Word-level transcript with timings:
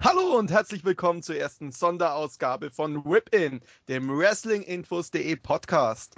Hallo 0.00 0.38
und 0.38 0.52
herzlich 0.52 0.84
willkommen 0.84 1.24
zur 1.24 1.34
ersten 1.34 1.72
Sonderausgabe 1.72 2.70
von 2.70 3.04
Whip-In, 3.04 3.60
dem 3.88 4.08
Wrestlinginfos.de 4.08 5.34
Podcast. 5.34 6.14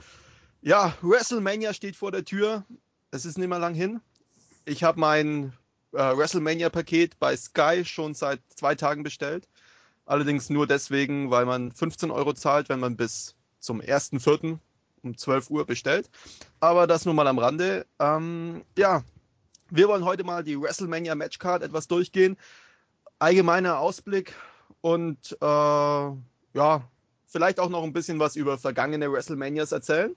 Ja, 0.61 0.93
WrestleMania 1.01 1.73
steht 1.73 1.97
vor 1.97 2.13
der 2.13 2.27
Tür. 2.27 2.67
Es 3.11 3.25
ist 3.25 3.39
nicht 3.39 3.49
mehr 3.49 3.59
lang 3.59 3.73
hin. 3.73 4.03
Ich 4.67 4.83
habe 4.85 5.01
mein 5.01 5.55
äh, 5.95 5.97
WrestleMania-Paket 5.97 7.19
bei 7.19 7.35
Sky 7.35 7.83
schon 7.87 8.13
seit 8.13 8.43
zwei 8.55 8.75
Tagen 8.75 9.03
bestellt. 9.03 9.49
Allerdings 10.05 10.51
nur 10.51 10.67
deswegen, 10.67 11.31
weil 11.31 11.47
man 11.47 11.73
15 11.73 12.11
Euro 12.11 12.35
zahlt, 12.35 12.69
wenn 12.69 12.81
man 12.81 12.99
bis 12.99 13.35
zum 13.61 13.81
1.4. 13.81 14.59
um 15.03 15.17
12 15.17 15.49
Uhr 15.49 15.65
bestellt. 15.65 16.11
Aber 16.61 16.87
das 16.87 17.07
nur 17.07 17.15
mal 17.15 17.29
am 17.29 17.39
Rande. 17.39 17.87
Ähm, 17.99 18.63
ja, 18.77 19.05
wir 19.71 19.89
wollen 19.89 20.05
heute 20.05 20.23
mal 20.23 20.45
die 20.45 20.61
WrestleMania 20.61 21.15
Matchcard 21.15 21.63
etwas 21.63 21.89
durchgehen 21.89 22.37
allgemeiner 23.21 23.79
Ausblick 23.79 24.35
und 24.81 25.37
äh, 25.41 25.45
ja, 25.45 26.83
vielleicht 27.27 27.61
auch 27.61 27.69
noch 27.69 27.85
ein 27.85 27.93
bisschen 27.93 28.19
was 28.19 28.35
über 28.35 28.59
vergangene 28.59 29.13
WrestleManias 29.13 29.73
erzählen. 29.73 30.17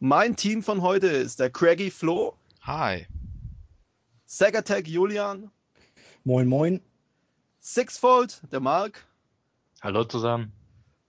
Mein 0.00 0.36
Team 0.36 0.62
von 0.62 0.82
heute 0.82 1.06
ist 1.06 1.38
der 1.38 1.50
Craggy 1.50 1.90
Flo. 1.90 2.34
Hi. 2.62 3.06
Sagatech 4.26 4.86
Julian. 4.86 5.50
Moin, 6.24 6.48
moin. 6.48 6.80
Sixfold, 7.60 8.40
der 8.50 8.60
Mark. 8.60 9.04
Hallo 9.80 10.04
zusammen. 10.04 10.52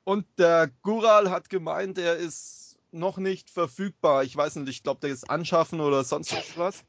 Und 0.04 0.26
der 0.38 0.70
Gural 0.82 1.30
hat 1.30 1.50
gemeint, 1.50 1.98
er 1.98 2.18
ist 2.18 2.78
noch 2.92 3.18
nicht 3.18 3.50
verfügbar. 3.50 4.24
Ich 4.24 4.36
weiß 4.36 4.56
nicht, 4.58 4.70
ich 4.70 4.84
glaube, 4.84 5.02
der 5.02 5.12
ist 5.12 5.30
anschaffen 5.30 5.80
oder 5.82 6.04
sonst 6.04 6.58
was. 6.58 6.84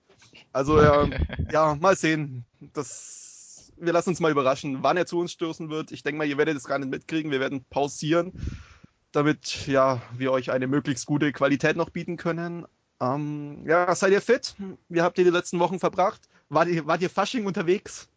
Also 0.53 0.81
ja, 0.81 1.09
ja, 1.53 1.75
mal 1.75 1.97
sehen. 1.97 2.45
Das 2.73 3.20
wir 3.81 3.93
lassen 3.93 4.11
uns 4.11 4.21
mal 4.21 4.31
überraschen, 4.31 4.83
wann 4.83 4.97
er 4.97 5.07
zu 5.07 5.19
uns 5.19 5.33
stoßen 5.33 5.71
wird. 5.71 5.93
Ich 5.93 6.03
denke 6.03 6.19
mal, 6.19 6.27
ihr 6.27 6.39
werdet 6.39 6.57
es 6.57 6.65
gar 6.65 6.79
nicht 6.79 6.91
mitkriegen. 6.91 7.31
Wir 7.31 7.41
werden 7.41 7.65
pausieren, 7.65 8.33
damit 9.13 9.67
ja, 9.67 10.03
wir 10.17 10.33
euch 10.33 10.51
eine 10.51 10.67
möglichst 10.67 11.07
gute 11.07 11.33
Qualität 11.33 11.77
noch 11.77 11.91
bieten 11.91 12.17
können. 12.17 12.67
Ähm, 13.01 13.65
ja, 13.67 13.95
seid 13.95 14.13
ihr 14.13 14.21
fit? 14.21 14.55
Wie 14.89 15.01
habt 15.01 15.19
ihr 15.19 15.25
die 15.25 15.31
letzten 15.31 15.59
Wochen 15.59 15.79
verbracht? 15.79 16.29
Wart 16.49 16.69
ihr, 16.69 16.87
wart 16.87 17.01
ihr 17.01 17.11
Fasching 17.11 17.47
unterwegs? 17.47 18.09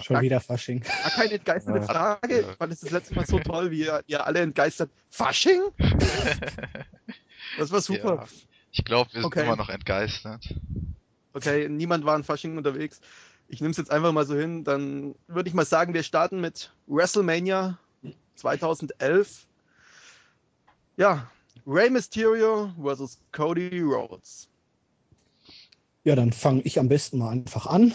Schon 0.00 0.22
wieder 0.22 0.40
Fasching. 0.40 0.80
Gar 0.80 1.10
keine 1.10 1.34
entgeisterte 1.34 1.80
ja. 1.80 1.84
Frage. 1.84 2.40
Ja. 2.40 2.54
Wann 2.58 2.70
ist 2.70 2.82
das 2.82 2.90
letzte 2.90 3.14
Mal 3.14 3.26
so 3.26 3.38
toll, 3.40 3.70
wie 3.70 3.80
ihr, 3.80 4.02
ihr 4.06 4.26
alle 4.26 4.40
entgeistert? 4.40 4.90
Fasching? 5.10 5.60
das 7.58 7.70
war 7.70 7.82
super. 7.82 8.14
Ja. 8.14 8.26
Ich 8.70 8.84
glaube, 8.84 9.12
wir 9.12 9.20
sind 9.20 9.26
okay. 9.26 9.44
immer 9.44 9.56
noch 9.56 9.68
entgeistert. 9.68 10.54
Okay, 11.34 11.68
niemand 11.68 12.06
war 12.06 12.16
in 12.16 12.24
Fasching 12.24 12.56
unterwegs 12.56 13.02
ich 13.52 13.60
nehme 13.60 13.72
es 13.72 13.76
jetzt 13.76 13.90
einfach 13.90 14.12
mal 14.12 14.24
so 14.24 14.34
hin, 14.34 14.64
dann 14.64 15.14
würde 15.28 15.48
ich 15.48 15.54
mal 15.54 15.66
sagen, 15.66 15.92
wir 15.92 16.02
starten 16.02 16.40
mit 16.40 16.72
WrestleMania 16.86 17.78
2011. 18.36 19.46
Ja, 20.96 21.30
Rey 21.66 21.90
Mysterio 21.90 22.72
versus 22.80 23.20
Cody 23.30 23.82
Rhodes. 23.82 24.48
Ja, 26.04 26.16
dann 26.16 26.32
fange 26.32 26.62
ich 26.62 26.78
am 26.78 26.88
besten 26.88 27.18
mal 27.18 27.28
einfach 27.28 27.66
an. 27.66 27.94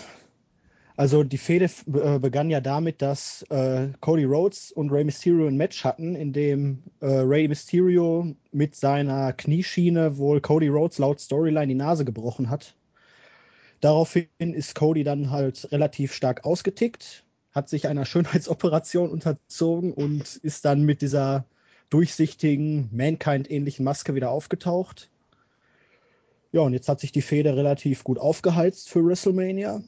Also 0.95 1.23
die 1.23 1.39
Fehde 1.39 1.69
äh, 1.91 2.19
begann 2.19 2.51
ja 2.51 2.61
damit, 2.61 3.01
dass 3.01 3.41
äh, 3.49 3.89
Cody 3.99 4.25
Rhodes 4.25 4.71
und 4.71 4.91
Rey 4.91 5.03
Mysterio 5.03 5.47
ein 5.47 5.57
Match 5.57 5.83
hatten, 5.83 6.15
in 6.15 6.33
dem 6.33 6.83
äh, 6.99 7.07
Rey 7.07 7.47
Mysterio 7.47 8.35
mit 8.51 8.75
seiner 8.75 9.33
Knieschiene 9.33 10.19
wohl 10.19 10.39
Cody 10.39 10.67
Rhodes 10.67 10.99
laut 10.99 11.19
Storyline 11.19 11.67
die 11.67 11.73
Nase 11.73 12.05
gebrochen 12.05 12.51
hat. 12.51 12.75
Daraufhin 13.81 14.27
ist 14.39 14.75
Cody 14.75 15.03
dann 15.03 15.31
halt 15.31 15.71
relativ 15.71 16.13
stark 16.13 16.45
ausgetickt, 16.45 17.23
hat 17.51 17.69
sich 17.69 17.87
einer 17.87 18.05
Schönheitsoperation 18.07 19.09
unterzogen 19.09 19.93
und 19.93 20.37
ist 20.37 20.65
dann 20.65 20.83
mit 20.83 21.01
dieser 21.01 21.45
durchsichtigen, 21.89 22.89
Mankind-ähnlichen 22.91 23.85
Maske 23.85 24.15
wieder 24.15 24.31
aufgetaucht. 24.31 25.09
Ja, 26.51 26.61
und 26.61 26.73
jetzt 26.73 26.89
hat 26.89 26.99
sich 26.99 27.11
die 27.11 27.21
Feder 27.21 27.55
relativ 27.55 28.03
gut 28.03 28.17
aufgeheizt 28.17 28.89
für 28.89 29.05
WrestleMania. 29.05 29.81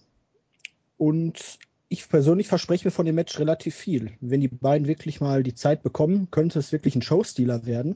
Und 0.97 1.59
ich 1.87 2.07
persönlich 2.07 2.47
verspreche 2.47 2.87
mir 2.87 2.91
von 2.91 3.05
dem 3.05 3.15
Match 3.15 3.39
relativ 3.39 3.75
viel. 3.75 4.11
Wenn 4.21 4.41
die 4.41 4.47
beiden 4.47 4.87
wirklich 4.87 5.21
mal 5.21 5.43
die 5.43 5.55
Zeit 5.55 5.81
bekommen, 5.81 6.29
könnte 6.29 6.59
es 6.59 6.71
wirklich 6.71 6.95
ein 6.95 7.01
Showstealer 7.01 7.65
werden. 7.65 7.95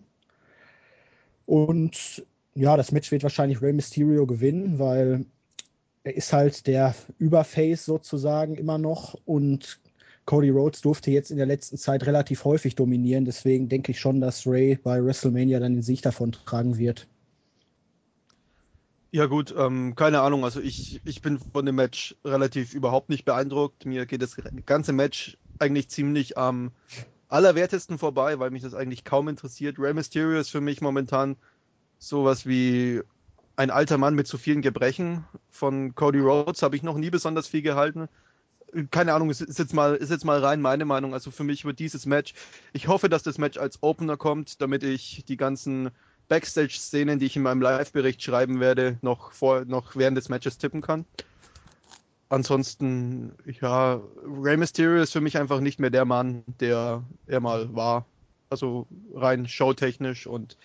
Und 1.45 2.25
ja, 2.55 2.77
das 2.77 2.91
Match 2.91 3.11
wird 3.11 3.23
wahrscheinlich 3.23 3.61
Rey 3.61 3.73
Mysterio 3.73 4.25
gewinnen, 4.25 4.79
weil 4.79 5.25
er 6.03 6.15
ist 6.15 6.33
halt 6.33 6.67
der 6.67 6.95
Überface 7.17 7.85
sozusagen 7.85 8.55
immer 8.55 8.77
noch 8.77 9.15
und 9.25 9.79
Cody 10.25 10.49
Rhodes 10.49 10.81
durfte 10.81 11.11
jetzt 11.11 11.31
in 11.31 11.37
der 11.37 11.45
letzten 11.45 11.77
Zeit 11.77 12.05
relativ 12.05 12.45
häufig 12.45 12.75
dominieren. 12.75 13.25
Deswegen 13.25 13.67
denke 13.67 13.91
ich 13.91 13.99
schon, 13.99 14.21
dass 14.21 14.47
Ray 14.47 14.77
bei 14.81 15.03
WrestleMania 15.03 15.59
dann 15.59 15.73
den 15.73 15.81
Sieg 15.81 16.01
davon 16.01 16.31
tragen 16.31 16.77
wird. 16.77 17.07
Ja 19.11 19.27
gut, 19.27 19.53
ähm, 19.55 19.95
keine 19.95 20.21
Ahnung. 20.21 20.43
Also 20.43 20.59
ich, 20.59 21.01
ich 21.05 21.21
bin 21.21 21.39
von 21.39 21.65
dem 21.65 21.75
Match 21.75 22.15
relativ 22.25 22.73
überhaupt 22.73 23.09
nicht 23.09 23.25
beeindruckt. 23.25 23.85
Mir 23.85 24.05
geht 24.05 24.21
das 24.21 24.35
ganze 24.65 24.93
Match 24.93 25.37
eigentlich 25.59 25.89
ziemlich 25.89 26.37
am 26.37 26.71
allerwertesten 27.27 27.97
vorbei, 27.97 28.39
weil 28.39 28.51
mich 28.51 28.63
das 28.63 28.73
eigentlich 28.73 29.03
kaum 29.03 29.27
interessiert. 29.27 29.77
Rey 29.77 29.93
Mysterio 29.93 30.39
ist 30.39 30.49
für 30.49 30.61
mich 30.61 30.81
momentan 30.81 31.35
sowas 31.99 32.45
wie 32.45 33.01
ein 33.55 33.69
alter 33.69 33.97
Mann 33.97 34.15
mit 34.15 34.27
zu 34.27 34.37
vielen 34.37 34.61
Gebrechen. 34.61 35.25
Von 35.49 35.95
Cody 35.95 36.19
Rhodes 36.19 36.61
habe 36.61 36.75
ich 36.75 36.83
noch 36.83 36.97
nie 36.97 37.09
besonders 37.09 37.47
viel 37.47 37.61
gehalten. 37.61 38.09
Keine 38.89 39.13
Ahnung, 39.13 39.29
ist 39.29 39.41
jetzt 39.41 39.73
mal, 39.73 39.95
ist 39.95 40.09
jetzt 40.09 40.25
mal 40.25 40.39
rein 40.39 40.59
meine 40.59 40.85
Meinung. 40.85 41.13
Also 41.13 41.29
für 41.29 41.43
mich 41.43 41.63
wird 41.63 41.79
dieses 41.79 42.05
Match, 42.05 42.33
ich 42.73 42.87
hoffe, 42.87 43.07
dass 43.09 43.21
das 43.21 43.37
Match 43.37 43.57
als 43.57 43.83
Opener 43.83 44.17
kommt, 44.17 44.61
damit 44.61 44.83
ich 44.83 45.25
die 45.27 45.37
ganzen 45.37 45.91
Backstage-Szenen, 46.27 47.19
die 47.19 47.27
ich 47.27 47.35
in 47.35 47.43
meinem 47.43 47.61
Live-Bericht 47.61 48.23
schreiben 48.23 48.59
werde, 48.59 48.97
noch 49.01 49.31
vor, 49.33 49.65
noch 49.65 49.95
während 49.95 50.17
des 50.17 50.29
Matches 50.29 50.57
tippen 50.57 50.81
kann. 50.81 51.05
Ansonsten, 52.29 53.33
ja, 53.61 54.01
Rey 54.25 54.57
Mysterio 54.57 55.03
ist 55.03 55.13
für 55.13 55.21
mich 55.21 55.37
einfach 55.37 55.59
nicht 55.59 55.79
mehr 55.79 55.91
der 55.91 56.05
Mann, 56.05 56.43
der 56.59 57.03
er 57.27 57.39
mal 57.39 57.75
war. 57.75 58.07
Also 58.49 58.87
rein 59.13 59.47
showtechnisch 59.47 60.25
und 60.25 60.57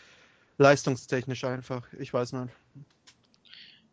leistungstechnisch 0.59 1.45
einfach. 1.45 1.87
Ich 1.99 2.13
weiß 2.13 2.33
nicht. 2.33 2.53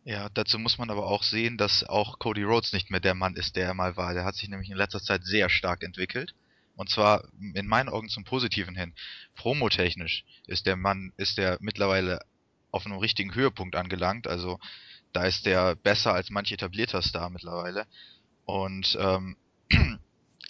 Ja, 0.03 0.29
dazu 0.29 0.59
muss 0.59 0.77
man 0.77 0.91
aber 0.91 1.07
auch 1.07 1.23
sehen, 1.23 1.57
dass 1.57 1.83
auch 1.83 2.19
Cody 2.19 2.43
Rhodes 2.43 2.73
nicht 2.73 2.91
mehr 2.91 2.99
der 2.99 3.15
Mann 3.15 3.35
ist, 3.35 3.55
der 3.55 3.65
er 3.67 3.73
mal 3.73 3.97
war. 3.97 4.13
Der 4.13 4.23
hat 4.23 4.35
sich 4.35 4.49
nämlich 4.49 4.69
in 4.69 4.77
letzter 4.77 5.01
Zeit 5.01 5.23
sehr 5.23 5.49
stark 5.49 5.83
entwickelt. 5.83 6.35
Und 6.75 6.89
zwar 6.89 7.27
in 7.53 7.67
meinen 7.67 7.89
Augen 7.89 8.09
zum 8.09 8.23
Positiven 8.23 8.75
hin. 8.75 8.93
Promotechnisch 9.35 10.25
ist 10.45 10.65
der 10.65 10.75
Mann, 10.75 11.13
ist 11.17 11.37
der 11.37 11.57
mittlerweile 11.61 12.19
auf 12.69 12.85
einem 12.85 12.97
richtigen 12.97 13.33
Höhepunkt 13.33 13.75
angelangt. 13.75 14.27
Also 14.27 14.59
da 15.13 15.23
ist 15.23 15.45
der 15.45 15.75
besser 15.75 16.13
als 16.13 16.29
manch 16.29 16.51
etablierter 16.51 17.01
Star 17.01 17.29
mittlerweile. 17.29 17.87
Und 18.43 18.97
ähm, 18.99 19.37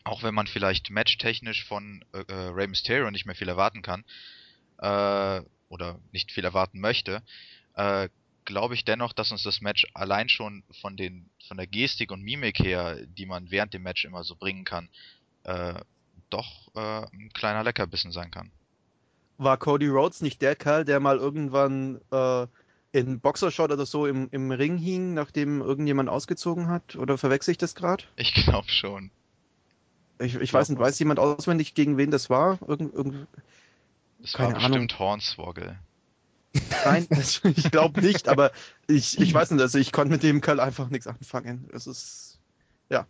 auch 0.03 0.23
wenn 0.23 0.33
man 0.33 0.47
vielleicht 0.47 0.89
matchtechnisch 0.89 1.63
von 1.65 2.03
äh, 2.13 2.23
äh, 2.27 2.49
Rey 2.49 2.67
Mysterio 2.67 3.09
nicht 3.11 3.25
mehr 3.25 3.35
viel 3.35 3.47
erwarten 3.47 3.83
kann, 3.83 4.03
äh, 4.79 5.41
oder 5.69 5.99
nicht 6.11 6.31
viel 6.31 6.43
erwarten 6.43 6.79
möchte, 6.79 7.21
äh, 7.75 8.09
glaube 8.45 8.75
ich 8.75 8.85
dennoch, 8.85 9.13
dass 9.13 9.31
uns 9.31 9.43
das 9.43 9.61
Match 9.61 9.87
allein 9.93 10.29
schon 10.29 10.63
von 10.81 10.95
den 10.95 11.29
von 11.47 11.57
der 11.57 11.67
Gestik 11.67 12.11
und 12.11 12.21
Mimik 12.21 12.59
her, 12.59 12.97
die 13.05 13.25
man 13.25 13.51
während 13.51 13.73
dem 13.73 13.83
Match 13.83 14.05
immer 14.05 14.23
so 14.23 14.35
bringen 14.35 14.63
kann, 14.63 14.89
äh, 15.43 15.73
doch 16.29 16.69
äh, 16.75 17.05
ein 17.13 17.31
kleiner 17.33 17.63
Leckerbissen 17.63 18.11
sein 18.11 18.31
kann. 18.31 18.51
War 19.37 19.57
Cody 19.57 19.87
Rhodes 19.87 20.21
nicht 20.21 20.41
der 20.41 20.55
Kerl, 20.55 20.85
der 20.85 20.99
mal 20.99 21.17
irgendwann 21.17 21.99
äh, 22.11 22.47
in 22.93 23.19
Boxershot 23.19 23.71
oder 23.71 23.85
so 23.85 24.07
im, 24.07 24.29
im 24.31 24.51
Ring 24.51 24.77
hing, 24.77 25.13
nachdem 25.13 25.61
irgendjemand 25.61 26.07
ausgezogen 26.07 26.69
hat? 26.69 26.95
Oder 26.95 27.17
verwechsel 27.17 27.51
ich 27.51 27.57
das 27.57 27.75
gerade? 27.75 28.05
Ich 28.15 28.33
glaube 28.33 28.69
schon. 28.69 29.11
Ich, 30.19 30.35
ich, 30.35 30.41
ich 30.41 30.53
weiß 30.53 30.69
nicht, 30.69 30.79
weiß 30.79 30.97
jemand 30.99 31.19
auswendig, 31.19 31.73
gegen 31.73 31.97
wen 31.97 32.11
das 32.11 32.29
war? 32.29 32.59
Irgend, 32.65 32.93
irgend, 32.93 33.27
das 34.25 34.33
Keine 34.33 34.53
war 34.53 34.55
bestimmt 34.55 34.75
Ahnung. 34.75 34.99
Hornswoggle. 34.99 35.77
Nein, 36.83 37.07
ich 37.11 37.71
glaube 37.71 38.01
nicht, 38.01 38.27
aber 38.27 38.51
ich, 38.87 39.19
ich 39.19 39.33
weiß 39.33 39.51
nicht, 39.51 39.61
also 39.61 39.77
ich 39.77 39.91
konnte 39.91 40.13
mit 40.13 40.23
dem 40.23 40.41
Kerl 40.41 40.59
einfach 40.59 40.89
nichts 40.89 41.05
anfangen. 41.05 41.69
Es 41.71 41.85
ist, 41.85 42.39
ja. 42.89 43.05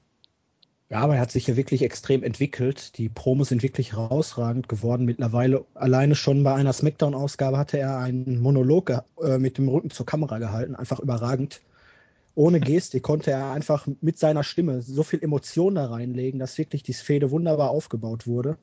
Ja, 0.90 1.00
aber 1.00 1.16
er 1.16 1.22
hat 1.22 1.32
sich 1.32 1.48
ja 1.48 1.56
wirklich 1.56 1.84
extrem 1.84 2.22
entwickelt. 2.22 2.98
Die 2.98 3.08
Promos 3.08 3.48
sind 3.50 3.64
wirklich 3.64 3.94
herausragend 3.94 4.68
geworden. 4.68 5.06
Mittlerweile 5.06 5.64
alleine 5.74 6.16
schon 6.16 6.44
bei 6.44 6.54
einer 6.54 6.74
Smackdown-Ausgabe 6.74 7.58
hatte 7.58 7.80
er 7.80 7.98
einen 7.98 8.42
Monolog 8.42 8.92
äh, 9.22 9.38
mit 9.38 9.58
dem 9.58 9.70
Rücken 9.70 9.92
zur 9.92 10.06
Kamera 10.06 10.38
gehalten. 10.38 10.76
Einfach 10.76 11.00
überragend. 11.00 11.62
Ohne 12.36 12.60
Gestik 12.60 13.04
konnte 13.04 13.32
er 13.32 13.52
einfach 13.52 13.88
mit 14.02 14.20
seiner 14.20 14.44
Stimme 14.44 14.82
so 14.82 15.04
viel 15.04 15.24
Emotion 15.24 15.76
da 15.76 15.86
reinlegen, 15.86 16.42
dass 16.42 16.58
wirklich 16.58 16.84
die 16.84 16.94
Fehde 16.94 17.32
wunderbar 17.32 17.70
aufgebaut 17.70 18.28
wurde. 18.28 18.58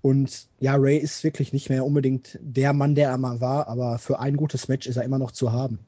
Und 0.00 0.48
ja, 0.60 0.76
Ray 0.76 0.96
ist 0.96 1.24
wirklich 1.24 1.52
nicht 1.52 1.70
mehr 1.70 1.84
unbedingt 1.84 2.38
der 2.40 2.72
Mann, 2.72 2.94
der 2.94 3.10
er 3.10 3.18
mal 3.18 3.40
war, 3.40 3.68
aber 3.68 3.98
für 3.98 4.20
ein 4.20 4.36
gutes 4.36 4.68
Match 4.68 4.86
ist 4.86 4.96
er 4.96 5.04
immer 5.04 5.18
noch 5.18 5.32
zu 5.32 5.52
haben. 5.52 5.80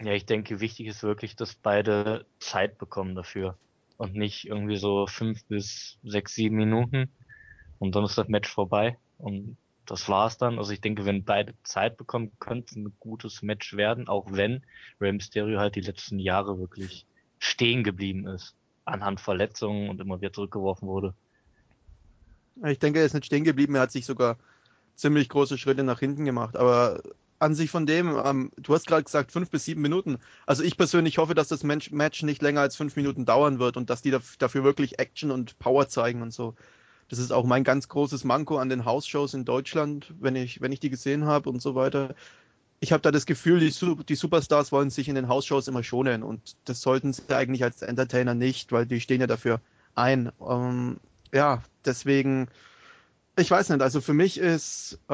Ja, 0.00 0.12
ich 0.12 0.26
denke, 0.26 0.60
wichtig 0.60 0.86
ist 0.86 1.02
wirklich, 1.02 1.36
dass 1.36 1.54
beide 1.54 2.26
Zeit 2.38 2.78
bekommen 2.78 3.14
dafür. 3.14 3.56
und 3.96 4.14
nicht 4.14 4.46
irgendwie 4.46 4.76
so 4.76 5.06
fünf 5.06 5.44
bis 5.46 5.98
sechs, 6.02 6.34
sieben 6.34 6.56
Minuten 6.56 7.10
und 7.78 7.94
dann 7.94 8.04
ist 8.04 8.18
das 8.18 8.28
Match 8.28 8.50
vorbei 8.50 8.98
und 9.18 9.56
das 9.86 10.08
war's 10.08 10.38
dann. 10.38 10.58
Also 10.58 10.72
ich 10.72 10.80
denke, 10.80 11.04
wenn 11.04 11.24
beide 11.24 11.54
Zeit 11.62 11.96
bekommen, 11.96 12.32
könnte 12.38 12.78
ein 12.78 12.92
gutes 13.00 13.42
Match 13.42 13.76
werden, 13.76 14.08
auch 14.08 14.26
wenn 14.32 14.64
Rey 15.00 15.12
Mysterio 15.12 15.60
halt 15.60 15.76
die 15.76 15.80
letzten 15.82 16.18
Jahre 16.18 16.58
wirklich 16.58 17.06
stehen 17.38 17.84
geblieben 17.84 18.26
ist. 18.26 18.56
Anhand 18.86 19.20
Verletzungen 19.20 19.90
und 19.90 20.00
immer 20.00 20.20
wieder 20.20 20.32
zurückgeworfen 20.32 20.88
wurde. 20.88 21.14
Ich 22.66 22.78
denke, 22.78 23.00
er 23.00 23.06
ist 23.06 23.14
nicht 23.14 23.26
stehen 23.26 23.44
geblieben, 23.44 23.74
er 23.74 23.82
hat 23.82 23.92
sich 23.92 24.06
sogar 24.06 24.38
ziemlich 24.94 25.28
große 25.28 25.58
Schritte 25.58 25.82
nach 25.82 26.00
hinten 26.00 26.24
gemacht. 26.24 26.56
Aber 26.56 27.02
an 27.38 27.54
sich 27.54 27.70
von 27.70 27.86
dem, 27.86 28.16
ähm, 28.24 28.50
du 28.56 28.74
hast 28.74 28.86
gerade 28.86 29.04
gesagt, 29.04 29.32
fünf 29.32 29.50
bis 29.50 29.64
sieben 29.64 29.82
Minuten. 29.82 30.18
Also 30.46 30.62
ich 30.62 30.76
persönlich 30.76 31.18
hoffe, 31.18 31.34
dass 31.34 31.48
das 31.48 31.62
Match 31.62 32.22
nicht 32.22 32.42
länger 32.42 32.60
als 32.60 32.76
fünf 32.76 32.96
Minuten 32.96 33.24
dauern 33.24 33.58
wird 33.58 33.76
und 33.76 33.90
dass 33.90 34.02
die 34.02 34.16
dafür 34.38 34.64
wirklich 34.64 34.98
Action 34.98 35.30
und 35.30 35.58
Power 35.58 35.88
zeigen 35.88 36.22
und 36.22 36.32
so. 36.32 36.54
Das 37.08 37.18
ist 37.18 37.32
auch 37.32 37.44
mein 37.44 37.64
ganz 37.64 37.88
großes 37.88 38.24
Manko 38.24 38.58
an 38.58 38.70
den 38.70 38.84
House-Shows 38.84 39.34
in 39.34 39.44
Deutschland, 39.44 40.14
wenn 40.20 40.36
ich, 40.36 40.60
wenn 40.60 40.72
ich 40.72 40.80
die 40.80 40.90
gesehen 40.90 41.26
habe 41.26 41.50
und 41.50 41.60
so 41.60 41.74
weiter. 41.74 42.14
Ich 42.80 42.92
habe 42.92 43.02
da 43.02 43.10
das 43.10 43.26
Gefühl, 43.26 43.60
die, 43.60 43.72
die, 44.04 44.14
Superstars 44.14 44.72
wollen 44.72 44.90
sich 44.90 45.08
in 45.08 45.14
den 45.14 45.28
House-Shows 45.28 45.68
immer 45.68 45.82
schonen 45.82 46.22
und 46.22 46.56
das 46.64 46.80
sollten 46.80 47.12
sie 47.12 47.22
eigentlich 47.34 47.62
als 47.62 47.82
Entertainer 47.82 48.34
nicht, 48.34 48.72
weil 48.72 48.86
die 48.86 49.00
stehen 49.00 49.20
ja 49.20 49.26
dafür 49.26 49.60
ein. 49.94 50.32
Ähm, 50.40 50.98
ja, 51.32 51.62
deswegen, 51.84 52.48
ich 53.36 53.50
weiß 53.50 53.70
nicht, 53.70 53.82
also 53.82 54.00
für 54.00 54.14
mich 54.14 54.38
ist, 54.38 54.98
äh, 55.08 55.12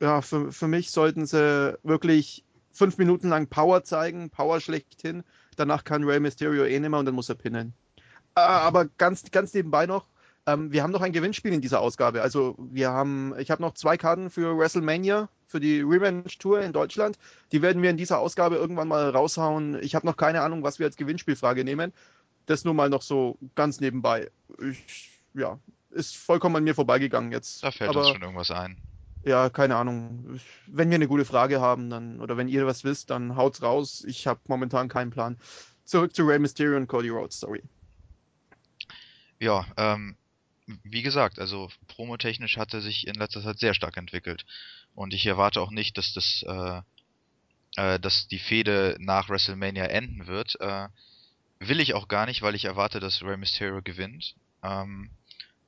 ja, 0.00 0.20
für, 0.22 0.52
für 0.52 0.68
mich 0.68 0.90
sollten 0.90 1.26
sie 1.26 1.78
wirklich 1.82 2.44
fünf 2.72 2.98
Minuten 2.98 3.28
lang 3.28 3.46
Power 3.46 3.84
zeigen, 3.84 4.30
Power 4.30 4.60
schlechthin. 4.60 5.24
Danach 5.56 5.84
kann 5.84 6.04
Rey 6.04 6.20
Mysterio 6.20 6.64
eh 6.64 6.78
nicht 6.78 6.90
mehr 6.90 7.00
und 7.00 7.06
dann 7.06 7.14
muss 7.14 7.28
er 7.28 7.34
pinnen. 7.34 7.72
Äh, 8.34 8.40
aber 8.40 8.86
ganz, 8.98 9.30
ganz 9.30 9.54
nebenbei 9.54 9.86
noch, 9.86 10.06
ähm, 10.46 10.70
wir 10.70 10.82
haben 10.82 10.92
noch 10.92 11.00
ein 11.00 11.12
Gewinnspiel 11.12 11.52
in 11.52 11.60
dieser 11.60 11.80
Ausgabe. 11.80 12.22
Also 12.22 12.54
wir 12.58 12.90
haben, 12.90 13.34
ich 13.38 13.50
habe 13.50 13.62
noch 13.62 13.74
zwei 13.74 13.96
Karten 13.96 14.30
für 14.30 14.56
WrestleMania, 14.56 15.28
für 15.46 15.60
die 15.60 15.80
Revenge 15.80 16.24
Tour 16.38 16.60
in 16.60 16.72
Deutschland. 16.72 17.18
Die 17.52 17.62
werden 17.62 17.82
wir 17.82 17.90
in 17.90 17.96
dieser 17.96 18.18
Ausgabe 18.18 18.56
irgendwann 18.56 18.88
mal 18.88 19.10
raushauen. 19.10 19.82
Ich 19.82 19.94
habe 19.94 20.06
noch 20.06 20.16
keine 20.16 20.42
Ahnung, 20.42 20.62
was 20.62 20.78
wir 20.78 20.86
als 20.86 20.96
Gewinnspielfrage 20.96 21.64
nehmen. 21.64 21.92
Das 22.46 22.64
nur 22.64 22.74
mal 22.74 22.88
noch 22.88 23.02
so 23.02 23.38
ganz 23.54 23.80
nebenbei. 23.80 24.30
Ich, 24.62 25.20
ja, 25.34 25.58
ist 25.90 26.16
vollkommen 26.16 26.56
an 26.56 26.64
mir 26.64 26.74
vorbeigegangen 26.74 27.32
jetzt. 27.32 27.62
Da 27.62 27.70
fällt 27.70 27.90
aber, 27.90 28.00
uns 28.00 28.08
schon 28.10 28.22
irgendwas 28.22 28.50
ein. 28.50 28.76
Ja, 29.24 29.50
keine 29.50 29.76
Ahnung. 29.76 30.40
Wenn 30.66 30.88
wir 30.90 30.94
eine 30.94 31.08
gute 31.08 31.24
Frage 31.24 31.60
haben, 31.60 31.90
dann 31.90 32.20
oder 32.20 32.36
wenn 32.36 32.48
ihr 32.48 32.66
was 32.66 32.84
wisst, 32.84 33.10
dann 33.10 33.34
haut's 33.34 33.62
raus. 33.62 34.04
Ich 34.06 34.26
habe 34.28 34.40
momentan 34.46 34.88
keinen 34.88 35.10
Plan. 35.10 35.36
Zurück 35.84 36.14
zu 36.14 36.24
Rey 36.24 36.38
Mysterio 36.38 36.76
und 36.76 36.86
Cody 36.86 37.08
Rhodes, 37.08 37.40
sorry. 37.40 37.62
Ja, 39.40 39.66
ähm, 39.76 40.16
wie 40.84 41.02
gesagt, 41.02 41.38
also 41.38 41.70
promotechnisch 41.88 42.56
hat 42.56 42.74
er 42.74 42.80
sich 42.80 43.06
in 43.06 43.14
letzter 43.14 43.42
Zeit 43.42 43.58
sehr 43.58 43.74
stark 43.74 43.96
entwickelt. 43.96 44.46
Und 44.94 45.12
ich 45.12 45.26
erwarte 45.26 45.60
auch 45.60 45.70
nicht, 45.70 45.98
dass 45.98 46.12
das, 46.12 46.44
äh, 46.46 46.80
äh, 47.76 48.00
dass 48.00 48.28
die 48.28 48.38
Fehde 48.38 48.96
nach 48.98 49.28
WrestleMania 49.28 49.84
enden 49.86 50.26
wird. 50.26 50.58
Äh, 50.60 50.88
will 51.60 51.80
ich 51.80 51.94
auch 51.94 52.08
gar 52.08 52.26
nicht, 52.26 52.42
weil 52.42 52.54
ich 52.54 52.64
erwarte, 52.64 53.00
dass 53.00 53.22
Rey 53.22 53.36
Mysterio 53.36 53.82
gewinnt. 53.82 54.34
Ähm, 54.62 55.10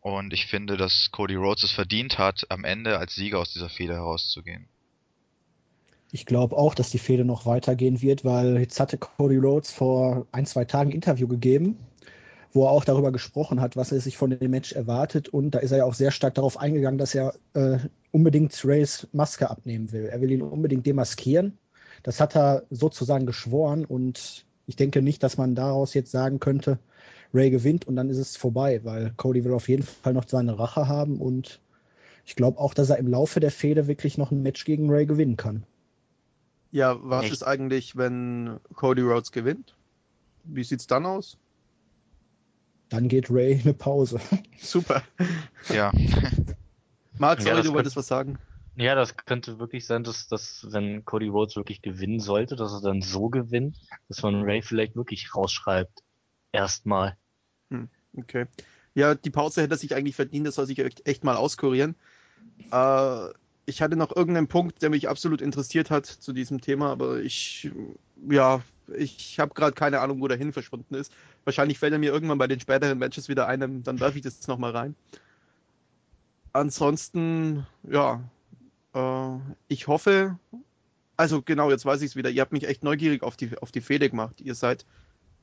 und 0.01 0.33
ich 0.33 0.47
finde, 0.47 0.77
dass 0.77 1.11
Cody 1.11 1.35
Rhodes 1.35 1.65
es 1.65 1.73
verdient 1.73 2.19
hat, 2.19 2.47
am 2.51 2.65
Ende 2.65 2.99
als 2.99 3.15
Sieger 3.15 3.41
aus 3.41 3.53
dieser 3.53 3.69
Fehde 3.69 3.95
herauszugehen. 3.95 4.69
Ich 6.11 6.25
glaube 6.25 6.57
auch, 6.57 6.75
dass 6.75 6.91
die 6.91 6.99
Fehde 6.99 7.25
noch 7.25 7.45
weitergehen 7.45 8.01
wird, 8.01 8.25
weil 8.25 8.59
jetzt 8.59 8.81
hatte 8.81 8.97
Cody 8.97 9.37
Rhodes 9.37 9.73
vor 9.73 10.27
ein, 10.33 10.47
zwei 10.47 10.65
Tagen 10.65 10.91
ein 10.91 10.95
Interview 10.95 11.29
gegeben 11.29 11.77
wo 12.53 12.65
er 12.65 12.71
auch 12.71 12.85
darüber 12.85 13.13
gesprochen 13.13 13.61
hat, 13.61 13.77
was 13.77 13.93
er 13.93 14.01
sich 14.01 14.17
von 14.17 14.31
dem 14.31 14.51
Match 14.51 14.73
erwartet. 14.73 15.29
Und 15.29 15.53
da 15.53 15.59
ist 15.59 15.71
er 15.71 15.79
ja 15.79 15.85
auch 15.85 15.95
sehr 15.95 16.11
stark 16.11 16.35
darauf 16.35 16.59
eingegangen, 16.59 16.99
dass 16.99 17.15
er 17.15 17.35
äh, 17.55 17.79
unbedingt 18.11 18.59
Rays 18.65 19.07
Maske 19.13 19.51
abnehmen 19.51 19.93
will. 19.93 20.07
Er 20.07 20.21
will 20.21 20.31
ihn 20.31 20.43
unbedingt 20.43 20.87
demaskieren. 20.87 21.59
Das 22.03 22.21
hat 22.21 22.37
er 22.37 22.65
sozusagen 22.71 23.27
geschworen 23.27 23.85
und 23.85 24.47
ich 24.69 24.77
denke 24.77 25.01
nicht, 25.01 25.23
dass 25.23 25.39
man 25.39 25.55
daraus 25.55 25.95
jetzt 25.95 26.13
sagen 26.13 26.41
könnte, 26.41 26.79
Ray 27.33 27.51
gewinnt 27.51 27.89
und 27.89 27.97
dann 27.97 28.11
ist 28.11 28.19
es 28.19 28.37
vorbei, 28.37 28.81
weil 28.85 29.13
Cody 29.17 29.45
will 29.45 29.55
auf 29.55 29.69
jeden 29.69 29.83
Fall 29.83 30.13
noch 30.13 30.29
seine 30.29 30.59
Rache 30.59 30.87
haben 30.87 31.21
und 31.21 31.61
ich 32.27 32.37
glaube 32.37 32.59
auch, 32.59 32.75
dass 32.75 32.91
er 32.91 32.99
im 32.99 33.09
Laufe 33.09 33.41
der 33.41 33.51
Fehde 33.51 33.89
wirklich 33.89 34.19
noch 34.19 34.31
ein 34.31 34.43
Match 34.43 34.67
gegen 34.67 34.91
Ray 34.91 35.07
gewinnen 35.07 35.39
kann. 35.39 35.65
Ja, 36.71 36.99
was 37.03 37.25
Echt? 37.25 37.33
ist 37.33 37.43
eigentlich, 37.43 37.97
wenn 37.97 38.61
Cody 38.75 39.01
Rhodes 39.01 39.33
gewinnt? 39.33 39.75
Wie 40.45 40.65
sieht's 40.65 40.87
dann 40.87 41.07
aus? 41.07 41.39
Dann 42.91 43.09
geht 43.09 43.31
Ray 43.31 43.61
eine 43.63 43.73
Pause. 43.73 44.21
Super. 44.59 45.03
Ja. 45.71 45.93
Marc, 47.19 47.41
sorry, 47.41 47.57
ja, 47.57 47.63
du 47.63 47.73
wolltest 47.73 47.97
was 47.97 48.07
sagen. 48.07 48.39
Ja, 48.79 48.95
das 48.95 49.17
könnte 49.17 49.59
wirklich 49.59 49.87
sein, 49.87 50.05
dass, 50.05 50.29
dass 50.29 50.69
wenn 50.71 51.05
Cody 51.05 51.27
Rhodes 51.27 51.57
wirklich 51.57 51.83
gewinnen 51.83 52.21
sollte, 52.21 52.55
dass 52.55 52.73
er 52.73 52.81
dann 52.81 53.03
so 53.03 53.29
gewinnt, 53.29 53.77
dass 54.07 54.23
man 54.23 54.45
Ray 54.45 54.63
vielleicht 54.63 54.95
wirklich 54.95 55.35
rausschreibt. 55.35 56.05
Erstmal. 56.53 57.17
Hm, 57.71 57.89
okay. 58.17 58.47
Ja, 58.95 59.17
die 59.17 59.31
Pause 59.31 59.63
hätte 59.63 59.75
er 59.75 59.79
sich 59.79 59.97
eigentlich 59.97 60.15
verdient, 60.15 60.47
das 60.47 60.55
soll 60.55 60.67
sich 60.67 60.79
echt 60.79 61.25
mal 61.25 61.35
auskurieren. 61.35 61.97
Äh, 62.71 63.29
ich 63.67 63.83
hatte 63.83 63.97
noch 63.97 64.15
irgendeinen 64.15 64.47
Punkt, 64.47 64.81
der 64.81 64.91
mich 64.91 65.09
absolut 65.09 65.43
interessiert 65.43 65.91
hat 65.91 66.07
zu 66.07 66.33
diesem 66.33 66.61
Thema, 66.61 66.93
aber 66.93 67.19
ich, 67.19 67.73
ja, 68.31 68.63
ich 68.97 69.41
habe 69.41 69.55
gerade 69.55 69.73
keine 69.73 69.99
Ahnung, 69.99 70.21
wo 70.21 70.29
der 70.29 70.39
hin 70.39 70.53
verschwunden 70.53 70.95
ist. 70.95 71.13
Wahrscheinlich 71.43 71.81
fällt 71.81 71.95
er 71.95 71.99
mir 71.99 72.13
irgendwann 72.13 72.39
bei 72.39 72.47
den 72.47 72.61
späteren 72.61 72.99
Matches 72.99 73.29
wieder 73.29 73.49
ein, 73.49 73.83
dann 73.83 73.99
werfe 73.99 74.19
ich 74.19 74.23
das 74.23 74.47
nochmal 74.47 74.71
rein. 74.71 74.95
Ansonsten, 76.53 77.67
ja, 77.83 78.23
äh, 78.95 79.39
ich 79.69 79.87
hoffe, 79.87 80.39
also 81.17 81.43
genau, 81.43 81.71
jetzt 81.71 81.85
weiß 81.85 82.01
ich 82.03 82.11
es 82.11 82.17
wieder. 82.17 82.31
Ihr 82.31 82.41
habt 82.41 82.53
mich 82.53 82.67
echt 82.67 82.85
neugierig 82.85 83.23
auf 83.23 83.37
die, 83.37 83.59
auf 83.59 83.73
die 83.73 83.81
Fehde 83.81 84.09
gemacht. 84.09 84.41
Ihr 84.41 84.55
seid 84.55 84.87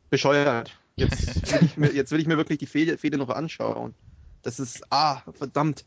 bescheuert. 0.09 0.79
Jetzt 0.95 1.51
will 1.51 1.65
ich 1.65 1.77
mir, 1.77 1.93
jetzt 1.93 2.11
will 2.11 2.19
ich 2.19 2.27
mir 2.27 2.37
wirklich 2.37 2.59
die 2.59 2.65
Fehde, 2.65 2.97
Fehde 2.97 3.17
noch 3.17 3.29
anschauen. 3.29 3.93
Das 4.41 4.59
ist, 4.59 4.83
ah, 4.91 5.21
verdammt. 5.33 5.85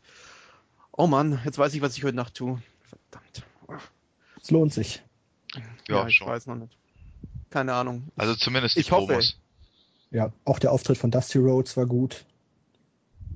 Oh 0.91 1.07
Mann, 1.07 1.39
jetzt 1.45 1.57
weiß 1.57 1.73
ich, 1.73 1.81
was 1.81 1.97
ich 1.97 2.03
heute 2.03 2.15
Nacht 2.15 2.35
tue. 2.35 2.61
Verdammt. 2.81 3.43
Es 4.41 4.51
lohnt 4.51 4.73
sich. 4.73 5.01
Ja, 5.55 5.61
ja 5.87 6.07
ich 6.07 6.17
schon. 6.17 6.27
weiß 6.27 6.45
noch 6.47 6.55
nicht. 6.55 6.77
Keine 7.49 7.73
Ahnung. 7.73 8.09
Also 8.15 8.35
zumindest 8.35 8.75
die 8.75 8.81
ich 8.81 8.89
Promos. 8.89 9.09
hoffe. 9.09 9.33
Ja, 10.11 10.33
auch 10.45 10.59
der 10.59 10.71
Auftritt 10.71 10.97
von 10.97 11.11
Dusty 11.11 11.39
Rhodes 11.39 11.77
war 11.77 11.85
gut. 11.85 12.25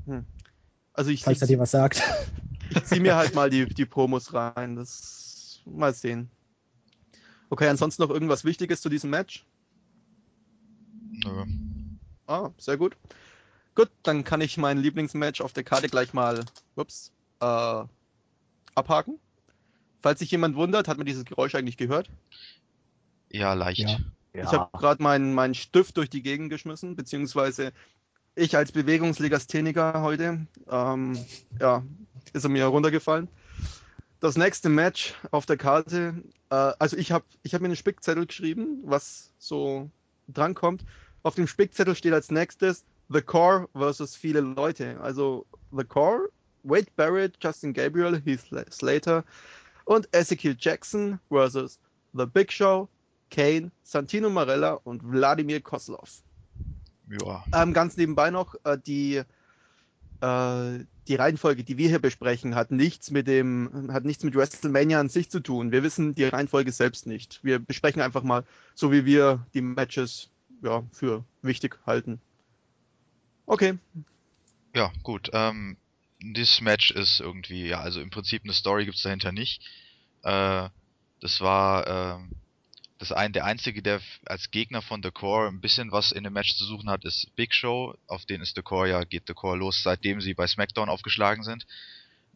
Hm. 0.06 0.26
Also 0.94 1.10
ich, 1.10 1.24
Falls 1.24 1.42
er 1.42 1.48
dir 1.48 1.60
was 1.60 1.72
sagt. 1.72 2.02
Ich 2.70 2.86
zieh 2.86 3.00
mir 3.00 3.16
halt 3.16 3.36
mal 3.36 3.50
die, 3.50 3.66
die 3.66 3.86
Promos 3.86 4.34
rein. 4.34 4.76
Das 4.76 5.62
mal 5.66 5.94
sehen. 5.94 6.30
Okay, 7.50 7.68
ansonsten 7.68 8.02
noch 8.02 8.10
irgendwas 8.10 8.46
Wichtiges 8.46 8.82
zu 8.82 8.90
diesem 8.90 9.10
Match? 9.10 9.46
Nö. 11.12 11.46
Ah, 12.28 12.50
sehr 12.58 12.78
gut. 12.78 12.98
Gut, 13.76 13.90
dann 14.04 14.24
kann 14.24 14.42
ich 14.42 14.58
mein 14.58 14.78
Lieblingsmatch 14.78 15.42
auf 15.42 15.54
der 15.54 15.64
Karte 15.64 15.88
gleich 15.88 16.14
mal 16.14 16.46
ups, 16.76 17.12
äh, 17.40 17.84
abhaken. 18.76 19.20
Falls 20.02 20.20
sich 20.20 20.32
jemand 20.32 20.56
wundert, 20.56 20.88
hat 20.88 20.98
man 20.98 21.06
dieses 21.06 21.26
Geräusch 21.26 21.56
eigentlich 21.56 21.78
gehört? 21.78 22.10
Ja, 23.30 23.54
leicht. 23.54 23.80
Ja. 24.34 24.44
Ich 24.44 24.52
habe 24.52 24.78
gerade 24.78 25.02
meinen 25.02 25.34
mein 25.34 25.54
Stift 25.54 25.98
durch 25.98 26.10
die 26.10 26.24
Gegend 26.24 26.50
geschmissen, 26.50 26.96
beziehungsweise 26.96 27.72
ich 28.36 28.58
als 28.58 28.72
Bewegungslegastheniker 28.72 30.02
heute, 30.02 30.48
ähm, 30.70 31.18
ja, 31.60 31.84
ist 32.34 32.44
er 32.44 32.50
mir 32.50 32.66
runtergefallen. 32.66 33.28
Das 34.20 34.38
nächste 34.38 34.70
Match 34.70 35.14
auf 35.32 35.46
der 35.46 35.58
Karte, 35.58 36.24
äh, 36.50 36.56
also 36.80 36.98
ich 36.98 37.12
habe 37.12 37.26
ich 37.44 37.54
hab 37.54 37.62
mir 37.62 37.68
einen 37.68 37.76
Spickzettel 37.76 38.26
geschrieben, 38.26 38.82
was 38.86 39.32
so 39.38 39.90
drankommt. 40.28 40.86
Auf 41.24 41.36
dem 41.36 41.48
Spickzettel 41.48 41.96
steht 41.96 42.14
als 42.14 42.32
nächstes 42.32 42.86
The 43.10 43.22
Core 43.22 43.68
versus 43.74 44.16
viele 44.16 44.40
Leute. 44.42 45.00
Also 45.02 45.46
The 45.72 45.84
Core, 45.84 46.30
Wade 46.64 46.88
Barrett, 46.96 47.38
Justin 47.42 47.74
Gabriel, 47.74 48.22
Heath 48.24 48.46
Slater 48.72 49.24
und 49.86 50.08
Ezekiel 50.14 50.56
Jackson 50.58 51.20
versus 51.30 51.80
The 52.14 52.26
Big 52.26 52.52
Show, 52.52 52.88
Kane, 53.30 53.72
Santino 53.84 54.30
Marella 54.30 54.80
und 54.84 55.04
Wladimir 55.04 55.62
Koslov. 55.62 56.24
Ja. 57.10 57.44
Ähm, 57.54 57.74
ganz 57.74 57.98
nebenbei 57.98 58.32
noch, 58.32 58.56
äh, 58.64 58.78
die, 58.78 59.22
äh, 60.22 60.80
die 61.08 61.16
Reihenfolge, 61.16 61.64
die 61.64 61.78
wir 61.78 61.90
hier 61.90 62.00
besprechen, 62.00 62.56
hat 62.56 62.72
nichts 62.72 63.12
mit 63.12 63.28
dem, 63.28 63.90
hat 63.92 64.06
nichts 64.06 64.24
mit 64.24 64.36
WrestleMania 64.36 65.00
an 65.00 65.10
sich 65.10 65.30
zu 65.30 65.42
tun. 65.42 65.72
Wir 65.72 65.84
wissen 65.84 66.16
die 66.16 66.24
Reihenfolge 66.26 66.72
selbst 66.72 67.08
nicht. 67.08 67.40
Wir 67.44 67.60
besprechen 67.60 68.02
einfach 68.02 68.24
mal, 68.24 68.44
so 68.74 68.92
wie 68.92 69.06
wir 69.06 69.46
die 69.54 69.62
Matches 69.62 70.30
ja, 70.62 70.84
für 70.92 71.26
wichtig 71.42 71.78
halten. 71.86 72.22
Okay. 73.46 73.78
Ja, 74.76 74.92
gut. 75.04 75.30
Ähm, 75.34 75.78
dieses 76.22 76.62
Match 76.62 76.92
ist 76.92 77.20
irgendwie, 77.20 77.68
ja, 77.68 77.82
also 77.82 78.00
im 78.00 78.10
Prinzip 78.10 78.44
eine 78.44 78.54
Story 78.54 78.86
gibt 78.86 78.98
es 78.98 79.04
dahinter 79.04 79.32
nicht. 79.32 79.62
Äh, 80.24 80.70
das 81.20 81.42
war, 81.42 81.88
äh, 81.88 82.20
das 83.04 83.12
ein, 83.12 83.34
der 83.34 83.44
einzige, 83.44 83.82
der 83.82 84.00
als 84.26 84.50
Gegner 84.50 84.82
von 84.82 85.04
The 85.04 85.12
Core 85.12 85.50
ein 85.50 85.60
bisschen 85.60 85.92
was 85.92 86.14
in 86.14 86.24
dem 86.24 86.32
Match 86.32 86.56
zu 86.56 86.64
suchen 86.64 86.90
hat, 86.90 87.04
ist 87.04 87.36
Big 87.36 87.54
Show. 87.54 87.96
Auf 88.08 88.26
den 88.26 88.42
ist 88.42 88.56
The 88.56 88.62
Core 88.62 88.90
ja, 88.90 89.04
geht 89.04 89.24
The 89.28 89.34
Core 89.34 89.58
los, 89.58 89.84
seitdem 89.84 90.22
sie 90.22 90.34
bei 90.34 90.48
SmackDown 90.48 90.88
aufgeschlagen 90.88 91.44
sind. 91.44 91.66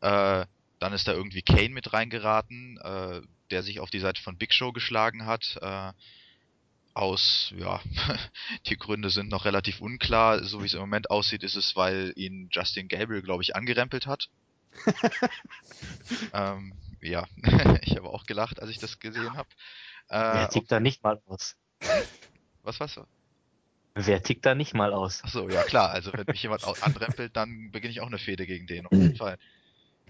Äh, 0.01 0.45
dann 0.79 0.93
ist 0.93 1.07
da 1.07 1.13
irgendwie 1.13 1.41
Kane 1.41 1.69
mit 1.69 1.93
reingeraten, 1.93 2.77
äh, 2.83 3.21
der 3.49 3.63
sich 3.63 3.79
auf 3.79 3.89
die 3.89 3.99
Seite 3.99 4.21
von 4.21 4.37
Big 4.37 4.53
Show 4.53 4.73
geschlagen 4.73 5.25
hat. 5.25 5.57
Äh, 5.61 5.93
aus, 6.93 7.53
ja, 7.55 7.79
die 8.65 8.75
Gründe 8.75 9.09
sind 9.09 9.29
noch 9.29 9.45
relativ 9.45 9.79
unklar. 9.79 10.43
So 10.43 10.61
wie 10.61 10.65
es 10.65 10.73
im 10.73 10.81
Moment 10.81 11.09
aussieht, 11.09 11.43
ist 11.43 11.55
es, 11.55 11.77
weil 11.77 12.11
ihn 12.17 12.49
Justin 12.51 12.89
Gabriel, 12.89 13.21
glaube 13.21 13.41
ich, 13.41 13.55
angerempelt 13.55 14.05
hat. 14.05 14.27
ähm, 16.33 16.73
ja, 17.01 17.25
ich 17.83 17.95
habe 17.95 18.09
auch 18.09 18.25
gelacht, 18.25 18.61
als 18.61 18.69
ich 18.69 18.79
das 18.79 18.99
gesehen 18.99 19.33
habe. 19.33 19.47
Äh, 20.09 20.33
Wer 20.33 20.49
tickt 20.49 20.71
da 20.71 20.79
nicht 20.79 21.03
mal 21.03 21.21
aus? 21.25 21.55
Was 22.63 22.79
war's? 22.79 22.99
Wer 23.95 24.21
tickt 24.21 24.45
da 24.45 24.53
nicht 24.53 24.75
mal 24.75 24.93
aus? 24.93 25.23
Achso, 25.23 25.49
ja 25.49 25.63
klar, 25.63 25.89
also 25.89 26.13
wenn 26.13 26.25
mich 26.27 26.43
jemand 26.43 26.63
anrempelt, 26.83 27.35
dann 27.35 27.71
beginne 27.71 27.91
ich 27.91 28.01
auch 28.01 28.07
eine 28.07 28.19
Fehde 28.19 28.45
gegen 28.45 28.67
den, 28.67 28.85
auf 28.85 28.91
jeden 28.91 29.15
Fall. 29.15 29.39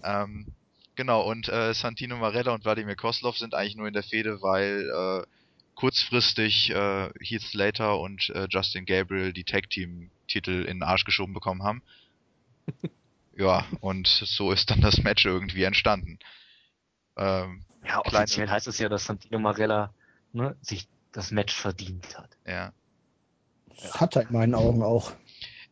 Ähm, 0.02 0.46
genau, 0.94 1.22
und 1.22 1.48
äh, 1.48 1.72
Santino 1.72 2.16
Marella 2.16 2.52
und 2.52 2.64
Wladimir 2.64 2.96
Koslov 2.96 3.38
sind 3.38 3.54
eigentlich 3.54 3.76
nur 3.76 3.88
in 3.88 3.94
der 3.94 4.02
Fehde, 4.02 4.42
weil 4.42 4.90
äh, 4.90 5.26
kurzfristig 5.74 6.70
äh, 6.70 7.10
Heath 7.20 7.42
Slater 7.42 7.98
und 7.98 8.30
äh, 8.30 8.46
Justin 8.50 8.84
Gabriel 8.84 9.32
die 9.32 9.44
Tag 9.44 9.70
Team 9.70 10.10
Titel 10.26 10.62
in 10.62 10.78
den 10.78 10.82
Arsch 10.82 11.04
geschoben 11.04 11.32
bekommen 11.32 11.62
haben. 11.62 11.82
ja, 13.36 13.64
und 13.80 14.06
so 14.06 14.52
ist 14.52 14.70
dann 14.70 14.80
das 14.80 14.98
Match 14.98 15.24
irgendwie 15.24 15.62
entstanden. 15.62 16.18
Ähm, 17.16 17.64
ja, 17.88 18.00
offiziell 18.00 18.26
kleine... 18.26 18.50
heißt 18.52 18.68
es 18.68 18.78
ja, 18.78 18.88
dass 18.88 19.04
Santino 19.04 19.38
Marella 19.38 19.92
ne, 20.32 20.56
sich 20.60 20.88
das 21.12 21.30
Match 21.30 21.54
verdient 21.54 22.18
hat. 22.18 22.36
Ja. 22.46 22.72
Das 23.82 24.00
hat 24.00 24.16
er 24.16 24.22
in 24.22 24.32
meinen 24.32 24.54
Augen 24.54 24.82
auch. 24.82 25.12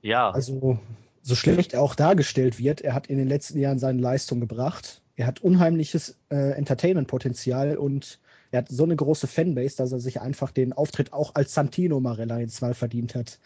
Ja. 0.00 0.30
Also, 0.30 0.78
so 1.22 1.34
schlecht 1.34 1.74
er 1.74 1.82
auch 1.82 1.94
dargestellt 1.94 2.58
wird, 2.58 2.80
er 2.80 2.94
hat 2.94 3.08
in 3.08 3.18
den 3.18 3.28
letzten 3.28 3.58
Jahren 3.58 3.78
seine 3.78 4.00
Leistung 4.00 4.40
gebracht. 4.40 5.02
Er 5.16 5.26
hat 5.26 5.40
unheimliches 5.40 6.16
äh, 6.30 6.52
Entertainment-Potenzial 6.52 7.76
und 7.76 8.20
er 8.50 8.58
hat 8.58 8.68
so 8.68 8.84
eine 8.84 8.96
große 8.96 9.26
Fanbase, 9.26 9.76
dass 9.76 9.92
er 9.92 9.98
sich 9.98 10.20
einfach 10.20 10.52
den 10.52 10.72
Auftritt 10.72 11.12
auch 11.12 11.34
als 11.34 11.54
Santino 11.54 12.00
Marella 12.00 12.38
jetzt 12.38 12.62
mal 12.62 12.74
verdient 12.74 13.14
hat. 13.14 13.38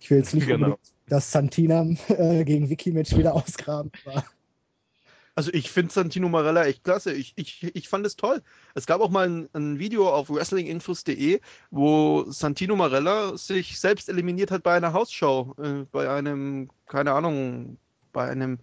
Ich 0.00 0.10
will 0.10 0.18
jetzt 0.18 0.34
nicht 0.34 0.46
genau. 0.46 0.66
unbedingt 0.66 0.92
das 1.08 1.30
Santina 1.32 1.86
äh, 2.08 2.44
gegen 2.44 2.70
Wiki-Match 2.70 3.16
wieder 3.16 3.34
ausgraben. 3.34 3.90
Aber 4.06 4.24
also 5.38 5.52
ich 5.54 5.70
finde 5.70 5.92
Santino 5.92 6.28
Marella 6.28 6.64
echt 6.64 6.82
klasse. 6.82 7.12
Ich, 7.12 7.32
ich, 7.36 7.62
ich 7.62 7.88
fand 7.88 8.04
es 8.04 8.16
toll. 8.16 8.42
Es 8.74 8.86
gab 8.86 9.00
auch 9.00 9.08
mal 9.08 9.28
ein, 9.28 9.48
ein 9.52 9.78
Video 9.78 10.12
auf 10.12 10.30
wrestlinginfos.de, 10.30 11.40
wo 11.70 12.24
Santino 12.28 12.74
Marella 12.74 13.38
sich 13.38 13.78
selbst 13.78 14.08
eliminiert 14.08 14.50
hat 14.50 14.64
bei 14.64 14.74
einer 14.74 14.92
Hausshow. 14.92 15.54
Äh, 15.62 15.84
bei 15.92 16.10
einem, 16.10 16.70
keine 16.88 17.12
Ahnung, 17.12 17.78
bei 18.12 18.28
einem, 18.28 18.58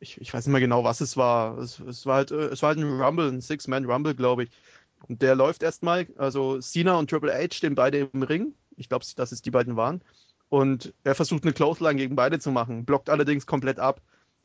ich, 0.00 0.18
ich 0.18 0.32
weiß 0.32 0.46
nicht 0.46 0.52
mehr 0.52 0.62
genau, 0.62 0.82
was 0.82 1.02
es 1.02 1.18
war. 1.18 1.58
Es, 1.58 1.78
es 1.80 2.06
war 2.06 2.16
halt, 2.16 2.30
äh, 2.30 2.46
es 2.46 2.62
war 2.62 2.68
halt 2.68 2.78
ein 2.78 2.98
Rumble, 2.98 3.28
ein 3.28 3.42
Six-Man-Rumble, 3.42 4.14
glaube 4.14 4.44
ich. 4.44 4.50
Und 5.08 5.20
der 5.20 5.34
läuft 5.34 5.62
erstmal, 5.62 6.06
also 6.16 6.58
Cena 6.62 6.94
und 6.94 7.10
Triple 7.10 7.34
H 7.34 7.52
stehen 7.52 7.74
beide 7.74 8.08
im 8.10 8.22
Ring. 8.22 8.54
Ich 8.78 8.88
glaube, 8.88 9.04
dass 9.14 9.30
es 9.30 9.42
die 9.42 9.50
beiden 9.50 9.76
waren. 9.76 10.00
Und 10.48 10.94
er 11.04 11.14
versucht 11.14 11.42
eine 11.42 11.52
Clothesline 11.52 11.96
gegen 11.96 12.16
beide 12.16 12.38
zu 12.38 12.50
machen, 12.50 12.86
blockt 12.86 13.10
allerdings 13.10 13.44
komplett 13.44 13.78
ab 13.78 14.00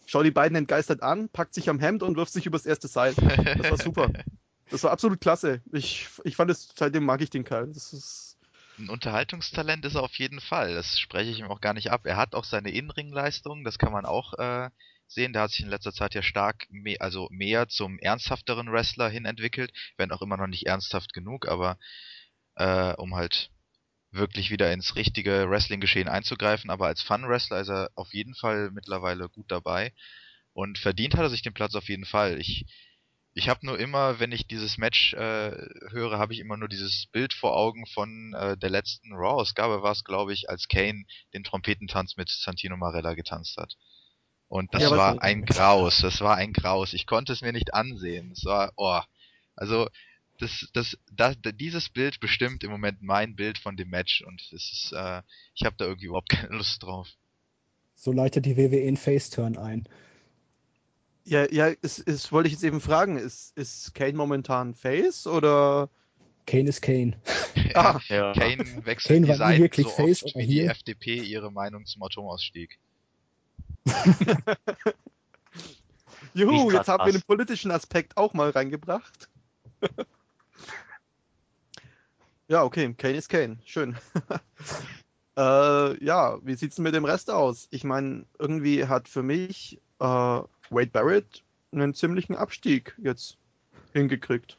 schaut 0.08 0.26
die 0.26 0.32
beiden 0.32 0.56
entgeistert 0.56 1.04
an, 1.04 1.30
packt 1.30 1.54
sich 1.54 1.70
am 1.70 1.80
Hemd 1.80 2.02
und 2.02 2.18
wirft 2.18 2.34
sich 2.34 2.48
übers 2.48 2.66
erste 2.66 2.88
Seil. 2.88 3.14
Das 3.14 3.70
war 3.70 3.78
super. 3.78 4.12
Das 4.70 4.84
war 4.84 4.92
absolut 4.92 5.22
klasse. 5.22 5.62
Ich, 5.72 6.10
ich 6.26 6.36
fand 6.36 6.52
es, 6.52 6.68
seitdem 6.76 7.06
mag 7.06 7.22
ich 7.22 7.30
den 7.30 7.46
Kerl. 7.46 7.72
Das 7.74 7.94
ist 7.94 8.38
ein 8.78 8.90
Unterhaltungstalent 8.90 9.86
ist 9.86 9.96
er 9.96 10.04
auf 10.04 10.16
jeden 10.20 10.40
Fall. 10.40 10.76
Das 10.76 11.00
spreche 11.00 11.32
ich 11.32 11.40
ihm 11.40 11.48
auch 11.48 11.62
gar 11.62 11.74
nicht 11.74 11.90
ab. 11.90 12.02
Er 12.06 12.18
hat 12.18 12.36
auch 12.36 12.44
seine 12.44 12.70
Innenringleistung, 12.72 13.64
das 13.64 13.80
kann 13.80 13.92
man 13.92 14.06
auch 14.06 14.34
äh, 14.34 14.70
sehen. 15.08 15.34
Der 15.34 15.44
hat 15.44 15.52
sich 15.52 15.62
in 15.62 15.70
letzter 15.70 15.94
Zeit 15.94 16.14
ja 16.14 16.22
stark, 16.22 16.68
mehr, 16.70 17.02
also 17.02 17.28
mehr 17.32 17.70
zum 17.70 17.98
ernsthafteren 17.98 18.72
Wrestler 18.72 19.10
hin 19.10 19.26
entwickelt. 19.26 19.72
Wenn 19.96 20.12
auch 20.12 20.22
immer 20.22 20.38
noch 20.38 20.48
nicht 20.48 20.68
ernsthaft 20.68 21.14
genug, 21.14 21.48
aber 21.48 21.80
äh, 22.56 22.94
um 22.96 23.16
halt 23.16 23.52
wirklich 24.18 24.52
wieder 24.52 24.72
ins 24.72 24.96
richtige 24.96 25.50
Wrestling-Geschehen 25.50 26.08
einzugreifen, 26.08 26.70
aber 26.70 26.88
als 26.88 27.02
Fun-Wrestler 27.02 27.62
ist 27.62 27.70
er 27.70 27.90
auf 27.96 28.14
jeden 28.14 28.36
Fall 28.36 28.72
mittlerweile 28.72 29.30
gut 29.30 29.52
dabei 29.52 29.94
und 30.58 30.80
verdient 30.80 31.16
hat 31.16 31.22
er 31.22 31.30
sich 31.30 31.44
den 31.44 31.54
Platz 31.54 31.76
auf 31.76 31.88
jeden 31.88 32.06
Fall. 32.06 32.40
Ich, 32.40 32.66
ich 33.34 33.48
habe 33.48 33.64
nur 33.64 33.78
immer, 33.78 34.20
wenn 34.20 34.32
ich 34.32 34.48
dieses 34.48 34.80
Match 34.80 35.14
äh, 35.14 35.52
höre, 35.92 36.18
habe 36.18 36.34
ich 36.34 36.40
immer 36.40 36.58
nur 36.58 36.68
dieses 36.68 37.06
Bild 37.12 37.34
vor 37.34 37.56
Augen 37.56 37.86
von 37.86 38.34
äh, 38.34 38.58
der 38.58 38.72
letzten 38.72 39.14
Raw-Ausgabe, 39.14 39.84
war 39.84 39.92
es 39.92 40.04
glaube 40.04 40.34
ich, 40.34 40.50
als 40.50 40.68
Kane 40.68 41.06
den 41.36 41.44
Trompetentanz 41.44 42.18
mit 42.18 42.30
Santino 42.30 42.76
Marella 42.76 43.14
getanzt 43.14 43.58
hat. 43.58 43.76
Und 44.48 44.74
das 44.74 44.82
ja, 44.82 44.92
war 44.92 45.22
ein 45.22 45.46
Graus, 45.46 46.00
das 46.00 46.22
war 46.22 46.38
ein 46.38 46.54
Graus. 46.54 46.94
Ich 46.94 47.06
konnte 47.06 47.34
es 47.34 47.42
mir 47.42 47.54
nicht 47.54 47.76
ansehen. 47.76 48.32
Es 48.32 48.44
war, 48.44 48.72
oh, 48.78 49.02
also 49.56 49.88
das, 50.38 50.68
das, 50.74 50.98
das, 51.12 51.36
dieses 51.56 51.90
Bild 51.90 52.20
bestimmt 52.20 52.64
im 52.64 52.72
Moment 52.72 53.02
mein 53.02 53.36
Bild 53.36 53.58
von 53.58 53.76
dem 53.76 53.90
Match 53.90 54.22
und 54.22 54.42
es 54.54 54.72
ist, 54.72 54.94
äh, 54.96 55.22
ich 55.56 55.66
habe 55.66 55.76
da 55.78 55.86
irgendwie 55.86 56.08
überhaupt 56.08 56.30
keine 56.30 56.56
Lust 56.56 56.84
drauf. 56.84 57.08
So 57.96 58.12
leitet 58.12 58.46
die 58.46 58.58
WWE 58.58 58.88
einen 58.88 58.98
Face-Turn 58.98 59.58
ein. 59.58 59.88
Ja, 61.26 61.52
ja, 61.52 61.74
es, 61.82 62.00
es 62.00 62.32
wollte 62.32 62.48
ich 62.48 62.54
jetzt 62.54 62.64
eben 62.64 62.80
fragen, 62.80 63.18
ist, 63.18 63.58
ist 63.58 63.94
Kane 63.94 64.14
momentan 64.14 64.74
Face 64.74 65.28
oder? 65.28 65.90
Kane 66.46 66.70
ist 66.70 66.82
Kane. 66.82 67.20
ah, 67.74 68.00
ja. 68.08 68.32
Kane 68.34 68.86
wechselt 68.86 69.16
Kane 69.16 69.28
die 69.28 69.34
Seiten 69.34 69.62
wirklich 69.62 69.88
so 69.88 69.94
Face 69.94 70.24
oft 70.24 70.36
wie 70.36 70.46
hier? 70.46 70.64
die 70.64 70.70
FDP 70.70 71.22
ihre 71.22 71.52
Meinung 71.52 71.86
zum 71.86 72.04
Atomausstieg. 72.04 72.80
Juhu, 76.34 76.72
jetzt 76.72 76.88
haben 76.88 77.06
wir 77.06 77.12
den 77.12 77.24
politischen 77.24 77.72
Aspekt 77.72 78.16
auch 78.16 78.34
mal 78.34 78.52
reingebracht. 78.52 79.30
Ja, 82.50 82.64
okay, 82.64 82.94
Kane 82.98 83.18
ist 83.18 83.30
Kane. 83.30 83.58
Schön. 83.66 83.98
äh, 85.38 86.04
ja, 86.04 86.40
wie 86.44 86.56
sieht's 86.56 86.78
denn 86.78 86.84
mit 86.84 86.96
dem 86.96 87.06
Rest 87.06 87.30
aus? 87.30 87.68
Ich 87.72 87.84
meine, 87.84 88.26
irgendwie 88.40 88.86
hat 88.86 89.10
für 89.10 89.24
mich 89.24 89.82
äh, 90.00 90.06
Wade 90.06 90.92
Barrett 90.92 91.44
einen 91.74 91.94
ziemlichen 91.94 92.36
Abstieg 92.36 92.96
jetzt 93.04 93.38
hingekriegt. 93.92 94.58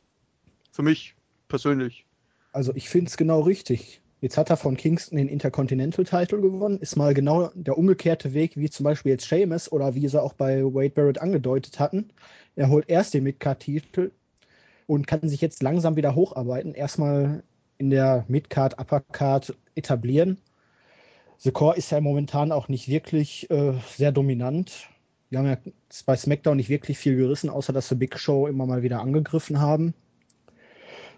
Für 0.70 0.82
mich 0.82 1.14
persönlich. 1.48 2.04
Also 2.52 2.72
ich 2.74 2.90
finde 2.90 3.08
es 3.08 3.16
genau 3.16 3.40
richtig. 3.40 4.02
Jetzt 4.20 4.36
hat 4.36 4.50
er 4.50 4.56
von 4.56 4.76
Kingston 4.76 5.16
den 5.16 5.28
Intercontinental 5.28 6.04
Title 6.04 6.40
gewonnen. 6.40 6.80
Ist 6.80 6.96
mal 6.96 7.14
genau 7.14 7.50
der 7.54 7.78
umgekehrte 7.78 8.34
Weg, 8.34 8.56
wie 8.56 8.68
zum 8.68 8.84
Beispiel 8.84 9.12
jetzt 9.12 9.26
Sheamus 9.26 9.70
oder 9.70 9.94
wie 9.94 10.08
sie 10.08 10.20
auch 10.20 10.34
bei 10.34 10.62
Wade 10.62 10.90
Barrett 10.90 11.20
angedeutet 11.22 11.78
hatten. 11.78 12.10
Er 12.56 12.68
holt 12.68 12.88
erst 12.88 13.14
den 13.14 13.24
Midcard-Titel 13.24 14.10
und 14.86 15.06
kann 15.06 15.28
sich 15.28 15.40
jetzt 15.40 15.62
langsam 15.62 15.96
wieder 15.96 16.14
hocharbeiten. 16.14 16.74
Erstmal 16.74 17.44
in 17.78 17.90
der 17.90 18.24
Midcard, 18.28 18.78
Uppercard 18.78 19.56
etablieren. 19.74 20.38
The 21.38 21.52
Core 21.52 21.76
ist 21.76 21.90
ja 21.90 22.00
momentan 22.00 22.52
auch 22.52 22.68
nicht 22.68 22.88
wirklich 22.88 23.48
äh, 23.50 23.74
sehr 23.96 24.12
dominant. 24.12 24.88
Wir 25.30 25.38
haben 25.38 25.46
ja 25.46 25.58
bei 26.04 26.16
SmackDown 26.16 26.56
nicht 26.56 26.68
wirklich 26.68 26.98
viel 26.98 27.16
gerissen, 27.16 27.50
außer 27.50 27.72
dass 27.72 27.88
sie 27.88 27.94
Big 27.94 28.18
Show 28.18 28.46
immer 28.48 28.66
mal 28.66 28.82
wieder 28.82 29.00
angegriffen 29.00 29.60
haben. 29.60 29.94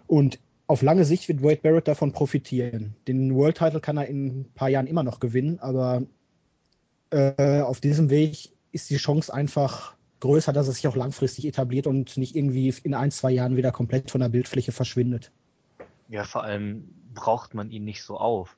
Und 0.05 0.39
auf 0.67 0.81
lange 0.81 1.05
Sicht 1.05 1.27
wird 1.27 1.41
Wade 1.43 1.61
Barrett 1.61 1.87
davon 1.87 2.11
profitieren. 2.11 2.95
Den 3.07 3.33
World 3.35 3.57
Title 3.57 3.81
kann 3.81 3.97
er 3.97 4.07
in 4.07 4.27
ein 4.27 4.51
paar 4.53 4.69
Jahren 4.69 4.87
immer 4.87 5.03
noch 5.03 5.19
gewinnen, 5.19 5.59
aber 5.59 6.03
äh, 7.09 7.61
auf 7.61 7.81
diesem 7.81 8.09
Weg 8.09 8.51
ist 8.71 8.89
die 8.89 8.97
Chance 8.97 9.33
einfach 9.33 9.95
größer, 10.19 10.53
dass 10.53 10.67
er 10.67 10.73
sich 10.73 10.87
auch 10.87 10.95
langfristig 10.95 11.45
etabliert 11.45 11.87
und 11.87 12.15
nicht 12.15 12.35
irgendwie 12.35 12.73
in 12.83 12.93
ein, 12.93 13.11
zwei 13.11 13.31
Jahren 13.31 13.57
wieder 13.57 13.71
komplett 13.71 14.11
von 14.11 14.21
der 14.21 14.29
Bildfläche 14.29 14.71
verschwindet. 14.71 15.31
Ja, 16.11 16.25
vor 16.25 16.43
allem 16.43 16.93
braucht 17.13 17.53
man 17.53 17.71
ihn 17.71 17.85
nicht 17.85 18.03
so 18.03 18.17
auf, 18.17 18.57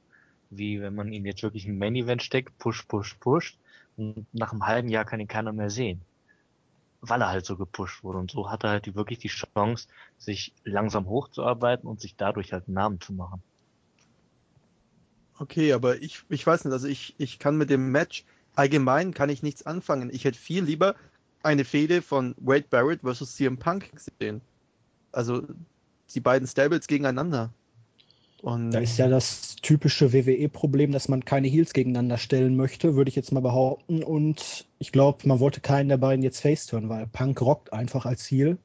wie 0.50 0.82
wenn 0.82 0.96
man 0.96 1.14
ihn 1.14 1.24
jetzt 1.24 1.44
wirklich 1.44 1.68
im 1.68 1.78
Main 1.78 1.96
Event 1.96 2.24
steckt, 2.24 2.58
push, 2.58 2.82
push, 2.88 3.14
push, 3.20 3.58
und 3.96 4.26
nach 4.34 4.52
einem 4.52 4.66
halben 4.66 4.90
Jahr 4.90 5.06
kann 5.06 5.20
ihn 5.20 5.28
keiner 5.28 5.54
mehr 5.54 5.70
sehen. 5.70 6.02
Weil 7.02 7.22
er 7.22 7.30
halt 7.30 7.46
so 7.46 7.56
gepusht 7.56 8.04
wurde. 8.04 8.18
Und 8.18 8.32
so 8.32 8.50
hat 8.50 8.64
er 8.64 8.72
halt 8.72 8.88
die, 8.88 8.96
wirklich 8.96 9.20
die 9.20 9.28
Chance, 9.28 9.88
sich 10.18 10.52
langsam 10.64 11.06
hochzuarbeiten 11.06 11.88
und 11.88 12.02
sich 12.02 12.16
dadurch 12.16 12.54
halt 12.54 12.68
einen 12.68 12.74
Namen 12.74 13.00
zu 13.00 13.14
machen. 13.14 13.44
Okay, 15.38 15.74
aber 15.74 16.02
ich, 16.02 16.24
ich 16.30 16.48
weiß 16.48 16.66
nicht, 16.66 16.74
also 16.74 16.88
ich, 16.88 17.14
ich 17.20 17.38
kann 17.38 17.56
mit 17.56 17.70
dem 17.70 17.92
Match 17.92 18.26
allgemein 18.56 19.14
kann 19.14 19.30
ich 19.30 19.44
nichts 19.44 19.64
anfangen. 19.64 20.10
Ich 20.12 20.26
hätte 20.26 20.40
viel 20.40 20.64
lieber 20.64 20.96
eine 21.44 21.66
Fehde 21.66 22.02
von 22.02 22.34
Wade 22.38 22.66
Barrett 22.68 23.02
versus 23.02 23.36
CM 23.36 23.60
Punk 23.60 23.92
gesehen. 23.92 24.42
Also 25.12 25.44
die 26.14 26.22
beiden 26.22 26.48
Stables 26.48 26.88
gegeneinander. 26.88 27.54
Und 28.42 28.72
da 28.72 28.80
ist 28.80 28.98
ja 28.98 29.08
das 29.08 29.56
typische 29.62 30.12
WWE-Problem, 30.12 30.92
dass 30.92 31.08
man 31.08 31.24
keine 31.24 31.48
Heels 31.48 31.72
gegeneinander 31.72 32.18
stellen 32.18 32.58
möchte, 32.58 32.96
würde 32.96 33.08
ich 33.08 33.16
jetzt 33.16 33.32
mal 33.32 33.40
behaupten. 33.40 34.04
Und 34.04 34.66
ich 34.80 34.92
glaube, 34.92 35.26
man 35.28 35.40
wollte 35.40 35.62
keinen 35.62 35.88
der 35.88 35.98
beiden 35.98 36.24
jetzt 36.24 36.42
face 36.42 36.66
turn, 36.66 36.90
weil 36.90 37.08
Punk 37.08 37.42
rockt 37.42 37.72
einfach 37.72 38.06
als 38.06 38.30
Heel. 38.30 38.58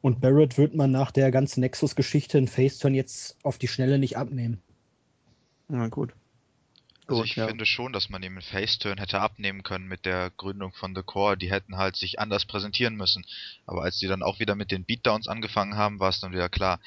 Und 0.00 0.20
Barrett 0.20 0.58
wird 0.58 0.76
man 0.76 0.92
nach 0.92 1.10
der 1.10 1.32
ganzen 1.32 1.60
Nexus-Geschichte 1.60 2.38
in 2.38 2.46
Faceturn 2.46 2.94
jetzt 2.94 3.36
auf 3.42 3.58
die 3.58 3.68
Schnelle 3.68 3.98
nicht 3.98 4.16
abnehmen. 4.16 4.60
Na 5.66 5.88
gut. 5.88 6.14
Also 7.06 7.24
ich 7.24 7.36
ja. 7.36 7.46
finde 7.46 7.66
schon, 7.66 7.92
dass 7.92 8.08
man 8.08 8.22
ihm 8.22 8.32
einen 8.32 8.42
Faceturn 8.42 8.98
hätte 8.98 9.20
abnehmen 9.20 9.62
können 9.62 9.86
mit 9.86 10.06
der 10.06 10.30
Gründung 10.30 10.72
von 10.72 10.94
The 10.94 11.02
Core. 11.02 11.36
Die 11.36 11.50
hätten 11.50 11.76
halt 11.76 11.96
sich 11.96 12.18
anders 12.18 12.46
präsentieren 12.46 12.96
müssen. 12.96 13.26
Aber 13.66 13.82
als 13.82 13.98
die 13.98 14.06
dann 14.06 14.22
auch 14.22 14.40
wieder 14.40 14.54
mit 14.54 14.70
den 14.70 14.84
Beatdowns 14.84 15.28
angefangen 15.28 15.76
haben, 15.76 16.00
war 16.00 16.08
es 16.08 16.20
dann 16.20 16.32
wieder 16.32 16.48
klar. 16.48 16.80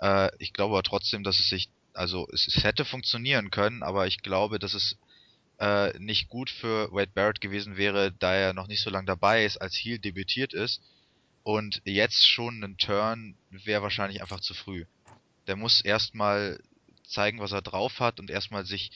Äh, 0.00 0.30
ich 0.38 0.52
glaube 0.52 0.74
aber 0.74 0.84
trotzdem, 0.84 1.24
dass 1.24 1.40
es 1.40 1.48
sich, 1.48 1.70
also 1.92 2.28
es, 2.32 2.46
es 2.46 2.62
hätte 2.62 2.84
funktionieren 2.84 3.50
können, 3.50 3.82
aber 3.82 4.06
ich 4.06 4.22
glaube, 4.22 4.60
dass 4.60 4.74
es 4.74 4.96
äh, 5.58 5.98
nicht 5.98 6.28
gut 6.28 6.50
für 6.50 6.92
Wade 6.92 7.10
Barrett 7.12 7.40
gewesen 7.40 7.76
wäre, 7.76 8.12
da 8.12 8.34
er 8.34 8.52
noch 8.52 8.68
nicht 8.68 8.82
so 8.82 8.90
lange 8.90 9.06
dabei 9.06 9.44
ist, 9.44 9.56
als 9.56 9.74
Heel 9.74 9.98
debütiert 9.98 10.54
ist. 10.54 10.80
Und 11.42 11.82
jetzt 11.84 12.28
schon 12.28 12.62
einen 12.62 12.76
Turn 12.78 13.36
wäre 13.50 13.82
wahrscheinlich 13.82 14.20
einfach 14.20 14.40
zu 14.40 14.54
früh. 14.54 14.84
Der 15.46 15.56
muss 15.56 15.80
erstmal 15.80 16.60
zeigen, 17.04 17.40
was 17.40 17.52
er 17.52 17.62
drauf 17.62 18.00
hat 18.00 18.20
und 18.20 18.30
erstmal 18.30 18.66
sich 18.66 18.90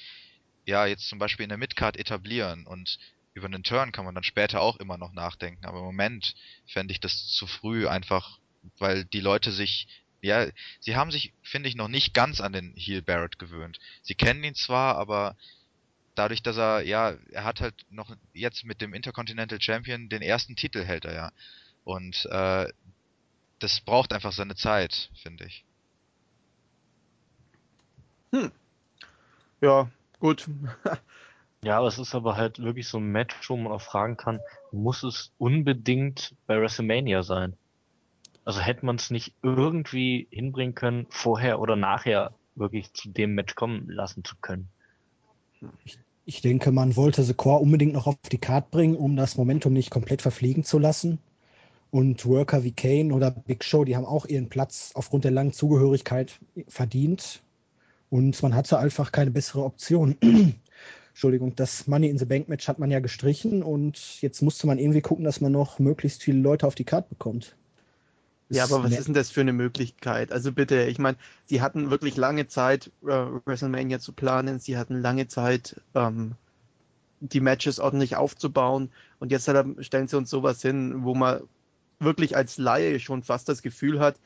ja, 0.66 0.86
jetzt 0.86 1.08
zum 1.08 1.18
Beispiel 1.18 1.44
in 1.44 1.48
der 1.48 1.58
Midcard 1.58 1.96
etablieren 1.96 2.66
und 2.66 2.98
über 3.34 3.46
einen 3.46 3.62
Turn 3.62 3.92
kann 3.92 4.04
man 4.04 4.14
dann 4.14 4.24
später 4.24 4.60
auch 4.60 4.76
immer 4.76 4.98
noch 4.98 5.12
nachdenken. 5.12 5.64
Aber 5.64 5.78
im 5.78 5.84
Moment 5.84 6.34
fände 6.66 6.92
ich 6.92 7.00
das 7.00 7.28
zu 7.28 7.46
früh 7.46 7.88
einfach, 7.88 8.38
weil 8.78 9.04
die 9.06 9.20
Leute 9.20 9.52
sich, 9.52 9.88
ja, 10.20 10.46
sie 10.80 10.96
haben 10.96 11.10
sich, 11.10 11.32
finde 11.42 11.68
ich, 11.68 11.74
noch 11.74 11.88
nicht 11.88 12.14
ganz 12.14 12.40
an 12.40 12.52
den 12.52 12.74
Heel 12.76 13.02
Barrett 13.02 13.38
gewöhnt. 13.38 13.78
Sie 14.02 14.14
kennen 14.14 14.44
ihn 14.44 14.54
zwar, 14.54 14.96
aber 14.96 15.36
dadurch, 16.14 16.42
dass 16.42 16.58
er, 16.58 16.82
ja, 16.82 17.16
er 17.30 17.44
hat 17.44 17.60
halt 17.60 17.74
noch 17.88 18.14
jetzt 18.34 18.64
mit 18.64 18.80
dem 18.80 18.92
Intercontinental 18.92 19.60
Champion 19.60 20.08
den 20.08 20.22
ersten 20.22 20.54
Titel 20.54 20.84
hält 20.84 21.06
er 21.06 21.14
ja. 21.14 21.32
Und 21.84 22.26
äh, 22.26 22.68
das 23.58 23.80
braucht 23.80 24.12
einfach 24.12 24.32
seine 24.32 24.56
Zeit, 24.56 25.10
finde 25.22 25.46
ich. 25.46 25.64
Ja, 29.60 29.90
gut. 30.22 30.48
Ja, 31.64 31.78
aber 31.78 31.86
es 31.86 32.00
ist 32.00 32.12
aber 32.16 32.36
halt 32.36 32.58
wirklich 32.58 32.88
so 32.88 32.98
ein 32.98 33.12
Match, 33.12 33.48
wo 33.48 33.56
man 33.56 33.70
auch 33.70 33.80
fragen 33.80 34.16
kann, 34.16 34.40
muss 34.72 35.04
es 35.04 35.30
unbedingt 35.38 36.34
bei 36.48 36.60
WrestleMania 36.60 37.22
sein? 37.22 37.56
Also 38.44 38.58
hätte 38.58 38.84
man 38.84 38.96
es 38.96 39.10
nicht 39.10 39.32
irgendwie 39.42 40.26
hinbringen 40.32 40.74
können, 40.74 41.06
vorher 41.08 41.60
oder 41.60 41.76
nachher 41.76 42.32
wirklich 42.56 42.92
zu 42.94 43.10
dem 43.10 43.36
Match 43.36 43.54
kommen 43.54 43.88
lassen 43.88 44.24
zu 44.24 44.34
können. 44.40 44.70
Ich 46.24 46.40
denke, 46.40 46.72
man 46.72 46.96
wollte 46.96 47.22
The 47.22 47.34
Core 47.34 47.60
unbedingt 47.60 47.92
noch 47.92 48.08
auf 48.08 48.16
die 48.32 48.38
Karte 48.38 48.66
bringen, 48.72 48.96
um 48.96 49.14
das 49.14 49.36
Momentum 49.36 49.72
nicht 49.72 49.90
komplett 49.90 50.20
verfliegen 50.20 50.64
zu 50.64 50.80
lassen. 50.80 51.20
Und 51.92 52.26
Worker 52.26 52.64
wie 52.64 52.72
Kane 52.72 53.14
oder 53.14 53.30
Big 53.30 53.62
Show, 53.62 53.84
die 53.84 53.94
haben 53.94 54.06
auch 54.06 54.26
ihren 54.26 54.48
Platz 54.48 54.90
aufgrund 54.94 55.22
der 55.22 55.30
langen 55.30 55.52
Zugehörigkeit 55.52 56.40
verdient. 56.66 57.40
Und 58.12 58.42
man 58.42 58.54
hatte 58.54 58.78
einfach 58.78 59.10
keine 59.10 59.30
bessere 59.30 59.64
Option. 59.64 60.18
Entschuldigung, 61.08 61.56
das 61.56 61.86
Money 61.86 62.10
in 62.10 62.18
the 62.18 62.26
Bank 62.26 62.46
Match 62.46 62.68
hat 62.68 62.78
man 62.78 62.90
ja 62.90 63.00
gestrichen 63.00 63.62
und 63.62 64.20
jetzt 64.20 64.42
musste 64.42 64.66
man 64.66 64.78
irgendwie 64.78 65.00
gucken, 65.00 65.24
dass 65.24 65.40
man 65.40 65.50
noch 65.50 65.78
möglichst 65.78 66.22
viele 66.22 66.38
Leute 66.38 66.66
auf 66.66 66.74
die 66.74 66.84
Karte 66.84 67.08
bekommt. 67.08 67.56
Ja, 68.50 68.64
aber 68.64 68.82
was 68.82 68.90
ne- 68.90 68.98
ist 68.98 69.06
denn 69.06 69.14
das 69.14 69.30
für 69.30 69.40
eine 69.40 69.54
Möglichkeit? 69.54 70.30
Also 70.30 70.52
bitte, 70.52 70.82
ich 70.82 70.98
meine, 70.98 71.16
sie 71.46 71.62
hatten 71.62 71.90
wirklich 71.90 72.18
lange 72.18 72.48
Zeit, 72.48 72.90
äh, 73.02 73.24
WrestleMania 73.46 73.98
zu 73.98 74.12
planen, 74.12 74.60
sie 74.60 74.76
hatten 74.76 75.00
lange 75.00 75.28
Zeit, 75.28 75.80
ähm, 75.94 76.34
die 77.20 77.40
Matches 77.40 77.80
ordentlich 77.80 78.16
aufzubauen 78.16 78.90
und 79.20 79.32
jetzt 79.32 79.48
halt, 79.48 79.82
stellen 79.86 80.08
sie 80.08 80.18
uns 80.18 80.28
sowas 80.28 80.60
hin, 80.60 81.02
wo 81.04 81.14
man 81.14 81.40
wirklich 81.98 82.36
als 82.36 82.58
Laie 82.58 83.00
schon 83.00 83.22
fast 83.22 83.48
das 83.48 83.62
Gefühl 83.62 84.00
hat, 84.00 84.16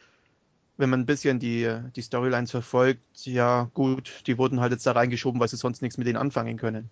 wenn 0.76 0.90
man 0.90 1.00
ein 1.00 1.06
bisschen 1.06 1.38
die, 1.38 1.68
die 1.95 2.02
Storylines 2.02 2.50
verfolgt, 2.50 3.00
ja 3.25 3.71
gut, 3.75 4.23
die 4.26 4.38
wurden 4.38 4.61
halt 4.61 4.73
jetzt 4.73 4.87
da 4.87 4.92
reingeschoben, 4.92 5.40
weil 5.40 5.49
sie 5.49 5.56
sonst 5.56 5.83
nichts 5.83 5.99
mit 5.99 6.06
denen 6.06 6.18
anfangen 6.18 6.56
können. 6.56 6.90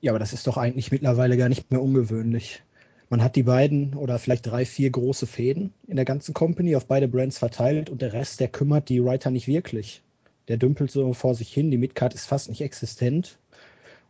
Ja, 0.00 0.12
aber 0.12 0.18
das 0.18 0.32
ist 0.32 0.46
doch 0.46 0.56
eigentlich 0.56 0.92
mittlerweile 0.92 1.36
gar 1.36 1.48
nicht 1.48 1.70
mehr 1.70 1.82
ungewöhnlich. 1.82 2.62
Man 3.10 3.22
hat 3.22 3.36
die 3.36 3.42
beiden 3.42 3.94
oder 3.94 4.18
vielleicht 4.18 4.46
drei, 4.46 4.64
vier 4.64 4.90
große 4.90 5.26
Fäden 5.26 5.72
in 5.86 5.96
der 5.96 6.04
ganzen 6.04 6.34
Company 6.34 6.76
auf 6.76 6.86
beide 6.86 7.08
Brands 7.08 7.38
verteilt 7.38 7.90
und 7.90 8.02
der 8.02 8.12
Rest, 8.12 8.40
der 8.40 8.48
kümmert 8.48 8.88
die 8.88 9.02
Writer 9.02 9.30
nicht 9.30 9.48
wirklich. 9.48 10.02
Der 10.48 10.56
dümpelt 10.56 10.90
so 10.90 11.12
vor 11.14 11.34
sich 11.34 11.52
hin, 11.52 11.70
die 11.70 11.78
Midcard 11.78 12.14
ist 12.14 12.26
fast 12.26 12.48
nicht 12.48 12.60
existent. 12.60 13.38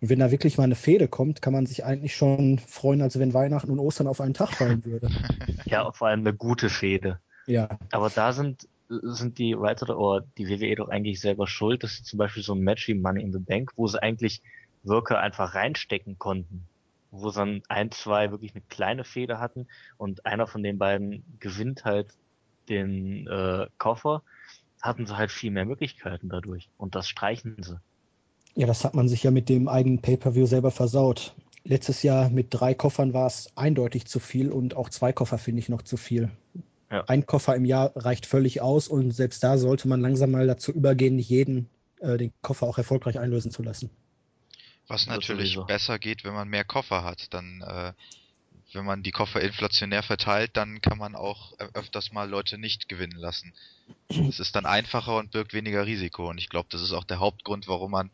Und 0.00 0.10
wenn 0.10 0.18
da 0.18 0.30
wirklich 0.30 0.58
mal 0.58 0.64
eine 0.64 0.74
Fehde 0.74 1.08
kommt, 1.08 1.42
kann 1.42 1.52
man 1.52 1.66
sich 1.66 1.84
eigentlich 1.84 2.14
schon 2.14 2.58
freuen, 2.58 3.02
als 3.02 3.18
wenn 3.18 3.34
Weihnachten 3.34 3.70
und 3.70 3.80
Ostern 3.80 4.06
auf 4.06 4.20
einen 4.20 4.34
Tag 4.34 4.52
fallen 4.52 4.84
würde. 4.84 5.10
Ja, 5.64 5.92
vor 5.92 6.08
allem 6.08 6.20
eine 6.20 6.32
gute 6.32 6.70
Fehde. 6.70 7.20
Ja, 7.46 7.78
Aber 7.92 8.08
da 8.08 8.32
sind, 8.32 8.68
sind 8.88 9.38
die 9.38 9.58
Writer 9.58 9.98
oder 9.98 10.26
die 10.38 10.48
WWE 10.48 10.76
doch 10.76 10.88
eigentlich 10.88 11.20
selber 11.20 11.46
schuld, 11.46 11.82
dass 11.82 11.96
sie 11.96 12.04
zum 12.04 12.18
Beispiel 12.18 12.42
so 12.42 12.54
ein 12.54 12.60
Match 12.60 12.88
wie 12.88 12.94
Money 12.94 13.22
in 13.22 13.32
the 13.32 13.38
Bank, 13.38 13.72
wo 13.76 13.86
sie 13.86 14.02
eigentlich 14.02 14.42
Worker 14.82 15.18
einfach 15.20 15.54
reinstecken 15.54 16.18
konnten. 16.18 16.66
Wo 17.10 17.30
sie 17.30 17.38
dann 17.38 17.62
ein, 17.68 17.90
zwei 17.90 18.30
wirklich 18.30 18.54
eine 18.54 18.62
kleine 18.68 19.04
Feder 19.04 19.40
hatten 19.40 19.66
und 19.96 20.26
einer 20.26 20.46
von 20.46 20.62
den 20.62 20.78
beiden 20.78 21.24
gewinnt 21.40 21.84
halt 21.84 22.14
den 22.68 23.26
äh, 23.26 23.66
Koffer, 23.78 24.22
hatten 24.82 25.06
sie 25.06 25.16
halt 25.16 25.30
viel 25.30 25.50
mehr 25.50 25.64
Möglichkeiten 25.64 26.28
dadurch. 26.28 26.68
Und 26.76 26.94
das 26.94 27.08
streichen 27.08 27.56
sie. 27.62 27.80
ja, 28.54 28.66
das 28.66 28.84
hat 28.84 28.94
man 28.94 29.08
sich 29.08 29.22
ja 29.22 29.30
mit 29.30 29.48
dem 29.48 29.68
eigenen 29.68 30.00
Pay-Per-View 30.00 30.46
selber 30.46 30.70
versaut. 30.70 31.34
Letztes 31.64 32.02
Jahr 32.02 32.30
mit 32.30 32.48
drei 32.50 32.74
Koffern 32.74 33.12
war 33.12 33.26
es 33.26 33.50
eindeutig 33.54 34.06
zu 34.06 34.20
viel 34.20 34.50
und 34.50 34.76
auch 34.76 34.88
zwei 34.88 35.12
Koffer 35.12 35.38
finde 35.38 35.60
ich 35.60 35.68
noch 35.68 35.82
zu 35.82 35.96
viel. 35.96 36.30
Ja. 36.90 37.04
Ein 37.04 37.26
Koffer 37.26 37.54
im 37.54 37.64
Jahr 37.64 37.92
reicht 37.96 38.24
völlig 38.26 38.60
aus 38.62 38.88
und 38.88 39.10
selbst 39.10 39.42
da 39.44 39.58
sollte 39.58 39.88
man 39.88 40.00
langsam 40.00 40.30
mal 40.30 40.46
dazu 40.46 40.72
übergehen, 40.72 41.16
nicht 41.16 41.28
jeden 41.28 41.68
äh, 42.00 42.16
den 42.16 42.32
Koffer 42.40 42.66
auch 42.66 42.78
erfolgreich 42.78 43.18
einlösen 43.18 43.50
zu 43.50 43.62
lassen. 43.62 43.90
Was 44.86 45.04
Das 45.04 45.16
natürlich 45.16 45.52
sowieso. 45.52 45.66
besser 45.66 45.98
geht, 45.98 46.24
wenn 46.24 46.32
man 46.32 46.48
mehr 46.48 46.64
Koffer 46.64 47.04
hat. 47.04 47.32
Dann, 47.34 47.60
äh, 47.60 47.92
wenn 48.72 48.86
man 48.86 49.02
die 49.02 49.10
Koffer 49.10 49.40
inflationär 49.42 50.02
verteilt, 50.02 50.52
dann 50.54 50.80
kann 50.80 50.96
man 50.96 51.14
auch 51.14 51.52
öfters 51.74 52.12
mal 52.12 52.28
Leute 52.28 52.56
nicht 52.56 52.88
gewinnen 52.88 53.18
lassen. 53.18 53.52
Es 54.28 54.40
ist 54.40 54.56
dann 54.56 54.64
einfacher 54.66 55.16
und 55.16 55.30
birgt 55.30 55.52
weniger 55.52 55.84
Risiko. 55.84 56.30
Und 56.30 56.38
ich 56.38 56.48
glaube, 56.48 56.68
das 56.70 56.80
ist 56.80 56.92
auch 56.92 57.04
der 57.04 57.20
Hauptgrund, 57.20 57.68
warum 57.68 57.90
man 57.90 58.10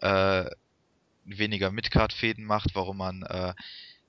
äh, 0.00 0.44
weniger 1.24 1.70
Midcard-Fäden 1.70 2.44
macht, 2.44 2.74
warum 2.74 2.96
man 2.96 3.22
äh, 3.22 3.54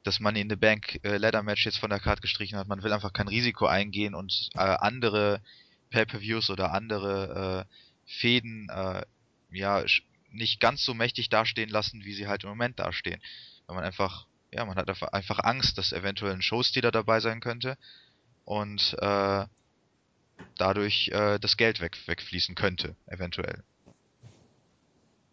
das 0.09 0.19
Money 0.19 0.41
in 0.41 0.49
the 0.49 0.55
Bank 0.55 0.99
äh, 1.03 1.17
Ladder 1.17 1.43
Match 1.43 1.65
jetzt 1.65 1.77
von 1.77 1.91
der 1.91 1.99
Card 1.99 2.21
gestrichen 2.23 2.57
hat. 2.57 2.67
Man 2.67 2.81
will 2.81 2.91
einfach 2.91 3.13
kein 3.13 3.27
Risiko 3.27 3.67
eingehen 3.67 4.15
und 4.15 4.49
äh, 4.55 4.59
andere 4.59 5.39
Pay-per-Views 5.91 6.49
oder 6.49 6.73
andere 6.73 7.67
äh, 7.67 8.11
Fäden 8.19 8.69
äh, 8.69 9.03
ja 9.51 9.83
nicht 10.31 10.59
ganz 10.59 10.83
so 10.83 10.95
mächtig 10.95 11.29
dastehen 11.29 11.69
lassen, 11.69 12.03
wie 12.05 12.13
sie 12.13 12.27
halt 12.27 12.43
im 12.43 12.49
Moment 12.49 12.79
dastehen. 12.79 13.21
Weil 13.67 13.75
man 13.75 13.85
einfach, 13.85 14.25
ja, 14.51 14.65
man 14.65 14.77
hat 14.77 14.89
einfach- 14.89 15.43
Angst, 15.43 15.77
dass 15.77 15.93
eventuell 15.93 16.33
ein 16.33 16.41
Showstealer 16.41 16.91
dabei 16.91 17.19
sein 17.19 17.39
könnte 17.39 17.77
und 18.45 18.95
äh, 18.99 19.45
dadurch 20.57 21.09
äh, 21.09 21.37
das 21.37 21.55
Geld 21.55 21.81
weg, 21.81 21.97
wegfließen 22.07 22.55
könnte, 22.55 22.95
eventuell. 23.05 23.63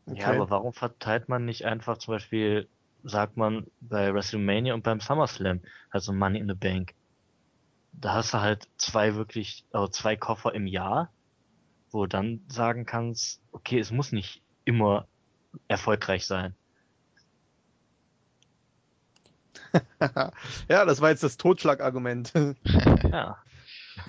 Ja, 0.07 0.29
aber 0.29 0.51
warum 0.51 0.75
verteilt 0.75 1.31
man 1.31 1.47
nicht 1.47 1.65
einfach 1.65 1.97
zum 1.97 2.13
Beispiel, 2.15 2.69
sagt 3.09 3.37
man 3.37 3.67
bei 3.81 4.13
WrestleMania 4.13 4.75
und 4.75 4.83
beim 4.83 5.01
SummerSlam, 5.01 5.61
also 5.91 6.13
Money 6.13 6.39
in 6.39 6.49
the 6.49 6.55
Bank. 6.55 6.95
Da 7.93 8.15
hast 8.15 8.35
du 8.35 8.41
halt 8.41 8.69
zwei 8.77 9.15
wirklich, 9.15 9.65
also 9.73 9.89
zwei 9.89 10.17
Koffer 10.17 10.55
im 10.55 10.67
Jahr, 10.67 11.11
wo 11.91 12.03
du 12.03 12.09
dann 12.09 12.41
sagen 12.49 12.85
kannst, 12.85 13.41
okay, 13.53 13.79
es 13.79 13.91
muss 13.91 14.13
nicht 14.13 14.43
immer 14.65 15.07
erfolgreich 15.69 16.27
sein. 16.27 16.55
ja, 20.69 20.85
das 20.85 21.01
war 21.01 21.11
jetzt 21.11 21.23
das 21.23 21.37
Totschlagargument. 21.37 22.33
Ja, 23.11 23.39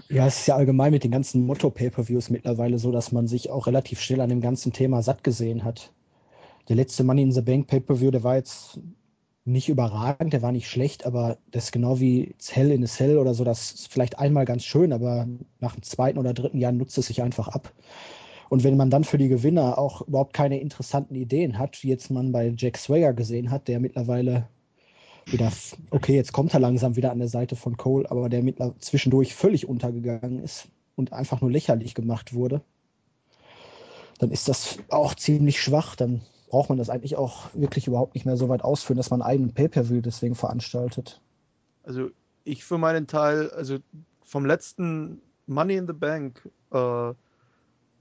Ja, 0.10 0.28
es 0.28 0.40
ist 0.40 0.48
ja 0.48 0.56
allgemein 0.56 0.92
mit 0.92 1.04
den 1.04 1.12
ganzen 1.12 1.46
Motto-Pay-Per-Views 1.46 2.30
mittlerweile 2.30 2.80
so, 2.80 2.92
dass 2.92 3.12
man 3.12 3.28
sich 3.28 3.50
auch 3.50 3.68
relativ 3.68 4.02
schnell 4.02 4.22
an 4.22 4.30
dem 4.30 4.42
ganzen 4.42 4.74
Thema 4.74 5.02
satt 5.02 5.24
gesehen 5.24 5.64
hat. 5.64 5.94
Der 6.67 6.75
letzte 6.75 7.03
Money 7.03 7.21
in 7.21 7.32
the 7.32 7.41
Bank 7.41 7.67
Pay-Per-View, 7.67 8.12
der 8.12 8.23
war 8.23 8.36
jetzt 8.36 8.80
nicht 9.45 9.69
überragend, 9.69 10.34
der 10.34 10.41
war 10.41 10.51
nicht 10.51 10.69
schlecht, 10.69 11.06
aber 11.06 11.38
das 11.51 11.65
ist 11.65 11.71
genau 11.71 12.01
wie 12.01 12.36
Hell 12.49 12.71
in 12.71 12.84
a 12.84 12.88
Cell 12.88 13.17
oder 13.17 13.34
so, 13.34 13.45
das 13.45 13.71
ist 13.71 13.91
vielleicht 13.91 14.19
einmal 14.19 14.43
ganz 14.43 14.65
schön, 14.65 14.91
aber 14.91 15.25
nach 15.62 15.75
dem 15.75 15.84
zweiten 15.84 16.19
oder 16.19 16.34
dritten 16.34 16.60
Jahr 16.60 16.73
nutzt 16.73 16.97
es 16.97 17.08
sich 17.08 17.21
einfach 17.21 17.47
ab. 17.47 17.71
Und 18.49 18.65
wenn 18.65 18.75
man 18.75 18.89
dann 18.89 19.06
für 19.06 19.17
die 19.17 19.30
Gewinner 19.30 19.77
auch 19.77 20.01
überhaupt 20.01 20.34
keine 20.34 20.60
interessanten 20.60 21.15
Ideen 21.15 21.58
hat, 21.58 21.82
wie 21.84 21.89
jetzt 21.89 22.12
man 22.12 22.34
bei 22.34 22.53
Jack 22.58 22.77
Swagger 22.77 23.13
gesehen 23.13 23.51
hat, 23.51 23.69
der 23.69 23.80
mittlerweile 23.80 24.47
wieder, 25.25 25.51
okay, 25.91 26.15
jetzt 26.15 26.34
kommt 26.34 26.53
er 26.53 26.60
langsam 26.60 26.95
wieder 26.95 27.12
an 27.12 27.19
der 27.19 27.27
Seite 27.27 27.56
von 27.56 27.77
Cole, 27.77 28.10
aber 28.10 28.27
der 28.30 28.43
mittlerweile 28.43 28.77
zwischendurch 28.80 29.34
völlig 29.34 29.67
untergegangen 29.67 30.43
ist 30.43 30.67
und 30.95 31.13
einfach 31.13 31.39
nur 31.41 31.51
lächerlich 31.51 31.95
gemacht 31.95 32.34
wurde, 32.34 32.62
dann 34.19 34.32
ist 34.32 34.47
das 34.47 34.77
auch 34.89 35.15
ziemlich 35.15 35.62
schwach. 35.62 35.95
Dann 35.95 36.21
braucht 36.48 36.70
man 36.70 36.78
das 36.78 36.90
eigentlich 36.90 37.16
auch 37.16 37.50
wirklich 37.54 37.88
überhaupt 37.88 38.16
nicht 38.16 38.26
mehr 38.26 38.38
so 38.38 38.50
weit 38.50 38.64
ausführen, 38.64 38.98
dass 38.98 39.10
man 39.10 39.22
einen 39.22 39.30
eigenen 39.30 39.54
Pay-Per-View 39.54 40.02
deswegen 40.02 40.36
veranstaltet. 40.36 41.22
Also 41.84 42.10
ich 42.44 42.64
für 42.64 42.78
meinen 42.78 43.08
Teil, 43.08 43.52
also 43.52 43.78
vom 44.24 44.46
letzten 44.46 45.22
Money 45.46 45.76
in 45.76 45.88
the 45.88 45.94
Bank 45.94 46.42
äh, 46.72 47.14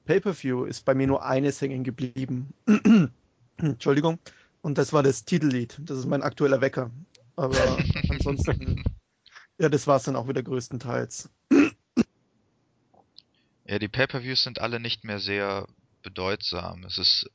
Pay-per-View 0.06 0.64
ist 0.64 0.84
bei 0.84 0.94
mir 0.94 1.06
nur 1.06 1.24
eines 1.24 1.60
hängen 1.60 1.82
geblieben. 1.84 2.54
Entschuldigung. 3.56 4.18
Und 4.62 4.78
das 4.78 4.92
war 4.92 5.02
das 5.02 5.24
Titellied. 5.24 5.80
Das 5.80 5.98
ist 5.98 6.06
mein 6.06 6.22
aktueller 6.22 6.60
Wecker. 6.60 6.90
Aber 7.34 7.56
ansonsten, 8.08 8.82
ja, 9.58 9.68
das 9.68 9.86
war 9.86 9.96
es 9.96 10.04
dann 10.04 10.16
auch 10.16 10.28
wieder 10.28 10.42
größtenteils. 10.42 11.28
Ja, 13.64 13.78
die 13.80 13.88
Pay-per-Views 13.88 14.44
sind 14.44 14.60
alle 14.60 14.78
nicht 14.78 15.04
mehr 15.04 15.18
sehr 15.18 15.66
bedeutsam. 16.06 16.84
Es 16.84 16.98
ist, 16.98 17.28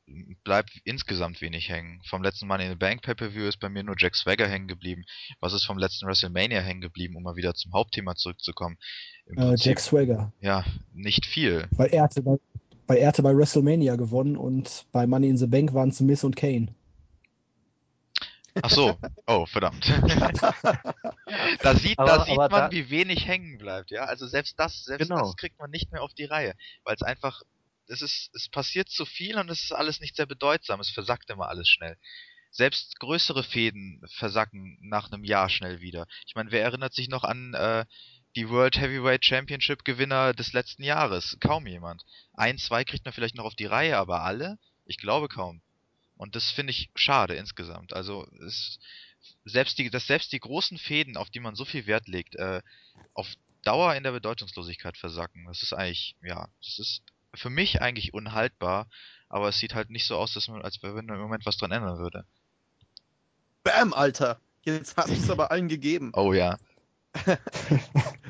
bleibt 0.44 0.70
insgesamt 0.84 1.42
wenig 1.42 1.68
hängen. 1.68 2.00
Vom 2.06 2.22
letzten 2.22 2.46
Money 2.46 2.64
in 2.64 2.70
the 2.70 2.76
Bank 2.76 3.02
Pay-Per-View 3.02 3.44
ist 3.44 3.60
bei 3.60 3.68
mir 3.68 3.82
nur 3.82 3.96
Jack 3.98 4.16
Swagger 4.16 4.48
hängen 4.48 4.66
geblieben. 4.66 5.04
Was 5.40 5.52
ist 5.52 5.66
vom 5.66 5.76
letzten 5.76 6.06
WrestleMania 6.06 6.60
hängen 6.60 6.80
geblieben, 6.80 7.14
um 7.16 7.22
mal 7.22 7.36
wieder 7.36 7.52
zum 7.52 7.74
Hauptthema 7.74 8.14
zurückzukommen? 8.14 8.78
Äh, 9.26 9.34
Prinzip, 9.34 9.66
Jack 9.66 9.80
Swagger. 9.80 10.32
Ja, 10.40 10.64
nicht 10.94 11.26
viel. 11.26 11.68
Weil 11.72 11.88
er 11.88 12.04
hatte 12.04 12.22
bei, 12.22 12.38
weil 12.86 12.96
er 12.96 13.08
hatte 13.08 13.22
bei 13.22 13.36
WrestleMania 13.36 13.96
gewonnen 13.96 14.38
und 14.38 14.86
bei 14.90 15.06
Money 15.06 15.28
in 15.28 15.36
the 15.36 15.46
Bank 15.46 15.74
waren 15.74 15.90
es 15.90 16.00
Miss 16.00 16.24
und 16.24 16.34
Kane. 16.34 16.68
Ach 18.62 18.70
so, 18.70 18.96
oh, 19.26 19.44
verdammt. 19.44 19.86
da 21.62 21.74
sieht, 21.74 21.98
aber, 21.98 22.08
da 22.08 22.24
sieht 22.24 22.36
man, 22.36 22.50
da... 22.50 22.70
wie 22.70 22.88
wenig 22.88 23.26
hängen 23.26 23.58
bleibt, 23.58 23.90
ja. 23.90 24.04
Also 24.04 24.26
selbst 24.26 24.58
das, 24.58 24.84
selbst 24.84 25.08
genau. 25.08 25.20
das 25.20 25.36
kriegt 25.36 25.58
man 25.58 25.70
nicht 25.70 25.92
mehr 25.92 26.02
auf 26.02 26.14
die 26.14 26.24
Reihe, 26.24 26.54
weil 26.84 26.94
es 26.94 27.02
einfach 27.02 27.42
es 27.88 28.02
ist, 28.02 28.30
es 28.34 28.48
passiert 28.48 28.88
zu 28.88 29.04
viel 29.04 29.38
und 29.38 29.50
es 29.50 29.64
ist 29.64 29.72
alles 29.72 30.00
nicht 30.00 30.16
sehr 30.16 30.26
bedeutsam. 30.26 30.80
Es 30.80 30.90
versackt 30.90 31.30
immer 31.30 31.48
alles 31.48 31.68
schnell. 31.68 31.96
Selbst 32.50 32.98
größere 33.00 33.42
Fäden 33.42 34.02
versacken 34.18 34.78
nach 34.82 35.10
einem 35.10 35.24
Jahr 35.24 35.48
schnell 35.48 35.80
wieder. 35.80 36.06
Ich 36.26 36.34
meine, 36.34 36.50
wer 36.50 36.62
erinnert 36.62 36.92
sich 36.92 37.08
noch 37.08 37.24
an 37.24 37.54
äh, 37.54 37.86
die 38.36 38.48
World 38.48 38.78
Heavyweight 38.78 39.24
Championship 39.24 39.84
Gewinner 39.84 40.34
des 40.34 40.52
letzten 40.52 40.82
Jahres? 40.82 41.38
Kaum 41.40 41.66
jemand. 41.66 42.04
Ein, 42.34 42.58
zwei 42.58 42.84
kriegt 42.84 43.04
man 43.04 43.14
vielleicht 43.14 43.36
noch 43.36 43.44
auf 43.44 43.54
die 43.54 43.66
Reihe, 43.66 43.96
aber 43.96 44.22
alle? 44.22 44.58
Ich 44.84 44.98
glaube 44.98 45.28
kaum. 45.28 45.62
Und 46.16 46.36
das 46.36 46.50
finde 46.50 46.72
ich 46.72 46.90
schade 46.94 47.34
insgesamt. 47.34 47.94
Also 47.94 48.28
es, 48.46 48.78
selbst 49.44 49.78
die, 49.78 49.90
dass 49.90 50.06
selbst 50.06 50.32
die 50.32 50.40
großen 50.40 50.78
Fäden, 50.78 51.16
auf 51.16 51.30
die 51.30 51.40
man 51.40 51.54
so 51.54 51.64
viel 51.64 51.86
Wert 51.86 52.06
legt, 52.06 52.36
äh, 52.36 52.60
auf 53.14 53.28
Dauer 53.62 53.94
in 53.94 54.02
der 54.02 54.12
Bedeutungslosigkeit 54.12 54.96
versacken. 54.96 55.46
Das 55.46 55.62
ist 55.62 55.72
eigentlich, 55.72 56.16
ja, 56.22 56.48
das 56.60 56.78
ist 56.78 57.02
für 57.34 57.50
mich 57.50 57.80
eigentlich 57.80 58.14
unhaltbar, 58.14 58.86
aber 59.28 59.48
es 59.48 59.58
sieht 59.58 59.74
halt 59.74 59.90
nicht 59.90 60.06
so 60.06 60.16
aus, 60.16 60.34
dass 60.34 60.48
man, 60.48 60.62
als 60.62 60.82
wenn 60.82 60.94
man 60.94 61.08
im 61.08 61.20
Moment 61.20 61.46
was 61.46 61.56
dran 61.56 61.72
ändern 61.72 61.98
würde. 61.98 62.24
Bam, 63.64 63.92
Alter! 63.92 64.38
Jetzt 64.64 64.96
hast 64.96 65.08
du 65.08 65.14
es 65.14 65.30
aber 65.30 65.50
allen 65.50 65.68
gegeben. 65.68 66.12
Oh 66.14 66.32
ja. 66.32 66.58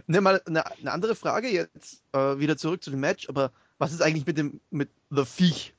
ne, 0.06 0.20
mal 0.20 0.42
eine, 0.46 0.66
eine, 0.66 0.92
andere 0.92 1.14
Frage 1.14 1.48
jetzt 1.48 2.02
äh, 2.12 2.38
wieder 2.38 2.56
zurück 2.56 2.82
zu 2.82 2.90
dem 2.90 3.00
Match, 3.00 3.28
aber 3.28 3.52
was 3.78 3.92
ist 3.92 4.02
eigentlich 4.02 4.26
mit 4.26 4.38
dem 4.38 4.60
mit 4.70 4.88
The 5.10 5.24
Viech? 5.24 5.74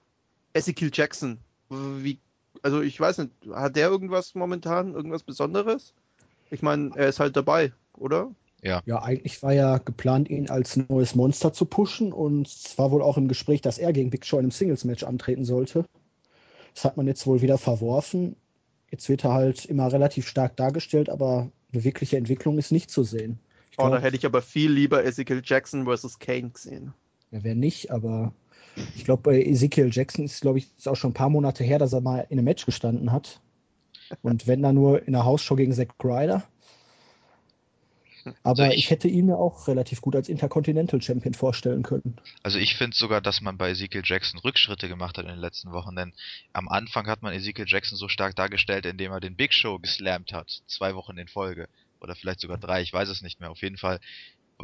Ezekiel 0.54 0.92
Jackson. 0.94 1.40
Wie, 1.70 2.20
also 2.62 2.82
ich 2.82 3.00
weiß 3.00 3.18
nicht, 3.18 3.32
hat 3.52 3.76
der 3.76 3.90
irgendwas 3.90 4.36
momentan, 4.36 4.94
irgendwas 4.94 5.24
Besonderes? 5.24 5.94
Ich 6.52 6.62
meine, 6.62 6.92
er 6.96 7.10
ist 7.10 7.20
halt 7.20 7.36
dabei, 7.36 7.74
oder? 7.94 8.30
Ja. 8.64 8.82
ja, 8.86 9.02
eigentlich 9.02 9.44
war 9.44 9.54
ja 9.54 9.78
geplant, 9.78 10.30
ihn 10.30 10.50
als 10.50 10.78
neues 10.78 11.16
Monster 11.16 11.52
zu 11.52 11.66
pushen 11.66 12.14
und 12.14 12.48
es 12.48 12.78
war 12.78 12.92
wohl 12.92 13.02
auch 13.02 13.18
im 13.18 13.28
Gespräch, 13.28 13.62
dass 13.62 13.78
er 13.78 13.92
gegen 13.92 14.10
Big 14.10 14.26
Show 14.26 14.38
in 14.38 14.46
einem 14.46 14.52
Singles-Match 14.52 15.04
antreten 15.04 15.44
sollte. 15.44 15.86
Das 16.74 16.86
hat 16.86 16.96
man 16.96 17.06
jetzt 17.06 17.28
wohl 17.28 17.42
wieder 17.42 17.58
verworfen. 17.58 18.38
Jetzt 18.90 19.10
wird 19.10 19.26
er 19.26 19.34
halt 19.34 19.66
immer 19.66 19.92
relativ 19.92 20.28
stark 20.28 20.56
dargestellt, 20.56 21.10
aber 21.10 21.52
eine 21.74 21.84
wirkliche 21.84 22.16
Entwicklung 22.16 22.58
ist 22.58 22.72
nicht 22.72 22.90
zu 22.90 23.04
sehen. 23.04 23.38
Ich 23.70 23.80
oh, 23.80 23.84
glaub, 23.84 23.96
da 23.96 24.00
hätte 24.00 24.16
ich 24.16 24.26
aber 24.26 24.42
viel 24.42 24.72
lieber 24.72 25.04
Ezekiel 25.04 25.42
Jackson 25.44 25.84
versus 25.84 26.20
Kane 26.20 26.52
gesehen. 26.52 26.94
Ja, 27.32 27.44
wer 27.44 27.56
nicht, 27.56 27.92
aber 27.92 28.34
ich 28.96 29.04
glaube, 29.04 29.24
bei 29.24 29.44
Ezekiel 29.44 29.90
Jackson 29.92 30.26
ist, 30.26 30.42
glaube 30.42 30.60
ich, 30.60 30.70
ist 30.78 30.88
auch 30.88 30.96
schon 30.96 31.12
ein 31.12 31.16
paar 31.16 31.30
Monate 31.30 31.64
her, 31.64 31.80
dass 31.80 31.92
er 31.92 32.02
mal 32.02 32.26
in 32.30 32.38
einem 32.38 32.46
Match 32.46 32.66
gestanden 32.66 33.12
hat. 33.12 33.42
Und 34.22 34.48
wenn 34.48 34.62
dann 34.62 34.76
nur 34.76 35.06
in 35.06 35.14
der 35.14 35.26
Hausshow 35.26 35.56
gegen 35.56 35.74
Zack 35.74 35.96
Ryder. 36.04 36.44
Aber 38.26 38.64
also 38.64 38.64
ich, 38.64 38.78
ich, 38.86 38.90
hätte 38.90 39.08
ihn 39.08 39.26
mir 39.26 39.38
auch 39.38 39.68
relativ 39.68 40.02
gut 40.02 40.16
als 40.16 40.30
Intercontinental 40.30 41.02
Champion 41.02 41.34
vorstellen 41.34 41.84
können. 41.84 42.16
Also 42.42 42.58
ich 42.58 42.76
finde 42.76 42.96
sogar, 42.96 43.22
dass 43.22 43.42
man 43.42 43.58
bei 43.58 43.72
Ezekiel 43.72 44.02
Jackson 44.04 44.40
Rückschritte 44.40 44.88
gemacht 44.88 45.18
hat 45.18 45.26
in 45.26 45.32
den 45.32 45.40
letzten 45.40 45.72
Wochen, 45.72 45.96
denn 45.96 46.14
am 46.54 46.70
Anfang 46.70 47.08
hat 47.08 47.22
man 47.22 47.34
Ezekiel 47.34 47.66
Jackson 47.68 47.98
so 47.98 48.08
stark 48.08 48.36
dargestellt, 48.36 48.86
indem 48.86 49.12
er 49.12 49.20
den 49.20 49.36
Big 49.36 49.54
Show 49.54 49.80
geslammt 49.80 50.34
hat, 50.34 50.62
zwei 50.68 50.96
Wochen 50.96 51.18
in 51.18 51.28
Folge 51.28 51.68
oder 52.00 52.16
vielleicht 52.16 52.40
sogar 52.40 52.58
drei, 52.58 52.82
ich 52.82 52.94
weiß 52.94 53.10
es 53.10 53.22
nicht 53.22 53.40
mehr. 53.40 53.52
Auf 53.52 53.62
jeden 53.62 53.78
Fall, 53.78 54.00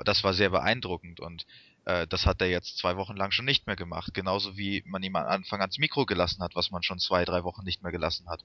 das 0.06 0.24
war 0.24 0.34
sehr 0.34 0.50
beeindruckend 0.50 1.20
und 1.20 1.46
äh, 1.86 2.06
das 2.08 2.26
hat 2.26 2.42
er 2.42 2.50
jetzt 2.50 2.78
zwei 2.78 2.98
Wochen 2.98 3.16
lang 3.16 3.32
schon 3.32 3.46
nicht 3.46 3.66
mehr 3.66 3.76
gemacht. 3.76 4.14
Genauso 4.14 4.58
wie 4.58 4.84
man 4.86 5.02
ihm 5.04 5.16
am 5.16 5.26
Anfang 5.26 5.62
ans 5.62 5.78
Mikro 5.78 6.06
gelassen 6.06 6.44
hat, 6.44 6.56
was 6.56 6.72
man 6.72 6.84
schon 6.84 7.00
zwei, 7.00 7.26
drei 7.26 7.44
Wochen 7.44 7.64
nicht 7.64 7.82
mehr 7.82 7.92
gelassen 7.92 8.30
hat. 8.30 8.44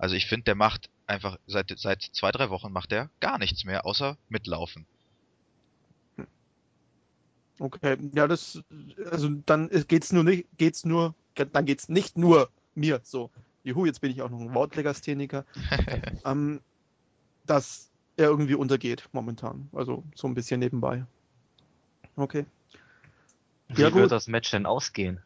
Also 0.00 0.14
ich 0.14 0.26
finde, 0.26 0.44
der 0.44 0.54
macht 0.54 0.88
einfach, 1.06 1.38
seit, 1.46 1.70
seit 1.78 2.02
zwei, 2.02 2.32
drei 2.32 2.48
Wochen 2.48 2.72
macht 2.72 2.90
er 2.90 3.10
gar 3.20 3.38
nichts 3.38 3.64
mehr, 3.64 3.84
außer 3.84 4.16
mitlaufen. 4.30 4.86
Okay, 7.58 7.98
ja, 8.14 8.26
das, 8.26 8.62
also 9.10 9.28
dann 9.44 9.68
geht's 9.86 10.10
nur 10.10 10.24
nicht, 10.24 10.46
geht's 10.56 10.86
nur, 10.86 11.14
dann 11.34 11.66
geht's 11.66 11.90
nicht 11.90 12.16
nur 12.16 12.48
mir 12.74 13.02
so. 13.04 13.30
Juhu, 13.62 13.84
jetzt 13.84 14.00
bin 14.00 14.10
ich 14.10 14.22
auch 14.22 14.30
noch 14.30 14.40
ein 14.40 14.54
Wortlegastheniker. 14.54 15.44
ähm, 16.24 16.62
dass 17.44 17.90
er 18.16 18.28
irgendwie 18.28 18.54
untergeht 18.54 19.06
momentan. 19.12 19.68
Also 19.72 20.02
so 20.14 20.26
ein 20.28 20.34
bisschen 20.34 20.60
nebenbei. 20.60 21.04
Okay. 22.16 22.46
Wie 23.68 23.82
ja, 23.82 23.92
wird 23.92 24.10
das 24.10 24.28
Match 24.28 24.50
denn 24.50 24.64
ausgehen? 24.64 25.20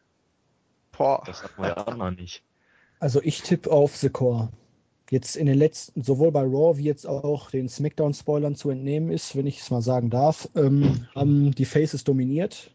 Boah. 0.91 1.23
Das 1.25 1.43
hatten 1.43 1.61
wir 1.61 1.69
ja 1.69 1.87
auch 1.87 1.95
noch 1.95 2.11
nicht. 2.11 2.43
Also 2.99 3.21
ich 3.21 3.41
tippe 3.41 3.71
auf 3.71 3.95
The 3.95 4.09
Core 4.09 4.51
jetzt 5.11 5.35
in 5.35 5.45
den 5.45 5.57
letzten, 5.57 6.01
sowohl 6.01 6.31
bei 6.31 6.41
Raw 6.41 6.77
wie 6.77 6.83
jetzt 6.83 7.07
auch 7.07 7.51
den 7.51 7.69
Smackdown-Spoilern 7.69 8.55
zu 8.55 8.69
entnehmen 8.69 9.11
ist, 9.11 9.35
wenn 9.35 9.47
ich 9.47 9.59
es 9.59 9.71
mal 9.71 9.81
sagen 9.81 10.09
darf, 10.09 10.49
ähm, 10.55 11.07
haben 11.13 11.51
die 11.53 11.65
Faces 11.65 12.03
dominiert. 12.03 12.71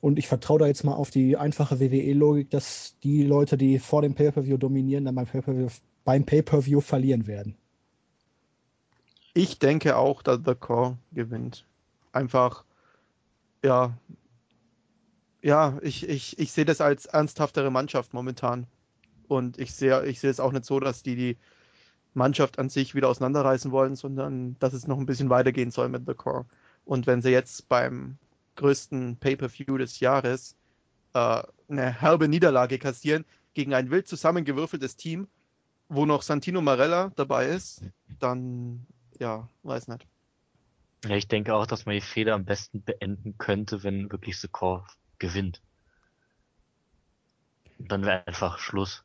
Und 0.00 0.18
ich 0.18 0.28
vertraue 0.28 0.58
da 0.58 0.66
jetzt 0.66 0.84
mal 0.84 0.94
auf 0.94 1.10
die 1.10 1.36
einfache 1.36 1.80
WWE-Logik, 1.80 2.50
dass 2.50 2.96
die 3.02 3.22
Leute, 3.22 3.56
die 3.56 3.78
vor 3.78 4.02
dem 4.02 4.14
Pay-Per-View 4.14 4.58
dominieren, 4.58 5.06
dann 5.06 5.14
beim 5.14 5.26
Pay-Per-View, 5.26 5.68
Pay-Per-View 6.04 6.80
verlieren 6.80 7.26
werden. 7.26 7.56
Ich 9.32 9.58
denke 9.58 9.96
auch, 9.96 10.22
dass 10.22 10.40
The 10.44 10.54
Core 10.54 10.98
gewinnt. 11.12 11.66
Einfach, 12.12 12.64
ja, 13.64 13.96
ja, 15.44 15.78
ich, 15.82 16.08
ich, 16.08 16.38
ich 16.38 16.52
sehe 16.52 16.64
das 16.64 16.80
als 16.80 17.04
ernsthaftere 17.04 17.70
Mannschaft 17.70 18.14
momentan. 18.14 18.66
Und 19.28 19.58
ich 19.58 19.74
sehe 19.74 20.04
ich 20.06 20.20
sehe 20.20 20.30
es 20.30 20.40
auch 20.40 20.52
nicht 20.52 20.64
so, 20.64 20.80
dass 20.80 21.02
die 21.02 21.16
die 21.16 21.36
Mannschaft 22.14 22.58
an 22.58 22.68
sich 22.68 22.94
wieder 22.94 23.08
auseinanderreißen 23.08 23.72
wollen, 23.72 23.96
sondern 23.96 24.56
dass 24.60 24.72
es 24.72 24.86
noch 24.86 24.98
ein 24.98 25.06
bisschen 25.06 25.30
weitergehen 25.30 25.70
soll 25.70 25.88
mit 25.88 26.06
The 26.06 26.14
Core. 26.14 26.46
Und 26.84 27.06
wenn 27.06 27.22
sie 27.22 27.30
jetzt 27.30 27.68
beim 27.68 28.18
größten 28.56 29.16
Pay-per-View 29.16 29.78
des 29.78 30.00
Jahres 30.00 30.56
äh, 31.14 31.42
eine 31.68 32.00
herbe 32.00 32.28
Niederlage 32.28 32.78
kassieren 32.78 33.24
gegen 33.54 33.74
ein 33.74 33.90
wild 33.90 34.06
zusammengewürfeltes 34.06 34.96
Team, 34.96 35.28
wo 35.88 36.06
noch 36.06 36.22
Santino 36.22 36.60
Marella 36.60 37.10
dabei 37.16 37.48
ist, 37.48 37.82
dann 38.20 38.86
ja, 39.18 39.48
weiß 39.62 39.88
nicht. 39.88 40.06
Ja, 41.04 41.16
ich 41.16 41.28
denke 41.28 41.54
auch, 41.54 41.66
dass 41.66 41.86
man 41.86 41.94
die 41.94 42.00
Feder 42.00 42.34
am 42.34 42.44
besten 42.44 42.82
beenden 42.82 43.36
könnte, 43.38 43.82
wenn 43.82 44.10
wirklich 44.10 44.38
The 44.38 44.48
Core 44.48 44.86
gewinnt. 45.18 45.60
Dann 47.78 48.04
wäre 48.04 48.26
einfach 48.26 48.58
Schluss. 48.58 49.04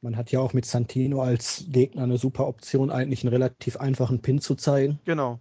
Man 0.00 0.16
hat 0.16 0.30
ja 0.30 0.40
auch 0.40 0.52
mit 0.52 0.64
Santino 0.64 1.22
als 1.22 1.64
Gegner 1.68 2.04
eine 2.04 2.18
super 2.18 2.46
Option, 2.46 2.90
eigentlich 2.90 3.24
einen 3.24 3.32
relativ 3.32 3.76
einfachen 3.76 4.22
Pin 4.22 4.40
zu 4.40 4.54
zeigen. 4.54 5.00
Genau. 5.04 5.40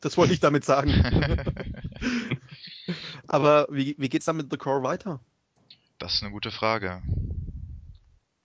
Das 0.00 0.16
wollte 0.16 0.32
ich 0.32 0.40
damit 0.40 0.64
sagen. 0.64 0.92
Aber 3.28 3.68
wie, 3.70 3.94
wie 3.98 4.10
es 4.16 4.24
dann 4.24 4.36
mit 4.36 4.50
The 4.50 4.56
Core 4.56 4.82
weiter? 4.82 5.20
Das 5.98 6.14
ist 6.14 6.22
eine 6.22 6.32
gute 6.32 6.50
Frage. 6.50 7.02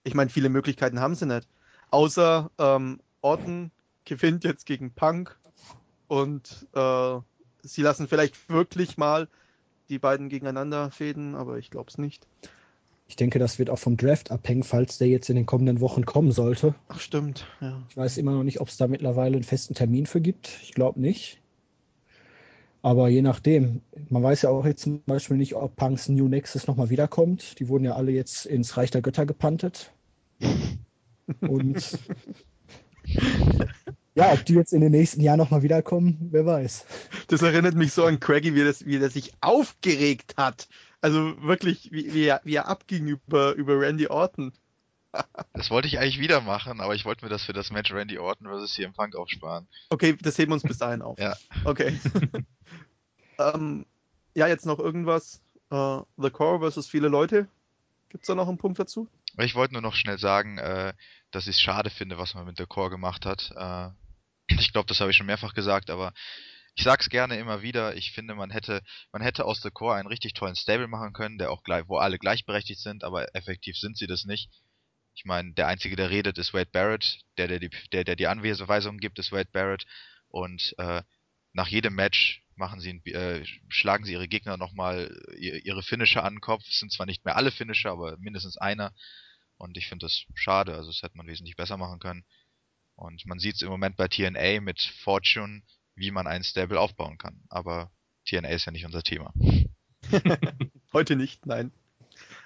Ich 0.04 0.14
meine, 0.14 0.30
viele 0.30 0.50
Möglichkeiten 0.50 1.00
haben 1.00 1.14
sie 1.14 1.26
nicht. 1.26 1.48
Außer 1.90 2.50
ähm, 2.58 3.00
Orton 3.22 3.72
gewinnt 4.04 4.44
jetzt 4.44 4.66
gegen 4.66 4.92
Punk 4.92 5.36
und 6.06 6.66
äh, 6.74 7.18
sie 7.62 7.82
lassen 7.82 8.06
vielleicht 8.06 8.48
wirklich 8.48 8.98
mal 8.98 9.28
die 9.88 9.98
beiden 9.98 10.28
gegeneinander 10.28 10.90
fäden, 10.90 11.34
aber 11.34 11.58
ich 11.58 11.70
glaube 11.70 11.90
es 11.90 11.98
nicht. 11.98 12.26
Ich 13.08 13.16
denke, 13.16 13.38
das 13.38 13.58
wird 13.58 13.70
auch 13.70 13.78
vom 13.78 13.96
Draft 13.96 14.30
abhängen, 14.30 14.64
falls 14.64 14.98
der 14.98 15.08
jetzt 15.08 15.30
in 15.30 15.36
den 15.36 15.46
kommenden 15.46 15.80
Wochen 15.80 16.04
kommen 16.04 16.32
sollte. 16.32 16.74
Ach, 16.88 16.98
stimmt, 16.98 17.46
ja. 17.60 17.80
Ich 17.88 17.96
weiß 17.96 18.18
immer 18.18 18.32
noch 18.32 18.42
nicht, 18.42 18.60
ob 18.60 18.68
es 18.68 18.76
da 18.76 18.88
mittlerweile 18.88 19.36
einen 19.36 19.44
festen 19.44 19.74
Termin 19.74 20.06
für 20.06 20.20
gibt. 20.20 20.58
Ich 20.62 20.72
glaube 20.72 21.00
nicht. 21.00 21.40
Aber 22.82 23.08
je 23.08 23.22
nachdem. 23.22 23.80
Man 24.08 24.22
weiß 24.22 24.42
ja 24.42 24.50
auch 24.50 24.64
jetzt 24.64 24.82
zum 24.82 25.02
Beispiel 25.04 25.36
nicht, 25.36 25.54
ob 25.54 25.76
Punks 25.76 26.08
New 26.08 26.28
Nexus 26.28 26.66
nochmal 26.66 26.90
wiederkommt. 26.90 27.58
Die 27.60 27.68
wurden 27.68 27.84
ja 27.84 27.94
alle 27.94 28.10
jetzt 28.10 28.46
ins 28.46 28.76
Reich 28.76 28.90
der 28.90 29.02
Götter 29.02 29.26
gepantet. 29.26 29.92
Und 31.40 31.98
Ja, 34.16 34.32
ob 34.32 34.46
die 34.46 34.54
jetzt 34.54 34.72
in 34.72 34.80
den 34.80 34.92
nächsten 34.92 35.20
Jahren 35.20 35.36
nochmal 35.36 35.62
wiederkommen, 35.62 36.28
wer 36.30 36.46
weiß. 36.46 36.86
Das 37.28 37.42
erinnert 37.42 37.74
mich 37.74 37.92
so 37.92 38.06
an 38.06 38.18
Craigie, 38.18 38.54
wie, 38.54 38.64
das, 38.64 38.86
wie 38.86 38.96
er 38.96 39.10
sich 39.10 39.34
aufgeregt 39.42 40.34
hat. 40.38 40.68
Also 41.06 41.40
wirklich, 41.40 41.92
wie, 41.92 42.12
wie, 42.12 42.24
er, 42.24 42.40
wie 42.42 42.56
er 42.56 42.66
abging 42.66 43.06
über, 43.06 43.52
über 43.52 43.78
Randy 43.78 44.08
Orton. 44.08 44.52
Das 45.52 45.70
wollte 45.70 45.86
ich 45.86 46.00
eigentlich 46.00 46.18
wieder 46.18 46.40
machen, 46.40 46.80
aber 46.80 46.96
ich 46.96 47.04
wollte 47.04 47.24
mir 47.24 47.28
das 47.28 47.44
für 47.44 47.52
das 47.52 47.70
Match 47.70 47.92
Randy 47.92 48.18
Orton 48.18 48.48
vs. 48.48 48.74
CM 48.74 48.92
Punk 48.92 49.14
aufsparen. 49.14 49.68
Okay, 49.88 50.18
das 50.20 50.36
heben 50.36 50.50
wir 50.50 50.54
uns 50.54 50.64
bis 50.64 50.78
dahin 50.78 51.02
auf. 51.02 51.16
Ja. 51.20 51.36
Okay. 51.64 51.96
ähm, 53.38 53.86
ja, 54.34 54.48
jetzt 54.48 54.66
noch 54.66 54.80
irgendwas. 54.80 55.40
Uh, 55.70 56.02
The 56.16 56.30
Core 56.30 56.58
versus 56.58 56.88
viele 56.88 57.06
Leute. 57.06 57.46
Gibt's 58.08 58.26
da 58.26 58.34
noch 58.34 58.48
einen 58.48 58.58
Punkt 58.58 58.80
dazu? 58.80 59.06
Ich 59.38 59.54
wollte 59.54 59.74
nur 59.74 59.82
noch 59.82 59.94
schnell 59.94 60.18
sagen, 60.18 60.58
äh, 60.58 60.92
dass 61.30 61.46
ich 61.46 61.54
es 61.54 61.60
schade 61.60 61.90
finde, 61.90 62.18
was 62.18 62.34
man 62.34 62.46
mit 62.46 62.58
der 62.58 62.66
Core 62.66 62.90
gemacht 62.90 63.26
hat. 63.26 63.52
Äh, 63.56 63.90
ich 64.48 64.72
glaube, 64.72 64.88
das 64.88 64.98
habe 64.98 65.12
ich 65.12 65.16
schon 65.16 65.26
mehrfach 65.26 65.54
gesagt, 65.54 65.88
aber 65.88 66.12
ich 66.76 66.84
sag's 66.84 67.08
gerne 67.08 67.38
immer 67.38 67.62
wieder. 67.62 67.96
Ich 67.96 68.12
finde, 68.12 68.34
man 68.34 68.50
hätte, 68.50 68.82
man 69.10 69.22
hätte 69.22 69.46
aus 69.46 69.62
The 69.62 69.70
Core 69.70 69.96
einen 69.96 70.08
richtig 70.08 70.34
tollen 70.34 70.56
Stable 70.56 70.88
machen 70.88 71.14
können, 71.14 71.38
der 71.38 71.50
auch 71.50 71.62
gleich, 71.62 71.88
wo 71.88 71.96
alle 71.96 72.18
gleichberechtigt 72.18 72.80
sind, 72.80 73.02
aber 73.02 73.34
effektiv 73.34 73.78
sind 73.78 73.96
sie 73.96 74.06
das 74.06 74.26
nicht. 74.26 74.50
Ich 75.14 75.24
meine, 75.24 75.54
der 75.54 75.68
einzige, 75.68 75.96
der 75.96 76.10
redet, 76.10 76.36
ist 76.36 76.52
Wade 76.52 76.70
Barrett, 76.70 77.20
der, 77.38 77.48
der 77.48 77.60
die, 77.60 77.70
der, 77.92 78.04
der 78.04 78.14
die 78.14 78.26
Anweisungen 78.26 79.00
gibt, 79.00 79.18
ist 79.18 79.32
Wade 79.32 79.48
Barrett 79.50 79.86
und 80.28 80.74
äh, 80.76 81.02
nach 81.54 81.68
jedem 81.68 81.94
Match 81.94 82.42
machen 82.56 82.80
sie, 82.80 82.90
äh, 83.10 83.42
schlagen 83.68 84.04
sie 84.04 84.12
ihre 84.12 84.28
Gegner 84.28 84.58
nochmal 84.58 85.16
ihre 85.38 85.82
Finisher 85.82 86.24
an 86.24 86.34
den 86.34 86.40
Kopf. 86.42 86.62
Es 86.68 86.78
sind 86.78 86.92
zwar 86.92 87.06
nicht 87.06 87.24
mehr 87.24 87.36
alle 87.36 87.52
Finisher, 87.52 87.90
aber 87.90 88.18
mindestens 88.18 88.58
einer. 88.58 88.92
Und 89.56 89.78
ich 89.78 89.86
finde 89.86 90.04
das 90.04 90.26
schade, 90.34 90.74
also 90.74 90.90
das 90.90 91.00
hätte 91.00 91.16
man 91.16 91.26
wesentlich 91.26 91.56
besser 91.56 91.78
machen 91.78 92.00
können. 92.00 92.26
Und 92.96 93.24
man 93.24 93.38
sieht 93.38 93.54
es 93.54 93.62
im 93.62 93.70
Moment 93.70 93.96
bei 93.96 94.08
TNA 94.08 94.60
mit 94.60 94.80
Fortune, 95.02 95.62
wie 95.96 96.10
man 96.10 96.26
einen 96.26 96.44
Stable 96.44 96.78
aufbauen 96.78 97.18
kann. 97.18 97.40
Aber 97.48 97.90
TNA 98.26 98.50
ist 98.50 98.66
ja 98.66 98.72
nicht 98.72 98.84
unser 98.84 99.02
Thema. 99.02 99.32
Heute 100.92 101.16
nicht, 101.16 101.46
nein. 101.46 101.72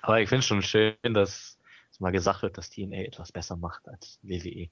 Aber 0.02 0.20
ich 0.20 0.28
finde 0.28 0.40
es 0.40 0.46
schon 0.46 0.62
schön, 0.62 0.96
dass 1.02 1.58
es 1.90 2.00
mal 2.00 2.12
gesagt 2.12 2.42
wird, 2.42 2.56
dass 2.56 2.70
TNA 2.70 3.04
etwas 3.04 3.32
besser 3.32 3.56
macht 3.56 3.86
als 3.88 4.18
WWE. 4.22 4.68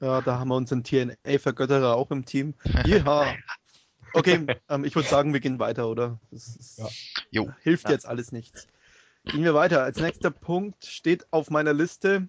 Ja, 0.00 0.22
da 0.22 0.38
haben 0.38 0.48
wir 0.48 0.56
unseren 0.56 0.82
TNA-Vergötterer 0.82 1.94
auch 1.94 2.10
im 2.10 2.24
Team. 2.24 2.54
Ja. 2.86 3.34
Okay, 4.12 4.44
ähm, 4.68 4.84
ich 4.84 4.96
würde 4.96 5.08
sagen, 5.08 5.32
wir 5.32 5.38
gehen 5.38 5.60
weiter, 5.60 5.88
oder? 5.88 6.18
Das, 6.32 6.56
das 6.56 6.76
ja. 6.78 6.88
jo. 7.30 7.52
hilft 7.62 7.84
ja. 7.84 7.92
jetzt 7.92 8.06
alles 8.06 8.32
nichts. 8.32 8.66
Gehen 9.24 9.44
wir 9.44 9.54
weiter. 9.54 9.84
Als 9.84 10.00
nächster 10.00 10.32
Punkt 10.32 10.84
steht 10.84 11.32
auf 11.32 11.48
meiner 11.48 11.72
Liste 11.72 12.26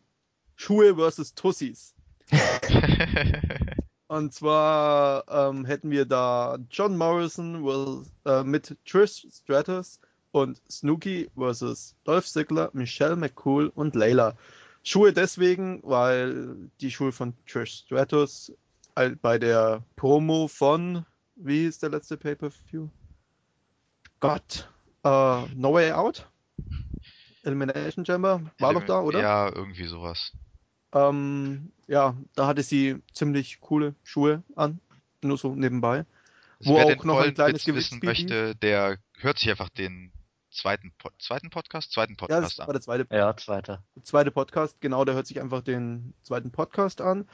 Schuhe 0.55 0.95
versus 0.95 1.33
Tussis. 1.33 1.95
Und 4.11 4.33
zwar 4.33 5.23
ähm, 5.29 5.63
hätten 5.63 5.89
wir 5.89 6.03
da 6.03 6.57
John 6.69 6.97
Morrison 6.97 7.63
will, 7.63 8.03
äh, 8.25 8.43
mit 8.43 8.75
Trish 8.85 9.25
Stratus 9.31 10.01
und 10.33 10.61
Snooki 10.69 11.31
versus 11.37 11.95
Dolph 12.03 12.27
Ziggler, 12.27 12.69
Michelle 12.73 13.15
McCool 13.15 13.71
und 13.73 13.95
Layla. 13.95 14.35
Schuhe 14.83 15.13
deswegen, 15.13 15.79
weil 15.83 16.57
die 16.81 16.91
Schuhe 16.91 17.13
von 17.13 17.33
Trish 17.47 17.85
Stratus 17.85 18.51
bei 19.21 19.39
der 19.39 19.81
Promo 19.95 20.49
von, 20.49 21.05
wie 21.37 21.63
ist 21.63 21.81
der 21.81 21.91
letzte 21.91 22.17
Pay-Per-View? 22.17 22.89
Gott, 24.19 24.69
uh, 25.05 25.47
No 25.55 25.71
Way 25.71 25.93
Out? 25.93 26.27
Elimination 27.43 28.05
Chamber? 28.05 28.41
War 28.59 28.71
Elim 28.71 28.81
doch 28.81 28.87
da, 28.87 28.99
oder? 28.99 29.21
Ja, 29.21 29.55
irgendwie 29.55 29.85
sowas. 29.85 30.33
Ähm, 30.93 31.71
ja, 31.87 32.15
da 32.35 32.47
hatte 32.47 32.63
sie 32.63 33.01
ziemlich 33.13 33.61
coole 33.61 33.95
Schuhe 34.03 34.43
an, 34.55 34.79
nur 35.21 35.37
so 35.37 35.55
nebenbei. 35.55 36.05
Also 36.59 36.73
wo 36.73 36.79
auch 36.79 37.03
noch 37.03 37.19
ein 37.19 37.33
kleines 37.33 37.65
Gewicht 37.65 37.91
wissen 37.91 38.01
möchte, 38.03 38.55
der 38.55 38.97
hört 39.17 39.39
sich 39.39 39.49
einfach 39.49 39.69
den 39.69 40.11
zweiten, 40.51 40.91
po 40.97 41.09
zweiten 41.17 41.49
Podcast, 41.49 41.91
zweiten 41.91 42.17
Podcast 42.17 42.57
ja, 42.57 42.65
das 42.65 42.67
war 42.67 42.73
der 42.73 42.81
zweite. 42.81 43.07
Ja, 43.15 43.35
zweiter. 43.35 43.83
Der 43.95 44.03
zweite 44.03 44.31
Podcast, 44.31 44.79
genau, 44.81 45.05
der 45.05 45.15
hört 45.15 45.27
sich 45.27 45.41
einfach 45.41 45.61
den 45.61 46.13
zweiten 46.23 46.51
Podcast 46.51 47.01
an. 47.01 47.27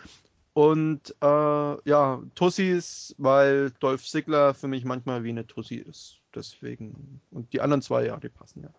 Und 0.53 1.15
äh, 1.21 1.89
ja, 1.89 2.21
Tussis, 2.33 3.13
weil 3.19 3.71
Dolph 3.79 4.03
Ziggler 4.07 4.55
für 4.55 4.67
mich 4.67 4.85
manchmal 4.85 5.23
wie 5.23 5.29
eine 5.29 5.45
Tussi 5.45 5.75
ist. 5.75 6.19
Deswegen. 6.33 7.21
Und 7.29 7.53
die 7.53 7.61
anderen 7.61 7.81
zwei, 7.81 8.05
ja, 8.05 8.17
die 8.17 8.29
passen 8.29 8.63
ja. 8.63 8.69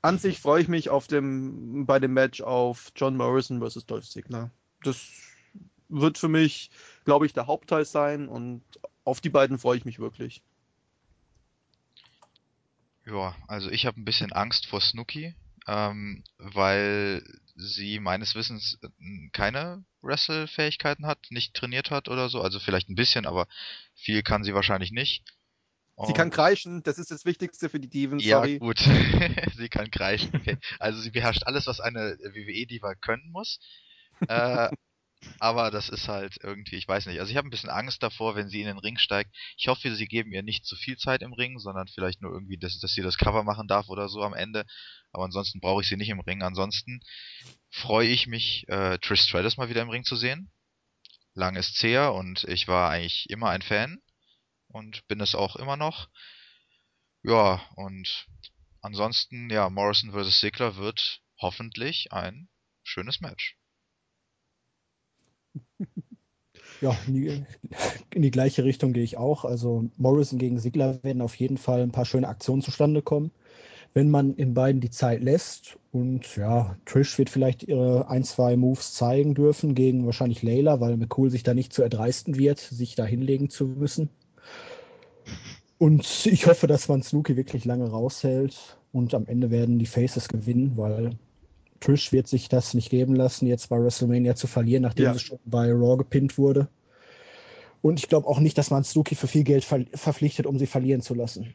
An 0.00 0.18
sich 0.18 0.40
freue 0.40 0.62
ich 0.62 0.68
mich 0.68 0.90
auf 0.90 1.08
dem, 1.08 1.86
bei 1.86 1.98
dem 1.98 2.12
Match 2.12 2.40
auf 2.40 2.92
John 2.94 3.16
Morrison 3.16 3.58
versus 3.58 3.86
Dolph 3.86 4.08
Ziggler. 4.08 4.50
Das 4.82 5.08
wird 5.88 6.18
für 6.18 6.28
mich, 6.28 6.70
glaube 7.04 7.26
ich, 7.26 7.32
der 7.32 7.46
Hauptteil 7.46 7.84
sein 7.84 8.28
und 8.28 8.62
auf 9.04 9.20
die 9.20 9.30
beiden 9.30 9.58
freue 9.58 9.78
ich 9.78 9.84
mich 9.84 9.98
wirklich. 9.98 10.42
Ja, 13.06 13.34
also 13.46 13.70
ich 13.70 13.86
habe 13.86 14.00
ein 14.00 14.04
bisschen 14.04 14.32
Angst 14.32 14.66
vor 14.66 14.80
Snooki, 14.80 15.34
ähm, 15.66 16.22
weil 16.36 17.22
sie 17.56 17.98
meines 18.00 18.34
Wissens 18.34 18.78
äh, 18.82 18.88
keine 19.32 19.84
Wrestle-Fähigkeiten 20.02 21.06
hat, 21.06 21.18
nicht 21.30 21.54
trainiert 21.54 21.90
hat 21.90 22.08
oder 22.08 22.28
so. 22.28 22.40
Also 22.40 22.60
vielleicht 22.60 22.88
ein 22.88 22.94
bisschen, 22.94 23.26
aber 23.26 23.48
viel 23.94 24.22
kann 24.22 24.44
sie 24.44 24.54
wahrscheinlich 24.54 24.92
nicht. 24.92 25.24
Sie 26.06 26.12
kann 26.12 26.30
kreischen, 26.30 26.82
das 26.84 26.98
ist 26.98 27.10
das 27.10 27.24
Wichtigste 27.24 27.68
für 27.68 27.80
die 27.80 27.88
Diven, 27.88 28.20
ja, 28.20 28.36
sorry. 28.36 28.52
Ja, 28.52 28.58
gut. 28.58 28.78
sie 29.56 29.68
kann 29.68 29.90
kreischen. 29.90 30.30
Okay. 30.34 30.56
Also 30.78 31.00
sie 31.00 31.10
beherrscht 31.10 31.42
alles, 31.44 31.66
was 31.66 31.80
eine 31.80 32.16
WWE-Diva 32.20 32.94
können 32.94 33.30
muss. 33.32 33.58
Äh, 34.28 34.68
aber 35.40 35.72
das 35.72 35.88
ist 35.88 36.06
halt 36.06 36.36
irgendwie, 36.40 36.76
ich 36.76 36.86
weiß 36.86 37.06
nicht. 37.06 37.18
Also 37.18 37.30
ich 37.30 37.36
habe 37.36 37.48
ein 37.48 37.50
bisschen 37.50 37.70
Angst 37.70 38.00
davor, 38.02 38.36
wenn 38.36 38.48
sie 38.48 38.60
in 38.60 38.68
den 38.68 38.78
Ring 38.78 38.96
steigt. 38.96 39.34
Ich 39.56 39.66
hoffe, 39.66 39.92
sie 39.94 40.06
geben 40.06 40.32
ihr 40.32 40.44
nicht 40.44 40.64
zu 40.64 40.76
viel 40.76 40.96
Zeit 40.96 41.22
im 41.22 41.32
Ring, 41.32 41.58
sondern 41.58 41.88
vielleicht 41.88 42.22
nur 42.22 42.32
irgendwie, 42.32 42.58
dass, 42.58 42.78
dass 42.78 42.92
sie 42.92 43.02
das 43.02 43.18
Cover 43.18 43.42
machen 43.42 43.66
darf 43.66 43.88
oder 43.88 44.08
so 44.08 44.22
am 44.22 44.34
Ende. 44.34 44.64
Aber 45.12 45.24
ansonsten 45.24 45.58
brauche 45.58 45.82
ich 45.82 45.88
sie 45.88 45.96
nicht 45.96 46.10
im 46.10 46.20
Ring. 46.20 46.42
Ansonsten 46.42 47.00
freue 47.70 48.08
ich 48.08 48.28
mich, 48.28 48.68
äh, 48.68 48.98
Trish 48.98 49.22
Stratus 49.22 49.56
mal 49.56 49.68
wieder 49.68 49.82
im 49.82 49.90
Ring 49.90 50.04
zu 50.04 50.14
sehen. 50.14 50.52
Lang 51.34 51.56
ist 51.56 51.82
her 51.82 52.14
und 52.14 52.44
ich 52.44 52.68
war 52.68 52.90
eigentlich 52.90 53.30
immer 53.30 53.50
ein 53.50 53.62
Fan 53.62 54.00
und 54.68 55.06
bin 55.08 55.20
es 55.20 55.34
auch 55.34 55.56
immer 55.56 55.76
noch. 55.76 56.08
Ja, 57.22 57.60
und 57.74 58.28
ansonsten, 58.80 59.50
ja, 59.50 59.68
Morrison 59.68 60.12
vs. 60.12 60.40
Ziggler 60.40 60.76
wird 60.76 61.20
hoffentlich 61.40 62.12
ein 62.12 62.48
schönes 62.82 63.20
Match. 63.20 63.56
Ja, 66.80 66.96
in 67.08 67.14
die, 67.14 67.44
in 68.14 68.22
die, 68.22 68.30
gleiche 68.30 68.62
Richtung 68.62 68.92
gehe 68.92 69.02
ich 69.02 69.16
auch. 69.16 69.44
Also 69.44 69.90
Morrison 69.96 70.38
gegen 70.38 70.60
Sigler 70.60 71.02
werden 71.02 71.22
auf 71.22 71.34
jeden 71.34 71.56
Fall 71.56 71.82
ein 71.82 71.90
paar 71.90 72.04
schöne 72.04 72.28
Aktionen 72.28 72.62
zustande 72.62 73.02
kommen, 73.02 73.32
wenn 73.94 74.10
man 74.10 74.34
in 74.34 74.54
beiden 74.54 74.80
die 74.80 74.90
Zeit 74.90 75.20
lässt. 75.20 75.76
Und 75.90 76.36
ja, 76.36 76.76
Trish 76.84 77.18
wird 77.18 77.30
vielleicht 77.30 77.64
ihre 77.64 78.08
ein, 78.08 78.22
zwei 78.22 78.56
Moves 78.56 78.94
zeigen 78.94 79.34
dürfen 79.34 79.74
gegen 79.74 80.06
wahrscheinlich 80.06 80.42
Layla, 80.42 80.78
weil 80.78 80.96
McCool 80.96 81.30
sich 81.30 81.42
da 81.42 81.52
nicht 81.52 81.72
zu 81.72 81.82
erdreisten 81.82 82.38
wird, 82.38 82.60
sich 82.60 82.94
da 82.94 83.04
hinlegen 83.04 83.50
zu 83.50 83.66
müssen. 83.66 84.10
Und 85.78 86.26
ich 86.26 86.46
hoffe, 86.46 86.66
dass 86.66 86.88
man 86.88 87.02
Snooki 87.02 87.36
wirklich 87.36 87.64
lange 87.64 87.88
raushält 87.88 88.78
und 88.92 89.14
am 89.14 89.26
Ende 89.26 89.50
werden 89.50 89.78
die 89.78 89.86
Faces 89.86 90.28
gewinnen, 90.28 90.72
weil 90.76 91.12
Trish 91.80 92.12
wird 92.12 92.26
sich 92.26 92.48
das 92.48 92.74
nicht 92.74 92.90
geben 92.90 93.14
lassen, 93.14 93.46
jetzt 93.46 93.68
bei 93.68 93.80
WrestleMania 93.80 94.34
zu 94.34 94.48
verlieren, 94.48 94.82
nachdem 94.82 95.06
ja. 95.06 95.14
sie 95.14 95.20
schon 95.20 95.38
bei 95.44 95.70
Raw 95.70 95.96
gepinnt 95.96 96.36
wurde. 96.36 96.68
Und 97.80 98.00
ich 98.00 98.08
glaube 98.08 98.26
auch 98.26 98.40
nicht, 98.40 98.58
dass 98.58 98.70
man 98.70 98.82
Snooki 98.82 99.14
für 99.14 99.28
viel 99.28 99.44
Geld 99.44 99.64
ver 99.64 99.84
verpflichtet, 99.94 100.46
um 100.46 100.58
sie 100.58 100.66
verlieren 100.66 101.00
zu 101.00 101.14
lassen. 101.14 101.54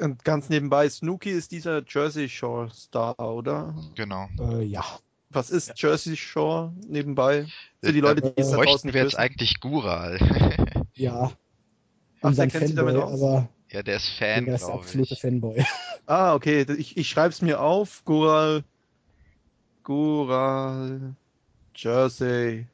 Und 0.00 0.24
ganz 0.24 0.48
nebenbei, 0.48 0.88
Snooki 0.88 1.30
ist 1.30 1.52
dieser 1.52 1.84
Jersey 1.86 2.28
Shore 2.28 2.68
Star, 2.70 3.16
oder? 3.18 3.76
Genau. 3.94 4.26
Äh, 4.40 4.64
ja. 4.64 4.84
Was 5.30 5.50
ist 5.50 5.72
Jersey 5.76 6.16
Shore 6.16 6.72
nebenbei? 6.88 7.46
Für 7.80 7.92
die 7.92 8.00
Leute, 8.00 8.22
die 8.22 8.40
es 8.40 8.50
da 8.50 8.56
draußen 8.56 8.92
wir 8.92 9.02
jetzt 9.04 9.16
eigentlich 9.16 9.60
Gural. 9.60 10.18
ja, 10.94 11.30
unseren 12.24 12.50
Fanboy, 12.50 12.96
aber 12.96 13.48
ja, 13.70 13.82
der 13.82 13.96
ist 13.96 14.08
Fan, 14.08 14.46
der 14.46 14.54
ist 14.56 14.64
absolute 14.64 15.16
Fanboy. 15.16 15.64
Ah, 16.06 16.34
okay, 16.34 16.66
ich, 16.76 16.98
ich 16.98 17.08
schreib's 17.08 17.40
mir 17.40 17.60
auf. 17.62 18.04
Goral, 18.04 18.62
Goral, 19.82 21.14
Jersey, 21.74 22.66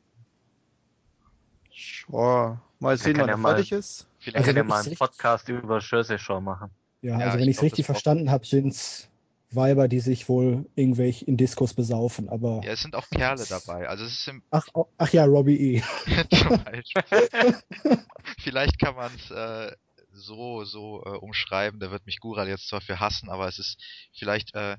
Shore. 1.70 2.60
Mal 2.80 2.96
sehen, 2.96 3.18
wann 3.18 3.28
er 3.28 3.38
fertig 3.38 3.70
ist. 3.70 4.08
Vielleicht 4.18 4.38
also, 4.38 4.48
kann 4.48 4.56
er 4.56 4.64
mal 4.64 4.84
einen 4.84 4.96
Podcast 4.96 5.48
über 5.48 5.78
Jersey 5.78 6.18
Shore 6.18 6.42
machen. 6.42 6.70
Ja, 7.02 7.20
ja 7.20 7.26
also 7.26 7.38
wenn 7.38 7.48
ich 7.48 7.56
es 7.56 7.62
richtig 7.62 7.86
verstanden 7.86 8.32
habe, 8.32 8.44
sind's 8.44 9.09
Weiber, 9.52 9.88
die 9.88 10.00
sich 10.00 10.28
wohl 10.28 10.66
irgendwelche 10.74 11.24
in 11.24 11.36
Diskos 11.36 11.74
besaufen, 11.74 12.28
aber. 12.28 12.60
Ja, 12.64 12.72
es 12.72 12.82
sind 12.82 12.94
auch 12.94 13.08
Kerle 13.10 13.44
dabei. 13.48 13.88
Also 13.88 14.04
es 14.04 14.12
ist 14.12 14.28
im 14.28 14.42
ach, 14.50 14.68
oh, 14.74 14.86
ach 14.98 15.12
ja, 15.12 15.24
Robbie 15.24 15.76
E. 15.76 15.82
Vielleicht 18.38 18.78
kann 18.78 18.94
man 18.94 19.12
es 19.14 19.30
äh, 19.30 19.72
so, 20.12 20.64
so 20.64 21.02
äh, 21.04 21.16
umschreiben, 21.16 21.80
da 21.80 21.90
wird 21.90 22.06
mich 22.06 22.20
Gural 22.20 22.48
jetzt 22.48 22.68
zwar 22.68 22.80
für 22.80 23.00
hassen, 23.00 23.28
aber 23.28 23.48
es 23.48 23.58
ist 23.58 23.82
vielleicht 24.12 24.54
äh, 24.54 24.76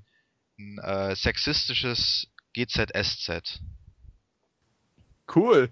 ein 0.57 0.77
äh, 0.79 1.15
sexistisches 1.15 2.27
GZSZ. 2.53 3.61
Cool. 5.33 5.69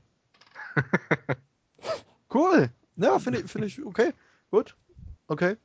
cool. 2.34 2.70
Ja, 2.96 3.20
finde 3.20 3.42
ich, 3.42 3.52
finde 3.52 3.68
ich, 3.68 3.84
okay. 3.84 4.14
Gut. 4.52 4.76
Okay. 5.28 5.58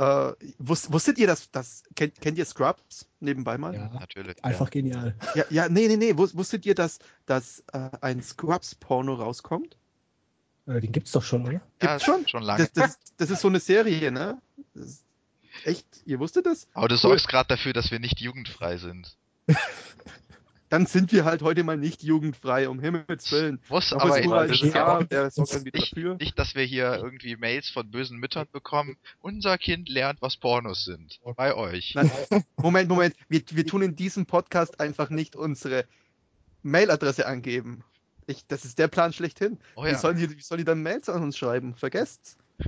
Äh, 0.00 0.32
wusst, 0.58 0.92
wusstet 0.92 1.18
ihr, 1.18 1.26
dass, 1.26 1.50
das 1.50 1.82
kennt, 1.94 2.18
kennt 2.22 2.38
ihr 2.38 2.46
Scrubs 2.46 3.06
nebenbei 3.20 3.58
mal? 3.58 3.74
Ja, 3.74 3.90
Natürlich. 4.00 4.42
einfach 4.42 4.70
genial. 4.70 5.14
Ja, 5.34 5.44
ja, 5.50 5.68
nee, 5.68 5.88
nee, 5.88 5.96
nee. 5.96 6.12
Wus- 6.12 6.34
Wusstet 6.36 6.64
ihr, 6.64 6.74
dass, 6.74 7.00
dass 7.26 7.62
äh, 7.74 7.90
ein 8.00 8.22
Scrubs-Porno 8.22 9.12
rauskommt? 9.14 9.76
Äh, 10.66 10.80
den 10.80 10.92
gibt's 10.92 11.12
doch 11.12 11.22
schon, 11.22 11.42
oder? 11.42 11.52
Ja, 11.52 11.60
Gibt's 11.80 12.04
schon? 12.04 12.26
Schon 12.28 12.42
lange. 12.44 12.60
Das, 12.62 12.72
das, 12.72 12.98
das 13.18 13.30
ist 13.30 13.42
so 13.42 13.48
eine 13.48 13.60
Serie, 13.60 14.10
ne? 14.10 14.40
Das 14.74 14.86
ist 14.86 15.04
echt, 15.64 15.86
ihr 16.06 16.18
wusstet 16.18 16.46
das? 16.46 16.66
Aber 16.72 16.88
du 16.88 16.94
Cool. 16.94 17.00
sorgst 17.00 17.28
gerade 17.28 17.48
dafür, 17.48 17.74
dass 17.74 17.90
wir 17.90 17.98
nicht 18.00 18.20
jugendfrei 18.20 18.78
sind. 18.78 19.16
Dann 20.70 20.86
sind 20.86 21.10
wir 21.10 21.24
halt 21.24 21.42
heute 21.42 21.64
mal 21.64 21.76
nicht 21.76 22.04
jugendfrei, 22.04 22.68
um 22.68 22.78
Himmels 22.78 23.30
Willen. 23.32 23.60
Muss 23.68 23.92
Auch 23.92 24.02
aber 24.02 24.24
Urwald 24.24 24.50
das 24.50 24.62
ist 24.62 24.72
ja 24.72 25.02
der 25.02 25.30
sorgt 25.30 25.52
dann 25.52 25.64
wieder 25.64 25.80
nicht, 25.80 25.92
dafür. 25.92 26.16
nicht, 26.20 26.38
dass 26.38 26.54
wir 26.54 26.62
hier 26.62 26.94
irgendwie 26.94 27.34
Mails 27.34 27.68
von 27.68 27.90
bösen 27.90 28.18
Müttern 28.18 28.46
bekommen. 28.52 28.96
Unser 29.20 29.58
Kind 29.58 29.88
lernt, 29.88 30.22
was 30.22 30.36
Pornos 30.36 30.84
sind. 30.84 31.20
Bei 31.36 31.56
euch. 31.56 31.96
Nein, 31.96 32.10
Moment, 32.56 32.88
Moment. 32.88 33.16
Wir, 33.28 33.42
wir 33.50 33.66
tun 33.66 33.82
in 33.82 33.96
diesem 33.96 34.26
Podcast 34.26 34.78
einfach 34.78 35.10
nicht 35.10 35.34
unsere 35.34 35.86
Mailadresse 36.62 37.26
angeben. 37.26 37.82
Ich, 38.26 38.46
das 38.46 38.64
ist 38.64 38.78
der 38.78 38.86
Plan 38.86 39.12
schlechthin. 39.12 39.58
Oh 39.74 39.84
Wie, 39.84 39.88
ja. 39.88 39.98
sollen 39.98 40.18
die, 40.18 40.30
wie 40.30 40.40
sollen 40.40 40.58
die 40.58 40.64
dann 40.64 40.84
Mails 40.84 41.08
an 41.08 41.24
uns 41.24 41.36
schreiben? 41.36 41.74
Vergesst's. 41.74 42.38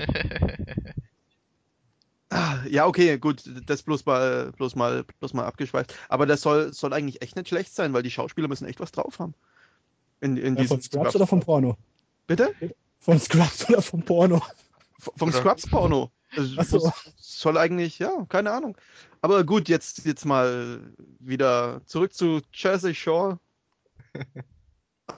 Ja, 2.69 2.87
okay, 2.87 3.19
gut, 3.19 3.43
das 3.67 3.83
bloß 3.83 4.07
mal, 4.07 4.53
bloß 4.53 4.75
mal, 4.77 5.05
bloß 5.21 5.35
mal 5.35 5.45
abgeschweift. 5.45 5.95
Aber 6.09 6.27
das 6.27 6.41
soll, 6.41 6.73
soll 6.73 6.93
eigentlich 6.93 7.21
echt 7.23 7.37
nicht 7.37 7.49
schlecht 7.49 7.75
sein, 7.75 7.93
weil 7.93 8.03
die 8.03 8.11
Schauspieler 8.11 8.49
müssen 8.49 8.67
echt 8.67 8.81
was 8.81 8.93
drauf 8.93 9.19
haben. 9.19 9.35
In, 10.21 10.37
in 10.37 10.57
diesem 10.57 10.81
von 10.81 10.83
Scrubs 10.83 11.17
oder 11.17 11.27
vom 11.27 11.41
Porno? 11.41 11.77
Bitte? 12.27 12.55
Von 13.01 13.19
Scrubs 13.19 13.69
oder 13.69 13.83
vom 13.83 14.03
Porno? 14.03 14.41
V- 14.99 15.13
Vom 15.17 15.33
Scrubs-Porno. 15.33 16.11
So. 16.37 16.93
soll 17.17 17.59
eigentlich, 17.59 17.99
ja, 17.99 18.25
keine 18.29 18.53
Ahnung. 18.53 18.77
Aber 19.21 19.45
gut, 19.45 19.69
jetzt, 19.69 20.05
jetzt 20.07 20.25
mal 20.25 20.81
wieder 21.19 21.83
zurück 21.87 22.15
zu 22.15 22.41
Jersey 22.55 22.95
Shore. 22.95 23.39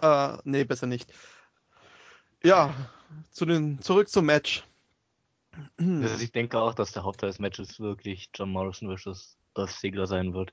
äh, 0.00 0.36
nee, 0.44 0.64
besser 0.64 0.86
nicht. 0.86 1.12
Ja, 2.42 2.74
zu 3.30 3.44
den, 3.44 3.80
zurück 3.80 4.08
zum 4.08 4.26
Match. 4.26 4.64
Also 5.78 6.22
ich 6.22 6.32
denke 6.32 6.58
auch, 6.58 6.74
dass 6.74 6.92
der 6.92 7.04
Hauptteil 7.04 7.30
des 7.30 7.38
Matches 7.38 7.78
wirklich 7.80 8.30
John 8.34 8.50
Morrison 8.50 8.96
vs. 8.96 9.36
Dolph 9.54 9.78
Ziggler 9.78 10.06
sein 10.06 10.34
wird. 10.34 10.52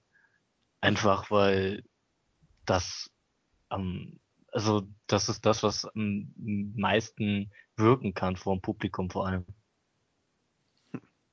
Einfach 0.79 1.31
weil 1.31 1.83
das 2.65 3.11
am, 3.69 4.19
also 4.51 4.87
das 5.07 5.29
ist 5.29 5.45
das, 5.45 5.63
was 5.63 5.85
am 5.85 6.33
meisten 6.75 7.51
wirken 7.75 8.13
kann 8.13 8.35
vor 8.35 8.55
dem 8.55 8.61
Publikum 8.61 9.09
vor 9.09 9.27
allem. 9.27 9.45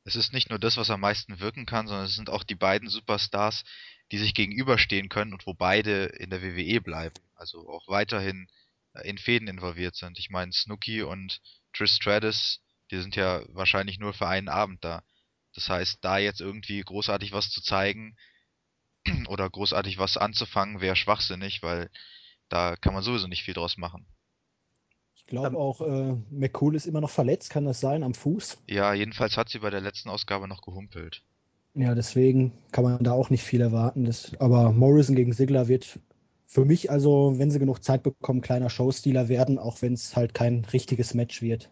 Es 0.05 0.17
ist 0.17 0.33
nicht 0.33 0.49
nur 0.49 0.59
das, 0.59 0.79
was 0.79 0.91
am 0.91 1.01
meisten 1.01 1.39
wirken 1.39 1.67
kann, 1.67 1.87
sondern 1.87 2.07
es 2.07 2.15
sind 2.15 2.31
auch 2.31 2.43
die 2.43 2.55
beiden 2.55 2.89
Superstars, 2.89 3.65
die 4.11 4.19
sich 4.19 4.33
gegenüberstehen 4.33 5.11
können 5.11 5.35
und 5.35 5.47
wo 5.47 5.53
beide 5.53 6.07
in 6.07 6.31
der 6.31 6.43
WWE 6.43 6.81
bleiben. 6.81 7.17
Also 7.35 7.69
auch 7.69 7.89
weiterhin 7.89 8.49
äh, 8.95 9.09
in 9.09 9.19
Fäden 9.19 9.49
involviert 9.49 9.97
sind. 9.97 10.19
Ich 10.19 10.31
meine, 10.31 10.53
Snooki 10.53 11.03
und 11.03 11.43
Trish 11.75 11.93
Stratus, 11.93 12.63
die 12.91 13.01
sind 13.01 13.17
ja 13.17 13.43
wahrscheinlich 13.49 13.99
nur 13.99 14.13
für 14.15 14.29
einen 14.29 14.49
Abend 14.49 14.85
da. 14.85 15.03
Das 15.55 15.69
heißt, 15.69 15.99
da 16.05 16.19
jetzt 16.19 16.41
irgendwie 16.41 16.81
großartig 16.81 17.33
was 17.33 17.51
zu 17.51 17.63
zeigen 17.63 18.17
oder 19.29 19.49
großartig 19.51 19.99
was 19.99 20.17
anzufangen, 20.17 20.81
wäre 20.81 20.97
schwachsinnig, 20.97 21.63
weil 21.63 21.91
da 22.49 22.77
kann 22.77 22.95
man 22.95 23.03
sowieso 23.03 23.29
nicht 23.29 23.45
viel 23.45 23.55
draus 23.55 23.79
machen. 23.79 24.07
Ich 25.15 25.27
glaube 25.27 25.55
Ähm, 25.55 25.59
auch, 25.59 25.83
äh, 25.83 26.15
McCool 26.31 26.75
ist 26.75 26.87
immer 26.87 27.03
noch 27.03 27.11
verletzt, 27.11 27.51
kann 27.51 27.67
das 27.67 27.79
sein, 27.81 28.03
am 28.03 28.15
Fuß? 28.15 28.57
Ja, 28.69 28.95
jedenfalls 28.95 29.37
hat 29.37 29.49
sie 29.49 29.59
bei 29.59 29.71
der 29.71 29.81
letzten 29.81 30.11
Ausgabe 30.11 30.47
noch 30.47 30.63
gehumpelt. 30.63 31.25
Ja, 31.75 31.95
deswegen 31.95 32.53
kann 32.73 32.85
man 32.85 33.03
da 33.05 33.13
auch 33.13 33.31
nicht 33.31 33.43
viel 33.43 33.61
erwarten. 33.63 34.05
Das, 34.05 34.33
aber 34.39 34.71
Morrison 34.73 35.17
gegen 35.17 35.33
Sigler 35.33 35.67
wird 35.69 35.99
für 36.47 36.65
mich 36.67 36.91
also, 36.91 37.35
wenn 37.39 37.51
sie 37.51 37.59
genug 37.59 37.83
Zeit 37.85 38.03
bekommen, 38.03 38.41
kleiner 38.43 38.69
Showstealer 38.71 39.29
werden, 39.29 39.59
auch 39.59 39.81
wenn 39.83 39.93
es 39.95 40.15
halt 40.17 40.35
kein 40.35 40.65
richtiges 40.67 41.15
Match 41.15 41.41
wird. 41.43 41.71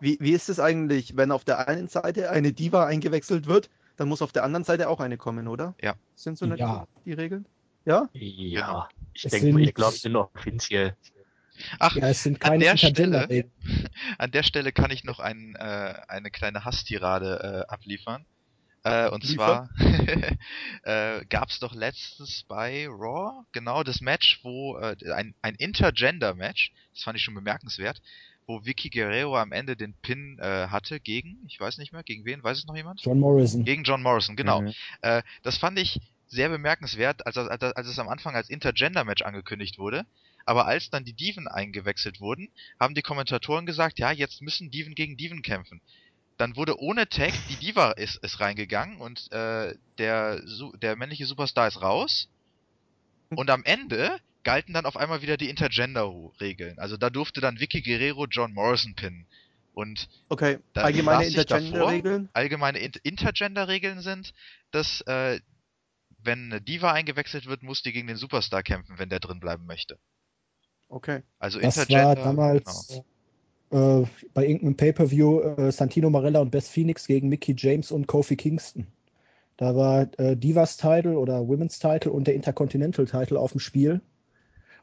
Wie, 0.00 0.18
wie 0.20 0.32
ist 0.32 0.48
es 0.48 0.60
eigentlich, 0.60 1.16
wenn 1.16 1.32
auf 1.32 1.44
der 1.44 1.68
einen 1.68 1.88
Seite 1.88 2.30
eine 2.30 2.52
Diva 2.52 2.86
eingewechselt 2.86 3.46
wird, 3.46 3.70
dann 3.96 4.08
muss 4.08 4.20
auf 4.22 4.32
der 4.32 4.44
anderen 4.44 4.64
Seite 4.64 4.88
auch 4.88 5.00
eine 5.00 5.16
kommen, 5.16 5.48
oder? 5.48 5.74
Ja. 5.80 5.94
Sind 6.14 6.36
so 6.38 6.46
nicht 6.46 6.58
Ja. 6.60 6.86
die 7.04 7.14
Regeln? 7.14 7.46
Ja? 7.86 8.08
Ja, 8.12 8.88
ich 9.14 9.24
Es 9.24 9.30
denke, 9.30 9.46
sind- 9.46 9.58
ich 9.60 9.74
glaube, 9.74 9.96
sind 9.96 10.16
offiziell. 10.16 10.96
Ach, 11.78 11.96
Ja, 11.96 12.08
es 12.08 12.22
sind 12.22 12.42
An 12.44 12.50
keine 12.50 12.64
der 12.64 12.72
Intergender-Regeln. 12.72 13.50
An 14.18 14.30
der 14.30 14.42
Stelle 14.42 14.72
kann 14.72 14.90
ich 14.90 15.04
noch 15.04 15.20
ein, 15.20 15.54
äh, 15.54 15.94
eine 16.08 16.30
kleine 16.30 16.64
Hasstirade 16.66 17.64
äh, 17.68 17.72
abliefern. 17.72 18.26
Äh, 18.84 19.08
und 19.08 19.24
Liefern. 19.24 19.70
zwar 19.76 19.78
äh, 20.82 21.24
gab 21.26 21.48
es 21.48 21.58
doch 21.58 21.74
letztens 21.74 22.44
bei 22.46 22.86
Raw 22.88 23.44
genau 23.52 23.82
das 23.82 24.00
Match, 24.00 24.40
wo 24.42 24.76
äh, 24.78 24.96
ein, 25.12 25.34
ein 25.42 25.54
Intergender-Match, 25.54 26.72
das 26.92 27.02
fand 27.02 27.16
ich 27.16 27.24
schon 27.24 27.34
bemerkenswert, 27.34 28.00
wo 28.46 28.64
Vicky 28.64 28.90
Guerrero 28.90 29.36
am 29.36 29.52
Ende 29.52 29.76
den 29.76 29.94
Pin 29.94 30.38
äh, 30.38 30.68
hatte 30.68 31.00
gegen, 31.00 31.38
ich 31.46 31.58
weiß 31.58 31.78
nicht 31.78 31.92
mehr, 31.92 32.02
gegen 32.02 32.24
wen, 32.24 32.42
weiß 32.42 32.58
es 32.58 32.66
noch 32.66 32.76
jemand? 32.76 33.00
John 33.02 33.18
Morrison. 33.18 33.64
Gegen 33.64 33.82
John 33.84 34.02
Morrison, 34.02 34.36
genau. 34.36 34.62
Mhm. 34.62 34.72
Äh, 35.02 35.22
das 35.42 35.58
fand 35.58 35.78
ich 35.78 36.00
sehr 36.28 36.48
bemerkenswert, 36.48 37.26
als, 37.26 37.36
als, 37.36 37.62
als 37.62 37.86
es 37.86 37.98
am 37.98 38.08
Anfang 38.08 38.34
als 38.34 38.50
Intergender-Match 38.50 39.22
angekündigt 39.22 39.78
wurde. 39.78 40.06
Aber 40.44 40.66
als 40.66 40.90
dann 40.90 41.04
die 41.04 41.12
Diven 41.12 41.48
eingewechselt 41.48 42.20
wurden, 42.20 42.48
haben 42.78 42.94
die 42.94 43.02
Kommentatoren 43.02 43.66
gesagt, 43.66 43.98
ja, 43.98 44.12
jetzt 44.12 44.42
müssen 44.42 44.70
Diven 44.70 44.94
gegen 44.94 45.16
Diven 45.16 45.42
kämpfen. 45.42 45.80
Dann 46.36 46.56
wurde 46.56 46.78
ohne 46.80 47.08
Tag 47.08 47.32
die 47.48 47.56
Diva 47.56 47.92
ist, 47.92 48.16
ist 48.22 48.40
reingegangen 48.40 49.00
und 49.00 49.32
äh, 49.32 49.74
der, 49.98 50.42
der 50.82 50.96
männliche 50.96 51.26
Superstar 51.26 51.66
ist 51.66 51.82
raus. 51.82 52.28
Und 53.30 53.50
am 53.50 53.64
Ende 53.64 54.18
galten 54.46 54.72
dann 54.72 54.86
auf 54.86 54.96
einmal 54.96 55.22
wieder 55.22 55.36
die 55.36 55.50
Intergender-Regeln. 55.50 56.78
Also 56.78 56.96
da 56.96 57.10
durfte 57.10 57.40
dann 57.40 57.58
Vicky 57.58 57.82
Guerrero 57.82 58.26
John 58.30 58.54
Morrison 58.54 58.94
pinnen. 58.94 59.26
Und 59.74 60.08
Okay, 60.28 60.58
Da 60.72 60.82
allgemeine. 60.82 61.26
Intergender-Regeln. 61.26 62.28
allgemeine 62.32 62.78
Inter 62.78 63.00
Intergender-Regeln 63.02 64.00
sind, 64.02 64.32
dass 64.70 65.00
äh, 65.02 65.40
wenn 66.22 66.44
eine 66.52 66.60
Diva 66.60 66.92
eingewechselt 66.92 67.46
wird, 67.46 67.64
muss 67.64 67.82
die 67.82 67.92
gegen 67.92 68.06
den 68.06 68.16
Superstar 68.16 68.62
kämpfen, 68.62 69.00
wenn 69.00 69.08
der 69.08 69.18
drin 69.18 69.40
bleiben 69.40 69.66
möchte. 69.66 69.98
Okay. 70.88 71.22
Also 71.40 71.58
Das 71.58 71.76
Intergender. 71.76 72.06
war 72.06 72.14
damals 72.14 73.02
äh, 73.72 74.02
bei 74.32 74.44
irgendeinem 74.46 74.76
Pay-Per-View 74.76 75.40
äh, 75.40 75.72
Santino 75.72 76.08
Marella 76.08 76.38
und 76.38 76.52
Beth 76.52 76.68
Phoenix 76.68 77.08
gegen 77.08 77.28
Mickey 77.28 77.52
James 77.58 77.90
und 77.90 78.06
Kofi 78.06 78.36
Kingston. 78.36 78.86
Da 79.56 79.74
war 79.74 80.08
äh, 80.20 80.36
Divas 80.36 80.76
Title 80.76 81.18
oder 81.18 81.48
Women's 81.48 81.80
Title 81.80 82.12
und 82.12 82.28
der 82.28 82.34
Intercontinental 82.36 83.06
Title 83.06 83.40
auf 83.40 83.50
dem 83.50 83.58
Spiel. 83.60 84.00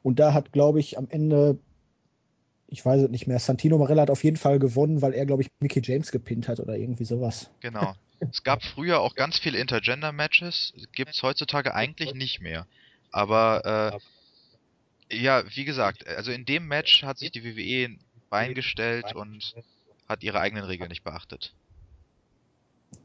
Und 0.03 0.19
da 0.19 0.33
hat, 0.33 0.51
glaube 0.51 0.79
ich, 0.79 0.97
am 0.97 1.07
Ende, 1.09 1.57
ich 2.67 2.85
weiß 2.85 3.01
es 3.01 3.09
nicht 3.09 3.25
mehr, 3.25 3.39
Santino 3.39 3.77
Marella 3.77 4.03
hat 4.03 4.09
auf 4.11 4.23
jeden 4.23 4.37
Fall 4.37 4.59
gewonnen, 4.59 5.01
weil 5.01 5.13
er, 5.13 5.25
glaube 5.25 5.41
ich, 5.41 5.49
Mickey 5.59 5.81
James 5.81 6.11
gepinnt 6.11 6.47
hat 6.47 6.59
oder 6.59 6.77
irgendwie 6.77 7.05
sowas. 7.05 7.49
Genau. 7.61 7.95
Es 8.19 8.43
gab 8.43 8.63
früher 8.63 9.01
auch 9.01 9.15
ganz 9.15 9.39
viele 9.39 9.57
Intergender-Matches, 9.57 10.73
gibt's 10.93 11.23
heutzutage 11.23 11.73
eigentlich 11.73 12.13
nicht 12.13 12.41
mehr. 12.41 12.67
Aber 13.11 13.99
äh, 15.11 15.15
ja, 15.15 15.43
wie 15.55 15.65
gesagt, 15.65 16.07
also 16.07 16.31
in 16.31 16.45
dem 16.45 16.67
Match 16.67 17.03
hat 17.03 17.17
sich 17.17 17.31
die 17.31 17.43
WWE 17.43 17.85
ein 17.85 17.99
Bein 18.29 18.53
gestellt 18.53 19.13
und 19.15 19.53
hat 20.07 20.23
ihre 20.23 20.39
eigenen 20.39 20.63
Regeln 20.63 20.89
nicht 20.89 21.03
beachtet. 21.03 21.53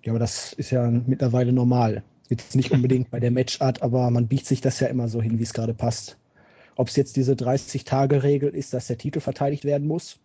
Ja, 0.03 0.13
aber 0.13 0.19
das 0.19 0.53
ist 0.53 0.71
ja 0.71 0.89
mittlerweile 0.89 1.53
normal. 1.53 2.03
Jetzt 2.29 2.57
nicht 2.57 2.71
unbedingt 2.71 3.11
bei 3.11 3.21
der 3.21 3.31
Matchart, 3.31 3.83
aber 3.83 4.11
man 4.11 4.29
biegt 4.29 4.47
sich 4.47 4.61
das 4.61 4.81
ja 4.81 4.89
immer 4.89 5.09
so 5.09 5.21
hin, 5.21 5.39
wie 5.39 5.43
es 5.43 5.53
gerade 5.53 5.75
passt. 5.75 6.17
Ob 6.79 6.87
es 6.87 6.95
jetzt 6.95 7.17
diese 7.17 7.33
30-Tage-Regel 7.33 8.51
ist, 8.51 8.73
dass 8.73 8.87
der 8.87 8.97
Titel 8.97 9.19
verteidigt 9.19 9.65
werden 9.65 9.89
muss, 9.89 10.21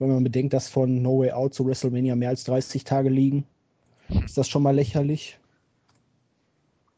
wenn 0.00 0.08
man 0.08 0.24
bedenkt, 0.24 0.52
dass 0.52 0.68
von 0.68 1.00
No 1.00 1.20
Way 1.20 1.30
Out 1.30 1.54
zu 1.54 1.64
WrestleMania 1.64 2.16
mehr 2.16 2.30
als 2.30 2.42
30 2.42 2.82
Tage 2.82 3.08
liegen, 3.08 3.46
ist 4.24 4.36
das 4.36 4.48
schon 4.48 4.64
mal 4.64 4.74
lächerlich. 4.74 5.38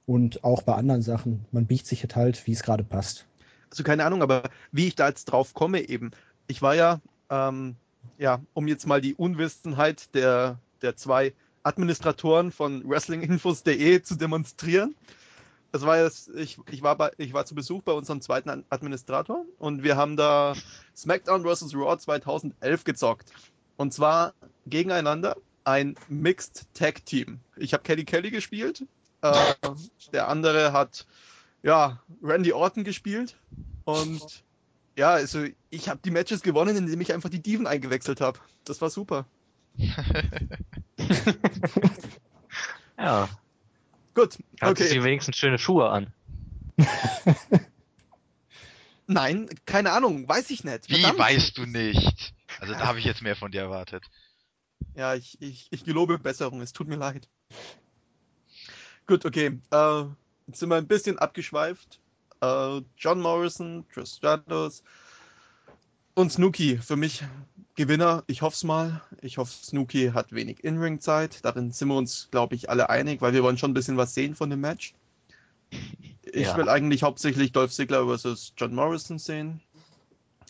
Und 0.06 0.42
auch 0.42 0.62
bei 0.62 0.74
anderen 0.74 1.02
Sachen, 1.02 1.44
man 1.52 1.66
biegt 1.66 1.86
sich 1.86 2.02
halt, 2.14 2.46
wie 2.46 2.52
es 2.52 2.62
gerade 2.62 2.82
passt. 2.82 3.26
Also 3.68 3.82
keine 3.82 4.06
Ahnung, 4.06 4.22
aber 4.22 4.44
wie 4.70 4.86
ich 4.86 4.94
da 4.94 5.06
jetzt 5.06 5.26
drauf 5.26 5.52
komme 5.52 5.86
eben. 5.86 6.10
Ich 6.46 6.62
war 6.62 6.74
ja, 6.74 7.02
ähm, 7.28 7.76
ja, 8.16 8.40
um 8.54 8.68
jetzt 8.68 8.86
mal 8.86 9.02
die 9.02 9.14
Unwissenheit 9.14 10.14
der, 10.14 10.58
der 10.80 10.96
zwei 10.96 11.34
Administratoren 11.62 12.50
von 12.52 12.88
WrestlingInfos.de 12.88 14.00
zu 14.00 14.14
demonstrieren. 14.14 14.94
Das 15.72 15.82
war 15.82 15.98
jetzt, 15.98 16.28
ich, 16.34 16.58
ich, 16.70 16.82
war 16.82 16.96
bei, 16.96 17.10
ich 17.16 17.32
war 17.32 17.46
zu 17.46 17.54
Besuch 17.54 17.82
bei 17.82 17.92
unserem 17.92 18.20
zweiten 18.20 18.64
Administrator 18.68 19.44
und 19.58 19.82
wir 19.82 19.96
haben 19.96 20.16
da 20.16 20.54
SmackDown 20.94 21.42
vs. 21.44 21.74
Raw 21.74 21.96
2011 21.96 22.84
gezockt. 22.84 23.32
Und 23.76 23.92
zwar 23.92 24.34
gegeneinander 24.66 25.36
ein 25.64 25.96
Mixed 26.08 26.66
Tag 26.74 27.04
Team. 27.06 27.40
Ich 27.56 27.72
habe 27.72 27.82
Kelly 27.82 28.04
Kelly 28.04 28.30
gespielt, 28.30 28.84
äh, 29.22 29.54
der 30.12 30.28
andere 30.28 30.72
hat 30.72 31.06
ja 31.62 32.00
Randy 32.22 32.52
Orton 32.52 32.84
gespielt 32.84 33.36
und 33.84 34.44
Ja, 34.96 35.12
also 35.12 35.44
ich 35.70 35.88
habe 35.88 36.00
die 36.04 36.10
Matches 36.10 36.42
gewonnen, 36.42 36.76
indem 36.76 37.00
ich 37.00 37.12
einfach 37.14 37.30
die 37.30 37.42
Diven 37.42 37.66
eingewechselt 37.66 38.20
habe. 38.20 38.38
Das 38.64 38.80
war 38.80 38.90
super. 38.90 39.26
Ja, 42.98 43.28
Gut, 44.14 44.38
hat 44.60 44.70
okay. 44.70 44.88
sie 44.88 45.02
wenigstens 45.02 45.36
schöne 45.36 45.58
Schuhe 45.58 45.88
an. 45.88 46.12
Nein, 49.06 49.48
keine 49.66 49.92
Ahnung, 49.92 50.28
weiß 50.28 50.50
ich 50.50 50.64
nicht. 50.64 50.88
Wie 50.88 51.00
Verdammt. 51.00 51.18
weißt 51.18 51.58
du 51.58 51.66
nicht? 51.66 52.34
Also 52.60 52.74
da 52.74 52.86
habe 52.86 52.98
ich 52.98 53.04
jetzt 53.04 53.22
mehr 53.22 53.36
von 53.36 53.50
dir 53.50 53.62
erwartet. 53.62 54.04
Ja, 54.94 55.14
ich, 55.14 55.40
ich, 55.40 55.68
ich 55.70 55.84
gelobe 55.84 56.18
Besserung, 56.18 56.60
es 56.60 56.72
tut 56.72 56.88
mir 56.88 56.96
leid. 56.96 57.28
Gut, 59.06 59.24
okay. 59.24 59.58
Äh, 59.70 60.04
jetzt 60.46 60.60
sind 60.60 60.68
wir 60.68 60.76
ein 60.76 60.86
bisschen 60.86 61.18
abgeschweift. 61.18 62.00
Äh, 62.40 62.80
John 62.96 63.20
Morrison, 63.20 63.86
Trish 63.92 64.10
Stratus 64.10 64.82
und 66.14 66.32
Snooki. 66.32 66.78
Für 66.78 66.96
mich 66.96 67.24
Gewinner. 67.74 68.22
Ich 68.26 68.42
hoffe 68.42 68.54
es 68.54 68.64
mal. 68.64 69.02
Ich 69.20 69.38
hoffe, 69.38 69.52
Snooki 69.52 70.10
hat 70.12 70.32
wenig 70.32 70.62
In-Ring-Zeit. 70.62 71.44
Darin 71.44 71.72
sind 71.72 71.88
wir 71.88 71.96
uns, 71.96 72.28
glaube 72.30 72.54
ich, 72.54 72.68
alle 72.68 72.90
einig, 72.90 73.20
weil 73.22 73.32
wir 73.32 73.42
wollen 73.42 73.58
schon 73.58 73.70
ein 73.70 73.74
bisschen 73.74 73.96
was 73.96 74.14
sehen 74.14 74.34
von 74.34 74.50
dem 74.50 74.60
Match. 74.60 74.94
Ich 76.34 76.46
Ja. 76.46 76.56
will 76.56 76.68
eigentlich 76.70 77.02
hauptsächlich 77.02 77.52
Dolph 77.52 77.72
Ziggler 77.72 78.06
versus 78.06 78.54
John 78.56 78.74
Morrison 78.74 79.18
sehen. 79.18 79.60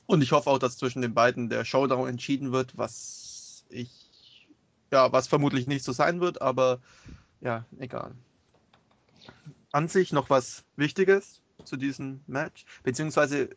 Und 0.07 0.23
ich 0.23 0.31
hoffe 0.31 0.49
auch, 0.51 0.59
dass 0.59 0.77
zwischen 0.77 1.03
den 1.03 1.15
beiden 1.15 1.49
der 1.49 1.65
Showdown 1.65 2.09
entschieden 2.09 2.53
wird, 2.53 2.77
was 2.77 3.65
ich, 3.69 3.91
ja, 4.93 5.11
was 5.11 5.27
vermutlich 5.27 5.67
nicht 5.67 5.83
so 5.83 5.91
sein 5.93 6.21
wird, 6.21 6.41
aber 6.43 6.81
ja, 7.41 7.65
egal. 7.81 8.15
An 9.73 9.89
sich 9.89 10.13
noch 10.13 10.31
was 10.31 10.63
Wichtiges 10.77 11.41
zu 11.65 11.77
diesem 11.77 12.21
Match, 12.27 12.65
beziehungsweise 12.85 13.49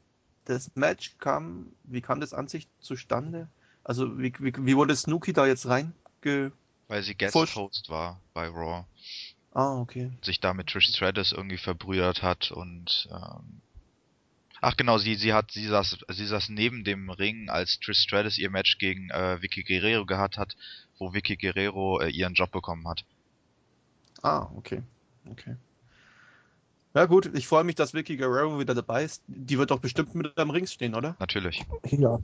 das 0.45 0.71
Match 0.75 1.15
kam, 1.19 1.67
wie 1.83 2.01
kam 2.01 2.19
das 2.19 2.33
an 2.33 2.47
sich 2.47 2.67
zustande? 2.79 3.47
Also 3.83 4.17
wie, 4.17 4.33
wie, 4.39 4.53
wie 4.57 4.75
wurde 4.75 4.95
Snooki 4.95 5.33
da 5.33 5.45
jetzt 5.45 5.67
reinge... 5.67 6.51
Weil 6.87 7.03
sie 7.03 7.15
Guest. 7.15 7.35
Host 7.55 7.89
war 7.89 8.19
bei 8.33 8.47
Raw. 8.47 8.85
Ah, 9.53 9.79
okay. 9.79 10.11
Sich 10.21 10.39
da 10.39 10.53
mit 10.53 10.67
Trish 10.67 10.89
Stratus 10.89 11.31
irgendwie 11.31 11.57
verbrüdert 11.57 12.21
hat 12.21 12.51
und 12.51 13.07
ähm, 13.11 13.61
Ach 14.61 14.75
genau, 14.77 14.97
sie, 14.97 15.15
sie 15.15 15.33
hat, 15.33 15.51
sie 15.51 15.67
saß, 15.67 15.97
sie 16.07 16.25
saß 16.25 16.49
neben 16.49 16.83
dem 16.83 17.09
Ring, 17.09 17.49
als 17.49 17.79
Trish 17.79 17.99
Stratus 17.99 18.37
ihr 18.37 18.49
Match 18.49 18.77
gegen 18.77 19.09
äh, 19.11 19.41
Vicky 19.41 19.63
Guerrero 19.63 20.05
gehabt 20.05 20.37
hat, 20.37 20.55
wo 20.97 21.13
Vicky 21.13 21.35
Guerrero 21.35 21.99
äh, 21.99 22.09
ihren 22.09 22.33
Job 22.33 22.51
bekommen 22.51 22.87
hat. 22.87 23.05
Ah, 24.23 24.49
okay. 24.55 24.81
Okay. 25.29 25.55
Ja 26.95 27.05
gut, 27.05 27.29
ich 27.33 27.45
freue 27.45 27.65
mich, 27.65 27.75
dass 27.75 27.93
Vicky 27.93 28.15
Guerrero 28.15 28.57
wieder 28.57 28.73
dabei 28.73 29.03
ist. 29.03 29.21
Die 29.27 29.57
wird 29.57 29.69
doch 29.69 29.79
bestimmt 29.79 30.15
mit 30.15 30.37
am 30.37 30.49
Ring 30.49 30.65
stehen, 30.65 30.95
oder? 30.95 31.17
Natürlich. 31.19 31.65
Ja. 31.91 32.19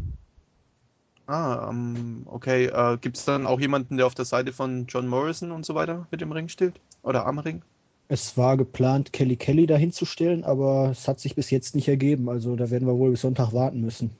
Ah, 1.28 1.70
ähm, 1.70 2.24
okay. 2.26 2.68
Äh, 2.68 2.98
Gibt 2.98 3.18
es 3.18 3.26
dann 3.26 3.46
auch 3.46 3.60
jemanden, 3.60 3.98
der 3.98 4.06
auf 4.06 4.16
der 4.16 4.24
Seite 4.24 4.54
von 4.54 4.88
John 4.88 5.10
Morrison 5.10 5.52
und 5.52 5.66
so 5.66 5.76
weiter 5.76 6.08
mit 6.10 6.22
dem 6.22 6.32
Ring 6.32 6.48
steht? 6.48 6.76
Oder 7.04 7.26
am 7.26 7.40
Ring? 7.40 7.62
Es 8.08 8.38
war 8.38 8.56
geplant, 8.56 9.12
Kelly 9.12 9.36
Kelly 9.36 9.68
dahinzustellen, 9.68 10.46
aber 10.46 10.90
es 10.92 11.06
hat 11.06 11.20
sich 11.20 11.36
bis 11.36 11.50
jetzt 11.50 11.76
nicht 11.76 11.90
ergeben. 11.90 12.30
Also 12.30 12.56
da 12.56 12.70
werden 12.70 12.88
wir 12.88 12.98
wohl 12.98 13.12
bis 13.12 13.22
Sonntag 13.22 13.52
warten 13.52 13.82
müssen. 13.82 14.12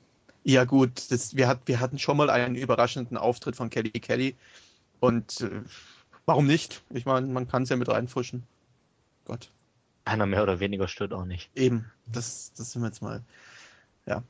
Ja 0.44 0.64
gut, 0.64 1.10
das, 1.10 1.34
wir, 1.34 1.48
hat, 1.48 1.60
wir 1.64 1.80
hatten 1.80 1.98
schon 1.98 2.18
mal 2.18 2.28
einen 2.28 2.56
überraschenden 2.56 3.16
Auftritt 3.16 3.56
von 3.56 3.70
Kelly 3.70 3.90
Kelly. 3.90 4.34
Und 5.00 5.40
äh, 5.40 5.62
warum 6.26 6.46
nicht? 6.46 6.82
Ich 6.90 7.06
meine, 7.06 7.26
man 7.26 7.48
kann 7.48 7.62
es 7.62 7.70
ja 7.70 7.76
mit 7.76 7.88
reinfuschen. 7.88 8.42
Gott. 9.24 9.48
Einer 10.04 10.26
mehr 10.26 10.42
oder 10.42 10.60
weniger 10.60 10.88
stört 10.88 11.12
auch 11.12 11.24
nicht. 11.24 11.50
Eben, 11.54 11.90
das, 12.06 12.52
das 12.56 12.72
sind 12.72 12.82
wir 12.82 12.88
jetzt 12.88 13.02
mal. 13.02 13.22
Ja. 14.06 14.22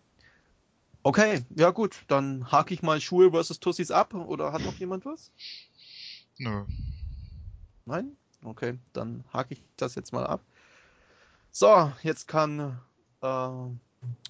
Okay, 1.03 1.45
ja 1.57 1.71
gut, 1.71 1.97
dann 2.09 2.53
hake 2.53 2.75
ich 2.75 2.83
mal 2.83 3.01
Schuhe 3.01 3.31
versus 3.31 3.59
Tussis 3.59 3.91
ab. 3.91 4.15
Oder 4.15 4.53
hat 4.53 4.63
noch 4.63 4.75
jemand 4.75 5.05
was? 5.05 5.31
Nö. 6.39 6.65
Nein? 7.87 8.17
Okay, 8.45 8.79
dann 8.93 9.25
hake 9.33 9.55
ich 9.55 9.63
das 9.77 9.95
jetzt 9.95 10.13
mal 10.13 10.27
ab. 10.27 10.41
So, 11.51 11.93
jetzt 12.03 12.29
kann 12.29 12.79
äh, 13.21 13.49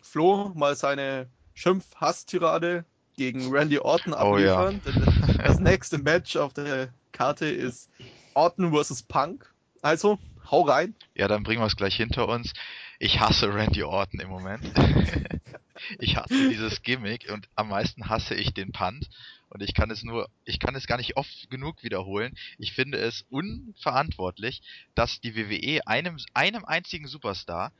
Flo 0.03 0.53
mal 0.55 0.77
seine 0.77 1.29
Schimpf-Hass-Tirade 1.55 2.85
gegen 3.17 3.51
Randy 3.51 3.79
Orton 3.79 4.15
Oh 4.15 4.39
ja. 4.39 4.57
abliefern. 4.59 4.81
Denn 4.85 5.39
das 5.39 5.59
nächste 5.61 5.99
Match 5.99 6.37
auf 6.37 6.53
der 6.53 6.89
Karte 7.13 7.47
ist 7.47 7.91
Orton 8.35 8.75
vs. 8.75 9.03
Punk. 9.03 9.53
Also, 9.83 10.19
hau 10.53 10.63
rein. 10.63 10.95
Ja, 11.17 11.27
dann 11.27 11.43
bringen 11.43 11.61
wir 11.61 11.67
es 11.67 11.77
gleich 11.77 11.97
hinter 11.97 12.29
uns. 12.29 12.53
Ich 13.01 13.19
hasse 13.19 13.53
Randy 13.53 13.83
Orton 13.83 14.21
im 14.21 14.29
Moment. 14.29 14.63
ich 15.99 16.17
hasse 16.17 16.51
dieses 16.51 16.83
Gimmick 16.83 17.29
und 17.33 17.49
am 17.57 17.71
meisten 17.71 18.09
hasse 18.09 18.37
ich 18.37 18.55
den 18.55 18.71
Punt. 18.71 19.09
Und 19.49 19.63
ich 19.63 19.75
kann 19.75 19.91
es 19.91 20.03
nur, 20.03 20.29
ich 20.45 20.61
kann 20.61 20.75
es 20.77 20.87
gar 20.87 20.99
nicht 20.99 21.17
oft 21.17 21.51
genug 21.51 21.83
wiederholen. 21.83 22.37
Ich 22.59 22.73
finde 22.73 22.99
es 22.99 23.27
unverantwortlich, 23.29 24.63
dass 24.95 25.21
die 25.21 25.35
WWE 25.35 25.87
einem, 25.87 26.19
einem 26.33 26.65
einzigen 26.65 27.07
Superstar 27.09 27.73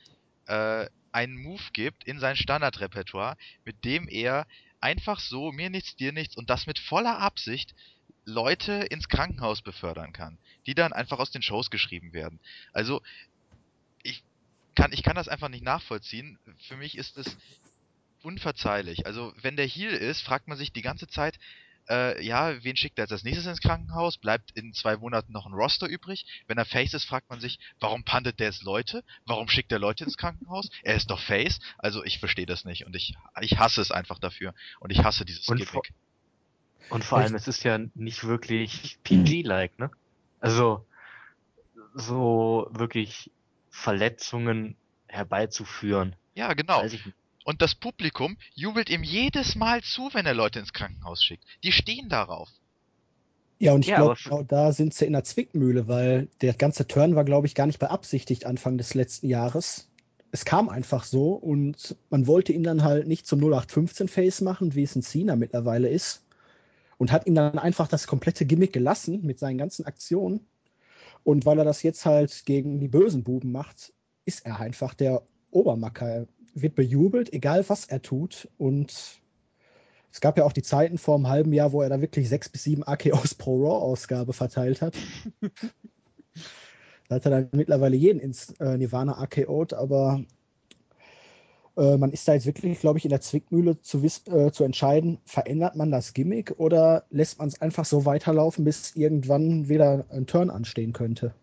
äh, 0.47 0.87
einen 1.13 1.37
Move 1.37 1.63
gibt 1.73 2.05
in 2.05 2.19
sein 2.19 2.37
Standardrepertoire, 2.37 3.37
mit 3.65 3.85
dem 3.85 4.09
er 4.09 4.47
einfach 4.81 5.21
so 5.21 5.53
mir 5.53 5.71
nichts, 5.71 5.95
dir 5.97 6.13
nichts 6.13 6.37
und 6.37 6.51
das 6.51 6.67
mit 6.67 6.79
voller 6.79 7.19
Absicht 7.21 7.75
Leute 8.25 8.73
ins 8.73 9.09
Krankenhaus 9.09 9.63
befördern 9.63 10.13
kann, 10.13 10.39
die 10.67 10.75
dann 10.75 10.93
einfach 10.93 11.19
aus 11.19 11.31
den 11.31 11.43
Shows 11.43 11.71
geschrieben 11.71 12.13
werden. 12.13 12.39
Also 12.73 13.03
ich 14.03 14.23
kann 14.75 14.93
ich 14.93 15.03
kann 15.03 15.17
das 15.17 15.29
einfach 15.29 15.49
nicht 15.49 15.65
nachvollziehen. 15.65 16.39
Für 16.69 16.77
mich 16.77 16.97
ist 16.97 17.17
es 17.19 17.37
unverzeihlich. 18.23 19.07
Also 19.07 19.33
wenn 19.43 19.57
der 19.57 19.67
Heal 19.67 19.93
ist, 19.93 20.21
fragt 20.21 20.49
man 20.49 20.57
sich 20.57 20.73
die 20.73 20.83
ganze 20.83 21.09
Zeit, 21.09 21.39
äh, 21.89 22.25
ja, 22.25 22.63
wen 22.63 22.77
schickt 22.77 22.99
er 22.99 23.05
jetzt 23.05 23.13
als 23.13 23.25
nächstes 23.25 23.47
ins 23.47 23.61
Krankenhaus? 23.61 24.17
Bleibt 24.17 24.53
in 24.53 24.73
zwei 24.73 24.97
Monaten 24.97 25.33
noch 25.33 25.47
ein 25.47 25.53
Roster 25.53 25.89
übrig? 25.89 26.25
Wenn 26.47 26.57
er 26.57 26.65
Face 26.65 26.95
ist, 26.95 27.05
fragt 27.05 27.29
man 27.29 27.41
sich, 27.41 27.59
warum 27.81 28.05
pandet 28.05 28.39
der 28.39 28.47
jetzt 28.47 28.63
Leute? 28.63 29.03
Warum 29.27 29.49
schickt 29.49 29.73
er 29.73 29.81
Leute 29.81 30.05
ins 30.05 30.17
Krankenhaus? 30.17 30.71
Er 30.85 30.95
ist 30.95 31.11
doch 31.11 31.19
Face. 31.19 31.59
Also 31.79 32.05
ich 32.05 32.21
verstehe 32.21 32.47
das 32.47 32.65
nicht 32.65 32.87
und 32.87 32.95
ich, 32.95 33.15
ich 33.41 33.59
hasse 33.59 33.81
es 33.81 33.91
einfach 33.91 34.21
dafür 34.21 34.55
und 34.79 34.91
ich 34.93 35.03
hasse 35.03 35.25
dieses 35.25 35.49
Und 35.49 35.61
vor- 35.65 35.83
Gimmick. 35.83 35.95
Und 36.89 37.05
vor 37.05 37.19
allem, 37.19 37.35
es 37.35 37.49
ist 37.49 37.65
ja 37.65 37.79
nicht 37.95 38.23
wirklich 38.25 38.99
PG-like, 39.03 39.79
ne? 39.79 39.91
Also, 40.43 40.85
so 41.95 42.69
wirklich 42.73 43.31
Verletzungen 43.71 44.77
herbeizuführen. 45.07 46.17
Ja, 46.35 46.53
genau. 46.55 46.83
Und 47.45 47.63
das 47.63 47.75
Publikum 47.75 48.37
jubelt 48.55 48.91
ihm 48.91 49.05
jedes 49.05 49.55
Mal 49.55 49.83
zu, 49.83 50.11
wenn 50.13 50.27
er 50.27 50.35
Leute 50.35 50.59
ins 50.59 50.73
Krankenhaus 50.73 51.23
schickt. 51.23 51.45
Die 51.63 51.73
stehen 51.73 52.09
darauf. 52.09 52.49
Ja, 53.59 53.73
und 53.73 53.83
ich 53.83 53.89
Ja, 53.89 53.99
glaube, 53.99 54.17
genau 54.23 54.43
da 54.43 54.73
sind 54.73 54.95
sie 54.95 55.05
in 55.05 55.13
der 55.13 55.23
Zwickmühle, 55.23 55.87
weil 55.87 56.29
der 56.41 56.55
ganze 56.55 56.89
Turn 56.89 57.15
war, 57.15 57.25
glaube 57.25 57.47
ich, 57.47 57.55
gar 57.55 57.67
nicht 57.67 57.79
beabsichtigt 57.79 58.45
Anfang 58.45 58.79
des 58.79 58.95
letzten 58.95 59.29
Jahres. 59.29 59.89
Es 60.33 60.45
kam 60.45 60.69
einfach 60.69 61.05
so 61.05 61.35
und 61.35 61.95
man 62.11 62.27
wollte 62.27 62.53
ihn 62.53 62.65
dann 62.65 62.83
halt 62.83 63.07
nicht 63.07 63.27
zum 63.29 63.41
0815-Face 63.41 64.41
machen, 64.41 64.75
wie 64.75 64.83
es 64.83 64.97
ein 64.97 65.03
Cena 65.03 65.37
mittlerweile 65.37 65.89
ist. 65.89 66.25
Und 67.03 67.11
hat 67.11 67.27
ihm 67.27 67.35
dann 67.35 67.59
einfach 67.59 67.89
das 67.89 68.07
komplette 68.07 68.47
Gimmick 68.47 68.73
gelassen 68.73 69.23
mit 69.27 69.41
seinen 69.41 69.59
ganzen 69.59 69.87
Aktionen. 69.87 70.47
Und 71.25 71.45
weil 71.47 71.59
er 71.59 71.65
das 71.65 71.83
jetzt 71.83 72.07
halt 72.07 72.47
gegen 72.47 72.79
die 72.79 72.87
bösen 72.87 73.25
Buben 73.25 73.51
macht, 73.51 73.93
ist 74.25 74.47
er 74.47 74.61
einfach 74.61 74.95
der 74.95 75.23
Obermacker. 75.51 76.09
Er 76.09 76.27
wird 76.55 76.77
bejubelt, 76.77 77.33
egal 77.33 77.69
was 77.69 77.87
er 77.87 78.03
tut. 78.03 78.49
Und 78.57 79.21
es 80.13 80.21
gab 80.21 80.39
ja 80.39 80.45
auch 80.45 80.53
die 80.53 80.63
Zeiten 80.63 80.97
vor 80.97 81.17
einem 81.17 81.27
halben 81.27 81.53
Jahr, 81.53 81.73
wo 81.73 81.83
er 81.83 81.89
da 81.89 82.01
wirklich 82.01 82.29
sechs 82.29 82.49
bis 82.49 82.63
sieben 82.63 82.85
AKOs 82.85 83.35
pro 83.35 83.57
Raw-Ausgabe 83.57 84.33
verteilt 84.33 84.81
hat. 84.81 84.95
da 87.09 87.17
hat 87.17 87.25
er 87.25 87.31
dann 87.33 87.49
mittlerweile 87.51 87.97
jeden 87.97 88.21
ins 88.21 88.53
äh, 88.61 88.79
Nirvana 88.79 89.21
AKO't, 89.21 89.75
aber 89.75 90.23
äh, 91.77 91.97
man 91.97 92.13
ist 92.13 92.29
da 92.29 92.35
jetzt 92.35 92.47
wirklich, 92.47 92.81
glaube 92.81 92.99
ich, 92.99 93.05
in 93.05 93.11
der 93.11 93.21
Zwickmühle 93.21 93.81
zu, 93.81 94.03
äh, 94.05 94.53
zu 94.53 94.65
entscheiden, 94.65 95.19
verändert 95.25 95.77
man 95.77 95.91
das 95.91 96.13
Gimmick 96.13 96.55
oder 96.59 97.05
lässt 97.11 97.39
man 97.39 97.49
es 97.49 97.61
einfach 97.61 97.85
so 97.85 98.05
weiterlaufen, 98.05 98.65
bis 98.65 98.95
irgendwann 98.95 99.69
wieder 99.69 100.05
ein 100.11 100.27
Turn 100.27 100.51
anstehen 100.51 100.93
könnte. 100.93 101.35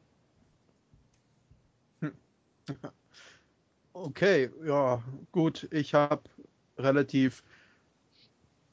Okay, 3.93 4.49
ja, 4.65 5.03
gut. 5.31 5.67
Ich 5.71 5.93
habe 5.93 6.21
relativ 6.77 7.43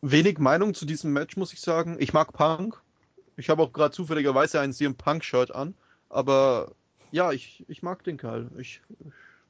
wenig 0.02 0.38
Meinung 0.38 0.74
zu 0.74 0.84
diesem 0.84 1.12
Match, 1.12 1.36
muss 1.36 1.52
ich 1.52 1.60
sagen. 1.60 1.96
Ich 1.98 2.12
mag 2.12 2.32
Punk. 2.32 2.80
Ich 3.36 3.48
habe 3.48 3.62
auch 3.62 3.72
gerade 3.72 3.94
zufälligerweise 3.94 4.60
ein 4.60 4.72
CM 4.72 4.94
Punk 4.94 5.24
Shirt 5.24 5.54
an. 5.54 5.74
Aber 6.08 6.72
ja, 7.10 7.32
ich, 7.32 7.64
ich 7.68 7.82
mag 7.82 8.04
den 8.04 8.18
Kerl. 8.18 8.50
Ich, 8.58 8.82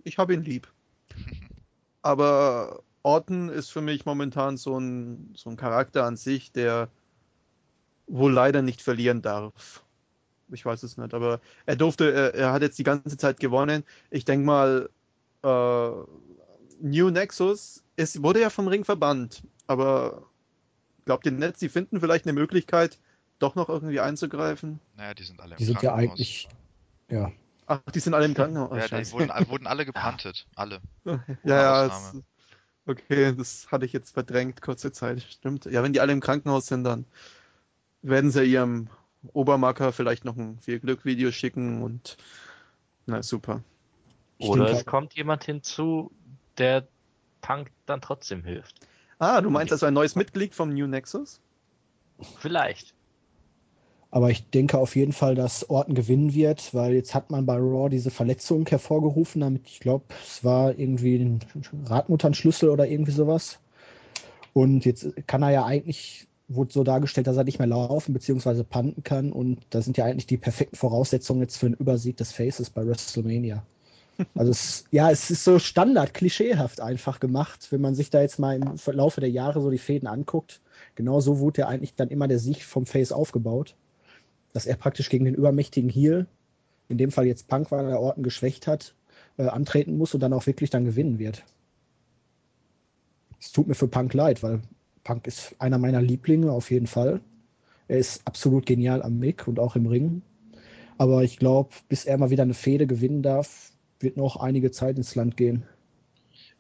ich 0.05 0.19
habe 0.19 0.35
ihn 0.35 0.43
lieb. 0.43 0.69
Aber 2.03 2.83
Orton 3.03 3.49
ist 3.49 3.71
für 3.71 3.81
mich 3.81 4.05
momentan 4.05 4.57
so 4.57 4.79
ein, 4.79 5.33
so 5.37 5.51
ein 5.51 5.57
Charakter 5.57 6.05
an 6.05 6.17
sich, 6.17 6.53
der 6.53 6.89
wohl 8.07 8.33
leider 8.33 8.63
nicht 8.63 8.83
verlieren 8.83 9.23
darf. 9.23 9.85
Ich 10.53 10.65
weiß 10.65 10.83
es 10.85 10.97
nicht, 10.97 11.13
aber 11.13 11.41
er 11.67 11.77
durfte, 11.77 12.13
er, 12.13 12.35
er 12.35 12.53
hat 12.53 12.63
jetzt 12.63 12.79
die 12.79 12.85
ganze 12.85 13.17
Zeit 13.17 13.41
gewonnen. 13.41 13.85
Ich 14.11 14.25
denke 14.25 14.47
mal, 14.47 14.91
äh, 15.43 15.91
New 16.81 17.11
Nexus 17.11 17.83
ist, 17.97 18.23
wurde 18.23 18.41
ja 18.41 18.51
vom 18.51 18.69
Ring 18.69 18.85
verbannt, 18.85 19.43
aber 19.67 20.23
glaubt 21.05 21.27
ihr 21.27 21.33
nicht, 21.33 21.59
sie 21.59 21.69
finden 21.69 22.01
vielleicht 22.01 22.27
eine 22.27 22.33
Möglichkeit, 22.33 22.99
doch 23.39 23.55
noch 23.55 23.69
irgendwie 23.69 24.01
einzugreifen? 24.01 24.81
Naja, 24.97 25.15
die 25.15 25.25
sind 25.25 25.41
alle 25.41 25.53
im 25.53 25.59
Die 25.59 25.65
sind 25.65 25.83
ja 25.83 25.95
eigentlich, 25.95 26.49
ja. 27.11 27.33
Ach, 27.67 27.81
die 27.95 28.01
sind 28.01 28.15
alle 28.15 28.27
im 28.27 28.35
Krankenhaus. 28.35 28.71
Oh, 28.71 28.77
Ja, 28.77 28.87
die 28.89 29.13
wurden, 29.13 29.49
wurden 29.49 29.67
alle 29.67 29.85
gepantet. 29.87 30.47
Alle. 30.55 30.81
ja, 31.05 31.21
ja, 31.45 31.87
es, 31.87 32.17
okay, 32.87 33.35
das 33.35 33.71
hatte 33.71 33.85
ich 33.87 33.93
jetzt 33.93 34.13
verdrängt, 34.15 34.63
kurze 34.63 34.93
Zeit, 34.93 35.23
stimmt. 35.23 35.65
Ja, 35.67 35.83
wenn 35.83 35.93
die 35.93 36.01
alle 36.01 36.13
im 36.13 36.21
Krankenhaus 36.21 36.67
sind, 36.67 36.85
dann 36.85 37.05
werden 38.03 38.31
sie 38.31 38.45
ihrem 38.45 38.89
Obermacker 39.33 39.93
vielleicht 39.93 40.25
noch 40.25 40.37
ein 40.37 40.59
viel 40.61 40.79
Glück 40.79 41.05
Video 41.05 41.33
schicken 41.33 41.83
und 41.83 42.17
na 43.07 43.23
super. 43.23 43.63
Ich 44.39 44.49
Oder 44.49 44.67
denke- 44.67 44.81
es 44.81 44.87
kommt 44.87 45.15
jemand 45.15 45.45
hinzu, 45.45 46.13
der 46.59 46.87
Punk 47.41 47.71
dann 47.87 48.01
trotzdem 48.01 48.45
hilft. 48.45 48.77
Ah, 49.19 49.41
du 49.41 49.51
meinst 49.51 49.73
also 49.73 49.87
ein 49.87 49.95
neues 49.95 50.15
Mitglied 50.15 50.55
vom 50.55 50.69
New 50.75 50.87
Nexus? 50.87 51.41
Vielleicht. 52.39 52.95
Aber 54.11 54.31
ich 54.31 54.49
denke 54.51 54.79
auf 54.79 54.97
jeden 54.97 55.13
Fall, 55.13 55.35
dass 55.35 55.69
Orton 55.69 55.95
gewinnen 55.95 56.33
wird, 56.33 56.73
weil 56.75 56.95
jetzt 56.95 57.15
hat 57.15 57.31
man 57.31 57.45
bei 57.45 57.57
Raw 57.57 57.89
diese 57.89 58.11
Verletzung 58.11 58.67
hervorgerufen, 58.67 59.41
damit 59.41 59.63
ich 59.67 59.81
glaube, 59.81 60.05
es 60.25 60.45
war 60.45 60.79
irgendwie 60.79 61.17
ein 61.17 61.41
Radmutternschlüssel 61.87 62.69
oder 62.69 62.87
irgendwie 62.87 63.13
sowas. 63.13 63.59
Und 64.53 64.85
jetzt 64.85 65.09
kann 65.27 65.43
er 65.43 65.51
ja 65.51 65.65
eigentlich, 65.65 66.29
wurde 66.49 66.73
so 66.73 66.85
dargestellt, 66.85 67.27
dass 67.27 67.37
er 67.37 67.45
nicht 67.45 67.59
mehr 67.59 67.67
laufen 67.67 68.15
bzw. 68.15 68.63
panten 68.63 69.03
kann. 69.03 69.33
Und 69.33 69.59
da 69.71 69.83
sind 69.83 69.99
ja 69.99 70.05
eigentlich 70.05 70.27
die 70.27 70.39
perfekten 70.39 70.77
Voraussetzungen 70.77 71.43
jetzt 71.43 71.59
für 71.59 71.67
einen 71.67 71.75
Übersieg 71.75 72.17
des 72.17 72.33
Faces 72.33 72.71
bei 72.71 72.87
WrestleMania. 72.87 73.63
Also 74.35 74.51
es, 74.51 74.85
ja, 74.91 75.11
es 75.11 75.31
ist 75.31 75.45
so 75.45 75.59
Standard, 75.59 76.15
klischeehaft 76.15 76.81
einfach 76.81 77.21
gemacht, 77.21 77.67
wenn 77.71 77.83
man 77.83 77.95
sich 77.95 78.09
da 78.09 78.23
jetzt 78.23 78.39
mal 78.39 78.57
im 78.57 78.79
Verlaufe 78.79 79.21
der 79.21 79.29
Jahre 79.29 79.61
so 79.61 79.69
die 79.69 79.77
Fäden 79.77 80.09
anguckt. 80.09 80.63
Genau 80.95 81.21
so 81.21 81.39
wurde 81.39 81.61
ja 81.61 81.69
eigentlich 81.69 81.97
dann 81.97 82.09
immer 82.09 82.27
der 82.27 82.39
Sieg 82.39 82.63
vom 82.63 82.87
Face 82.87 83.13
aufgebaut 83.13 83.77
dass 84.57 84.65
er 84.65 84.77
praktisch 84.77 85.11
gegen 85.11 85.27
den 85.27 85.35
übermächtigen 85.35 85.91
Heel, 85.91 86.27
in 86.89 86.97
dem 86.97 87.11
Fall 87.11 87.27
jetzt 87.27 87.47
Punk, 87.47 87.71
weil 87.71 87.85
er 87.91 88.01
Orten 88.01 88.23
geschwächt 88.23 88.67
hat, 88.67 88.95
äh, 89.37 89.49
antreten 89.49 89.99
muss 89.99 90.15
und 90.15 90.21
dann 90.21 90.33
auch 90.33 90.47
wirklich 90.47 90.71
dann 90.71 90.87
gewinnen 90.87 91.19
wird. 91.19 91.45
Es 93.39 93.53
tut 93.53 93.69
mir 93.69 93.75
für 93.75 93.87
Punk 93.87 94.15
leid, 94.15 94.43
weil 94.43 94.63
Punk 95.05 95.27
ist 95.27 95.55
einer 95.59 95.77
meiner 95.77 96.01
Lieblinge 96.01 96.51
auf 96.53 96.71
jeden 96.71 96.87
Fall. 96.87 97.21
Er 97.87 97.99
ist 97.99 98.27
absolut 98.27 98.65
genial 98.65 99.03
am 99.03 99.19
Mick 99.19 99.47
und 99.47 99.61
auch 99.61 99.77
im 99.77 99.85
Ring. 99.85 100.23
Aber 100.97 101.23
ich 101.23 101.37
glaube, 101.37 101.75
bis 101.91 102.07
er 102.07 102.17
mal 102.17 102.31
wieder 102.31 102.45
eine 102.45 102.55
Fehde 102.55 102.87
gewinnen 102.87 103.23
darf, 103.23 103.73
wird 104.01 104.17
noch 104.17 104.37
einige 104.37 104.71
Zeit 104.71 104.97
ins 104.97 105.15
Land 105.15 105.37
gehen. 105.37 105.67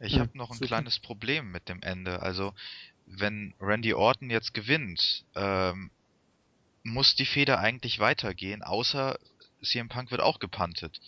Ich 0.00 0.18
habe 0.18 0.36
noch 0.36 0.50
ein 0.50 0.58
super. 0.58 0.66
kleines 0.66 0.98
Problem 0.98 1.50
mit 1.50 1.70
dem 1.70 1.80
Ende. 1.80 2.20
Also, 2.20 2.52
wenn 3.06 3.54
Randy 3.58 3.94
Orton 3.94 4.28
jetzt 4.28 4.52
gewinnt, 4.52 5.24
ähm, 5.34 5.90
muss 6.86 7.14
die 7.14 7.26
Feder 7.26 7.58
eigentlich 7.58 7.98
weitergehen, 7.98 8.62
außer 8.62 9.18
CM 9.62 9.88
Punk 9.88 10.10
wird 10.10 10.20
auch 10.20 10.38
gepantet. 10.38 11.00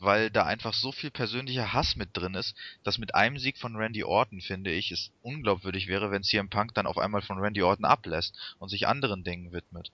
Weil 0.00 0.30
da 0.30 0.44
einfach 0.44 0.74
so 0.74 0.92
viel 0.92 1.10
persönlicher 1.10 1.72
Hass 1.72 1.96
mit 1.96 2.10
drin 2.12 2.34
ist, 2.34 2.54
dass 2.82 2.98
mit 2.98 3.14
einem 3.14 3.38
Sieg 3.38 3.56
von 3.56 3.76
Randy 3.76 4.04
Orton, 4.04 4.40
finde 4.40 4.72
ich, 4.72 4.90
es 4.90 5.12
unglaubwürdig 5.22 5.86
wäre, 5.86 6.10
wenn 6.10 6.24
CM 6.24 6.50
Punk 6.50 6.74
dann 6.74 6.86
auf 6.86 6.98
einmal 6.98 7.22
von 7.22 7.38
Randy 7.38 7.62
Orton 7.62 7.84
ablässt 7.84 8.36
und 8.58 8.68
sich 8.68 8.86
anderen 8.86 9.24
Dingen 9.24 9.52
widmet. 9.52 9.92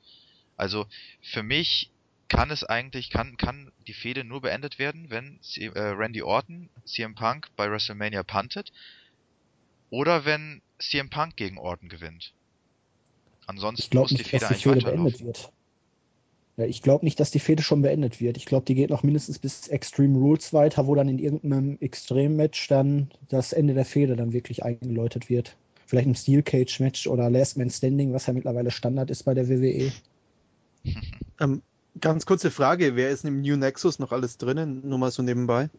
Also, 0.56 0.86
für 1.20 1.42
mich 1.42 1.90
kann 2.28 2.50
es 2.50 2.64
eigentlich, 2.64 3.10
kann, 3.10 3.36
kann 3.36 3.72
die 3.86 3.92
Fehde 3.92 4.24
nur 4.24 4.40
beendet 4.40 4.78
werden, 4.78 5.10
wenn 5.10 5.40
C 5.42 5.66
äh, 5.66 5.80
Randy 5.80 6.22
Orton 6.22 6.70
CM 6.84 7.14
Punk 7.14 7.48
bei 7.56 7.70
WrestleMania 7.70 8.22
puntet 8.22 8.72
oder 9.90 10.24
wenn 10.24 10.62
CM 10.78 11.10
Punk 11.10 11.36
gegen 11.36 11.58
Orton 11.58 11.88
gewinnt. 11.88 12.32
Ansonsten 13.50 13.82
Ich 13.82 13.90
glaube 13.90 14.04
muss 14.04 14.10
die 14.10 14.18
nicht, 14.18 14.30
Fehde 14.30 14.46
dass 14.46 14.48
die 14.60 14.68
eigentlich 14.68 14.84
Fehde 14.84 14.96
beendet 14.96 15.24
wird. 15.24 15.52
Ja, 16.56 16.66
ich 16.66 16.82
glaube 16.82 17.04
nicht, 17.04 17.18
dass 17.18 17.32
die 17.32 17.40
Fehde 17.40 17.64
schon 17.64 17.82
beendet 17.82 18.20
wird. 18.20 18.36
Ich 18.36 18.46
glaube, 18.46 18.64
die 18.64 18.76
geht 18.76 18.90
noch 18.90 19.02
mindestens 19.02 19.40
bis 19.40 19.66
Extreme 19.66 20.16
Rules 20.18 20.52
weiter, 20.52 20.86
wo 20.86 20.94
dann 20.94 21.08
in 21.08 21.18
irgendeinem 21.18 21.76
Extreme-Match 21.80 22.68
dann 22.68 23.10
das 23.28 23.52
Ende 23.52 23.74
der 23.74 23.84
Fehde 23.84 24.14
dann 24.14 24.32
wirklich 24.32 24.62
eingeläutet 24.62 25.28
wird. 25.28 25.56
Vielleicht 25.86 26.06
ein 26.06 26.14
Steel 26.14 26.44
Cage-Match 26.44 27.08
oder 27.08 27.28
Last 27.28 27.58
Man 27.58 27.70
Standing, 27.70 28.12
was 28.12 28.26
ja 28.26 28.34
mittlerweile 28.34 28.70
Standard 28.70 29.10
ist 29.10 29.24
bei 29.24 29.34
der 29.34 29.48
WWE. 29.48 29.92
Ähm, 31.40 31.62
ganz 31.98 32.26
kurze 32.26 32.50
Frage, 32.50 32.96
wer 32.96 33.08
ist 33.08 33.24
im 33.24 33.40
New 33.40 33.56
Nexus 33.56 33.98
noch 33.98 34.12
alles 34.12 34.36
drinnen? 34.36 34.86
Nur 34.86 34.98
mal 34.98 35.10
so 35.10 35.22
nebenbei. 35.22 35.70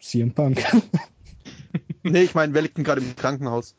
CM 0.00 0.32
Punk. 0.32 0.64
Nee, 2.02 2.22
ich 2.22 2.34
meine, 2.34 2.54
wer 2.54 2.62
liegt 2.62 2.76
denn 2.76 2.84
gerade 2.84 3.00
im 3.00 3.14
Krankenhaus? 3.16 3.74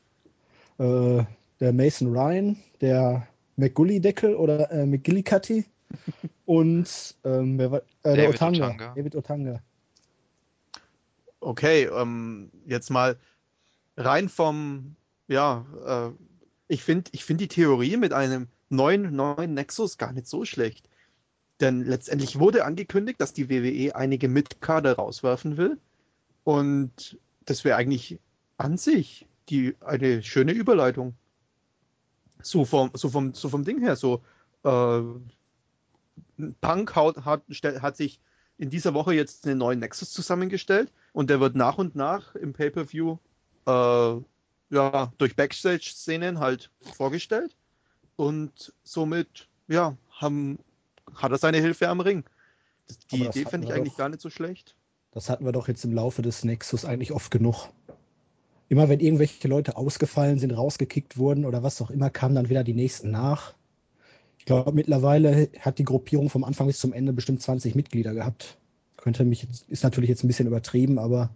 äh, 0.80 1.23
der 1.60 1.74
Mason 1.74 2.16
Ryan, 2.16 2.57
der 2.82 3.28
McGully-Deckel 3.57 4.36
oder 4.36 4.72
äh, 4.72 4.86
McGillicuddy 4.86 5.66
und 6.45 7.16
ähm, 7.24 7.57
wer 7.57 7.72
war, 7.72 7.80
äh, 8.03 8.16
der 8.16 8.16
David 8.16 8.36
Otanga. 8.36 8.66
Otanga. 8.68 8.93
David 8.95 9.16
Otanga. 9.16 9.62
Okay, 11.41 11.84
ähm, 11.86 12.51
jetzt 12.66 12.89
mal 12.89 13.18
rein 13.97 14.30
vom, 14.30 14.95
ja, 15.28 15.66
äh, 15.86 16.24
ich 16.68 16.84
finde 16.84 17.12
ich 17.14 17.26
find 17.26 17.41
die 17.41 17.47
Theorie 17.47 17.97
mit 17.97 18.14
einem 18.14 18.47
neuen, 18.70 19.16
neuen 19.16 19.53
Nexus 19.53 19.97
gar 19.97 20.14
nicht 20.14 20.28
so 20.28 20.45
schlecht. 20.45 20.89
Denn 21.60 21.84
letztendlich 21.84 22.39
wurde 22.39 22.64
angekündigt, 22.64 23.20
dass 23.20 23.34
die 23.34 23.49
WWE 23.49 23.95
einige 23.95 24.30
Mitkader 24.30 24.95
rauswerfen 24.95 25.57
will. 25.57 25.78
Und 26.45 27.20
das 27.45 27.66
wäre 27.66 27.76
eigentlich 27.76 28.20
an 28.57 28.78
sich 28.78 29.28
die, 29.49 29.76
eine 29.82 30.24
schöne 30.24 30.53
Überleitung. 30.53 31.16
So 32.41 32.65
vom, 32.65 32.91
so 32.93 33.09
vom, 33.09 33.33
so 33.33 33.49
vom 33.49 33.63
Ding 33.63 33.79
her, 33.79 33.95
so, 33.95 34.21
äh, 34.63 35.01
Punk 36.61 36.95
hat, 36.95 37.25
hat, 37.25 37.43
hat 37.81 37.97
sich 37.97 38.19
in 38.57 38.69
dieser 38.69 38.93
Woche 38.93 39.13
jetzt 39.13 39.45
einen 39.45 39.57
neuen 39.57 39.79
Nexus 39.79 40.11
zusammengestellt 40.11 40.91
und 41.13 41.29
der 41.29 41.39
wird 41.39 41.55
nach 41.55 41.77
und 41.77 41.95
nach 41.95 42.35
im 42.35 42.53
Pay-Per-View 42.53 43.17
äh, 43.65 44.21
ja, 44.71 45.11
durch 45.17 45.35
Backstage-Szenen 45.35 46.39
halt 46.39 46.69
vorgestellt 46.81 47.55
und 48.15 48.73
somit 48.83 49.47
ja, 49.67 49.95
haben, 50.11 50.59
hat 51.15 51.31
er 51.31 51.37
seine 51.37 51.59
Hilfe 51.59 51.87
am 51.87 52.01
Ring. 52.01 52.23
Die 53.11 53.25
Idee 53.25 53.45
finde 53.45 53.67
ich 53.67 53.69
wir 53.69 53.75
eigentlich 53.75 53.93
doch. 53.93 53.99
gar 53.99 54.09
nicht 54.09 54.21
so 54.21 54.29
schlecht. 54.29 54.75
Das 55.11 55.29
hatten 55.29 55.45
wir 55.45 55.51
doch 55.51 55.67
jetzt 55.67 55.85
im 55.85 55.93
Laufe 55.93 56.21
des 56.21 56.43
Nexus 56.43 56.85
eigentlich 56.85 57.11
oft 57.11 57.31
genug. 57.31 57.69
Immer 58.70 58.88
wenn 58.88 58.99
irgendwelche 58.99 59.47
Leute 59.47 59.76
ausgefallen 59.78 60.39
sind, 60.39 60.51
rausgekickt 60.51 61.17
wurden 61.17 61.45
oder 61.45 61.63
was 61.63 61.82
auch 61.82 61.89
immer, 61.89 62.09
kamen 62.09 62.36
dann 62.36 62.49
wieder 62.49 62.63
die 62.63 62.76
nächsten 62.76 63.11
nach. 63.11 63.55
Ich 64.38 64.45
glaube, 64.45 64.72
mittlerweile 64.72 65.49
hat 65.59 65.80
die 65.80 65.84
Gruppierung 65.84 66.30
vom 66.30 66.43
Anfang 66.43 66.67
bis 66.67 66.80
zum 66.80 66.93
Ende 66.93 67.11
bestimmt 67.11 67.41
20 67.41 67.76
Mitglieder 67.76 68.13
gehabt. 68.13 68.57
Könnte 68.97 69.26
mich 69.26 69.43
jetzt, 69.43 69.67
ist 69.70 69.84
natürlich 69.84 70.09
jetzt 70.09 70.24
ein 70.24 70.28
bisschen 70.28 70.47
übertrieben, 70.47 70.99
aber 70.99 71.30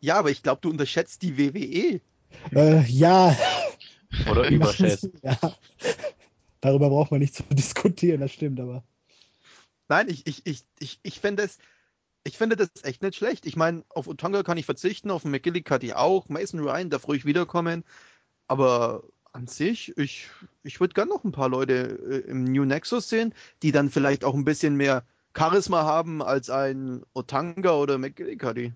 Ja, 0.00 0.16
aber 0.18 0.30
ich 0.30 0.42
glaube, 0.42 0.60
du 0.62 0.70
unterschätzt 0.70 1.22
die 1.22 1.38
WWE. 1.38 2.00
äh, 2.54 2.82
ja. 2.84 3.36
Oder 4.30 4.48
überschätzt. 4.50 5.10
ja. 5.22 5.38
Darüber 6.60 6.88
braucht 6.90 7.10
man 7.10 7.20
nicht 7.20 7.34
zu 7.34 7.42
diskutieren, 7.50 8.20
das 8.20 8.32
stimmt, 8.32 8.60
aber. 8.60 8.84
Nein, 9.88 10.08
ich, 10.08 10.26
ich, 10.26 10.42
ich, 10.46 10.64
ich, 10.80 10.98
ich 11.02 11.20
finde 11.20 11.42
das, 11.44 11.58
ich 12.24 12.38
finde 12.38 12.56
das 12.56 12.70
echt 12.82 13.02
nicht 13.02 13.16
schlecht. 13.16 13.46
Ich 13.46 13.56
meine, 13.56 13.84
auf 13.90 14.08
Otanga 14.08 14.42
kann 14.42 14.58
ich 14.58 14.64
verzichten, 14.64 15.10
auf 15.10 15.24
McGillicuddy 15.24 15.92
auch, 15.92 16.28
Mason 16.28 16.60
Ryan 16.60 16.90
darf 16.90 17.06
ruhig 17.06 17.24
wiederkommen, 17.24 17.84
aber 18.48 19.04
an 19.32 19.46
sich, 19.46 19.96
ich, 19.98 20.28
ich 20.62 20.80
würde 20.80 20.94
gern 20.94 21.08
noch 21.08 21.24
ein 21.24 21.32
paar 21.32 21.48
Leute 21.48 21.98
äh, 22.24 22.30
im 22.30 22.44
New 22.44 22.64
Nexus 22.64 23.08
sehen, 23.08 23.34
die 23.62 23.72
dann 23.72 23.90
vielleicht 23.90 24.24
auch 24.24 24.34
ein 24.34 24.44
bisschen 24.44 24.76
mehr 24.76 25.04
Charisma 25.36 25.82
haben 25.82 26.22
als 26.22 26.50
ein 26.50 27.02
Otanga 27.12 27.72
oder 27.72 27.98
McGillicuddy. 27.98 28.72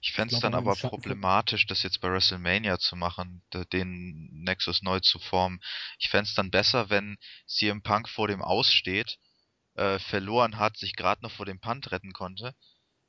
Ich 0.00 0.12
fände 0.12 0.34
es 0.34 0.40
dann 0.40 0.54
aber 0.54 0.74
problematisch, 0.74 1.66
das 1.66 1.82
jetzt 1.82 2.00
bei 2.00 2.10
WrestleMania 2.10 2.78
zu 2.78 2.96
machen, 2.96 3.42
den 3.72 4.42
Nexus 4.42 4.82
neu 4.82 5.00
zu 5.00 5.18
formen. 5.18 5.60
Ich 5.98 6.08
fände 6.08 6.24
es 6.24 6.34
dann 6.34 6.50
besser, 6.50 6.90
wenn 6.90 7.18
CM 7.46 7.82
Punk 7.82 8.08
vor 8.08 8.26
dem 8.26 8.42
Aussteht, 8.42 9.18
äh, 9.80 9.98
verloren 9.98 10.58
hat, 10.58 10.76
sich 10.76 10.94
gerade 10.96 11.22
noch 11.22 11.32
vor 11.32 11.46
dem 11.46 11.60
Punt 11.60 11.90
retten 11.92 12.12
konnte 12.12 12.54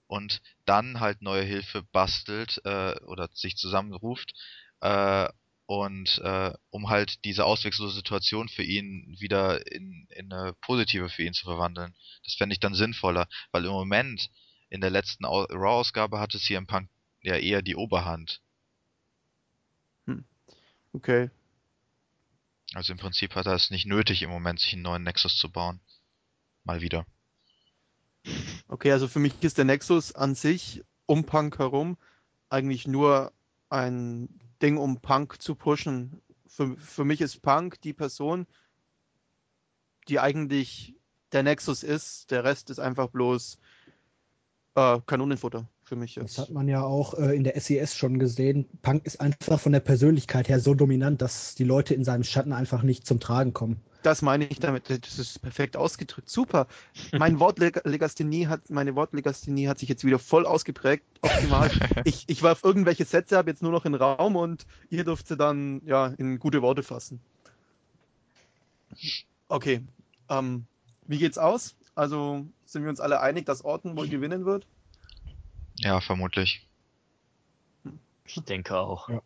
und 0.08 0.42
dann 0.66 1.00
halt 1.00 1.22
neue 1.22 1.44
Hilfe 1.44 1.84
bastelt 1.92 2.62
äh, 2.66 3.00
oder 3.06 3.30
sich 3.34 3.58
zusammenruft 3.58 4.34
äh, 4.82 5.28
und 5.68 6.20
äh, 6.20 6.54
um 6.70 6.90
halt 6.90 7.24
diese 7.26 7.46
auswegslose 7.46 7.96
Situation 7.96 8.50
für 8.50 8.64
ihn 8.64 9.16
wieder 9.20 9.66
in, 9.72 10.08
in 10.10 10.32
eine 10.34 10.54
positive 10.62 11.10
für 11.10 11.24
ihn 11.24 11.34
zu 11.34 11.46
verwandeln. 11.46 11.96
Das 12.26 12.36
fände 12.36 12.54
ich 12.54 12.60
dann 12.60 12.76
sinnvoller, 12.76 13.28
weil 13.52 13.66
im 13.66 13.72
Moment 13.72 14.30
in 14.70 14.82
der 14.82 14.90
letzten 14.92 15.26
Au- 15.26 15.46
Raw-Ausgabe 15.50 16.20
hatte 16.20 16.40
CM 16.40 16.68
Punk 16.68 16.90
ja 17.22 17.36
eher 17.38 17.62
die 17.62 17.76
Oberhand. 17.76 18.42
Okay. 20.96 21.30
Also 22.74 22.92
im 22.94 23.00
Prinzip 23.00 23.36
hat 23.36 23.46
er 23.46 23.54
es 23.54 23.70
nicht 23.70 23.86
nötig, 23.86 24.22
im 24.24 24.30
Moment 24.30 24.60
sich 24.60 24.74
einen 24.74 24.82
neuen 24.82 25.04
Nexus 25.04 25.38
zu 25.38 25.50
bauen. 25.52 25.80
Mal 26.64 26.82
wieder. 26.82 27.06
Okay, 28.68 28.92
also 28.92 29.08
für 29.08 29.20
mich 29.20 29.34
ist 29.42 29.58
der 29.58 29.66
Nexus 29.66 30.14
an 30.14 30.36
sich 30.36 30.84
um 31.06 31.26
Punk 31.26 31.60
herum 31.60 31.98
eigentlich 32.50 32.88
nur 32.88 33.32
ein 33.70 34.30
Ding, 34.62 34.78
um 34.78 35.02
Punk 35.02 35.42
zu 35.42 35.56
pushen. 35.56 36.22
Für, 36.48 36.78
für 36.78 37.06
mich 37.06 37.22
ist 37.22 37.42
Punk 37.42 37.82
die 37.82 37.94
Person, 37.94 38.46
die 40.08 40.20
eigentlich 40.20 40.96
der 41.32 41.44
Nexus 41.44 41.84
ist. 41.84 42.32
Der 42.32 42.44
Rest 42.44 42.70
ist 42.70 42.80
einfach 42.80 43.08
bloß 43.08 43.58
äh, 44.76 45.00
Kanonenfutter 45.06 45.68
für 45.92 45.98
mich 45.98 46.16
jetzt. 46.16 46.38
Das 46.38 46.46
hat 46.48 46.54
man 46.54 46.70
ja 46.70 46.84
auch 46.84 47.16
äh, 47.16 47.36
in 47.36 47.44
der 47.44 47.60
SES 47.60 47.98
schon 47.98 48.18
gesehen. 48.18 48.66
Punk 48.82 49.06
ist 49.06 49.20
einfach 49.20 49.60
von 49.60 49.74
der 49.74 49.82
Persönlichkeit 49.82 50.48
her 50.48 50.62
so 50.62 50.74
dominant, 50.74 51.22
dass 51.22 51.54
die 51.54 51.66
Leute 51.66 51.94
in 51.94 52.06
seinem 52.06 52.24
Schatten 52.24 52.54
einfach 52.54 52.82
nicht 52.82 53.06
zum 53.06 53.20
Tragen 53.20 53.54
kommen. 53.54 53.82
Das 54.02 54.22
meine 54.22 54.46
ich 54.46 54.58
damit. 54.62 54.90
Das 54.90 55.20
ist 55.20 55.42
perfekt 55.42 55.76
ausgedrückt. 55.76 56.30
Super. 56.30 56.68
Mein 57.12 57.40
Wortlegasthenie 57.42 58.48
hat, 58.48 58.70
meine 58.70 58.96
Wortlegasthenie 58.96 59.68
hat 59.68 59.80
sich 59.80 59.90
jetzt 59.90 60.06
wieder 60.06 60.18
voll 60.18 60.46
ausgeprägt. 60.46 61.04
Optimal. 61.24 61.70
ich, 62.06 62.24
ich 62.28 62.42
warf 62.42 62.64
irgendwelche 62.64 63.04
Sätze 63.04 63.38
ab 63.38 63.48
jetzt 63.48 63.62
nur 63.62 63.74
noch 63.74 63.84
in 63.84 63.92
den 63.92 64.02
Raum 64.02 64.38
und 64.38 64.66
ihr 64.90 65.04
dürft 65.04 65.28
sie 65.28 65.36
dann 65.36 65.82
ja 65.86 66.08
in 66.08 66.40
gute 66.40 66.62
Worte 66.62 66.84
fassen. 66.84 67.20
Okay. 69.50 69.82
Ähm, 70.30 70.64
wie 71.06 71.18
geht's 71.18 71.38
aus? 71.38 71.76
Also 71.96 72.46
sind 72.64 72.84
wir 72.84 72.90
uns 72.90 73.02
alle 73.02 73.20
einig, 73.20 73.46
dass 73.46 73.66
Orton 73.66 73.98
wohl 73.98 74.08
gewinnen 74.08 74.46
wird? 74.46 74.66
Ja, 75.82 76.00
vermutlich. 76.00 76.68
Ich 78.26 78.36
denke 78.44 78.78
auch. 78.78 79.10
Ja. 79.10 79.22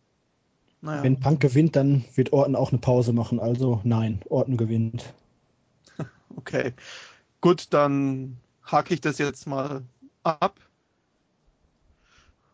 Naja. 0.80 1.02
Wenn 1.02 1.20
Punk 1.20 1.40
gewinnt, 1.40 1.76
dann 1.76 2.04
wird 2.14 2.32
Orton 2.32 2.56
auch 2.56 2.70
eine 2.70 2.78
Pause 2.78 3.12
machen. 3.12 3.40
Also 3.40 3.80
nein, 3.84 4.20
Orton 4.28 4.56
gewinnt. 4.56 5.12
Okay. 6.36 6.74
Gut, 7.40 7.72
dann 7.72 8.36
hake 8.62 8.92
ich 8.92 9.00
das 9.00 9.16
jetzt 9.16 9.46
mal 9.46 9.82
ab. 10.22 10.60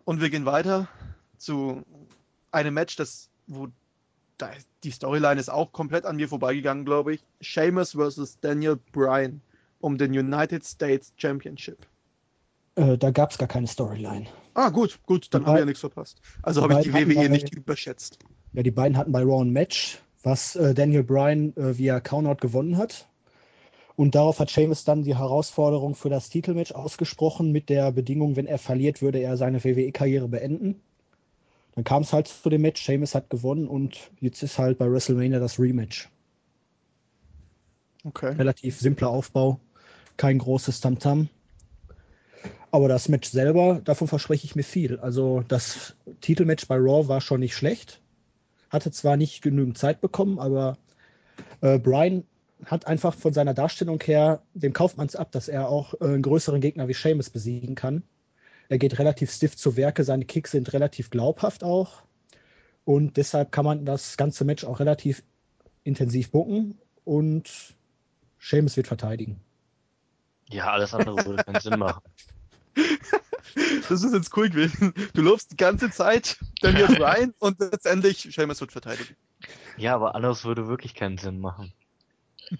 Und 0.04 0.20
wir 0.20 0.30
gehen 0.30 0.44
weiter 0.46 0.88
zu 1.36 1.82
einem 2.52 2.74
Match, 2.74 2.94
das, 2.94 3.28
wo 3.48 3.68
die 4.84 4.90
Storyline 4.90 5.40
ist 5.40 5.48
auch 5.48 5.72
komplett 5.72 6.04
an 6.04 6.16
mir 6.16 6.28
vorbeigegangen, 6.28 6.84
glaube 6.84 7.14
ich. 7.14 7.24
Sheamus 7.40 7.92
vs. 7.92 8.38
Daniel 8.40 8.76
Bryan 8.92 9.40
um 9.80 9.98
den 9.98 10.16
United 10.16 10.64
States 10.64 11.12
Championship. 11.16 11.86
Äh, 12.74 12.96
da 12.96 13.10
gab 13.10 13.30
es 13.30 13.38
gar 13.38 13.48
keine 13.48 13.66
Storyline. 13.66 14.26
Ah, 14.54 14.70
gut, 14.70 15.00
gut, 15.06 15.28
dann 15.30 15.46
habe 15.46 15.58
ich 15.58 15.60
ja 15.60 15.66
nichts 15.66 15.80
verpasst. 15.80 16.20
Also 16.42 16.62
habe 16.62 16.74
ich 16.74 16.80
die 16.80 16.92
WWE 16.92 17.14
bei, 17.14 17.28
nicht 17.28 17.54
überschätzt. 17.54 18.18
Ja, 18.52 18.62
die 18.62 18.70
beiden 18.70 18.96
hatten 18.96 19.12
bei 19.12 19.22
Raw 19.22 19.42
ein 19.42 19.50
Match, 19.50 19.98
was 20.22 20.56
äh, 20.56 20.74
Daniel 20.74 21.04
Bryan 21.04 21.54
äh, 21.56 21.76
via 21.78 22.00
Countout 22.00 22.40
gewonnen 22.40 22.76
hat. 22.76 23.08
Und 23.94 24.14
darauf 24.14 24.40
hat 24.40 24.50
Sheamus 24.50 24.84
dann 24.84 25.02
die 25.02 25.16
Herausforderung 25.16 25.94
für 25.94 26.08
das 26.08 26.30
Titelmatch 26.30 26.72
ausgesprochen, 26.72 27.52
mit 27.52 27.68
der 27.68 27.92
Bedingung, 27.92 28.36
wenn 28.36 28.46
er 28.46 28.58
verliert, 28.58 29.02
würde 29.02 29.18
er 29.18 29.36
seine 29.36 29.62
WWE-Karriere 29.62 30.28
beenden. 30.28 30.80
Dann 31.74 31.84
kam 31.84 32.02
es 32.02 32.12
halt 32.12 32.28
zu 32.28 32.48
dem 32.48 32.62
Match, 32.62 32.82
Sheamus 32.82 33.14
hat 33.14 33.28
gewonnen 33.28 33.68
und 33.68 34.10
jetzt 34.20 34.42
ist 34.42 34.58
halt 34.58 34.78
bei 34.78 34.90
WrestleMania 34.90 35.40
das 35.40 35.58
Rematch. 35.58 36.08
Okay. 38.04 38.34
Relativ 38.34 38.78
simpler 38.78 39.08
Aufbau, 39.08 39.60
kein 40.16 40.38
großes 40.38 40.80
Tamtam. 40.80 41.20
-Tam. 41.20 41.28
Aber 42.70 42.88
das 42.88 43.08
Match 43.08 43.28
selber, 43.28 43.80
davon 43.84 44.08
verspreche 44.08 44.46
ich 44.46 44.56
mir 44.56 44.62
viel. 44.62 44.98
Also 44.98 45.44
das 45.46 45.94
Titelmatch 46.20 46.66
bei 46.66 46.76
Raw 46.76 47.06
war 47.08 47.20
schon 47.20 47.40
nicht 47.40 47.54
schlecht. 47.54 48.00
Hatte 48.70 48.90
zwar 48.90 49.16
nicht 49.16 49.42
genügend 49.42 49.76
Zeit 49.76 50.00
bekommen, 50.00 50.38
aber 50.38 50.78
äh, 51.60 51.78
Brian 51.78 52.24
hat 52.64 52.86
einfach 52.86 53.14
von 53.14 53.32
seiner 53.32 53.54
Darstellung 53.54 54.00
her 54.02 54.42
dem 54.54 54.72
Kaufmanns 54.72 55.16
ab, 55.16 55.32
dass 55.32 55.48
er 55.48 55.68
auch 55.68 55.94
äh, 55.94 56.04
einen 56.04 56.22
größeren 56.22 56.60
Gegner 56.60 56.88
wie 56.88 56.94
Seamus 56.94 57.30
besiegen 57.30 57.74
kann. 57.74 58.02
Er 58.68 58.78
geht 58.78 58.98
relativ 58.98 59.30
stiff 59.30 59.56
zu 59.56 59.76
Werke, 59.76 60.04
seine 60.04 60.24
Kicks 60.24 60.52
sind 60.52 60.72
relativ 60.72 61.10
glaubhaft 61.10 61.64
auch. 61.64 62.02
Und 62.84 63.16
deshalb 63.16 63.52
kann 63.52 63.64
man 63.64 63.84
das 63.84 64.16
ganze 64.16 64.44
Match 64.44 64.64
auch 64.64 64.80
relativ 64.80 65.22
intensiv 65.84 66.30
bucken 66.30 66.78
und 67.04 67.74
Seamus 68.40 68.76
wird 68.76 68.86
verteidigen. 68.86 69.40
Ja, 70.52 70.70
alles 70.72 70.94
andere 70.94 71.24
würde 71.24 71.44
keinen 71.44 71.60
Sinn 71.60 71.78
machen. 71.78 72.02
Das 73.88 74.02
ist 74.02 74.14
jetzt 74.14 74.34
cool 74.36 74.48
gewesen. 74.48 74.94
Du 75.14 75.20
läufst 75.20 75.52
die 75.52 75.56
ganze 75.56 75.90
Zeit 75.90 76.38
Daniel 76.62 76.86
Bryan 76.86 77.34
und 77.38 77.58
letztendlich 77.58 78.22
Seamus 78.22 78.60
wird 78.60 78.72
verteidigen. 78.72 79.14
Ja, 79.76 79.94
aber 79.94 80.14
anders 80.14 80.44
würde 80.44 80.68
wirklich 80.68 80.94
keinen 80.94 81.18
Sinn 81.18 81.38
machen. 81.38 81.72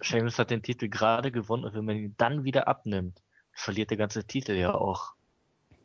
Seamus 0.03 0.39
hat 0.39 0.51
den 0.51 0.63
Titel 0.63 0.89
gerade 0.89 1.33
gewonnen 1.33 1.65
und 1.65 1.75
wenn 1.75 1.85
man 1.85 1.97
ihn 1.97 2.15
dann 2.19 2.45
wieder 2.45 2.69
abnimmt, 2.69 3.23
verliert 3.53 3.91
der 3.91 3.97
ganze 3.97 4.25
Titel 4.25 4.53
ja 4.53 4.75
auch 4.75 5.15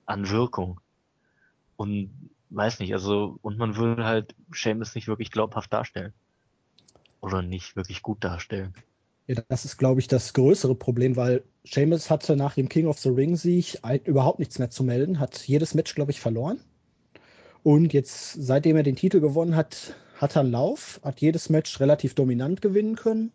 an 0.06 0.30
Wirkung. 0.30 0.82
Und 1.78 2.32
weiß 2.50 2.80
nicht, 2.80 2.94
also, 2.94 3.40
und 3.42 3.58
man 3.58 3.76
würde 3.76 4.04
halt 4.06 4.36
Seamus 4.52 4.96
nicht 4.96 5.08
wirklich 5.08 5.32
glaubhaft 5.32 5.72
darstellen. 5.72 6.14
Oder 7.22 7.42
nicht 7.42 7.76
wirklich 7.76 8.02
gut 8.02 8.24
darstellen. 8.24 8.74
Ja, 9.28 9.36
das 9.50 9.66
ist, 9.66 9.78
glaube 9.78 10.00
ich, 10.00 10.08
das 10.08 10.34
größere 10.34 10.74
Problem, 10.74 11.18
weil 11.18 11.44
Seamus 11.66 12.10
hatte 12.10 12.38
nach 12.38 12.56
dem 12.56 12.70
King 12.70 12.88
of 12.88 12.98
the 13.00 13.10
Ring 13.10 13.36
Sieg 13.36 13.78
überhaupt 14.06 14.40
nichts 14.40 14.58
mehr 14.58 14.70
zu 14.70 14.86
melden, 14.86 15.20
hat 15.20 15.38
jedes 15.48 15.74
Match, 15.74 15.94
glaube 15.96 16.12
ich, 16.12 16.22
verloren. 16.22 16.62
Und 17.62 17.92
jetzt, 17.92 18.34
seitdem 18.40 18.78
er 18.78 18.84
den 18.84 18.96
Titel 18.96 19.20
gewonnen 19.20 19.58
hat, 19.58 19.96
hat 20.16 20.38
er 20.38 20.42
einen 20.42 20.52
Lauf, 20.52 21.02
hat 21.04 21.20
jedes 21.20 21.50
Match 21.50 21.80
relativ 21.82 22.14
dominant 22.14 22.62
gewinnen 22.62 22.96
können. 22.96 23.34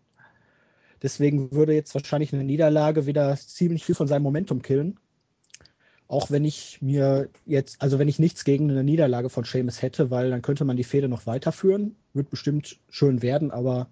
Deswegen 1.03 1.53
würde 1.53 1.75
jetzt 1.75 1.95
wahrscheinlich 1.95 2.33
eine 2.33 2.45
Niederlage 2.45 3.05
wieder 3.05 3.37
ziemlich 3.37 3.85
viel 3.85 3.95
von 3.95 4.09
seinem 4.09 4.23
Momentum 4.23 4.63
killen. 4.63 4.99
Auch 6.09 6.31
wenn 6.31 6.47
ich 6.47 6.81
mir 6.81 7.29
jetzt, 7.45 7.83
also 7.83 7.99
wenn 7.99 8.09
ich 8.09 8.19
nichts 8.19 8.45
gegen 8.45 8.71
eine 8.71 8.85
Niederlage 8.85 9.29
von 9.29 9.45
Seamus 9.45 9.83
hätte, 9.83 10.11
weil 10.11 10.31
dann 10.31 10.43
könnte 10.43 10.65
man 10.65 10.79
die 10.79 10.85
Fehde 10.85 11.09
noch 11.09 11.27
weiterführen. 11.27 11.97
Wird 12.15 12.31
bestimmt 12.31 12.79
schön 12.89 13.21
werden, 13.21 13.51
aber 13.51 13.89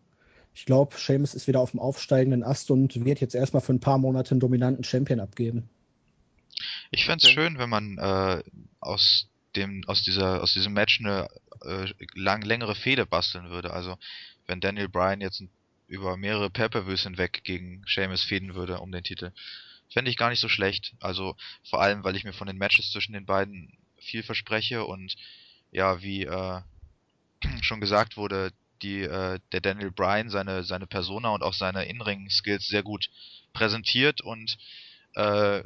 ich 0.55 0.67
glaube, 0.67 0.97
Seamus 0.97 1.35
ist 1.35 1.47
wieder 1.47 1.61
auf 1.61 1.71
dem 1.71 1.81
aufsteigenden 1.81 2.43
Ast 2.43 2.71
und 2.71 3.05
wird 3.05 3.21
jetzt 3.21 3.35
erstmal 3.35 3.63
für 3.63 3.73
ein 3.73 3.81
paar 3.81 3.99
Monate 3.99 4.33
einen 4.33 4.41
dominanten 4.41 4.85
Champion 4.85 5.21
abgeben. 5.21 5.69
Ich 6.91 7.05
fände 7.05 7.25
es 7.25 7.33
schön, 7.33 7.59
wenn 7.59 7.71
man 7.71 7.99
äh, 7.99 8.43
aus 8.81 9.29
dem 9.57 9.83
aus 9.87 10.03
dieser 10.03 10.43
aus 10.43 10.53
diesem 10.53 10.73
Match 10.73 11.01
eine 11.01 11.29
äh, 11.65 11.93
lang, 12.15 12.43
längere 12.43 12.75
Fehde 12.75 13.07
basteln 13.07 13.51
würde. 13.51 13.73
Also 13.73 13.97
wenn 14.47 14.61
Daniel 14.61 14.89
Bryan 14.89 15.21
jetzt 15.21 15.43
über 15.87 16.17
mehrere 16.17 16.51
Pay-per-Views 16.51 17.03
hinweg 17.03 17.43
gegen 17.45 17.83
Seamus 17.87 18.23
fäden 18.23 18.55
würde 18.55 18.79
um 18.79 18.93
den 18.93 19.05
Titel, 19.05 19.33
fände 19.93 20.11
ich 20.11 20.17
gar 20.17 20.31
nicht 20.31 20.41
so 20.41 20.49
schlecht. 20.49 20.95
Also 21.01 21.37
vor 21.69 21.81
allem, 21.81 22.05
weil 22.05 22.17
ich 22.17 22.25
mir 22.25 22.33
von 22.33 22.47
den 22.47 22.59
Matches 22.59 22.91
zwischen 22.93 23.13
den 23.13 23.27
beiden 23.27 23.73
viel 23.99 24.23
verspreche 24.23 24.85
und 24.85 25.17
ja, 25.73 26.03
wie 26.03 26.25
äh, 26.25 26.61
schon 27.63 27.81
gesagt 27.81 28.17
wurde, 28.17 28.53
die 28.83 29.03
äh, 29.03 29.39
der 29.53 29.61
Daniel 29.61 29.91
Bryan 29.91 30.31
seine 30.31 30.65
seine 30.65 30.87
Persona 30.87 31.31
und 31.31 31.43
auch 31.43 31.55
seine 31.55 31.85
In-Ring-Skills 31.85 32.67
sehr 32.67 32.83
gut 32.83 33.11
präsentiert 33.53 34.21
und 34.21 34.59
äh, 35.15 35.63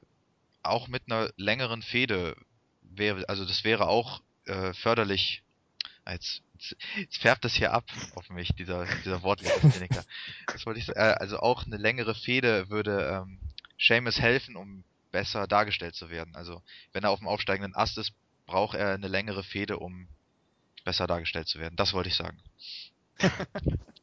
auch 0.62 0.88
mit 0.88 1.02
einer 1.06 1.30
längeren 1.36 1.82
Fehde 1.82 2.36
wäre, 2.82 3.28
also 3.28 3.44
das 3.44 3.64
wäre 3.64 3.88
auch 3.88 4.22
äh, 4.46 4.72
förderlich. 4.74 5.42
Jetzt, 6.06 6.42
jetzt 6.96 7.18
färbt 7.18 7.44
das 7.44 7.54
hier 7.54 7.72
ab 7.72 7.84
auf 8.14 8.28
mich, 8.28 8.50
dieser, 8.58 8.84
dieser 9.04 9.22
Wortwitz-Kliniker. 9.22 10.04
Das 10.46 10.66
wollte 10.66 10.80
ich 10.80 10.86
sagen. 10.86 10.98
Äh, 10.98 11.14
also 11.18 11.38
auch 11.38 11.64
eine 11.64 11.78
längere 11.78 12.14
Fehde 12.14 12.68
würde 12.68 13.24
ähm, 13.24 13.38
Seamus 13.78 14.20
helfen, 14.20 14.56
um 14.56 14.84
besser 15.12 15.46
dargestellt 15.46 15.94
zu 15.94 16.10
werden. 16.10 16.34
Also 16.34 16.62
wenn 16.92 17.04
er 17.04 17.10
auf 17.10 17.20
dem 17.20 17.28
aufsteigenden 17.28 17.74
Ast 17.74 17.96
ist, 17.98 18.12
braucht 18.46 18.76
er 18.76 18.94
eine 18.94 19.08
längere 19.08 19.42
Fehde, 19.42 19.78
um 19.78 20.08
besser 20.84 21.06
dargestellt 21.06 21.48
zu 21.48 21.58
werden. 21.58 21.76
Das 21.76 21.94
wollte 21.94 22.10
ich 22.10 22.16
sagen. 22.16 22.38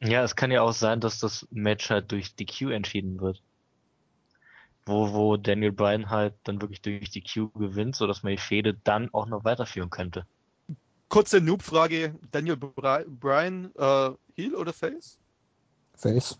Ja, 0.00 0.22
es 0.22 0.36
kann 0.36 0.50
ja 0.50 0.62
auch 0.62 0.72
sein, 0.72 1.00
dass 1.00 1.18
das 1.18 1.46
Match 1.50 1.90
halt 1.90 2.10
durch 2.12 2.34
DQ 2.34 2.70
entschieden 2.70 3.20
wird. 3.20 3.40
Wo, 4.84 5.12
wo 5.12 5.36
Daniel 5.36 5.72
Bryan 5.72 6.10
halt 6.10 6.34
dann 6.44 6.60
wirklich 6.60 6.82
durch 6.82 7.10
DQ 7.10 7.52
gewinnt, 7.54 7.94
sodass 7.94 8.22
man 8.22 8.32
die 8.32 8.38
Fehde 8.38 8.74
dann 8.84 9.10
auch 9.12 9.26
noch 9.26 9.44
weiterführen 9.44 9.90
könnte. 9.90 10.26
Kurze 11.08 11.40
Noob-Frage: 11.40 12.14
Daniel 12.32 12.56
Bryan, 12.56 13.70
äh, 13.76 14.10
Heel 14.34 14.54
oder 14.54 14.72
Face? 14.72 15.18
Face. 15.94 16.38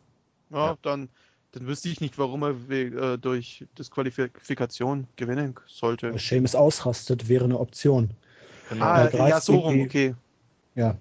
Ja, 0.50 0.68
ja, 0.68 0.78
Dann, 0.82 1.08
dann 1.52 1.66
wüsste 1.66 1.88
ich 1.88 2.00
nicht, 2.00 2.18
warum 2.18 2.42
er 2.42 2.70
äh, 2.70 3.18
durch 3.18 3.64
Disqualifikation 3.78 5.06
gewinnen 5.16 5.54
sollte. 5.66 6.18
Seamus 6.18 6.54
ausrastet, 6.54 7.28
wäre 7.28 7.44
eine 7.44 7.60
Option. 7.60 8.10
Genau. 8.70 8.84
Ah, 8.84 9.28
ja, 9.28 9.40
so 9.40 9.56
rum, 9.56 9.82
okay. 9.82 10.14
Ja, 10.74 10.96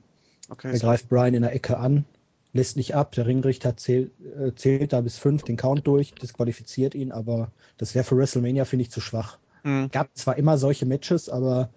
Okay, 0.52 0.74
er 0.74 0.80
greift 0.80 1.08
Brian 1.08 1.34
in 1.34 1.44
der 1.44 1.56
Ecke 1.56 1.78
an, 1.78 2.04
lässt 2.52 2.76
nicht 2.76 2.94
ab. 2.94 3.14
Der 3.14 3.26
Ringrichter 3.26 3.78
zählt, 3.78 4.12
äh, 4.38 4.54
zählt 4.54 4.92
da 4.92 5.00
bis 5.00 5.18
fünf 5.18 5.44
den 5.44 5.56
Count 5.56 5.88
durch, 5.88 6.14
disqualifiziert 6.14 6.94
ihn, 6.94 7.14
aber 7.14 7.52
das 7.78 7.96
wäre 7.96 8.04
für 8.04 8.18
WrestleMania, 8.18 8.66
finde 8.66 8.84
ich, 8.84 8.92
zu 8.92 9.00
schwach. 9.00 9.38
Mhm. 9.64 9.90
Gab 9.92 10.10
zwar 10.14 10.36
immer 10.36 10.58
solche 10.58 10.86
Matches, 10.86 11.30
aber 11.30 11.70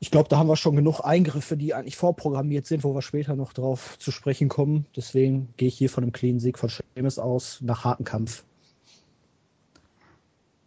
ich 0.00 0.10
glaube, 0.10 0.30
da 0.30 0.38
haben 0.38 0.48
wir 0.48 0.56
schon 0.56 0.76
genug 0.76 1.00
Eingriffe, 1.00 1.58
die 1.58 1.74
eigentlich 1.74 1.96
vorprogrammiert 1.96 2.66
sind, 2.66 2.84
wo 2.84 2.94
wir 2.94 3.02
später 3.02 3.36
noch 3.36 3.52
drauf 3.52 3.98
zu 3.98 4.10
sprechen 4.10 4.48
kommen. 4.48 4.86
Deswegen 4.96 5.52
gehe 5.58 5.68
ich 5.68 5.76
hier 5.76 5.90
von 5.90 6.04
einem 6.04 6.12
clean 6.12 6.40
Sieg 6.40 6.58
von 6.58 6.70
Sheamus 6.70 7.18
aus 7.18 7.58
nach 7.60 7.84
harten 7.84 8.04
Kampf. 8.04 8.44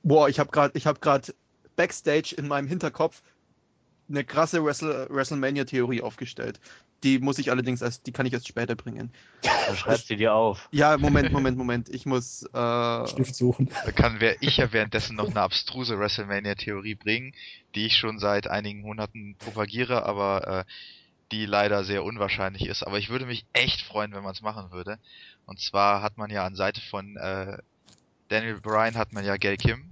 Boah, 0.04 0.30
ich 0.30 0.40
habe 0.40 0.52
gerade, 0.52 0.78
ich 0.78 0.86
gerade 0.86 1.34
Backstage 1.76 2.36
in 2.38 2.48
meinem 2.48 2.68
Hinterkopf 2.68 3.24
eine 4.10 4.24
krasse 4.24 4.64
Wrestle 4.64 5.08
WrestleMania-Theorie 5.10 6.02
aufgestellt. 6.02 6.60
Die 7.04 7.20
muss 7.20 7.38
ich 7.38 7.52
allerdings 7.52 7.82
erst, 7.82 8.08
die 8.08 8.12
kann 8.12 8.26
ich 8.26 8.34
erst 8.34 8.48
später 8.48 8.76
bringen. 8.76 9.12
Du 9.42 9.76
schreibst 9.76 10.08
sie 10.08 10.16
dir 10.16 10.34
auf. 10.34 10.68
Ja, 10.72 10.98
Moment, 10.98 11.32
Moment, 11.32 11.58
Moment. 11.58 11.90
Ich 11.90 12.06
muss. 12.06 12.44
Äh, 12.54 13.08
Stift 13.08 13.36
suchen. 13.36 13.70
Da 13.86 13.92
kann 13.92 14.20
wer 14.20 14.42
ich 14.42 14.58
ja 14.58 14.74
währenddessen 14.74 15.16
noch 15.16 15.30
eine 15.30 15.42
abstruse 15.42 16.00
WrestleMania-Theorie 16.00 16.96
bringen, 16.96 17.34
die 17.76 17.86
ich 17.86 17.98
schon 17.98 18.18
seit 18.20 18.48
einigen 18.48 18.82
Monaten 18.82 19.36
propagiere, 19.38 20.06
aber 20.06 20.66
äh, 20.66 20.72
die 21.32 21.46
leider 21.46 21.84
sehr 21.84 22.04
unwahrscheinlich 22.04 22.66
ist. 22.66 22.84
Aber 22.84 22.98
ich 22.98 23.10
würde 23.10 23.26
mich 23.26 23.46
echt 23.54 23.82
freuen, 23.82 24.14
wenn 24.14 24.24
man 24.24 24.32
es 24.32 24.42
machen 24.42 24.72
würde. 24.72 24.98
Und 25.46 25.60
zwar 25.60 26.02
hat 26.02 26.18
man 26.18 26.32
ja 26.32 26.46
an 26.46 26.56
Seite 26.56 26.82
von 26.82 27.16
äh, 27.18 27.58
Daniel 28.30 28.60
Bryan 28.60 28.96
hat 28.96 29.14
man 29.14 29.26
ja 29.26 29.38
Gail 29.38 29.58
Kim. 29.58 29.92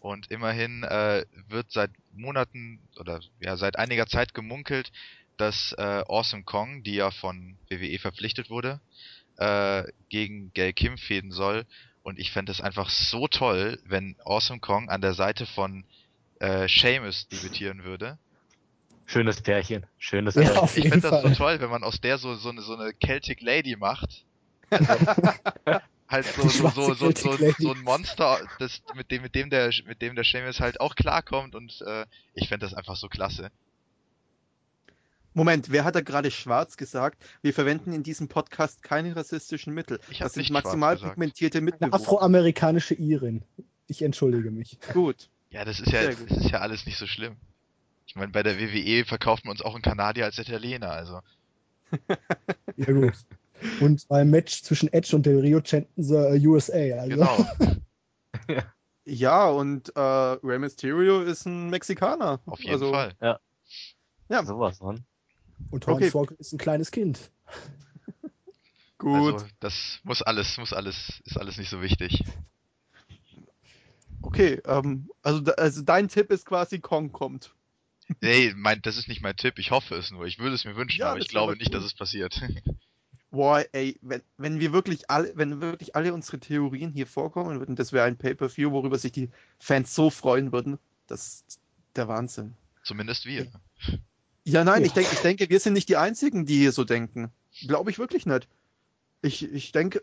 Und 0.00 0.30
immerhin 0.30 0.84
äh, 0.84 1.24
wird 1.48 1.70
seit 1.70 1.90
Monaten 2.14 2.78
oder 2.98 3.20
ja 3.40 3.56
seit 3.56 3.78
einiger 3.78 4.06
Zeit 4.06 4.32
gemunkelt, 4.32 4.92
dass 5.40 5.72
äh, 5.72 6.02
Awesome 6.06 6.44
Kong, 6.44 6.82
die 6.82 6.94
ja 6.94 7.10
von 7.10 7.56
WWE 7.70 7.98
verpflichtet 7.98 8.50
wurde, 8.50 8.80
äh, 9.36 9.84
gegen 10.08 10.52
Gail 10.52 10.72
Kim 10.72 10.98
fäden 10.98 11.32
soll. 11.32 11.64
Und 12.02 12.18
ich 12.18 12.32
fände 12.32 12.52
es 12.52 12.60
einfach 12.60 12.90
so 12.90 13.28
toll, 13.28 13.78
wenn 13.84 14.16
Awesome 14.24 14.60
Kong 14.60 14.88
an 14.88 15.00
der 15.00 15.14
Seite 15.14 15.46
von 15.46 15.84
äh, 16.40 16.68
Sheamus 16.68 17.28
debütieren 17.28 17.84
würde. 17.84 18.18
Schönes 19.06 19.40
Pärchen. 19.40 19.86
Schönes 19.98 20.34
Ja, 20.34 20.42
Pärchen. 20.42 20.58
auf 20.58 20.76
Ich 20.76 20.88
finde 20.88 21.10
das 21.10 21.22
so 21.22 21.30
toll, 21.30 21.60
wenn 21.60 21.70
man 21.70 21.82
aus 21.82 22.00
der 22.00 22.18
so, 22.18 22.34
so, 22.34 22.50
eine, 22.50 22.62
so 22.62 22.76
eine 22.76 22.92
Celtic 23.02 23.40
Lady 23.40 23.76
macht. 23.76 24.24
Also, 24.70 24.84
halt 26.08 26.26
so, 26.26 26.48
so, 26.48 26.68
so, 26.70 26.94
so, 26.94 27.12
so, 27.12 27.52
so 27.58 27.72
ein 27.72 27.82
Monster, 27.82 28.38
das, 28.58 28.82
mit 28.94 29.10
dem, 29.10 29.22
mit 29.22 29.34
dem 29.34 29.50
der, 29.50 29.70
mit 29.86 30.02
dem 30.02 30.14
der 30.14 30.24
Sheamus 30.24 30.60
halt 30.60 30.80
auch 30.80 30.94
klarkommt 30.94 31.54
und 31.54 31.80
äh, 31.86 32.06
ich 32.34 32.48
fände 32.48 32.66
das 32.66 32.74
einfach 32.74 32.96
so 32.96 33.08
klasse. 33.08 33.50
Moment, 35.38 35.70
wer 35.70 35.84
hat 35.84 35.94
da 35.94 36.00
gerade 36.00 36.32
schwarz 36.32 36.76
gesagt? 36.76 37.22
Wir 37.42 37.54
verwenden 37.54 37.92
in 37.92 38.02
diesem 38.02 38.26
Podcast 38.26 38.82
keine 38.82 39.14
rassistischen 39.14 39.72
Mittel. 39.72 40.00
Ich 40.10 40.18
das 40.18 40.32
sind 40.32 40.40
nicht 40.40 40.50
maximal 40.50 40.96
pigmentierte 40.96 41.58
Eine 41.58 41.66
Mitbewohner. 41.66 41.94
afroamerikanische 41.94 42.94
Irin. 42.94 43.44
Ich 43.86 44.02
entschuldige 44.02 44.50
mich. 44.50 44.78
Gut. 44.92 45.30
Ja, 45.50 45.64
das 45.64 45.78
ist 45.78 45.92
ja, 45.92 46.10
das 46.10 46.20
ist 46.20 46.50
ja 46.50 46.58
alles 46.58 46.86
nicht 46.86 46.98
so 46.98 47.06
schlimm. 47.06 47.36
Ich 48.04 48.16
meine, 48.16 48.32
bei 48.32 48.42
der 48.42 48.58
WWE 48.58 49.04
verkauft 49.04 49.44
man 49.44 49.52
uns 49.52 49.62
auch 49.62 49.74
einen 49.74 49.82
Kanadier 49.82 50.24
als 50.24 50.38
Italiener, 50.38 50.90
also. 50.90 51.20
Ja, 52.76 52.92
gut. 52.92 53.14
Und 53.80 54.08
beim 54.08 54.30
Match 54.30 54.62
zwischen 54.64 54.92
Edge 54.92 55.14
und 55.14 55.24
Del 55.24 55.38
Rio 55.38 55.60
chanten 55.60 56.02
sie 56.02 56.16
äh, 56.16 56.44
USA. 56.46 56.72
Also. 56.72 57.10
Genau. 57.10 57.46
Ja, 59.04 59.48
und 59.48 59.96
äh, 59.96 60.00
Rey 60.00 60.58
Mysterio 60.58 61.22
ist 61.22 61.46
ein 61.46 61.70
Mexikaner. 61.70 62.40
Auf 62.44 62.60
jeden 62.60 62.72
also, 62.74 62.92
Fall. 62.92 63.14
Ja. 63.22 64.44
Sowas, 64.44 64.80
Mann. 64.82 65.06
Und 65.70 65.86
Okay. 65.86 66.04
Hornswoggle 66.04 66.36
ist 66.38 66.52
ein 66.52 66.58
kleines 66.58 66.90
Kind. 66.90 67.30
Gut. 68.98 69.34
Also, 69.34 69.46
das 69.60 70.00
muss 70.02 70.22
alles, 70.22 70.56
muss 70.58 70.72
alles, 70.72 71.22
ist 71.24 71.38
alles 71.38 71.56
nicht 71.56 71.70
so 71.70 71.80
wichtig. 71.80 72.24
Okay, 74.22 74.60
ähm, 74.66 75.08
also, 75.22 75.44
also 75.54 75.82
dein 75.82 76.08
Tipp 76.08 76.30
ist 76.30 76.44
quasi 76.44 76.80
Kong 76.80 77.12
kommt. 77.12 77.54
Nee, 78.20 78.52
mein, 78.56 78.82
das 78.82 78.96
ist 78.96 79.06
nicht 79.08 79.22
mein 79.22 79.36
Tipp. 79.36 79.58
Ich 79.58 79.70
hoffe 79.70 79.94
es 79.94 80.10
nur. 80.10 80.26
Ich 80.26 80.38
würde 80.38 80.54
es 80.54 80.64
mir 80.64 80.76
wünschen, 80.76 81.00
Ja, 81.00 81.10
aber 81.10 81.20
ich 81.20 81.28
glaube 81.28 81.56
nicht, 81.56 81.68
cool. 81.68 81.74
dass 81.74 81.84
es 81.84 81.94
passiert. 81.94 82.40
Boah, 83.30 83.64
ey, 83.72 83.98
wenn, 84.00 84.22
wenn 84.38 84.58
wir 84.58 84.72
wirklich 84.72 85.10
alle, 85.10 85.30
wenn 85.36 85.60
wirklich 85.60 85.94
alle 85.94 86.14
unsere 86.14 86.40
Theorien 86.40 86.90
hier 86.90 87.06
vorkommen 87.06 87.60
würden, 87.60 87.76
das 87.76 87.92
wäre 87.92 88.06
ein 88.06 88.16
Pay-Per-View, 88.16 88.70
worüber 88.72 88.98
sich 88.98 89.12
die 89.12 89.30
Fans 89.58 89.94
so 89.94 90.08
freuen 90.08 90.50
würden. 90.50 90.78
Das 91.06 91.44
ist 91.46 91.60
der 91.94 92.08
Wahnsinn. 92.08 92.56
Zumindest 92.82 93.26
wir. 93.26 93.46
Ja, 94.48 94.64
nein, 94.64 94.80
Ja. 94.80 94.86
ich 94.86 94.92
denke, 94.94 95.10
ich 95.12 95.20
denke, 95.20 95.50
wir 95.50 95.60
sind 95.60 95.74
nicht 95.74 95.90
die 95.90 95.98
Einzigen, 95.98 96.46
die 96.46 96.56
hier 96.58 96.72
so 96.72 96.84
denken. 96.84 97.30
Glaube 97.66 97.90
ich 97.90 97.98
wirklich 97.98 98.24
nicht. 98.24 98.48
Ich, 99.20 99.42
ich 99.42 99.72
denke, 99.72 100.02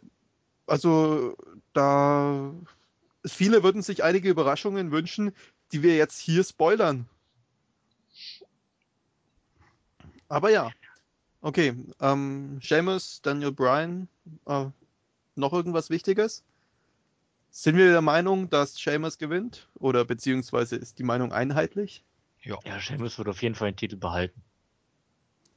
also 0.67 1.35
da 1.73 2.53
viele 3.25 3.63
würden 3.63 3.81
sich 3.81 4.03
einige 4.03 4.29
Überraschungen 4.29 4.91
wünschen, 4.91 5.31
die 5.71 5.81
wir 5.81 5.95
jetzt 5.95 6.19
hier 6.19 6.43
spoilern. 6.43 7.07
Aber 10.27 10.51
ja. 10.51 10.71
Okay, 11.41 11.75
ähm, 11.99 12.59
Seamus, 12.61 13.21
Daniel 13.23 13.51
Bryan, 13.51 14.07
äh, 14.45 14.65
noch 15.35 15.53
irgendwas 15.53 15.89
Wichtiges? 15.89 16.43
Sind 17.49 17.77
wir 17.77 17.89
der 17.91 18.01
Meinung, 18.01 18.49
dass 18.49 18.75
Seamus 18.75 19.17
gewinnt? 19.17 19.67
Oder 19.79 20.05
beziehungsweise 20.05 20.75
ist 20.75 20.99
die 20.99 21.03
Meinung 21.03 21.31
einheitlich? 21.31 22.03
Ja. 22.45 22.59
Ja, 22.63 22.79
Sheamus 22.79 23.17
wird 23.17 23.27
auf 23.27 23.41
jeden 23.41 23.55
Fall 23.55 23.71
den 23.71 23.77
Titel 23.77 23.97
behalten. 23.97 24.41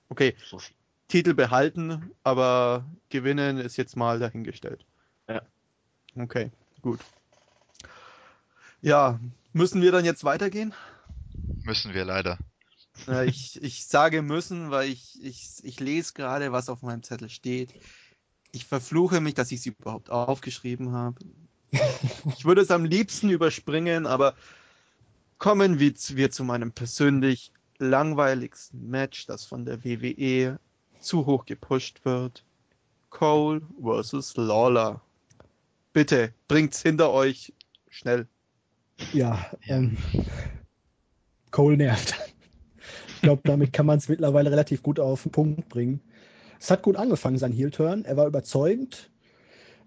Okay, 0.08 0.34
So. 0.44 0.58
Titel 1.06 1.34
behalten, 1.34 2.10
aber 2.22 2.84
gewinnen 3.08 3.58
ist 3.58 3.76
jetzt 3.76 3.96
mal 3.96 4.18
dahingestellt. 4.18 4.84
Ja. 5.28 5.42
Okay, 6.16 6.50
gut. 6.82 7.00
Ja, 8.80 9.20
müssen 9.52 9.82
wir 9.82 9.92
dann 9.92 10.04
jetzt 10.04 10.24
weitergehen? 10.24 10.74
Müssen 11.62 11.94
wir 11.94 12.04
leider. 12.04 12.38
Äh, 13.06 13.26
ich, 13.26 13.62
ich 13.62 13.86
sage 13.86 14.22
müssen, 14.22 14.70
weil 14.70 14.88
ich, 14.88 15.22
ich, 15.22 15.56
ich 15.62 15.80
lese 15.80 16.14
gerade, 16.14 16.52
was 16.52 16.68
auf 16.68 16.82
meinem 16.82 17.02
Zettel 17.02 17.28
steht. 17.28 17.74
Ich 18.52 18.64
verfluche 18.66 19.20
mich, 19.20 19.34
dass 19.34 19.52
ich 19.52 19.60
es 19.60 19.66
überhaupt 19.66 20.10
aufgeschrieben 20.10 20.92
habe. 20.92 21.20
Ich 22.36 22.44
würde 22.44 22.62
es 22.62 22.70
am 22.70 22.84
liebsten 22.84 23.28
überspringen, 23.28 24.06
aber 24.06 24.34
kommen 25.38 25.78
wir, 25.78 25.94
zu- 25.94 26.44
meinem 26.44 26.72
persönlich 26.72 27.52
langweiligsten 27.78 28.88
Match, 28.90 29.26
das 29.26 29.44
von 29.44 29.64
der 29.64 29.84
WWE 29.84 30.58
zu 31.00 31.26
hoch 31.26 31.46
gepusht 31.46 32.04
wird. 32.04 32.44
Cole 33.10 33.62
versus 33.80 34.36
Lawler. 34.36 35.00
Bitte, 35.92 36.34
bringt's 36.48 36.82
hinter 36.82 37.10
euch 37.12 37.52
schnell. 37.88 38.26
Ja, 39.12 39.50
Ja. 39.64 39.76
ähm, 39.76 39.96
Cole 41.50 41.76
nervt. 41.76 42.14
Ich 43.14 43.22
glaube, 43.22 43.42
damit 43.44 43.72
kann 43.72 43.86
man 43.86 43.98
es 43.98 44.08
mittlerweile 44.08 44.50
relativ 44.50 44.82
gut 44.82 45.00
auf 45.00 45.22
den 45.22 45.32
Punkt 45.32 45.68
bringen. 45.68 46.00
Es 46.60 46.70
hat 46.70 46.82
gut 46.82 46.96
angefangen, 46.96 47.38
sein 47.38 47.52
Heel-Turn. 47.52 48.04
Er 48.04 48.16
war 48.16 48.26
überzeugend, 48.26 49.10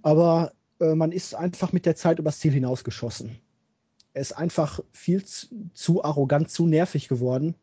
aber 0.02 0.54
äh, 0.80 0.96
man 0.96 1.12
ist 1.12 1.36
einfach 1.36 1.72
mit 1.74 1.86
der 1.86 1.96
Zeit 1.96 2.20
übers 2.20 2.40
Ziel 2.40 2.52
hinausgeschossen. 2.54 3.38
Er 4.14 4.22
ist 4.22 4.34
einfach 4.34 4.80
viel 4.92 5.24
zu, 5.24 5.48
zu 5.74 6.04
arrogant, 6.04 6.52
zu 6.52 6.68
nervig 6.68 7.08
geworden. 7.08 7.56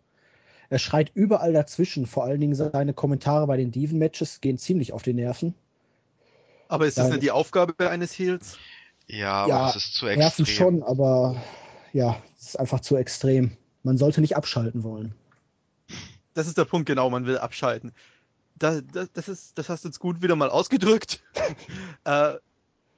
Er 0.70 0.78
schreit 0.78 1.11
überall 1.14 1.53
dazwischen. 1.53 2.07
Vor 2.07 2.24
allen 2.24 2.40
Dingen 2.40 2.55
seine 2.55 2.94
Kommentare 2.94 3.46
bei 3.46 3.57
den 3.57 3.70
Diven-Matches 3.70 4.40
gehen 4.40 4.59
ziemlich 4.59 4.92
auf 4.92 5.03
die 5.03 5.14
Nerven. 5.14 5.55
Aber 6.68 6.86
ist 6.86 6.99
das 6.99 7.07
Ja, 7.07 7.11
nicht 7.11 7.22
die 7.22 7.30
Aufgabe 7.30 7.90
eines 7.90 8.12
Heels? 8.18 8.59
Ja, 9.07 9.32
aber 9.32 9.49
Ja, 9.49 9.66
das 9.66 9.76
ist 9.76 9.94
zu 9.94 10.07
Nerven 10.07 10.44
extrem. 10.44 10.46
schon, 10.46 10.82
aber 10.82 11.42
ja, 11.92 12.22
es 12.38 12.49
ist 12.49 12.61
einfach 12.61 12.80
zu 12.80 12.96
extrem. 12.96 13.57
Man 13.82 13.96
sollte 13.96 14.20
nicht 14.20 14.36
abschalten 14.36 14.82
wollen. 14.82 15.14
Das 16.34 16.46
ist 16.46 16.59
der 16.59 16.66
Punkt, 16.66 16.86
genau, 16.86 17.09
man 17.09 17.26
will 17.26 17.38
abschalten. 17.38 17.92
Da, 18.57 18.80
da, 18.80 19.07
das, 19.12 19.28
ist, 19.28 19.57
das 19.57 19.68
hast 19.68 19.84
du 19.84 19.88
jetzt 19.88 19.99
gut 20.01 20.20
wieder 20.22 20.36
mal 20.36 20.51
ausgedrückt. 20.51 21.22
äh, 22.05 22.34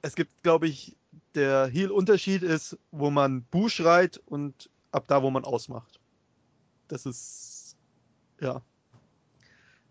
es 0.01 0.15
gibt, 0.15 0.43
glaube 0.43 0.67
ich, 0.67 0.97
der 1.35 1.67
Heel-Unterschied 1.67 2.43
ist, 2.43 2.77
wo 2.91 3.09
man 3.09 3.43
Bu 3.43 3.69
schreit 3.69 4.21
und 4.25 4.69
ab 4.91 5.05
da, 5.07 5.23
wo 5.23 5.29
man 5.29 5.45
ausmacht. 5.45 5.99
Das 6.87 7.05
ist, 7.05 7.75
ja. 8.39 8.61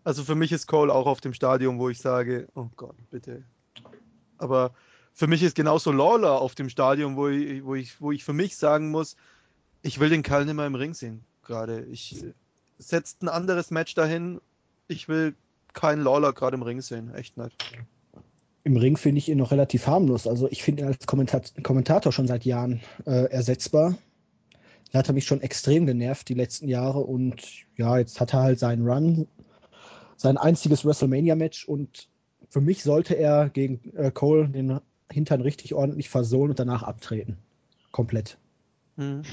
Also 0.03 0.23
für 0.23 0.35
mich 0.35 0.51
ist 0.51 0.67
Cole 0.67 0.93
auch 0.93 1.05
auf 1.05 1.21
dem 1.21 1.33
Stadium, 1.33 1.79
wo 1.79 1.89
ich 1.89 1.99
sage, 1.99 2.47
oh 2.55 2.69
Gott, 2.75 2.95
bitte. 3.09 3.43
Aber 4.37 4.73
für 5.13 5.27
mich 5.27 5.43
ist 5.43 5.55
genauso 5.55 5.91
Lawler 5.91 6.41
auf 6.41 6.55
dem 6.55 6.69
Stadium, 6.69 7.15
wo 7.15 7.27
ich, 7.27 7.63
wo 7.63 7.75
ich, 7.75 8.01
wo 8.01 8.11
ich 8.11 8.23
für 8.23 8.33
mich 8.33 8.57
sagen 8.57 8.89
muss, 8.89 9.15
ich 9.81 9.99
will 9.99 10.09
den 10.09 10.23
Kerl 10.23 10.45
nicht 10.45 10.55
mehr 10.55 10.65
im 10.65 10.75
Ring 10.75 10.93
sehen. 10.93 11.23
Gerade. 11.43 11.85
Ich 11.85 12.23
äh, 12.23 12.33
setzt 12.77 13.21
ein 13.21 13.29
anderes 13.29 13.71
Match 13.71 13.93
dahin. 13.93 14.41
Ich 14.87 15.07
will 15.07 15.35
keinen 15.73 16.03
Lawler 16.03 16.33
gerade 16.33 16.55
im 16.55 16.63
Ring 16.63 16.81
sehen. 16.81 17.13
Echt 17.13 17.37
nicht. 17.37 17.55
Im 18.63 18.77
Ring 18.77 18.97
finde 18.97 19.19
ich 19.19 19.29
ihn 19.29 19.37
noch 19.37 19.51
relativ 19.51 19.87
harmlos. 19.87 20.27
Also 20.27 20.49
ich 20.49 20.63
finde 20.63 20.83
ihn 20.83 20.87
als 20.87 21.07
Kommentat 21.07 21.53
Kommentator 21.63 22.11
schon 22.11 22.27
seit 22.27 22.45
Jahren 22.45 22.81
äh, 23.05 23.29
ersetzbar. 23.31 23.97
Da 24.91 24.99
hat 24.99 25.07
er 25.07 25.13
mich 25.13 25.25
schon 25.25 25.41
extrem 25.41 25.85
genervt 25.85 26.29
die 26.29 26.33
letzten 26.33 26.67
Jahre 26.67 26.99
und 26.99 27.41
ja, 27.77 27.97
jetzt 27.97 28.19
hat 28.19 28.33
er 28.33 28.41
halt 28.41 28.59
seinen 28.59 28.87
Run, 28.87 29.27
sein 30.17 30.37
einziges 30.37 30.85
WrestleMania-Match 30.85 31.67
und 31.67 32.09
für 32.49 32.61
mich 32.61 32.83
sollte 32.83 33.15
er 33.15 33.49
gegen 33.49 33.79
äh, 33.95 34.11
Cole 34.11 34.49
den 34.49 34.79
Hintern 35.11 35.41
richtig 35.41 35.73
ordentlich 35.73 36.09
versohlen 36.09 36.51
und 36.51 36.59
danach 36.59 36.83
abtreten. 36.83 37.37
Komplett. 37.91 38.37
Hm. 38.97 39.23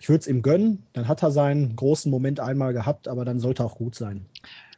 Ich 0.00 0.08
würde 0.08 0.20
es 0.20 0.26
ihm 0.26 0.40
gönnen, 0.40 0.86
dann 0.94 1.06
hat 1.08 1.22
er 1.22 1.30
seinen 1.30 1.76
großen 1.76 2.10
Moment 2.10 2.40
einmal 2.40 2.72
gehabt, 2.72 3.06
aber 3.06 3.26
dann 3.26 3.38
sollte 3.38 3.62
er 3.62 3.66
auch 3.66 3.76
gut 3.76 3.94
sein. 3.94 4.24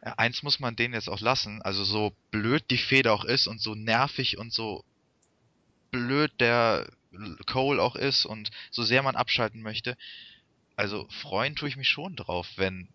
Eins 0.03 0.43
muss 0.43 0.59
man 0.59 0.75
denen 0.75 0.95
jetzt 0.95 1.09
auch 1.09 1.21
lassen. 1.21 1.63
Also 1.63 1.85
so 1.85 2.13
blöd 2.33 2.65
die 2.71 2.77
Feder 2.77 3.13
auch 3.13 3.25
ist 3.25 3.47
und 3.47 3.61
so 3.61 3.77
nervig 3.77 4.37
und 4.37 4.53
so 4.53 4.85
blöd 5.93 6.33
der 6.41 6.89
Cole 7.47 7.81
auch 7.81 7.95
ist 7.95 8.27
und 8.27 8.51
so 8.73 8.83
sehr 8.83 9.03
man 9.05 9.15
abschalten 9.15 9.63
möchte. 9.63 9.97
also 10.75 11.07
freuen 11.09 11.55
tue 11.55 11.69
ich 11.69 11.77
mich 11.77 11.89
schon 11.89 12.17
drauf, 12.17 12.49
wenn 12.57 12.89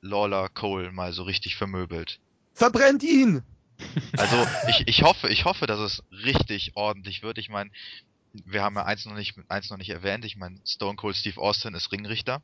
Lawler 0.00 0.48
Cole 0.50 0.92
mal 0.92 1.12
so 1.12 1.24
richtig 1.24 1.56
vermöbelt. 1.56 2.20
Verbrennt 2.52 3.02
ihn! 3.02 3.42
Also 4.16 4.46
ich, 4.68 4.86
ich 4.86 5.02
hoffe, 5.02 5.28
ich 5.28 5.44
hoffe, 5.44 5.66
dass 5.66 5.80
es 5.80 6.04
richtig 6.12 6.76
ordentlich 6.76 7.24
wird. 7.24 7.38
Ich 7.38 7.48
meine, 7.48 7.70
wir 8.44 8.62
haben 8.62 8.76
ja 8.76 8.84
eins 8.84 9.06
noch 9.06 9.14
nicht, 9.14 9.34
eins 9.48 9.70
noch 9.70 9.78
nicht 9.78 9.90
erwähnt. 9.90 10.24
Ich 10.24 10.36
meine, 10.36 10.58
Stone 10.66 10.96
Cold 10.96 11.16
Steve 11.16 11.40
Austin 11.40 11.74
ist 11.74 11.92
Ringrichter. 11.92 12.42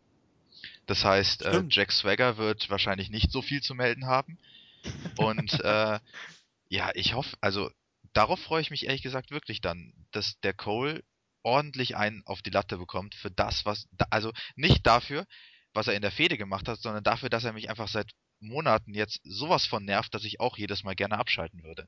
Das 0.86 1.04
heißt, 1.04 1.42
äh, 1.42 1.62
Jack 1.68 1.92
Swagger 1.92 2.36
wird 2.36 2.70
wahrscheinlich 2.70 3.10
nicht 3.10 3.32
so 3.32 3.42
viel 3.42 3.62
zu 3.62 3.74
melden 3.74 4.06
haben. 4.06 4.38
Und 5.16 5.52
äh, 5.64 5.98
ja, 6.68 6.90
ich 6.94 7.14
hoffe, 7.14 7.36
also 7.40 7.70
darauf 8.12 8.40
freue 8.40 8.62
ich 8.62 8.70
mich 8.70 8.86
ehrlich 8.86 9.02
gesagt 9.02 9.30
wirklich 9.30 9.60
dann, 9.60 9.92
dass 10.12 10.38
der 10.40 10.54
Cole 10.54 11.02
ordentlich 11.42 11.96
einen 11.96 12.22
auf 12.26 12.42
die 12.42 12.50
Latte 12.50 12.76
bekommt 12.76 13.14
für 13.14 13.30
das, 13.30 13.64
was, 13.64 13.88
also 14.10 14.32
nicht 14.56 14.86
dafür, 14.86 15.26
was 15.72 15.88
er 15.88 15.94
in 15.94 16.02
der 16.02 16.10
Fehde 16.10 16.36
gemacht 16.36 16.68
hat, 16.68 16.80
sondern 16.80 17.02
dafür, 17.02 17.30
dass 17.30 17.44
er 17.44 17.52
mich 17.52 17.70
einfach 17.70 17.88
seit 17.88 18.10
Monaten 18.40 18.94
jetzt 18.94 19.20
sowas 19.24 19.66
von 19.66 19.84
nervt, 19.84 20.14
dass 20.14 20.24
ich 20.24 20.40
auch 20.40 20.58
jedes 20.58 20.84
Mal 20.84 20.94
gerne 20.94 21.18
abschalten 21.18 21.62
würde. 21.62 21.86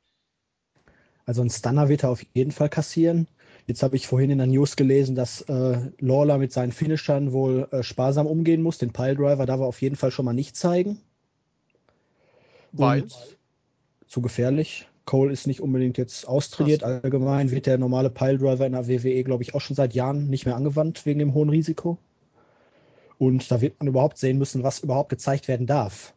Also 1.25 1.43
ein 1.43 1.51
Stunner 1.51 1.89
wird 1.89 2.03
er 2.03 2.11
auf 2.11 2.25
jeden 2.35 2.51
Fall 2.51 2.69
kassieren. 2.69 3.29
Jetzt 3.67 3.83
habe 3.83 3.97
ich 3.97 4.07
vorhin 4.07 4.31
in 4.31 4.39
der 4.39 4.47
News 4.47 4.77
gelesen, 4.77 5.15
dass 5.15 5.43
äh, 5.43 5.79
Lawler 5.99 6.39
mit 6.39 6.53
seinen 6.53 6.73
Finishern 6.73 7.33
wohl 7.33 7.69
äh, 7.71 7.83
sparsam 7.83 8.27
umgehen 8.27 8.63
muss. 8.63 8.79
Den 8.79 8.93
Piledriver 8.93 9.47
darf 9.47 9.61
er 9.61 9.67
auf 9.67 9.81
jeden 9.81 9.97
Fall 9.97 10.11
schon 10.11 10.25
mal 10.25 10.33
nicht 10.33 10.57
zeigen. 10.57 10.99
Weil? 12.73 13.05
zu 14.13 14.21
gefährlich. 14.21 14.87
Cole 15.07 15.33
ist 15.33 15.47
nicht 15.47 15.61
unbedingt 15.61 15.99
jetzt 15.99 16.29
austrainiert. 16.29 16.83
Krass. 16.83 17.03
Allgemein 17.03 17.51
wird 17.51 17.67
der 17.67 17.79
normale 17.79 18.11
Piledriver 18.11 18.67
in 18.67 18.73
der 18.73 18.87
WWE, 18.87 19.25
glaube 19.25 19.43
ich, 19.43 19.55
auch 19.55 19.61
schon 19.61 19.75
seit 19.75 19.95
Jahren 19.95 20.29
nicht 20.29 20.45
mehr 20.45 20.55
angewandt 20.55 21.07
wegen 21.07 21.19
dem 21.19 21.35
hohen 21.35 21.49
Risiko. 21.49 21.99
Und 23.19 23.51
da 23.51 23.61
wird 23.61 23.81
man 23.81 23.89
überhaupt 23.89 24.19
sehen 24.19 24.39
müssen, 24.39 24.63
was 24.63 24.81
überhaupt 24.81 25.09
gezeigt 25.09 25.49
werden 25.49 25.67
darf. 25.67 26.13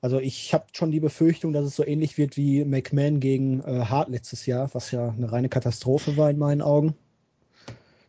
Also 0.00 0.20
ich 0.20 0.54
habe 0.54 0.66
schon 0.72 0.90
die 0.92 1.00
Befürchtung, 1.00 1.52
dass 1.52 1.64
es 1.64 1.74
so 1.74 1.84
ähnlich 1.84 2.18
wird 2.18 2.36
wie 2.36 2.64
McMahon 2.64 3.18
gegen 3.18 3.60
äh, 3.62 3.84
Hart 3.86 4.08
letztes 4.08 4.46
Jahr, 4.46 4.72
was 4.72 4.90
ja 4.92 5.08
eine 5.08 5.32
reine 5.32 5.48
Katastrophe 5.48 6.16
war 6.16 6.30
in 6.30 6.38
meinen 6.38 6.62
Augen. 6.62 6.94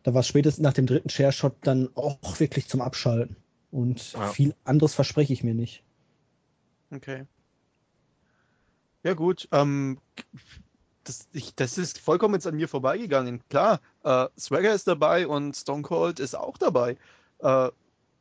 Da 0.02 0.14
war 0.14 0.20
es 0.20 0.28
spätestens 0.28 0.62
nach 0.62 0.72
dem 0.72 0.86
dritten 0.86 1.10
Share-Shot 1.10 1.56
dann 1.62 1.90
auch 1.94 2.38
wirklich 2.38 2.68
zum 2.68 2.80
Abschalten. 2.80 3.36
Und 3.70 4.12
ja. 4.12 4.28
viel 4.28 4.54
anderes 4.64 4.94
verspreche 4.94 5.32
ich 5.32 5.44
mir 5.44 5.54
nicht. 5.54 5.82
Okay. 6.92 7.26
Ja 9.02 9.14
gut, 9.14 9.48
ähm, 9.52 9.98
das, 11.04 11.28
ich, 11.32 11.54
das 11.54 11.78
ist 11.78 11.98
vollkommen 11.98 12.34
jetzt 12.34 12.46
an 12.46 12.56
mir 12.56 12.68
vorbeigegangen. 12.68 13.42
Klar, 13.48 13.80
äh, 14.04 14.26
Swagger 14.38 14.74
ist 14.74 14.86
dabei 14.86 15.26
und 15.26 15.56
Stone 15.56 15.82
Cold 15.82 16.20
ist 16.20 16.34
auch 16.34 16.58
dabei. 16.58 16.96
Äh, 17.38 17.70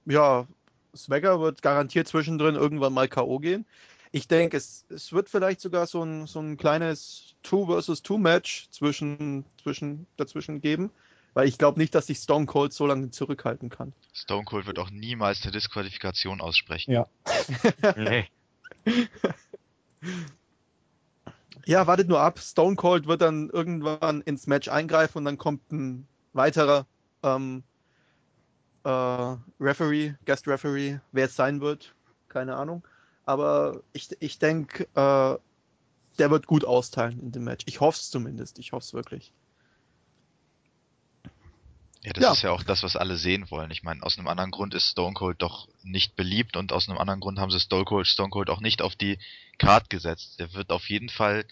ja, 0.06 0.48
Swagger 0.96 1.40
wird 1.40 1.62
garantiert 1.62 2.08
zwischendrin 2.08 2.56
irgendwann 2.56 2.94
mal 2.94 3.08
K.O. 3.08 3.40
gehen. 3.40 3.66
Ich 4.12 4.28
denke, 4.28 4.58
es, 4.58 4.86
es 4.90 5.14
wird 5.14 5.30
vielleicht 5.30 5.62
sogar 5.62 5.86
so 5.86 6.04
ein, 6.04 6.26
so 6.26 6.40
ein 6.40 6.58
kleines 6.58 7.36
Two 7.44 7.68
versus 7.68 8.02
Two 8.02 8.18
Match 8.18 8.68
zwischen, 8.72 9.46
zwischen, 9.62 10.08
dazwischen 10.18 10.62
geben, 10.62 10.90
weil 11.36 11.48
ich 11.48 11.58
glaube 11.60 11.80
nicht, 11.80 11.94
dass 11.94 12.08
sich 12.08 12.18
Stone 12.18 12.48
Cold 12.48 12.74
so 12.74 12.88
lange 12.88 13.12
zurückhalten 13.12 13.70
kann. 13.70 13.94
Stone 14.14 14.46
Cold 14.46 14.66
wird 14.66 14.80
auch 14.80 14.90
niemals 14.90 15.44
eine 15.44 15.52
Disqualifikation 15.52 16.42
aussprechen. 16.42 16.92
Ja. 16.92 17.08
nee. 17.96 18.28
Ja, 21.66 21.86
wartet 21.86 22.08
nur 22.08 22.20
ab. 22.20 22.40
Stone 22.40 22.76
Cold 22.76 23.06
wird 23.06 23.22
dann 23.22 23.50
irgendwann 23.52 24.22
ins 24.22 24.48
Match 24.48 24.70
eingreifen 24.70 25.20
und 25.20 25.26
dann 25.26 25.38
kommt 25.38 25.72
ein 25.72 26.08
weiterer 26.34 26.88
ähm, 27.22 27.64
äh, 28.84 29.36
Referee, 29.60 30.14
Guest 30.26 30.48
Referee, 30.48 31.00
wer 31.12 31.26
es 31.26 31.36
sein 31.36 31.62
wird, 31.62 31.94
keine 32.28 32.56
Ahnung. 32.56 32.84
Aber 33.26 33.82
ich, 33.94 34.10
ich 34.20 34.40
denke, 34.40 34.84
äh, 34.96 35.38
der 36.18 36.32
wird 36.32 36.48
gut 36.48 36.66
austeilen 36.66 37.20
in 37.20 37.32
dem 37.32 37.44
Match. 37.44 37.66
Ich 37.68 37.80
hoffe 37.80 37.98
es 38.00 38.10
zumindest. 38.10 38.60
Ich 38.60 38.72
hoffe 38.72 38.84
es 38.84 38.94
wirklich. 38.94 39.32
Ja, 42.02 42.14
das 42.14 42.24
ja. 42.24 42.32
ist 42.32 42.42
ja 42.44 42.52
auch 42.52 42.64
das, 42.64 42.84
was 42.84 42.96
alle 42.96 43.18
sehen 43.18 43.52
wollen. 43.52 43.72
Ich 43.72 43.84
meine, 43.84 44.04
aus 44.04 44.18
einem 44.18 44.28
anderen 44.28 44.52
Grund 44.52 44.74
ist 44.74 44.90
Stone 44.90 45.14
Cold 45.14 45.42
doch 45.42 45.68
nicht 45.84 46.16
beliebt 46.16 46.56
und 46.56 46.72
aus 46.72 46.88
einem 46.88 46.98
anderen 46.98 47.20
Grund 47.20 47.40
haben 47.40 47.52
sie 47.52 47.60
Stone 47.60 47.86
Cold, 47.86 48.08
Stone 48.08 48.30
Cold 48.30 48.50
auch 48.50 48.62
nicht 48.62 48.82
auf 48.82 48.96
die 48.96 49.20
Card 49.58 49.90
gesetzt. 49.90 50.40
Der 50.40 50.54
wird 50.54 50.72
auf 50.72 50.90
jeden 50.90 51.10
Fall 51.10 51.46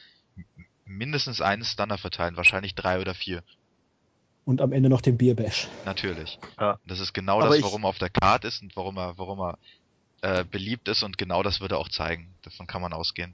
mindestens 0.85 1.41
einen 1.41 1.65
Stunner 1.65 1.97
verteilen, 1.97 2.37
wahrscheinlich 2.37 2.75
drei 2.75 3.01
oder 3.01 3.13
vier 3.13 3.43
und 4.47 4.61
am 4.61 4.71
Ende 4.71 4.87
noch 4.87 5.01
den 5.01 5.17
Bierbash. 5.17 5.67
Natürlich. 5.83 6.39
Ja. 6.57 6.79
Das 6.87 7.01
ist 7.01 7.13
genau 7.13 7.41
Aber 7.41 7.49
das, 7.49 7.61
warum 7.63 7.83
er 7.83 7.89
auf 7.89 7.99
der 7.99 8.09
Karte 8.09 8.47
ist 8.47 8.61
und 8.61 8.75
warum 8.77 8.97
er, 8.97 9.17
warum 9.17 9.41
er 9.41 9.57
äh, 10.21 10.45
beliebt 10.45 10.87
ist 10.87 11.03
und 11.03 11.17
genau 11.17 11.43
das 11.43 11.59
würde 11.59 11.75
er 11.75 11.79
auch 11.79 11.89
zeigen. 11.89 12.29
Davon 12.43 12.65
kann 12.65 12.81
man 12.81 12.93
ausgehen. 12.93 13.33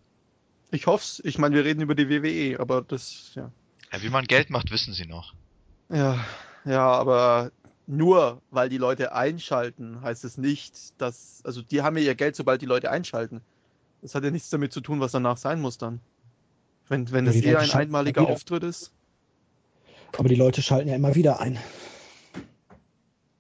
Ich 0.72 0.88
hoff's. 0.88 1.22
Ich 1.24 1.38
meine, 1.38 1.56
wir 1.56 1.66
reden 1.66 1.82
über 1.82 1.94
die 1.94 2.10
WWE, 2.10 2.60
aber 2.60 2.82
das, 2.82 3.32
ja. 3.36 3.52
ja. 3.92 4.02
Wie 4.02 4.10
man 4.10 4.26
Geld 4.26 4.50
macht, 4.50 4.72
wissen 4.72 4.96
sie 4.96 5.06
noch. 5.06 5.36
Ja, 5.90 6.26
ja, 6.66 6.84
aber 6.84 7.52
nur 7.86 8.42
weil 8.50 8.70
die 8.70 8.80
Leute 8.80 9.14
einschalten, 9.14 10.02
heißt 10.02 10.24
es 10.24 10.40
nicht, 10.40 11.00
dass, 11.00 11.42
also 11.46 11.62
die 11.62 11.84
haben 11.84 11.96
ja 11.96 12.04
ihr 12.04 12.16
Geld, 12.16 12.36
sobald 12.36 12.60
die 12.64 12.66
Leute 12.66 12.90
einschalten. 12.90 13.42
Das 14.02 14.16
hat 14.16 14.24
ja 14.24 14.32
nichts 14.32 14.50
damit 14.50 14.74
zu 14.74 14.82
tun, 14.82 15.00
was 15.00 15.12
danach 15.12 15.38
sein 15.38 15.62
muss 15.62 15.78
dann. 15.78 16.00
Wenn, 16.90 17.12
wenn 17.12 17.26
ja, 17.26 17.32
es 17.32 17.42
eher 17.42 17.60
ein 17.60 17.72
einmaliger 17.72 18.28
Auftritt 18.28 18.64
ist. 18.64 18.92
Aber 20.18 20.30
die 20.30 20.36
Leute 20.36 20.62
schalten 20.62 20.90
ja 20.90 20.96
immer 20.96 21.16
wieder 21.16 21.40
ein. 21.40 21.58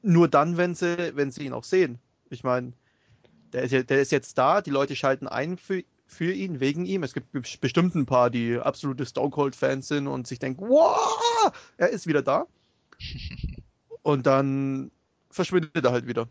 Nur 0.01 0.27
dann, 0.27 0.57
wenn 0.57 0.75
sie, 0.75 1.15
wenn 1.15 1.31
sie 1.31 1.45
ihn 1.45 1.53
auch 1.53 1.63
sehen. 1.63 1.99
Ich 2.29 2.43
meine, 2.43 2.73
der 3.53 3.63
ist, 3.63 3.71
ja, 3.71 3.83
der 3.83 4.01
ist 4.01 4.11
jetzt 4.11 4.37
da, 4.37 4.61
die 4.61 4.71
Leute 4.71 4.95
schalten 4.95 5.27
ein 5.27 5.57
für, 5.57 5.83
für 6.05 6.33
ihn, 6.33 6.59
wegen 6.59 6.85
ihm. 6.85 7.03
Es 7.03 7.13
gibt 7.13 7.31
bestimmt 7.61 7.95
ein 7.95 8.05
paar, 8.05 8.29
die 8.29 8.57
absolute 8.57 9.05
Stone 9.05 9.29
Cold-Fans 9.29 9.87
sind 9.87 10.07
und 10.07 10.27
sich 10.27 10.39
denken, 10.39 10.67
wow, 10.67 11.51
er 11.77 11.89
ist 11.89 12.07
wieder 12.07 12.21
da. 12.21 12.47
und 14.01 14.25
dann 14.25 14.91
verschwindet 15.29 15.85
er 15.85 15.91
halt 15.91 16.07
wieder. 16.07 16.27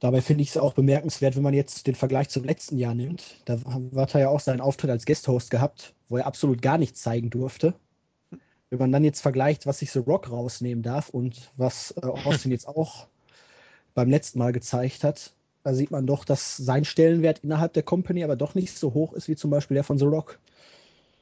Dabei 0.00 0.20
finde 0.20 0.42
ich 0.42 0.50
es 0.50 0.58
auch 0.58 0.74
bemerkenswert, 0.74 1.36
wenn 1.36 1.42
man 1.42 1.54
jetzt 1.54 1.86
den 1.86 1.94
Vergleich 1.94 2.28
zum 2.28 2.44
letzten 2.44 2.76
Jahr 2.76 2.94
nimmt. 2.94 3.40
Da 3.46 3.58
hat 3.96 4.14
er 4.14 4.20
ja 4.20 4.28
auch 4.28 4.40
seinen 4.40 4.60
Auftritt 4.60 4.90
als 4.90 5.06
Guest-Host 5.06 5.50
gehabt, 5.50 5.94
wo 6.08 6.18
er 6.18 6.26
absolut 6.26 6.60
gar 6.60 6.76
nichts 6.76 7.00
zeigen 7.00 7.30
durfte. 7.30 7.74
Wenn 8.70 8.78
man 8.78 8.92
dann 8.92 9.04
jetzt 9.04 9.20
vergleicht, 9.20 9.66
was 9.66 9.78
sich 9.78 9.92
The 9.92 10.00
Rock 10.00 10.30
rausnehmen 10.30 10.82
darf 10.82 11.08
und 11.08 11.52
was 11.56 11.92
äh, 12.02 12.06
Austin 12.06 12.50
jetzt 12.50 12.66
auch 12.66 13.06
beim 13.94 14.10
letzten 14.10 14.38
Mal 14.38 14.52
gezeigt 14.52 15.04
hat, 15.04 15.32
da 15.62 15.74
sieht 15.74 15.90
man 15.90 16.06
doch, 16.06 16.24
dass 16.24 16.56
sein 16.56 16.84
Stellenwert 16.84 17.40
innerhalb 17.40 17.72
der 17.72 17.82
Company 17.82 18.22
aber 18.22 18.36
doch 18.36 18.54
nicht 18.54 18.76
so 18.78 18.94
hoch 18.94 19.12
ist 19.14 19.28
wie 19.28 19.36
zum 19.36 19.50
Beispiel 19.50 19.74
der 19.74 19.84
von 19.84 19.98
The 19.98 20.04
Rock. 20.04 20.38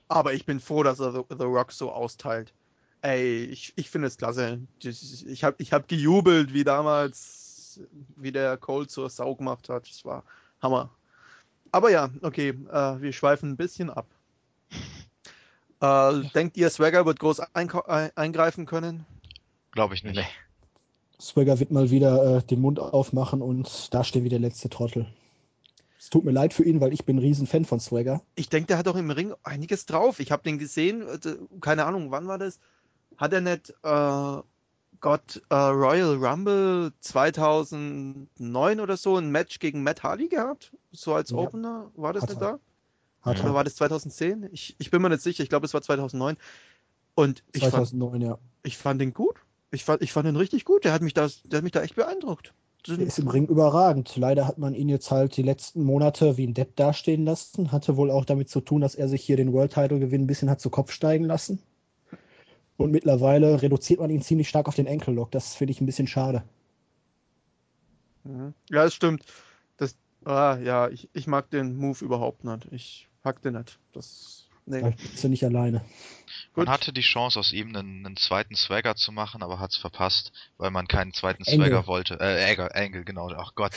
Aber 0.08 0.34
ich 0.34 0.44
bin 0.44 0.60
froh, 0.60 0.82
dass 0.82 1.00
er 1.00 1.12
The, 1.12 1.44
Rock 1.44 1.72
so 1.72 1.90
austeilt. 1.90 2.52
Ey, 3.00 3.44
ich, 3.44 3.72
ich 3.76 3.88
finde 3.88 4.08
es 4.08 4.18
klasse. 4.18 4.60
Ich 4.82 5.44
habe 5.44 5.56
ich 5.58 5.72
hab 5.72 5.88
gejubelt, 5.88 6.52
wie 6.52 6.64
damals, 6.64 7.80
wie 8.16 8.32
der 8.32 8.56
Cole 8.56 8.86
zur 8.86 9.08
Sau 9.08 9.34
gemacht 9.34 9.68
hat. 9.68 9.88
Das 9.88 10.04
war 10.04 10.24
Hammer. 10.60 10.90
Aber 11.72 11.90
ja, 11.90 12.10
okay, 12.22 12.50
äh, 12.70 13.00
wir 13.00 13.12
schweifen 13.12 13.50
ein 13.50 13.56
bisschen 13.56 13.90
ab. 13.90 14.06
Äh, 15.80 16.22
denkt 16.34 16.56
ihr, 16.56 16.70
Swagger 16.70 17.06
wird 17.06 17.20
groß 17.20 17.40
eingreifen 17.54 18.66
können? 18.66 19.06
Glaube 19.72 19.94
ich 19.94 20.04
nicht. 20.04 20.16
Nee. 20.16 20.26
Swagger 21.20 21.58
wird 21.58 21.70
mal 21.70 21.90
wieder 21.90 22.38
äh, 22.38 22.42
den 22.42 22.60
Mund 22.60 22.78
aufmachen 22.78 23.42
und 23.42 23.92
da 23.94 24.04
steht 24.04 24.24
wie 24.24 24.28
der 24.28 24.40
letzte 24.40 24.68
Trottel. 24.68 25.06
Es 25.98 26.10
tut 26.10 26.24
mir 26.24 26.32
leid 26.32 26.52
für 26.52 26.64
ihn, 26.64 26.80
weil 26.80 26.92
ich 26.92 27.06
bin 27.06 27.16
ein 27.16 27.20
Riesenfan 27.20 27.64
von 27.64 27.80
Swagger. 27.80 28.20
Ich 28.34 28.50
denke, 28.50 28.66
der 28.66 28.78
hat 28.78 28.88
auch 28.88 28.96
im 28.96 29.10
Ring 29.10 29.34
einiges 29.42 29.86
drauf. 29.86 30.20
Ich 30.20 30.32
habe 30.32 30.42
den 30.42 30.58
gesehen, 30.58 31.02
äh, 31.02 31.36
keine 31.60 31.86
Ahnung, 31.86 32.10
wann 32.10 32.28
war 32.28 32.38
das? 32.38 32.60
Hat 33.16 33.32
er 33.32 33.40
nicht 33.40 33.70
äh, 33.82 34.42
Gott 35.00 35.42
äh, 35.48 35.54
Royal 35.54 36.16
Rumble 36.16 36.92
2009 37.00 38.80
oder 38.80 38.96
so 38.96 39.16
ein 39.16 39.30
Match 39.30 39.58
gegen 39.60 39.82
Matt 39.82 40.02
Hardy 40.02 40.28
gehabt? 40.28 40.72
So 40.92 41.14
als 41.14 41.30
ja. 41.30 41.36
Opener? 41.36 41.90
War 41.94 42.12
das 42.12 42.26
nicht 42.28 42.40
da? 42.40 42.58
Hat 43.24 43.40
Oder 43.40 43.54
war 43.54 43.64
das 43.64 43.76
2010? 43.76 44.50
Ich, 44.52 44.76
ich 44.78 44.90
bin 44.90 45.00
mir 45.00 45.08
nicht 45.08 45.22
sicher. 45.22 45.42
Ich 45.42 45.48
glaube, 45.48 45.64
es 45.64 45.72
war 45.72 45.80
2009. 45.80 46.36
Und 47.14 47.42
ich 47.52 47.62
2009, 47.62 48.10
fand, 48.10 48.22
ja. 48.22 48.38
Ich 48.62 48.76
fand 48.76 49.00
ihn 49.00 49.14
gut. 49.14 49.36
Ich 49.70 49.84
fand, 49.84 50.02
ich 50.02 50.12
fand 50.12 50.28
ihn 50.28 50.36
richtig 50.36 50.64
gut. 50.64 50.84
Der 50.84 50.92
hat 50.92 51.00
mich 51.00 51.14
da, 51.14 51.28
der 51.44 51.58
hat 51.58 51.64
mich 51.64 51.72
da 51.72 51.82
echt 51.82 51.96
beeindruckt. 51.96 52.52
Der 52.86 52.98
ist 52.98 53.18
im 53.18 53.28
Ring 53.28 53.46
überragend. 53.46 54.14
Leider 54.16 54.46
hat 54.46 54.58
man 54.58 54.74
ihn 54.74 54.90
jetzt 54.90 55.10
halt 55.10 55.38
die 55.38 55.42
letzten 55.42 55.84
Monate 55.84 56.36
wie 56.36 56.46
ein 56.46 56.52
Depp 56.52 56.76
dastehen 56.76 57.24
lassen. 57.24 57.72
Hatte 57.72 57.96
wohl 57.96 58.10
auch 58.10 58.26
damit 58.26 58.50
zu 58.50 58.60
tun, 58.60 58.82
dass 58.82 58.94
er 58.94 59.08
sich 59.08 59.22
hier 59.22 59.38
den 59.38 59.54
World 59.54 59.72
Title 59.72 60.00
Gewinn 60.00 60.24
ein 60.24 60.26
bisschen 60.26 60.50
hat 60.50 60.60
zu 60.60 60.68
Kopf 60.68 60.92
steigen 60.92 61.24
lassen. 61.24 61.60
Und 62.76 62.90
mittlerweile 62.90 63.62
reduziert 63.62 64.00
man 64.00 64.10
ihn 64.10 64.20
ziemlich 64.20 64.50
stark 64.50 64.68
auf 64.68 64.74
den 64.74 64.86
Enkellock. 64.86 65.30
Das 65.30 65.54
finde 65.54 65.70
ich 65.70 65.80
ein 65.80 65.86
bisschen 65.86 66.08
schade. 66.08 66.44
Mhm. 68.24 68.52
Ja, 68.68 68.84
das 68.84 68.94
stimmt. 68.94 69.24
Das, 69.78 69.96
ah, 70.24 70.58
ja, 70.62 70.88
ich, 70.88 71.08
ich 71.14 71.26
mag 71.26 71.48
den 71.48 71.76
Move 71.76 72.04
überhaupt 72.04 72.44
nicht. 72.44 72.68
Ich 72.70 73.08
packte 73.24 73.50
nicht. 73.50 73.78
Das 73.92 74.46
Da 74.66 74.78
Nee. 74.78 74.94
bist 74.96 75.22
du 75.24 75.28
nicht 75.28 75.44
alleine. 75.44 75.84
Man 76.56 76.66
Gut. 76.66 76.68
hatte 76.68 76.92
die 76.92 77.00
Chance, 77.02 77.38
aus 77.38 77.52
ihm 77.52 77.74
einen, 77.76 78.06
einen 78.06 78.16
zweiten 78.16 78.54
Swagger 78.54 78.94
zu 78.94 79.10
machen, 79.12 79.42
aber 79.42 79.58
hat's 79.58 79.76
verpasst, 79.76 80.32
weil 80.56 80.70
man 80.70 80.86
keinen 80.88 81.12
zweiten 81.12 81.42
Angle. 81.46 81.66
Swagger 81.66 81.86
wollte. 81.86 82.14
Äh, 82.20 82.50
Angle, 82.50 82.74
Angle, 82.74 83.04
genau. 83.04 83.30
Ach 83.36 83.54
Gott. 83.56 83.72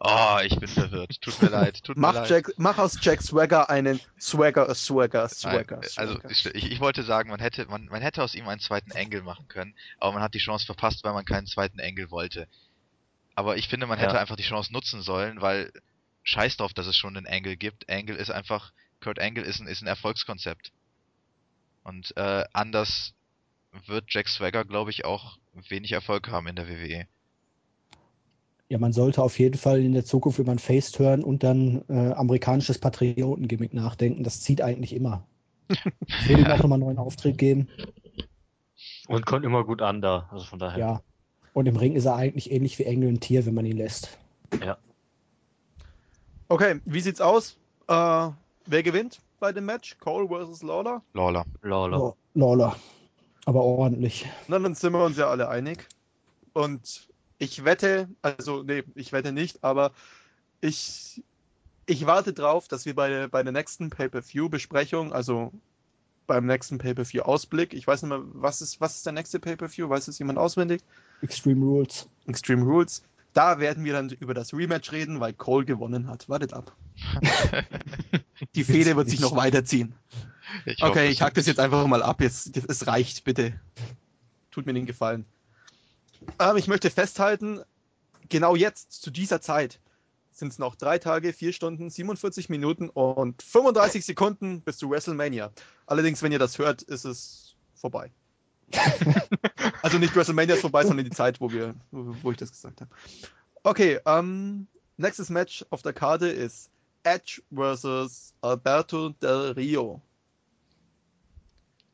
Oh, 0.00 0.38
ich 0.44 0.54
bin 0.58 0.68
verwirrt. 0.68 1.20
Tut 1.22 1.40
mir 1.40 1.48
leid. 1.48 1.82
Tut 1.82 1.96
mir 1.96 2.02
Mach, 2.02 2.14
leid. 2.14 2.30
Jack, 2.30 2.52
mach 2.56 2.78
aus 2.78 2.98
Jack 3.00 3.22
Swagger 3.22 3.68
einen 3.70 4.00
Swagger, 4.20 4.68
a 4.68 4.74
Swagger, 4.74 5.20
a 5.20 5.22
Nein, 5.24 5.30
Swagger. 5.30 5.80
also 5.96 6.14
Swagger. 6.14 6.54
ich, 6.54 6.70
ich 6.72 6.80
wollte 6.80 7.02
sagen, 7.04 7.30
man 7.30 7.40
hätte, 7.40 7.66
man, 7.66 7.86
man 7.86 8.02
hätte 8.02 8.22
aus 8.22 8.34
ihm 8.34 8.46
einen 8.48 8.60
zweiten 8.60 8.92
Angle 8.92 9.22
machen 9.22 9.46
können, 9.48 9.74
aber 9.98 10.12
man 10.12 10.22
hat 10.22 10.34
die 10.34 10.38
Chance 10.38 10.66
verpasst, 10.66 11.02
weil 11.04 11.14
man 11.14 11.24
keinen 11.24 11.46
zweiten 11.46 11.80
Angle 11.80 12.10
wollte. 12.10 12.46
Aber 13.34 13.56
ich 13.56 13.68
finde, 13.68 13.86
man 13.86 13.98
Ja. 13.98 14.06
hätte 14.06 14.18
einfach 14.20 14.36
die 14.36 14.42
Chance 14.42 14.72
nutzen 14.72 15.02
sollen, 15.02 15.40
weil 15.40 15.72
scheiß 16.22 16.56
drauf, 16.56 16.72
dass 16.74 16.86
es 16.86 16.96
schon 16.96 17.16
einen 17.16 17.26
Angle 17.26 17.56
gibt. 17.56 17.88
Angle 17.90 18.16
ist 18.16 18.30
einfach, 18.30 18.72
Kurt 19.00 19.18
Angle 19.18 19.44
ist 19.44 19.60
ein, 19.60 19.66
ist 19.66 19.82
ein 19.82 19.86
Erfolgskonzept. 19.86 20.72
Und 21.84 22.16
äh, 22.16 22.44
anders 22.52 23.14
wird 23.86 24.06
Jack 24.08 24.28
Swagger, 24.28 24.64
glaube 24.64 24.90
ich, 24.90 25.04
auch 25.04 25.38
wenig 25.68 25.92
Erfolg 25.92 26.28
haben 26.28 26.46
in 26.46 26.56
der. 26.56 26.68
WWE. 26.68 27.06
Ja, 28.68 28.78
man 28.78 28.92
sollte 28.92 29.22
auf 29.22 29.38
jeden 29.38 29.56
Fall 29.56 29.80
in 29.82 29.94
der 29.94 30.04
Zukunft 30.04 30.38
über 30.38 30.52
ein 30.52 30.58
Face-Turn 30.58 31.24
und 31.24 31.42
dann 31.42 31.84
äh, 31.88 32.12
amerikanisches 32.12 32.78
Patriotengimmick 32.78 33.72
nachdenken. 33.72 34.24
Das 34.24 34.42
zieht 34.42 34.60
eigentlich 34.60 34.94
immer. 34.94 35.26
Ich 35.68 36.28
würde 36.28 36.42
ihm 36.42 36.46
auch 36.46 36.58
nochmal 36.58 36.76
einen 36.76 36.84
neuen 36.84 36.98
Auftritt 36.98 37.38
geben. 37.38 37.68
Und 39.06 39.24
kommt 39.24 39.46
immer 39.46 39.64
gut 39.64 39.80
an 39.80 40.02
da. 40.02 40.28
Also 40.30 40.44
von 40.44 40.58
daher. 40.58 40.78
Ja. 40.78 41.02
Und 41.54 41.66
im 41.66 41.76
Ring 41.76 41.94
ist 41.94 42.04
er 42.04 42.16
eigentlich 42.16 42.50
ähnlich 42.52 42.78
wie 42.78 42.84
Engel 42.84 43.08
ein 43.08 43.20
Tier, 43.20 43.46
wenn 43.46 43.54
man 43.54 43.64
ihn 43.64 43.78
lässt. 43.78 44.18
Okay, 46.48 46.80
wie 46.84 47.00
sieht's 47.00 47.20
aus? 47.20 47.56
Äh, 47.88 48.28
wer 48.66 48.82
gewinnt 48.82 49.20
bei 49.40 49.52
dem 49.52 49.66
Match? 49.66 49.96
Cole 50.00 50.28
versus 50.28 50.62
Lawler? 50.62 51.02
Lawler. 51.14 51.44
Lawler. 51.62 52.14
Lawler. 52.34 52.76
Aber 53.44 53.62
ordentlich. 53.62 54.26
Na, 54.48 54.58
dann 54.58 54.74
sind 54.74 54.92
wir 54.92 55.04
uns 55.04 55.16
ja 55.16 55.28
alle 55.28 55.48
einig. 55.48 55.86
Und 56.52 57.08
ich 57.38 57.64
wette, 57.64 58.08
also 58.22 58.62
nee, 58.62 58.82
ich 58.94 59.12
wette 59.12 59.32
nicht, 59.32 59.62
aber 59.62 59.92
ich, 60.60 61.22
ich 61.86 62.06
warte 62.06 62.32
drauf, 62.32 62.66
dass 62.68 62.84
wir 62.84 62.94
bei, 62.94 63.08
der- 63.08 63.28
bei 63.28 63.42
der 63.42 63.52
nächsten 63.52 63.90
Pay-Per-View-Besprechung, 63.90 65.12
also 65.12 65.52
beim 66.26 66.46
nächsten 66.46 66.78
Pay-Per-View-Ausblick, 66.78 67.72
ich 67.74 67.86
weiß 67.86 68.02
nicht 68.02 68.10
mehr, 68.10 68.22
was 68.32 68.60
ist, 68.60 68.80
was 68.80 68.96
ist 68.96 69.06
der 69.06 69.12
nächste 69.12 69.38
Pay-Per-View? 69.38 69.88
Weiß 69.88 70.08
es 70.08 70.18
jemand 70.18 70.38
auswendig? 70.38 70.82
Extreme 71.22 71.64
Rules. 71.64 72.08
Extreme 72.26 72.64
Rules. 72.64 73.02
Da 73.34 73.60
werden 73.60 73.84
wir 73.84 73.92
dann 73.92 74.08
über 74.10 74.34
das 74.34 74.52
Rematch 74.52 74.90
reden, 74.92 75.20
weil 75.20 75.32
Cole 75.32 75.64
gewonnen 75.64 76.08
hat. 76.08 76.28
Wartet 76.28 76.52
ab. 76.54 76.74
Die 78.54 78.64
Fehde 78.64 78.96
wird 78.96 79.08
sich 79.10 79.20
noch 79.20 79.36
weiterziehen. 79.36 79.94
Ich 80.64 80.80
hoffe, 80.80 80.92
Okay, 80.92 81.06
es 81.06 81.12
ich 81.12 81.22
hack 81.22 81.34
das 81.34 81.46
jetzt 81.46 81.60
einfach 81.60 81.86
mal 81.86 82.02
ab. 82.02 82.20
Jetzt, 82.20 82.56
jetzt- 82.56 82.68
es 82.70 82.86
reicht, 82.86 83.24
bitte. 83.24 83.58
Tut 84.50 84.66
mir 84.66 84.72
den 84.72 84.86
Gefallen. 84.86 85.24
Ähm, 86.38 86.56
ich 86.56 86.66
möchte 86.66 86.90
festhalten, 86.90 87.60
genau 88.28 88.56
jetzt, 88.56 88.92
zu 88.92 89.10
dieser 89.10 89.40
Zeit, 89.40 89.78
sind 90.32 90.52
es 90.52 90.58
noch 90.58 90.74
drei 90.76 90.98
Tage, 90.98 91.32
vier 91.32 91.52
Stunden, 91.52 91.90
47 91.90 92.48
Minuten 92.48 92.88
und 92.88 93.42
35 93.42 94.04
Sekunden 94.04 94.62
bis 94.62 94.78
zu 94.78 94.90
WrestleMania. 94.90 95.52
Allerdings, 95.86 96.22
wenn 96.22 96.32
ihr 96.32 96.38
das 96.38 96.58
hört, 96.58 96.82
ist 96.82 97.04
es 97.04 97.54
vorbei. 97.74 98.10
also 99.82 99.98
nicht 99.98 100.14
WrestleMania 100.14 100.54
ist 100.54 100.60
vorbei, 100.60 100.84
sondern 100.84 101.04
die 101.04 101.10
Zeit, 101.10 101.40
wo 101.40 101.50
wir, 101.50 101.74
wo, 101.90 102.30
ich 102.30 102.36
das 102.36 102.50
gesagt 102.50 102.80
habe. 102.80 102.90
Okay, 103.62 103.98
ähm, 104.06 104.66
nächstes 104.96 105.30
Match 105.30 105.64
auf 105.70 105.82
der 105.82 105.92
Karte 105.92 106.28
ist 106.28 106.70
Edge 107.02 107.42
versus 107.52 108.34
Alberto 108.40 109.10
Del 109.10 109.52
Rio. 109.52 110.02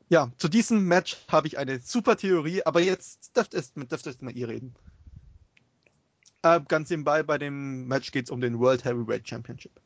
Ja, 0.09 0.31
zu 0.37 0.49
diesem 0.49 0.87
Match 0.87 1.17
habe 1.29 1.47
ich 1.47 1.59
eine 1.59 1.81
super 1.81 2.17
Theorie, 2.17 2.63
aber 2.65 2.81
jetzt 2.81 3.37
dürft 3.37 3.55
es 3.55 3.73
dürft 3.75 4.07
erst 4.07 4.23
mal 4.23 4.37
ihr 4.37 4.49
reden. 4.49 4.75
Äh, 6.43 6.61
ganz 6.69 6.91
nebenbei, 6.91 7.23
bei 7.23 7.39
dem 7.39 7.87
Match 7.87 8.13
geht 8.13 8.27
es 8.27 8.31
um 8.31 8.41
den 8.41 8.59
World 8.59 8.85
Heavyweight 8.85 9.27
Championship. 9.27 9.81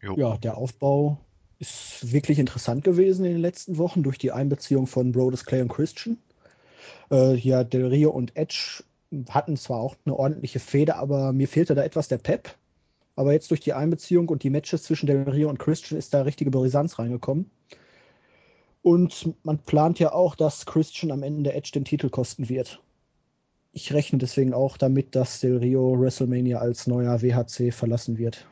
Jo. 0.00 0.16
Ja, 0.16 0.38
der 0.38 0.56
Aufbau 0.56 1.20
ist 1.58 2.12
wirklich 2.12 2.38
interessant 2.38 2.84
gewesen 2.84 3.24
in 3.24 3.32
den 3.32 3.40
letzten 3.40 3.78
Wochen 3.78 4.02
durch 4.02 4.18
die 4.18 4.32
Einbeziehung 4.32 4.86
von 4.86 5.12
Brodus 5.12 5.44
Clay 5.44 5.60
und 5.60 5.68
Christian. 5.68 6.18
Äh, 7.10 7.34
ja, 7.36 7.64
Del 7.64 7.86
Rio 7.86 8.10
und 8.10 8.36
Edge 8.36 8.84
hatten 9.28 9.56
zwar 9.56 9.80
auch 9.80 9.96
eine 10.04 10.16
ordentliche 10.16 10.60
Fehde, 10.60 10.96
aber 10.96 11.32
mir 11.32 11.48
fehlte 11.48 11.74
da 11.74 11.82
etwas 11.82 12.08
der 12.08 12.18
Pep. 12.18 12.54
Aber 13.16 13.32
jetzt 13.32 13.50
durch 13.50 13.60
die 13.60 13.72
Einbeziehung 13.72 14.28
und 14.28 14.44
die 14.44 14.50
Matches 14.50 14.84
zwischen 14.84 15.06
Del 15.06 15.28
Rio 15.28 15.48
und 15.48 15.58
Christian 15.58 15.98
ist 15.98 16.14
da 16.14 16.22
richtige 16.22 16.50
Brisanz 16.50 16.98
reingekommen. 16.98 17.50
Und 18.82 19.34
man 19.42 19.58
plant 19.58 19.98
ja 19.98 20.12
auch, 20.12 20.36
dass 20.36 20.66
Christian 20.66 21.10
am 21.10 21.24
Ende 21.24 21.52
Edge 21.52 21.72
den 21.74 21.84
Titel 21.84 22.10
kosten 22.10 22.48
wird. 22.48 22.80
Ich 23.72 23.92
rechne 23.92 24.18
deswegen 24.18 24.54
auch 24.54 24.76
damit, 24.76 25.16
dass 25.16 25.40
Del 25.40 25.58
Rio 25.58 26.00
WrestleMania 26.00 26.58
als 26.58 26.86
neuer 26.86 27.20
WHC 27.20 27.72
verlassen 27.72 28.18
wird. 28.18 28.46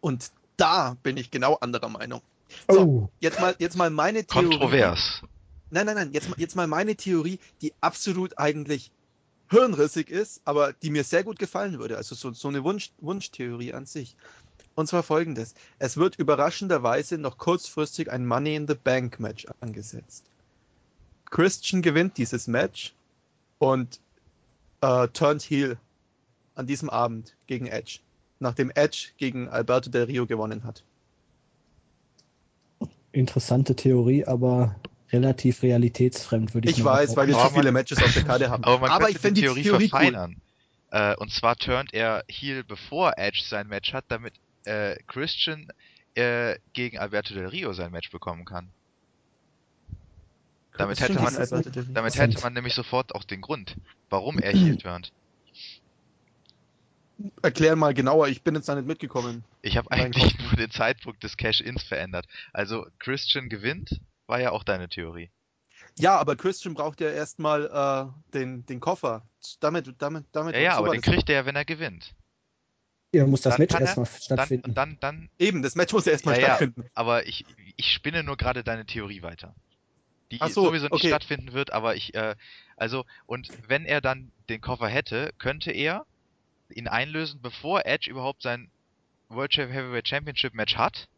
Und 0.00 0.30
da 0.60 0.96
bin 1.02 1.16
ich 1.16 1.30
genau 1.30 1.54
anderer 1.56 1.88
Meinung. 1.88 2.20
So, 2.68 2.80
Oh, 2.80 3.08
jetzt 3.20 3.40
mal, 3.40 3.54
jetzt 3.58 3.76
mal 3.76 3.90
meine 3.90 4.24
Theorie. 4.24 4.48
Kontrovers. 4.58 5.22
Nein, 5.70 5.86
nein, 5.86 5.94
nein, 5.94 6.10
jetzt, 6.12 6.28
mal- 6.28 6.38
jetzt 6.38 6.56
mal 6.56 6.66
meine 6.66 6.96
Theorie, 6.96 7.38
die 7.62 7.72
absolut 7.80 8.38
eigentlich 8.38 8.90
hirnrissig 9.50 10.10
ist, 10.10 10.40
aber 10.44 10.72
die 10.72 10.90
mir 10.90 11.04
sehr 11.04 11.24
gut 11.24 11.38
gefallen 11.38 11.78
würde. 11.78 11.96
Also 11.96 12.14
so, 12.14 12.32
so 12.32 12.48
eine 12.48 12.62
Wunsch, 12.64 12.90
Wunschtheorie 13.00 13.72
an 13.72 13.86
sich. 13.86 14.16
Und 14.76 14.86
zwar 14.86 15.02
folgendes. 15.02 15.54
Es 15.78 15.96
wird 15.96 16.16
überraschenderweise 16.16 17.18
noch 17.18 17.38
kurzfristig 17.38 18.10
ein 18.10 18.26
Money 18.26 18.54
in 18.54 18.66
the 18.68 18.74
Bank 18.74 19.18
Match 19.20 19.46
angesetzt. 19.60 20.24
Christian 21.30 21.82
gewinnt 21.82 22.16
dieses 22.18 22.46
Match 22.46 22.94
und 23.58 24.00
äh, 24.80 25.08
turned 25.08 25.42
heel 25.42 25.78
an 26.54 26.66
diesem 26.66 26.90
Abend 26.90 27.34
gegen 27.46 27.66
Edge, 27.66 28.00
nachdem 28.40 28.70
Edge 28.74 29.10
gegen 29.18 29.48
Alberto 29.48 29.90
Del 29.90 30.04
Rio 30.04 30.26
gewonnen 30.26 30.64
hat. 30.64 30.82
interessante 33.12 33.74
Theorie, 33.74 34.24
aber 34.24 34.76
relativ 35.12 35.62
realitätsfremd, 35.62 36.54
würde 36.54 36.70
ich 36.70 36.78
Ich 36.78 36.84
mal 36.84 36.92
weiß, 36.98 37.16
weil 37.16 37.26
wir 37.26 37.36
Aber 37.36 37.48
zu 37.48 37.54
viele 37.54 37.64
man- 37.64 37.74
Matches 37.74 37.98
auf 38.02 38.12
der 38.14 38.22
Karte 38.24 38.50
haben. 38.50 38.62
Aber 38.62 38.78
man 38.78 38.90
könnte 38.98 39.10
ich 39.10 39.18
finde 39.18 39.40
die 39.40 39.46
Theorie, 39.46 39.62
Theorie 39.64 39.84
cool. 39.84 39.88
verfeinern. 39.88 40.36
Äh, 40.92 41.16
und 41.16 41.32
zwar 41.32 41.56
turnt 41.56 41.92
er 41.92 42.24
Heel, 42.28 42.62
bevor 42.64 43.14
Edge 43.16 43.42
sein 43.44 43.66
Match 43.66 43.92
hat, 43.92 44.04
damit 44.08 44.34
äh, 44.64 44.96
Christian 45.08 45.66
äh, 46.14 46.56
gegen 46.72 46.98
Alberto 46.98 47.34
Del 47.34 47.46
Rio 47.46 47.72
sein 47.72 47.90
Match 47.90 48.10
bekommen 48.12 48.44
kann. 48.44 48.68
Damit 50.78 51.00
hätte 51.00 51.14
man- 51.14 51.34
Rio. 51.34 51.84
Damit 51.92 52.16
hätte 52.16 52.40
man 52.42 52.52
nämlich 52.52 52.74
sofort 52.74 53.14
auch 53.14 53.24
den 53.24 53.40
Grund, 53.40 53.76
warum 54.08 54.38
er 54.38 54.52
Heel 54.56 54.76
turnt. 54.76 55.12
Erklär 57.42 57.76
mal 57.76 57.94
genauer, 57.94 58.28
ich 58.28 58.42
bin 58.42 58.54
jetzt 58.54 58.68
da 58.68 58.74
nicht 58.74 58.86
mitgekommen. 58.86 59.44
Ich 59.62 59.76
habe 59.76 59.90
eigentlich 59.90 60.38
nur 60.38 60.52
den 60.52 60.70
Zeitpunkt 60.70 61.22
des 61.22 61.36
Cash-Ins 61.36 61.82
verändert. 61.82 62.26
Also 62.52 62.86
Christian 62.98 63.48
gewinnt, 63.48 64.00
war 64.26 64.40
ja 64.40 64.52
auch 64.52 64.64
deine 64.64 64.88
Theorie. 64.88 65.30
Ja, 65.98 66.16
aber 66.18 66.36
Christian 66.36 66.74
braucht 66.74 67.00
ja 67.00 67.10
erstmal 67.10 67.66
äh, 67.66 68.32
den, 68.32 68.64
den 68.66 68.80
Koffer. 68.80 69.22
Damit, 69.60 69.92
damit, 69.98 70.24
damit. 70.32 70.54
Ja, 70.54 70.60
ja, 70.60 70.76
aber 70.76 70.90
den 70.90 71.00
kriegt 71.02 71.28
er 71.28 71.36
ja, 71.36 71.46
wenn 71.46 71.56
er 71.56 71.64
gewinnt. 71.64 72.14
Ja, 73.12 73.26
muss 73.26 73.42
das 73.42 73.54
Dann 73.54 73.62
Match 73.62 73.74
er- 73.74 73.80
erstmal 73.80 74.06
Dann, 74.06 74.20
stattfinden. 74.22 74.74
dann, 74.74 74.96
dann, 75.00 75.30
Eben, 75.38 75.62
das 75.62 75.74
Match 75.74 75.92
muss 75.92 76.04
ja 76.06 76.12
erstmal 76.12 76.36
Ja, 76.36 76.40
ja. 76.40 76.46
stattfinden. 76.56 76.84
aber 76.94 77.26
ich, 77.26 77.44
ich 77.76 77.92
spinne 77.92 78.22
nur 78.22 78.36
gerade 78.36 78.62
deine 78.62 78.86
Theorie 78.86 79.22
weiter. 79.22 79.54
Die 80.30 80.38
so, 80.38 80.66
sowieso 80.66 80.84
nicht 80.84 80.92
okay. 80.92 81.08
stattfinden 81.08 81.52
wird, 81.52 81.72
aber 81.72 81.96
ich, 81.96 82.14
äh, 82.14 82.36
also, 82.76 83.04
und 83.26 83.50
wenn 83.66 83.84
er 83.84 84.00
dann 84.00 84.30
den 84.48 84.60
Koffer 84.60 84.86
hätte, 84.86 85.32
könnte 85.38 85.72
er 85.72 86.06
ihn 86.72 86.88
einlösen, 86.88 87.40
bevor 87.42 87.86
Edge 87.86 88.10
überhaupt 88.10 88.42
sein 88.42 88.70
World 89.28 89.56
Heavyweight 89.56 90.08
Championship 90.08 90.54
Match 90.54 90.76
hat. 90.76 91.08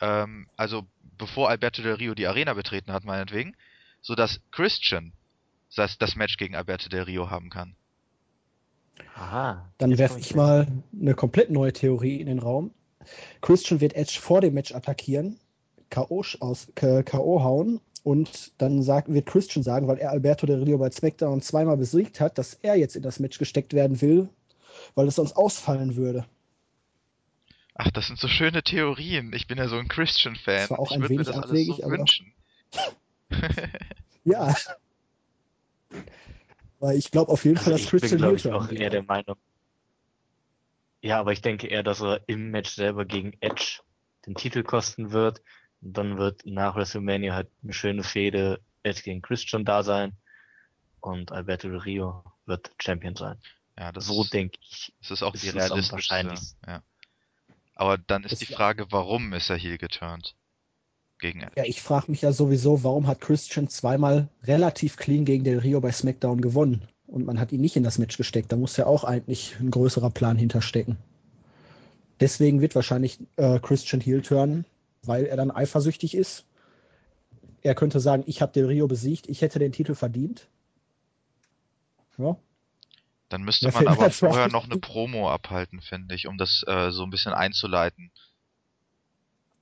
Ähm, 0.00 0.48
also, 0.56 0.86
bevor 1.18 1.48
Alberto 1.48 1.82
Del 1.82 1.94
Rio 1.94 2.14
die 2.14 2.26
Arena 2.26 2.54
betreten 2.54 2.92
hat, 2.92 3.04
meinetwegen, 3.04 3.56
sodass 4.00 4.40
Christian 4.50 5.12
das, 5.74 5.98
das 5.98 6.16
Match 6.16 6.36
gegen 6.36 6.56
Alberto 6.56 6.88
Del 6.88 7.02
Rio 7.02 7.30
haben 7.30 7.50
kann. 7.50 7.76
Aha. 9.14 9.70
Dann 9.78 9.98
werfe 9.98 10.18
ich 10.18 10.34
mal 10.34 10.66
eine 10.98 11.14
komplett 11.14 11.50
neue 11.50 11.72
Theorie 11.72 12.20
in 12.20 12.26
den 12.26 12.38
Raum. 12.38 12.72
Christian 13.40 13.80
wird 13.80 13.94
Edge 13.94 14.18
vor 14.20 14.40
dem 14.40 14.54
Match 14.54 14.72
attackieren, 14.72 15.38
K.O. 15.90 16.24
aus 16.40 16.68
K.O. 16.74 17.42
hauen 17.42 17.80
und 18.02 18.52
dann 18.58 18.82
sagt, 18.82 19.12
wird 19.12 19.26
Christian 19.26 19.62
sagen, 19.62 19.86
weil 19.86 19.98
er 19.98 20.10
Alberto 20.10 20.46
Del 20.46 20.62
Rio 20.62 20.78
bei 20.78 20.90
SmackDown 20.90 21.40
zweimal 21.40 21.76
besiegt 21.76 22.20
hat, 22.20 22.38
dass 22.38 22.54
er 22.54 22.76
jetzt 22.76 22.96
in 22.96 23.02
das 23.02 23.20
Match 23.20 23.38
gesteckt 23.38 23.74
werden 23.74 24.00
will, 24.00 24.28
weil 24.94 25.06
es 25.06 25.16
sonst 25.16 25.36
ausfallen 25.36 25.96
würde. 25.96 26.26
Ach, 27.74 27.90
das 27.90 28.08
sind 28.08 28.18
so 28.18 28.28
schöne 28.28 28.62
Theorien. 28.62 29.32
Ich 29.32 29.46
bin 29.46 29.58
ja 29.58 29.68
so 29.68 29.76
ein 29.76 29.88
Christian-Fan. 29.88 30.60
Das 30.60 30.70
war 30.70 30.78
auch 30.78 30.90
Ich 30.90 30.96
ein 30.96 31.02
würde 31.02 31.14
mir 31.14 31.20
wenig 31.20 31.26
das 31.26 31.36
alles 31.36 31.50
abwegig, 31.50 31.76
so 31.76 31.90
wünschen. 31.90 32.32
Ja. 34.24 34.54
weil 36.78 36.96
ich 36.96 37.10
glaube 37.10 37.32
auf 37.32 37.44
jeden 37.44 37.56
Also 37.56 37.70
Fall, 37.70 37.72
dass 37.72 37.82
ich 37.82 37.90
bin, 37.90 38.00
Christian 38.00 38.22
heel 38.22 38.36
ich, 38.36 38.42
turnen 38.42 38.58
auch 38.58 38.70
eher 38.70 38.90
der 38.90 39.02
Meinung. 39.02 39.36
Ja, 41.00 41.18
aber 41.18 41.32
ich 41.32 41.42
denke 41.42 41.66
eher, 41.66 41.82
dass 41.82 42.00
er 42.00 42.20
im 42.28 42.50
Match 42.50 42.70
selber 42.70 43.04
gegen 43.04 43.32
Edge 43.40 43.80
den 44.26 44.34
Titel 44.34 44.62
kosten 44.62 45.10
wird. 45.12 45.42
Und 45.82 45.96
dann 45.98 46.16
wird 46.18 46.46
nach 46.46 46.76
WrestleMania 46.76 47.34
halt 47.34 47.48
eine 47.62 47.72
schöne 47.72 48.02
Fehde 48.04 48.60
Edge 48.82 49.02
gegen 49.02 49.20
Christian 49.22 49.64
da 49.64 49.82
sein. 49.82 50.12
Und 51.00 51.32
Alberto 51.32 51.68
Del 51.68 51.78
Rio 51.78 52.22
wird 52.46 52.70
Champion 52.80 53.16
sein. 53.16 53.36
Ja, 53.78 53.90
das 53.90 54.06
so 54.06 54.22
ist, 54.22 54.32
denke 54.32 54.58
ich. 54.60 54.92
das 55.00 55.10
ist 55.10 55.22
auch 55.22 55.34
ist 55.34 55.42
die 55.44 55.48
realistischste. 55.48 56.34
Ja. 56.66 56.82
Aber 57.74 57.98
dann 57.98 58.22
ist 58.24 58.32
Das- 58.32 58.38
die 58.38 58.46
Frage, 58.54 58.86
warum 58.90 59.32
ist 59.32 59.50
er 59.50 59.56
hier 59.56 59.78
geturnt? 59.78 60.36
Gegen. 61.18 61.40
Ja, 61.56 61.64
ich 61.64 61.80
frage 61.82 62.10
mich 62.10 62.22
ja 62.22 62.32
sowieso, 62.32 62.82
warum 62.82 63.06
hat 63.06 63.20
Christian 63.20 63.68
zweimal 63.68 64.28
relativ 64.42 64.96
clean 64.96 65.24
gegen 65.24 65.44
Del 65.44 65.60
Rio 65.60 65.80
bei 65.80 65.92
SmackDown 65.92 66.40
gewonnen 66.40 66.88
und 67.06 67.24
man 67.24 67.38
hat 67.38 67.52
ihn 67.52 67.60
nicht 67.60 67.76
in 67.76 67.84
das 67.84 67.98
Match 67.98 68.16
gesteckt. 68.16 68.50
Da 68.50 68.56
muss 68.56 68.76
ja 68.76 68.86
auch 68.86 69.04
eigentlich 69.04 69.56
ein 69.60 69.70
größerer 69.70 70.10
Plan 70.10 70.36
hinterstecken. 70.36 70.96
Deswegen 72.20 72.60
wird 72.60 72.74
wahrscheinlich 72.74 73.18
äh, 73.36 73.58
Christian 73.60 74.00
Heel 74.00 74.22
turnen, 74.22 74.64
weil 75.04 75.26
er 75.26 75.36
dann 75.36 75.50
eifersüchtig 75.50 76.14
ist. 76.14 76.46
Er 77.62 77.74
könnte 77.74 78.00
sagen, 78.00 78.24
ich 78.26 78.42
habe 78.42 78.52
Del 78.52 78.66
Rio 78.66 78.88
besiegt, 78.88 79.28
ich 79.28 79.40
hätte 79.42 79.58
den 79.58 79.72
Titel 79.72 79.94
verdient. 79.94 80.48
Ja, 82.18 82.36
Dann 83.28 83.42
müsste 83.42 83.70
man 83.72 83.88
aber 83.88 84.10
vorher 84.10 84.48
noch 84.48 84.64
eine 84.64 84.76
Promo 84.76 85.30
abhalten, 85.30 85.80
finde 85.80 86.14
ich, 86.14 86.26
um 86.26 86.38
das 86.38 86.64
äh, 86.66 86.90
so 86.90 87.04
ein 87.04 87.10
bisschen 87.10 87.32
einzuleiten. 87.32 88.12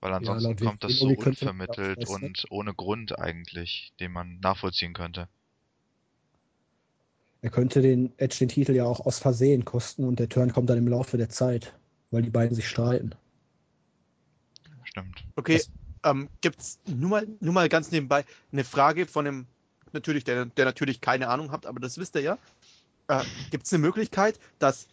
Weil 0.01 0.13
ansonsten 0.15 0.49
laut 0.51 0.61
kommt 0.61 0.85
das 0.85 0.99
so 0.99 1.09
unvermittelt 1.09 1.99
auch, 2.07 2.15
weiß 2.15 2.23
und 2.23 2.45
ohne 2.51 2.75
Grund 2.75 3.19
eigentlich, 3.19 3.93
den 4.01 4.13
man 4.13 4.41
nachvollziehen 4.41 4.95
könnte. 4.95 5.29
er 7.43 7.51
könnte 7.51 7.83
den 7.83 8.13
Edge 8.19 8.39
den 8.41 8.49
Titel 8.49 8.73
ja 8.75 8.85
auch 8.85 9.01
aus 9.01 9.19
Versehen 9.19 9.65
kosten 9.65 10.05
und 10.05 10.19
der 10.19 10.29
Turn 10.29 10.53
kommt 10.53 10.71
dann 10.71 10.79
im 10.79 10.89
Laufe 10.89 11.17
der 11.19 11.29
Zeit, 11.29 11.75
weil 12.11 12.23
die 12.23 12.31
beiden 12.31 12.55
sich 12.55 12.69
streiten. 12.69 13.15
Stimmt. 14.91 15.25
Okay, 15.37 15.59
Das- 15.59 15.71
ähm, 16.03 16.29
gibt's 16.41 16.79
nur 16.87 17.11
mal, 17.11 17.27
nur 17.41 17.53
mal 17.53 17.69
ganz 17.69 17.91
nebenbei 17.91 18.25
eine 18.53 18.65
Frage 18.65 19.07
von 19.07 19.27
einem, 19.27 19.47
natürlich, 19.93 20.25
der, 20.25 20.47
der 20.47 20.65
natürlich 20.65 21.01
keine 21.01 21.29
Ahnung 21.29 21.53
habt, 21.53 21.67
aber 21.67 21.81
das 21.81 21.99
wisst 21.99 22.15
ihr 22.17 22.23
ja. 22.23 22.39
Äh, 23.09 23.23
gibt's 23.51 23.73
eine 23.73 23.81
Möglichkeit, 23.83 24.39
dass 24.59 24.89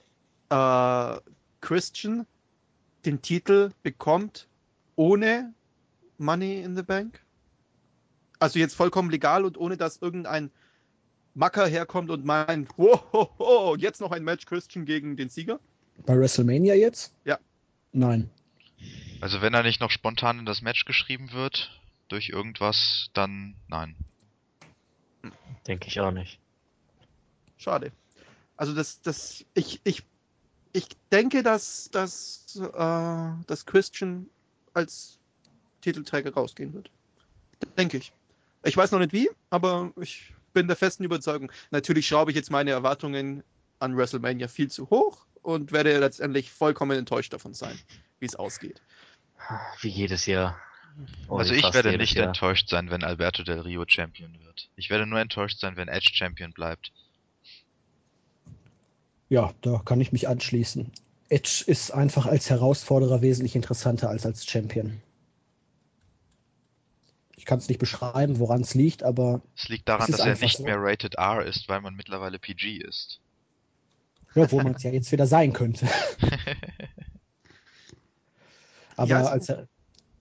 äh, 0.50 1.20
Christian 1.62 2.26
den 3.06 3.22
Titel 3.22 3.72
bekommt 3.84 4.48
ohne 4.96 5.54
Money 6.18 6.62
in 6.62 6.76
the 6.76 6.84
Bank? 6.84 7.22
Also 8.40 8.60
jetzt 8.60 8.76
vollkommen 8.76 9.10
legal 9.10 9.46
und 9.46 9.58
ohne 9.58 9.78
dass 9.78 9.98
irgendein 9.98 10.52
Macker 11.36 11.68
herkommt 11.68 12.10
und 12.10 12.26
meint, 12.26 12.70
wow, 12.78 13.02
ho, 13.14 13.30
ho, 13.40 13.76
jetzt 13.78 14.02
noch 14.02 14.12
ein 14.12 14.24
Match 14.24 14.46
Christian 14.46 14.86
gegen 14.86 15.16
den 15.16 15.30
Sieger? 15.30 15.60
Bei 16.06 16.18
WrestleMania 16.18 16.76
jetzt? 16.76 17.14
Ja. 17.24 17.40
Nein. 17.94 18.30
Also 19.22 19.42
wenn 19.42 19.54
er 19.54 19.64
nicht 19.64 19.82
noch 19.82 19.92
spontan 19.92 20.40
in 20.40 20.46
das 20.46 20.62
Match 20.62 20.86
geschrieben 20.86 21.32
wird, 21.32 21.72
durch 22.08 22.30
irgendwas, 22.30 23.10
dann 23.14 23.56
nein. 23.68 23.96
Denke 25.66 25.88
ich 25.88 26.00
auch 26.00 26.12
nicht. 26.12 26.40
Schade. 27.58 27.92
Also 28.56 28.74
das, 28.74 29.02
das, 29.02 29.46
ich, 29.54 29.82
ich, 29.84 30.04
ich 30.74 30.88
denke, 31.12 31.44
dass, 31.44 31.90
dass, 31.92 32.56
äh, 32.56 33.46
dass 33.48 33.66
Christian 33.66 34.28
als 34.74 35.20
Titelträger 35.82 36.34
rausgehen 36.34 36.74
wird. 36.74 36.90
Denke 37.78 37.98
ich. 37.98 38.12
Ich 38.64 38.78
weiß 38.78 38.92
noch 38.92 39.00
nicht 39.00 39.14
wie, 39.14 39.30
aber 39.50 39.92
ich 40.00 40.34
bin 40.54 40.68
der 40.68 40.76
festen 40.76 41.04
Überzeugung. 41.04 41.52
Natürlich 41.72 42.08
schraube 42.08 42.32
ich 42.32 42.38
jetzt 42.38 42.52
meine 42.52 42.72
Erwartungen 42.72 43.44
an 43.80 43.96
WrestleMania 43.96 44.48
viel 44.48 44.70
zu 44.70 44.90
hoch 44.90 45.26
und 45.42 45.72
werde 45.72 45.98
letztendlich 46.00 46.52
vollkommen 46.52 46.98
enttäuscht 46.98 47.34
davon 47.34 47.54
sein, 47.54 47.78
wie 48.20 48.26
es 48.26 48.36
ausgeht. 48.36 48.82
Wie 49.82 49.90
jedes 49.90 50.26
Jahr. 50.26 50.58
Oder 51.28 51.40
also 51.40 51.54
ich 51.54 51.74
werde 51.74 51.96
nicht 51.98 52.16
Jahr. 52.16 52.28
enttäuscht 52.28 52.70
sein, 52.70 52.90
wenn 52.90 53.04
Alberto 53.04 53.44
Del 53.44 53.62
Rio 53.62 53.86
Champion 53.88 54.34
wird. 54.44 54.70
Ich 54.76 54.90
werde 54.90 55.06
nur 55.06 55.20
enttäuscht 55.20 55.60
sein, 55.60 55.76
wenn 55.76 55.88
Edge 55.88 56.10
Champion 56.14 56.52
bleibt. 56.52 56.92
Ja, 59.30 59.54
da 59.62 59.82
kann 59.84 60.02
ich 60.02 60.12
mich 60.12 60.28
anschließen. 60.28 60.92
Edge 61.30 61.64
ist 61.68 61.92
einfach 61.92 62.26
als 62.26 62.50
Herausforderer 62.50 63.22
wesentlich 63.22 63.56
interessanter 63.56 64.10
als 64.10 64.26
als 64.26 64.46
Champion. 64.46 65.02
Ich 67.36 67.46
kann 67.46 67.60
es 67.60 67.68
nicht 67.70 67.80
beschreiben, 67.80 68.40
woran 68.40 68.62
es 68.62 68.74
liegt, 68.74 69.04
aber 69.04 69.42
Es 69.56 69.70
liegt 69.70 69.88
daran, 69.88 70.10
Es 70.10 70.18
dass 70.18 70.26
er 70.26 70.38
nicht 70.38 70.58
so. 70.58 70.64
mehr 70.64 70.78
Rated 70.80 71.16
R 71.16 71.46
ist, 71.46 71.70
weil 71.70 71.82
man 71.82 71.96
mittlerweile 71.96 72.40
PG 72.40 72.78
ist. 72.78 73.20
ja, 74.34 74.52
wo 74.52 74.58
man 74.62 74.74
es 74.76 74.84
ja 74.84 74.92
jetzt 74.92 75.12
wieder 75.12 75.28
sein 75.28 75.54
könnte. 75.54 75.88
Aber 78.98 79.10
Ja, 79.10 79.22
es- 79.22 79.28
als 79.28 79.50
er, 79.50 79.68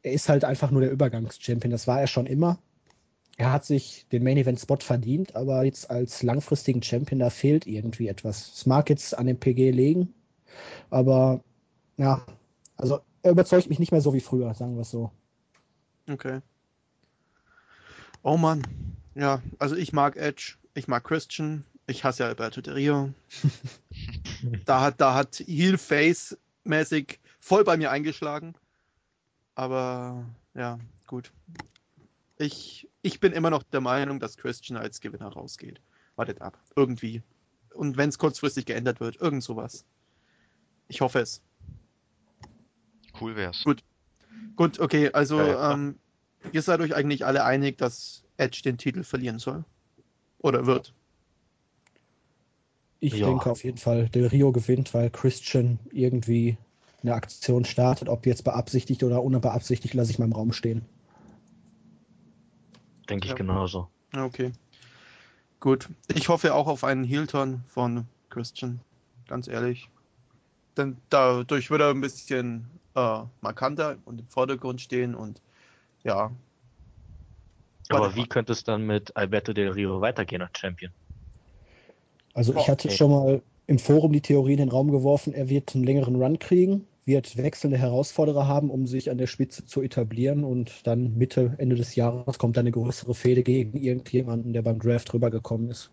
er 0.02 0.12
ist 0.12 0.28
halt 0.28 0.44
einfach 0.44 0.70
nur 0.70 0.82
der 0.82 0.92
Übergangschampion. 0.92 1.70
Das 1.72 1.86
war 1.86 2.00
er 2.00 2.06
schon 2.06 2.26
immer. 2.26 2.58
Er 3.38 3.52
hat 3.52 3.64
sich 3.66 4.06
den 4.12 4.22
Main 4.22 4.38
Event 4.38 4.60
Spot 4.60 4.78
verdient, 4.80 5.34
aber 5.36 5.64
jetzt 5.64 5.90
als 5.90 6.22
langfristigen 6.22 6.82
Champion, 6.82 7.18
da 7.18 7.28
fehlt 7.28 7.66
irgendwie 7.66 8.08
etwas. 8.08 8.52
Es 8.54 8.64
mag 8.66 8.88
jetzt 8.88 9.16
an 9.18 9.26
dem 9.26 9.38
PG 9.38 9.72
liegen, 9.72 10.14
aber 10.88 11.42
ja, 11.98 12.24
also 12.76 13.00
er 13.22 13.32
überzeugt 13.32 13.68
mich 13.68 13.78
nicht 13.78 13.92
mehr 13.92 14.00
so 14.00 14.14
wie 14.14 14.20
früher, 14.20 14.54
sagen 14.54 14.76
wir 14.76 14.82
es 14.82 14.90
so. 14.90 15.10
Okay. 16.08 16.40
Oh 18.22 18.36
Mann. 18.38 18.62
Ja, 19.14 19.42
also 19.58 19.76
ich 19.76 19.92
mag 19.92 20.16
Edge, 20.16 20.54
ich 20.74 20.88
mag 20.88 21.04
Christian, 21.04 21.64
ich 21.86 22.04
hasse 22.04 22.22
ja 22.22 22.28
Alberto 22.30 22.60
Del 22.62 22.74
Rio. 22.74 23.10
da 24.64 24.80
hat, 24.80 25.00
da 25.00 25.14
hat 25.14 25.36
Heel 25.46 25.76
Face 25.78 26.38
mäßig 26.64 27.20
voll 27.38 27.64
bei 27.64 27.76
mir 27.76 27.90
eingeschlagen. 27.90 28.54
Aber 29.56 30.24
ja, 30.54 30.78
gut. 31.06 31.32
Ich, 32.38 32.88
ich 33.02 33.18
bin 33.18 33.32
immer 33.32 33.50
noch 33.50 33.62
der 33.64 33.80
Meinung, 33.80 34.20
dass 34.20 34.36
Christian 34.36 34.78
als 34.78 35.00
Gewinner 35.00 35.28
rausgeht. 35.28 35.80
Wartet 36.14 36.42
ab. 36.42 36.58
Irgendwie. 36.76 37.22
Und 37.74 37.96
wenn 37.96 38.10
es 38.10 38.18
kurzfristig 38.18 38.66
geändert 38.66 39.00
wird, 39.00 39.16
irgend 39.16 39.42
sowas. 39.42 39.84
Ich 40.88 41.00
hoffe 41.00 41.20
es. 41.20 41.42
Cool 43.18 43.34
wär's. 43.34 43.64
Gut. 43.64 43.82
Gut, 44.56 44.78
okay, 44.78 45.10
also 45.12 45.38
Ja, 45.38 45.46
ja, 45.46 45.72
ähm, 45.72 45.98
ihr 46.52 46.62
seid 46.62 46.80
euch 46.80 46.94
eigentlich 46.94 47.24
alle 47.24 47.44
einig, 47.44 47.78
dass 47.78 48.24
Edge 48.36 48.60
den 48.62 48.78
Titel 48.78 49.02
verlieren 49.02 49.38
soll. 49.38 49.64
Oder 50.38 50.66
wird. 50.66 50.94
Ich 53.00 53.14
Ja. 53.14 53.26
denke 53.26 53.50
auf 53.50 53.64
jeden 53.64 53.78
Fall, 53.78 54.08
Del 54.10 54.26
Rio 54.26 54.52
gewinnt, 54.52 54.92
weil 54.92 55.10
Christian 55.10 55.78
irgendwie 55.90 56.58
eine 57.02 57.14
Aktion 57.14 57.64
startet, 57.64 58.08
ob 58.08 58.26
jetzt 58.26 58.44
beabsichtigt 58.44 59.02
oder 59.02 59.22
unbeabsichtigt, 59.22 59.94
lasse 59.94 60.10
ich 60.10 60.18
mal 60.18 60.24
im 60.24 60.32
Raum 60.32 60.52
stehen. 60.52 60.84
Denke 63.08 63.26
ich 63.26 63.30
Ja. 63.30 63.36
genauso. 63.36 63.88
Okay. 64.16 64.52
Gut. 65.60 65.88
Ich 66.08 66.28
hoffe 66.28 66.54
auch 66.54 66.66
auf 66.66 66.84
einen 66.84 67.04
Heel-Turn 67.04 67.62
von 67.68 68.06
Christian. 68.30 68.80
Ganz 69.28 69.48
ehrlich. 69.48 69.88
Denn 70.76 70.96
dadurch 71.10 71.70
wird 71.70 71.80
er 71.80 71.90
ein 71.90 72.00
bisschen 72.00 72.66
äh, 72.94 73.20
markanter 73.40 73.96
und 74.04 74.20
im 74.20 74.28
Vordergrund 74.28 74.80
stehen 74.80 75.14
und 75.14 75.40
ja. 76.04 76.30
Aber 77.88 78.14
wie 78.14 78.26
könnte 78.26 78.52
es 78.52 78.64
dann 78.64 78.82
mit 78.82 79.16
Alberto 79.16 79.52
Del 79.52 79.70
Rio 79.70 80.00
weitergehen 80.00 80.42
als 80.42 80.58
Champion? 80.58 80.92
Also 82.34 82.54
ich 82.54 82.68
hatte 82.68 82.88
okay. 82.88 82.96
schon 82.96 83.10
mal 83.10 83.42
im 83.66 83.78
Forum 83.78 84.12
die 84.12 84.20
Theorie 84.20 84.52
in 84.52 84.58
den 84.58 84.68
Raum 84.68 84.90
geworfen, 84.90 85.32
er 85.32 85.48
wird 85.48 85.74
einen 85.74 85.84
längeren 85.84 86.16
Run 86.16 86.38
kriegen, 86.38 86.86
wird 87.04 87.36
wechselnde 87.36 87.78
Herausforderer 87.78 88.46
haben, 88.46 88.70
um 88.70 88.86
sich 88.86 89.10
an 89.10 89.18
der 89.18 89.26
Spitze 89.26 89.64
zu 89.64 89.82
etablieren 89.82 90.44
und 90.44 90.86
dann 90.86 91.16
Mitte, 91.16 91.54
Ende 91.58 91.76
des 91.76 91.94
Jahres 91.94 92.38
kommt 92.38 92.56
dann 92.56 92.64
eine 92.64 92.72
größere 92.72 93.14
Fehde 93.14 93.42
gegen 93.42 93.78
irgendjemanden, 93.78 94.52
der 94.52 94.62
beim 94.62 94.78
Draft 94.78 95.12
rübergekommen 95.14 95.70
ist. 95.70 95.90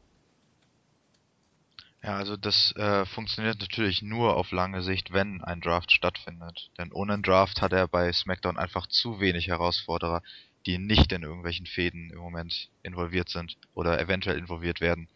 Ja, 2.04 2.18
also 2.18 2.36
das 2.36 2.74
äh, 2.76 3.06
funktioniert 3.06 3.62
natürlich 3.62 4.02
nur 4.02 4.36
auf 4.36 4.52
lange 4.52 4.82
Sicht, 4.82 5.14
wenn 5.14 5.42
ein 5.42 5.62
Draft 5.62 5.92
stattfindet. 5.92 6.70
Denn 6.78 6.92
ohne 6.92 7.14
einen 7.14 7.24
Draft 7.24 7.62
hat 7.62 7.72
er 7.72 7.88
bei 7.88 8.12
SmackDown 8.12 8.58
einfach 8.58 8.88
zu 8.88 9.22
wenig 9.22 9.48
Herausforderer, 9.48 10.22
die 10.66 10.78
nicht 10.80 11.14
in 11.14 11.24
irgendwelchen 11.24 11.66
Fäden 11.66 12.10
im 12.10 12.20
Moment 12.20 12.70
involviert 12.84 13.30
sind 13.30 13.56
oder 13.74 14.02
eventuell 14.02 14.38
involviert 14.38 14.82
werden. 14.82 15.08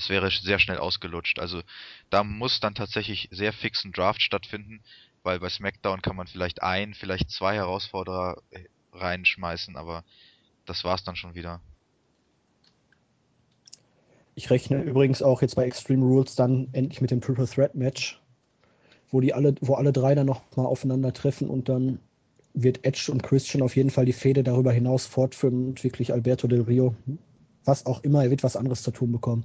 Das 0.00 0.08
wäre 0.08 0.30
sehr 0.30 0.58
schnell 0.58 0.78
ausgelutscht. 0.78 1.38
Also 1.40 1.60
da 2.08 2.24
muss 2.24 2.58
dann 2.58 2.74
tatsächlich 2.74 3.28
sehr 3.30 3.52
fix 3.52 3.84
ein 3.84 3.92
Draft 3.92 4.22
stattfinden, 4.22 4.80
weil 5.22 5.38
bei 5.40 5.50
SmackDown 5.50 6.00
kann 6.00 6.16
man 6.16 6.26
vielleicht 6.26 6.62
ein, 6.62 6.94
vielleicht 6.94 7.30
zwei 7.30 7.56
Herausforderer 7.56 8.38
äh, 8.50 8.60
reinschmeißen, 8.94 9.76
aber 9.76 10.02
das 10.64 10.84
war's 10.84 11.04
dann 11.04 11.16
schon 11.16 11.34
wieder. 11.34 11.60
Ich 14.34 14.48
rechne 14.48 14.82
übrigens 14.82 15.20
auch 15.20 15.42
jetzt 15.42 15.56
bei 15.56 15.66
Extreme 15.66 16.02
Rules 16.02 16.34
dann 16.34 16.68
endlich 16.72 17.02
mit 17.02 17.10
dem 17.10 17.20
Triple 17.20 17.46
Threat 17.46 17.74
Match, 17.74 18.18
wo 19.10 19.20
die 19.20 19.34
alle, 19.34 19.54
wo 19.60 19.74
alle 19.74 19.92
drei 19.92 20.14
dann 20.14 20.26
noch 20.26 20.40
mal 20.56 20.64
aufeinandertreffen 20.64 21.50
und 21.50 21.68
dann 21.68 21.98
wird 22.54 22.86
Edge 22.86 23.12
und 23.12 23.22
Christian 23.22 23.62
auf 23.62 23.76
jeden 23.76 23.90
Fall 23.90 24.06
die 24.06 24.14
Fehde 24.14 24.42
darüber 24.44 24.72
hinaus 24.72 25.04
fortführen 25.04 25.66
und 25.66 25.84
wirklich 25.84 26.10
Alberto 26.10 26.48
Del 26.48 26.62
Rio, 26.62 26.94
was 27.66 27.84
auch 27.84 28.02
immer, 28.02 28.24
er 28.24 28.30
wird 28.30 28.42
was 28.42 28.56
anderes 28.56 28.82
zu 28.82 28.92
tun 28.92 29.12
bekommen. 29.12 29.44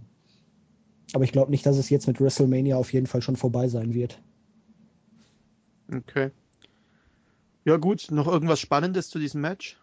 Aber 1.15 1.23
ich 1.23 1.31
glaube 1.31 1.49
nicht, 1.49 1.65
dass 1.65 1.77
es 1.77 1.89
jetzt 1.89 2.07
mit 2.07 2.19
WrestleMania 2.19 2.75
auf 2.75 2.91
jeden 2.91 3.07
Fall 3.07 3.21
schon 3.21 3.37
vorbei 3.37 3.69
sein 3.69 3.93
wird. 3.93 4.21
Okay. 5.89 6.31
Ja 7.63 7.77
gut, 7.77 8.11
noch 8.11 8.27
irgendwas 8.27 8.59
Spannendes 8.59 9.07
zu 9.07 9.17
diesem 9.17 9.39
Match? 9.39 9.79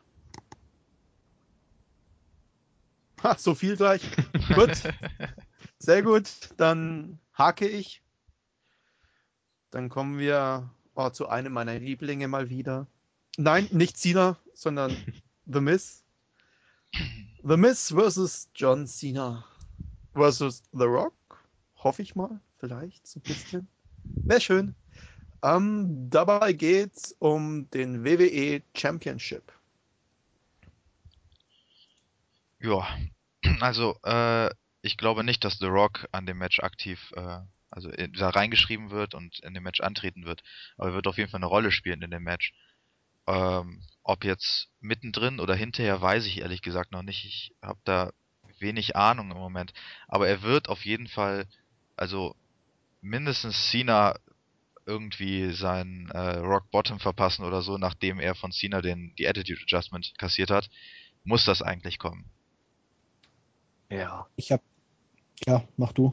Ha, 3.23 3.35
so 3.39 3.55
viel 3.55 3.79
gleich. 3.79 4.03
gut. 4.55 4.83
Sehr 5.79 6.03
gut. 6.03 6.29
Dann 6.59 7.19
hake 7.33 7.67
ich. 7.67 8.03
Dann 9.71 9.89
kommen 9.89 10.19
wir 10.19 10.69
oh, 10.95 11.09
zu 11.09 11.31
einem 11.31 11.55
meiner 11.55 11.79
Lieblinge 11.79 12.29
mal 12.29 12.51
wieder. 12.51 12.89
Nein, 13.39 13.69
nicht 13.71 13.97
Cena, 13.97 14.37
sondern 14.53 14.95
The 15.47 15.63
Miz. 15.63 16.05
The 17.43 17.57
Miz 17.57 17.89
versus 17.89 18.51
John 18.55 18.87
Cena 18.87 19.47
versus 20.13 20.63
The 20.73 20.85
Rock. 20.85 21.15
Hoffe 21.83 22.03
ich 22.03 22.15
mal. 22.15 22.41
Vielleicht 22.59 23.07
so 23.07 23.19
ein 23.19 23.23
bisschen. 23.23 23.69
Wäre 24.05 24.41
schön. 24.41 24.75
Ähm, 25.43 26.09
dabei 26.11 26.53
geht's 26.53 27.17
um 27.19 27.69
den 27.71 28.05
WWE 28.05 28.63
Championship. 28.77 29.53
Ja, 32.61 32.87
also 33.61 33.97
äh, 34.05 34.51
ich 34.83 34.97
glaube 34.97 35.25
nicht, 35.25 35.45
dass 35.45 35.59
The 35.59 35.67
Rock 35.67 36.07
an 36.13 36.27
dem 36.27 36.39
Match 36.39 36.61
aktiv, 36.61 37.13
äh, 37.17 37.39
also 37.71 37.89
in, 37.91 38.13
da 38.13 38.31
reingeschrieben 38.31 38.91
wird 38.91 39.15
und 39.15 39.41
in 39.41 39.55
dem 39.55 39.65
Match 39.65 39.81
antreten 39.81 40.25
wird. 40.25 40.43
Aber 40.77 40.91
er 40.91 40.95
wird 40.95 41.09
auf 41.09 41.19
jeden 41.19 41.31
Fall 41.31 41.39
eine 41.39 41.47
Rolle 41.47 41.73
spielen 41.73 42.03
in 42.03 42.13
dem 42.13 42.23
Match. 42.23 42.53
Ähm, 43.27 43.83
ob 44.05 44.25
jetzt 44.25 44.69
mittendrin 44.81 45.41
oder 45.41 45.55
hinterher, 45.55 46.01
weiß 46.01 46.27
ich 46.27 46.39
ehrlich 46.39 46.63
gesagt 46.63 46.93
noch 46.93 47.03
nicht. 47.03 47.25
Ich 47.25 47.55
habe 47.63 47.81
da 47.85 48.13
wenig 48.63 48.97
Ahnung 48.97 49.31
im 49.31 49.37
Moment. 49.37 49.73
Aber 50.09 50.29
er 50.29 50.43
wird 50.43 50.69
auf 50.69 50.85
jeden 50.87 51.09
Fall, 51.09 51.47
also 52.03 52.35
mindestens 53.01 53.71
Cena 53.71 54.17
irgendwie 54.87 55.53
sein 55.53 56.11
äh, 56.13 56.39
Rock 56.39 56.69
Bottom 56.73 56.99
verpassen 56.99 57.45
oder 57.45 57.63
so, 57.63 57.79
nachdem 57.79 58.19
er 58.19 58.35
von 58.35 58.51
Cena 58.51 58.81
den 58.81 59.15
die 59.19 59.29
Attitude 59.29 59.63
Adjustment 59.63 60.13
kassiert 60.19 60.51
hat, 60.51 60.69
muss 61.23 61.45
das 61.45 61.63
eigentlich 61.63 62.01
kommen. 62.01 62.29
Ja. 63.89 64.27
Ich 64.35 64.51
hab 64.51 64.63
ja, 65.47 65.63
mach 65.77 65.93
du. 65.93 66.13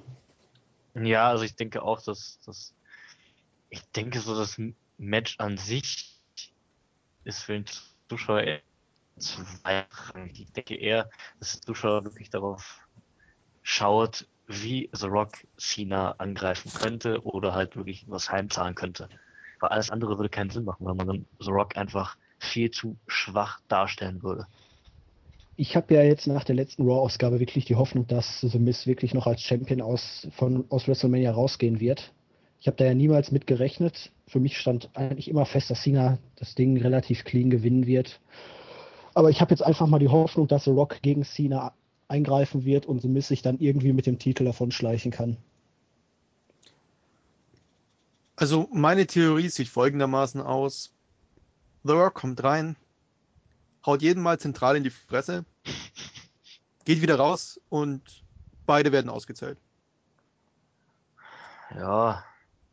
Ja, 0.93 1.29
also 1.29 1.43
ich 1.43 1.55
denke 1.55 1.81
auch, 1.81 2.03
dass 2.03 2.39
das 2.45 2.75
ich 3.71 3.81
denke 3.89 4.19
so 4.19 4.35
das 4.35 4.61
Match 4.99 5.39
an 5.39 5.57
sich 5.57 6.19
ist 7.23 7.41
für 7.41 7.53
den 7.53 7.65
Zuschauer 8.07 8.41
eher 8.41 8.61
zweitrangig. 9.17 10.39
Ich 10.39 10.51
denke 10.51 10.75
eher, 10.75 11.09
dass 11.39 11.53
der 11.53 11.61
Zuschauer 11.61 12.03
wirklich 12.03 12.29
darauf 12.29 12.87
schaut, 13.63 14.27
wie 14.49 14.89
The 14.93 15.05
Rock 15.05 15.37
Cena 15.57 16.15
angreifen 16.17 16.71
könnte 16.73 17.23
oder 17.23 17.53
halt 17.53 17.75
wirklich 17.75 18.05
was 18.07 18.31
heimzahlen 18.31 18.73
könnte. 18.73 19.07
Weil 19.59 19.69
alles 19.69 19.91
andere 19.91 20.17
würde 20.17 20.29
keinen 20.29 20.49
Sinn 20.49 20.65
machen, 20.65 20.85
weil 20.85 20.95
man 20.95 21.07
dann 21.07 21.25
The 21.39 21.51
Rock 21.51 21.77
einfach 21.77 22.17
viel 22.39 22.71
zu 22.71 22.97
schwach 23.07 23.59
darstellen 23.67 24.23
würde. 24.23 24.47
Ich 25.55 25.75
habe 25.75 25.93
ja 25.93 26.03
jetzt 26.03 26.25
nach 26.25 26.45
der 26.45 26.55
letzten 26.55 26.83
Raw-Ausgabe 26.83 27.39
wirklich 27.39 27.65
die 27.65 27.75
Hoffnung, 27.75 28.07
dass 28.07 28.41
The 28.41 28.59
Miz 28.59 28.87
wirklich 28.87 29.13
noch 29.13 29.27
als 29.27 29.41
Champion 29.41 29.81
aus, 29.81 30.27
von, 30.31 30.65
aus 30.69 30.87
WrestleMania 30.87 31.31
rausgehen 31.31 31.79
wird. 31.79 32.11
Ich 32.59 32.67
habe 32.67 32.77
da 32.77 32.85
ja 32.85 32.93
niemals 32.93 33.31
mit 33.31 33.45
gerechnet. 33.45 34.11
Für 34.27 34.39
mich 34.39 34.57
stand 34.57 34.89
eigentlich 34.93 35.29
immer 35.29 35.45
fest, 35.45 35.69
dass 35.69 35.83
Cena 35.83 36.17
das 36.37 36.55
Ding 36.55 36.77
relativ 36.77 37.23
clean 37.23 37.49
gewinnen 37.49 37.85
wird. 37.85 38.19
Aber 39.13 39.29
ich 39.29 39.41
habe 39.41 39.51
jetzt 39.51 39.61
einfach 39.61 39.85
mal 39.85 39.99
die 39.99 40.07
Hoffnung, 40.07 40.47
dass 40.47 40.63
The 40.63 40.71
Rock 40.71 41.01
gegen 41.01 41.23
Cena 41.23 41.73
eingreifen 42.09 42.65
wird 42.65 42.85
und 42.85 43.01
The 43.01 43.07
Miz 43.07 43.27
sich 43.27 43.41
dann 43.41 43.59
irgendwie 43.59 43.93
mit 43.93 44.05
dem 44.05 44.19
Titel 44.19 44.43
davon 44.43 44.71
schleichen 44.71 45.11
kann. 45.11 45.37
Also 48.35 48.69
meine 48.73 49.05
Theorie 49.05 49.49
sieht 49.49 49.67
folgendermaßen 49.67 50.41
aus. 50.41 50.93
The 51.83 51.93
Rock 51.93 52.15
kommt 52.15 52.43
rein, 52.43 52.75
haut 53.85 54.01
jeden 54.01 54.23
Mal 54.23 54.39
zentral 54.39 54.75
in 54.75 54.83
die 54.83 54.89
Fresse, 54.89 55.45
geht 56.85 57.01
wieder 57.01 57.15
raus 57.15 57.59
und 57.69 58.23
beide 58.65 58.91
werden 58.91 59.09
ausgezählt. 59.09 59.57
Ja, 61.75 62.23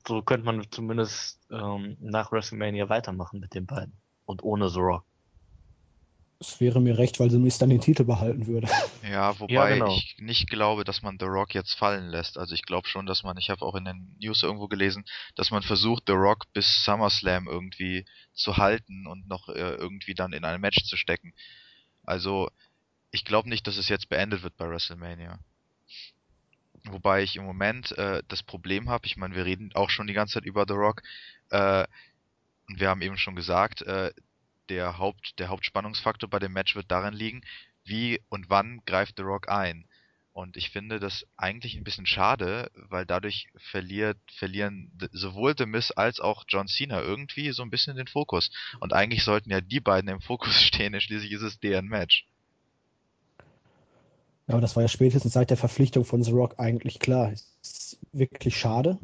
so 0.07 0.23
könnte 0.23 0.47
man 0.47 0.67
zumindest 0.71 1.41
ähm, 1.51 1.97
nach 2.01 2.33
WrestleMania 2.33 2.89
weitermachen 2.89 3.41
mit 3.41 3.55
den 3.55 3.67
beiden. 3.67 3.93
Und 4.25 4.43
ohne 4.43 4.69
The 4.69 4.81
Rock. 4.81 5.05
Es 6.39 6.61
wäre 6.61 6.81
mir 6.81 6.99
recht, 6.99 7.19
weil 7.19 7.31
sie 7.31 7.39
mich 7.39 7.57
dann 7.57 7.71
den 7.71 7.81
Titel 7.81 8.05
behalten 8.05 8.47
würde. 8.47 8.69
Ja, 9.09 9.39
wobei 9.39 9.55
ja, 9.55 9.69
genau. 9.69 9.97
ich 9.97 10.17
nicht 10.19 10.51
glaube, 10.51 10.85
dass 10.85 11.01
man 11.01 11.17
The 11.19 11.27
Rock 11.27 11.55
jetzt 11.55 11.75
fallen 11.75 12.09
lässt. 12.09 12.37
Also 12.37 12.55
ich 12.55 12.63
glaube 12.63 12.89
schon, 12.89 13.07
dass 13.07 13.23
man, 13.23 13.39
ich 13.39 13.51
habe 13.51 13.65
auch 13.65 13.75
in 13.75 13.85
den 13.85 14.17
News 14.21 14.43
irgendwo 14.43 14.69
gelesen, 14.69 15.05
dass 15.35 15.51
man 15.51 15.63
versucht, 15.63 16.05
The 16.07 16.13
Rock 16.13 16.45
bis 16.53 16.85
SummerSlam 16.85 17.47
irgendwie 17.49 18.05
zu 18.35 18.57
halten 18.59 19.07
und 19.07 19.29
noch 19.29 19.49
äh, 19.49 19.75
irgendwie 19.77 20.15
dann 20.15 20.33
in 20.33 20.45
ein 20.45 20.61
Match 20.61 20.85
zu 20.85 20.97
stecken. 20.97 21.33
Also 22.05 22.51
ich 23.11 23.25
glaube 23.25 23.49
nicht, 23.49 23.67
dass 23.67 23.79
es 23.79 23.89
jetzt 23.89 24.09
beendet 24.09 24.43
wird 24.43 24.57
bei 24.57 24.69
WrestleMania. 24.69 25.39
Wobei 26.85 27.23
ich 27.23 27.37
im 27.37 27.45
Moment 27.45 27.97
äh, 27.97 28.23
das 28.29 28.43
Problem 28.43 28.91
habe, 28.91 29.07
ich 29.07 29.17
meine, 29.17 29.35
wir 29.35 29.45
reden 29.45 29.71
auch 29.75 29.91
schon 29.91 30.07
die 30.07 30.13
ganze 30.13 30.35
Zeit 30.35 30.45
über 30.45 30.67
The 30.69 30.75
Rock, 30.75 31.03
äh, 31.51 31.87
und 32.69 32.81
wir 32.81 32.89
haben 32.89 33.03
eben 33.03 33.17
schon 33.17 33.37
gesagt, 33.37 33.83
äh, 33.83 34.13
der, 34.68 34.98
Haupt, 34.98 35.38
der 35.38 35.48
Hauptspannungsfaktor 35.48 36.28
bei 36.28 36.38
dem 36.38 36.52
Match 36.52 36.74
wird 36.74 36.90
darin 36.90 37.14
liegen, 37.14 37.43
wie 37.84 38.20
und 38.28 38.51
wann 38.51 38.82
greift 38.86 39.16
The 39.16 39.22
Rock 39.22 39.48
ein. 39.48 39.86
Und 40.36 40.59
ich 40.59 40.68
finde 40.68 41.01
das 41.01 41.26
eigentlich 41.38 41.76
ein 41.76 41.84
bisschen 41.84 42.05
schade, 42.05 42.70
weil 42.74 43.06
dadurch 43.06 43.48
verliert, 43.56 44.18
verlieren 44.30 44.93
sowohl 45.12 45.55
The 45.56 45.64
Miz 45.64 45.93
als 45.97 46.20
auch 46.20 46.44
John 46.47 46.68
Cena 46.68 47.01
irgendwie 47.01 47.52
so 47.52 47.62
ein 47.62 47.70
bisschen 47.70 47.97
den 47.97 48.06
Fokus. 48.06 48.51
Und 48.78 48.93
eigentlich 48.93 49.24
sollten 49.24 49.51
ja 49.51 49.62
die 49.62 49.80
beiden 49.80 50.10
im 50.10 50.20
Fokus 50.20 50.55
stehen, 50.60 51.01
schließlich 51.01 51.32
ist 51.32 51.40
es 51.40 51.59
deren 51.59 51.86
Match. 51.86 52.26
Ja, 54.47 54.55
aber 54.55 54.60
das 54.60 54.76
war 54.76 54.82
ja 54.82 54.88
spätestens 54.88 55.32
seit 55.32 55.48
der 55.48 55.56
Verpflichtung 55.56 56.05
von 56.05 56.22
The 56.22 56.32
Rock 56.32 56.59
eigentlich 56.59 56.98
klar. 56.98 57.32
Ist 57.62 57.98
wirklich 58.12 58.59
schade. 58.59 58.98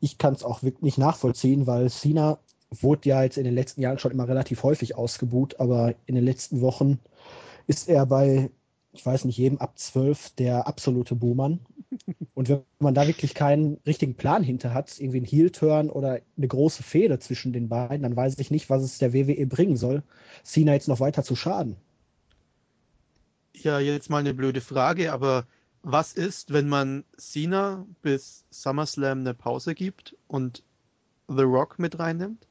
Ich 0.00 0.18
kann 0.18 0.34
es 0.34 0.44
auch 0.44 0.62
wirklich 0.62 0.82
nicht 0.82 0.98
nachvollziehen, 0.98 1.66
weil 1.66 1.88
Cena 1.88 2.38
wurde 2.70 3.08
ja 3.08 3.22
jetzt 3.22 3.38
in 3.38 3.44
den 3.44 3.54
letzten 3.54 3.80
Jahren 3.80 3.98
schon 3.98 4.12
immer 4.12 4.28
relativ 4.28 4.62
häufig 4.62 4.96
ausgebuht, 4.96 5.58
aber 5.60 5.94
in 6.06 6.14
den 6.14 6.24
letzten 6.24 6.60
Wochen 6.60 6.98
ist 7.66 7.88
er 7.88 8.06
bei, 8.06 8.50
ich 8.92 9.04
weiß 9.04 9.24
nicht, 9.24 9.38
jedem 9.38 9.58
ab 9.58 9.78
zwölf 9.78 10.30
der 10.30 10.66
absolute 10.66 11.14
Buhmann. 11.14 11.60
Und 12.34 12.48
wenn 12.48 12.62
man 12.78 12.94
da 12.94 13.06
wirklich 13.06 13.34
keinen 13.34 13.78
richtigen 13.86 14.14
Plan 14.14 14.42
hinter 14.42 14.72
hat, 14.74 15.00
irgendwie 15.00 15.20
ein 15.20 15.24
Heel-Turn 15.24 15.90
oder 15.90 16.20
eine 16.36 16.48
große 16.48 16.82
Fehde 16.82 17.18
zwischen 17.18 17.52
den 17.52 17.68
beiden, 17.68 18.02
dann 18.02 18.16
weiß 18.16 18.38
ich 18.38 18.50
nicht, 18.50 18.70
was 18.70 18.82
es 18.82 18.98
der 18.98 19.12
WWE 19.12 19.46
bringen 19.46 19.76
soll, 19.76 20.02
Cena 20.44 20.72
jetzt 20.74 20.88
noch 20.88 21.00
weiter 21.00 21.24
zu 21.24 21.36
schaden. 21.36 21.76
Ja, 23.54 23.80
jetzt 23.80 24.08
mal 24.08 24.18
eine 24.18 24.34
blöde 24.34 24.60
Frage, 24.60 25.12
aber 25.12 25.46
was 25.82 26.12
ist, 26.12 26.52
wenn 26.52 26.68
man 26.68 27.04
Cena 27.16 27.86
bis 28.02 28.44
SummerSlam 28.50 29.20
eine 29.20 29.34
Pause 29.34 29.74
gibt 29.74 30.16
und 30.26 30.62
The 31.28 31.42
Rock 31.42 31.78
mit 31.78 31.98
reinnimmt? 31.98 32.47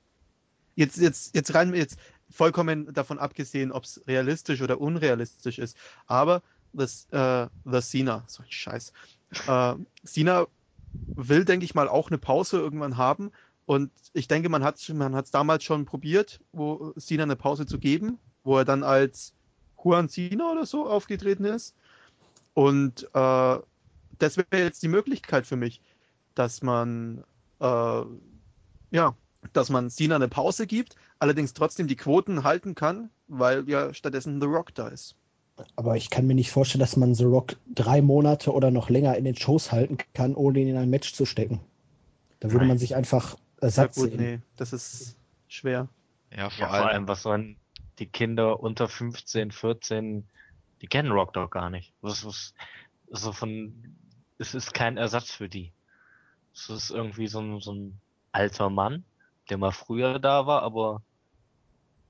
Jetzt, 0.78 0.98
jetzt, 0.98 1.36
jetzt 1.36 1.56
rein, 1.56 1.74
jetzt 1.74 1.98
vollkommen 2.30 2.94
davon 2.94 3.18
abgesehen, 3.18 3.72
ob 3.72 3.86
es 3.86 4.00
realistisch 4.08 4.62
oder 4.62 4.80
unrealistisch 4.80 5.58
ist. 5.58 5.76
Aber 6.06 6.44
das, 6.72 7.08
äh, 7.10 7.48
The 7.66 7.82
Cena, 7.82 8.24
so 8.28 8.44
ein 8.44 8.52
Scheiß. 8.52 8.94
Äh, 9.48 9.74
will, 11.16 11.46
denke 11.46 11.66
ich 11.66 11.74
mal, 11.74 11.90
auch 11.90 12.10
eine 12.10 12.20
Pause 12.20 12.60
irgendwann 12.60 12.96
haben. 12.96 13.32
Und 13.66 13.92
ich 14.14 14.28
denke, 14.28 14.50
man 14.50 14.64
hat 14.64 14.76
es 14.76 14.88
man 14.90 15.20
damals 15.32 15.64
schon 15.64 15.86
probiert, 15.86 16.42
wo 16.52 16.94
Cena 17.00 17.24
eine 17.24 17.36
Pause 17.36 17.66
zu 17.66 17.80
geben, 17.80 18.20
wo 18.44 18.60
er 18.60 18.66
dann 18.66 18.84
als 18.84 19.34
Juan 19.84 20.10
Cena 20.10 20.52
oder 20.52 20.68
so 20.68 20.88
aufgetreten 20.88 21.46
ist. 21.46 21.76
Und 22.54 23.10
äh, 23.16 23.58
das 24.20 24.38
wäre 24.38 24.46
jetzt 24.52 24.84
die 24.84 24.90
Möglichkeit 24.90 25.48
für 25.48 25.56
mich, 25.56 25.82
dass 26.36 26.62
man 26.62 27.24
äh, 27.60 28.04
ja, 28.92 29.16
dass 29.54 29.70
man 29.70 29.90
Cena 29.90 30.16
eine 30.16 30.28
Pause 30.28 30.68
gibt, 30.68 30.96
allerdings 31.20 31.54
trotzdem 31.54 31.88
die 31.88 31.96
Quoten 31.96 32.44
halten 32.44 32.76
kann, 32.76 33.10
weil 33.28 33.68
ja 33.70 33.94
stattdessen 33.94 34.42
The 34.42 34.48
Rock 34.48 34.74
da 34.76 34.88
ist. 34.88 35.16
Aber 35.76 35.98
ich 35.98 36.10
kann 36.10 36.28
mir 36.28 36.36
nicht 36.36 36.52
vorstellen, 36.52 36.82
dass 36.82 36.98
man 36.98 37.16
The 37.16 37.24
Rock 37.24 37.56
drei 37.74 38.02
Monate 38.02 38.54
oder 38.54 38.70
noch 38.70 38.90
länger 38.90 39.18
in 39.18 39.26
den 39.26 39.36
Shows 39.36 39.72
halten 39.72 39.98
kann, 40.14 40.36
ohne 40.36 40.60
ihn 40.60 40.68
in 40.68 40.78
ein 40.78 40.90
Match 40.90 41.14
zu 41.14 41.26
stecken. 41.26 41.60
Da 42.40 42.52
würde 42.52 42.66
man 42.66 42.78
sich 42.78 42.96
einfach 42.96 43.36
Ersatz 43.60 43.98
ja, 43.98 44.04
gut, 44.04 44.12
sehen. 44.12 44.22
Nee, 44.22 44.40
das 44.56 44.74
ist 44.74 45.18
schwer. 45.48 45.88
Ja, 46.36 46.50
vor, 46.50 46.68
ja, 46.68 46.72
allem, 46.72 46.82
vor 46.84 46.92
allem, 46.92 47.08
was 47.08 47.22
sollen 47.24 47.56
die 48.00 48.06
Kinder 48.06 48.60
unter 48.60 48.88
15, 48.88 49.52
14, 49.52 50.28
die 50.82 50.88
kennen 50.88 51.12
Rock 51.12 51.34
doch 51.34 51.50
gar 51.50 51.70
nicht. 51.70 51.94
Das 52.02 52.24
ist, 52.24 52.54
also 53.12 53.32
von, 53.32 53.96
es 54.38 54.54
ist 54.54 54.74
kein 54.74 54.98
Ersatz 54.98 55.32
für 55.32 55.50
die. 55.50 55.72
Es 56.54 56.70
ist 56.70 56.92
irgendwie 56.92 57.28
so 57.28 57.40
ein, 57.40 57.60
so 57.60 57.74
ein 57.74 58.00
alter 58.32 58.70
Mann, 58.70 59.04
der 59.50 59.58
mal 59.58 59.72
früher 59.72 60.20
da 60.20 60.46
war, 60.46 60.62
aber 60.64 61.02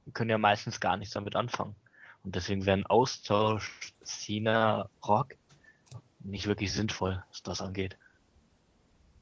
wir 0.05 0.13
können 0.13 0.29
ja 0.29 0.37
meistens 0.37 0.79
gar 0.79 0.97
nichts 0.97 1.13
damit 1.13 1.35
anfangen. 1.35 1.75
Und 2.23 2.35
deswegen 2.35 2.65
wäre 2.65 2.77
ein 2.77 2.85
Austausch 2.85 3.93
Cena 4.03 4.89
Rock 5.05 5.35
nicht 6.19 6.47
wirklich 6.47 6.73
sinnvoll, 6.73 7.23
was 7.29 7.43
das 7.43 7.61
angeht. 7.61 7.97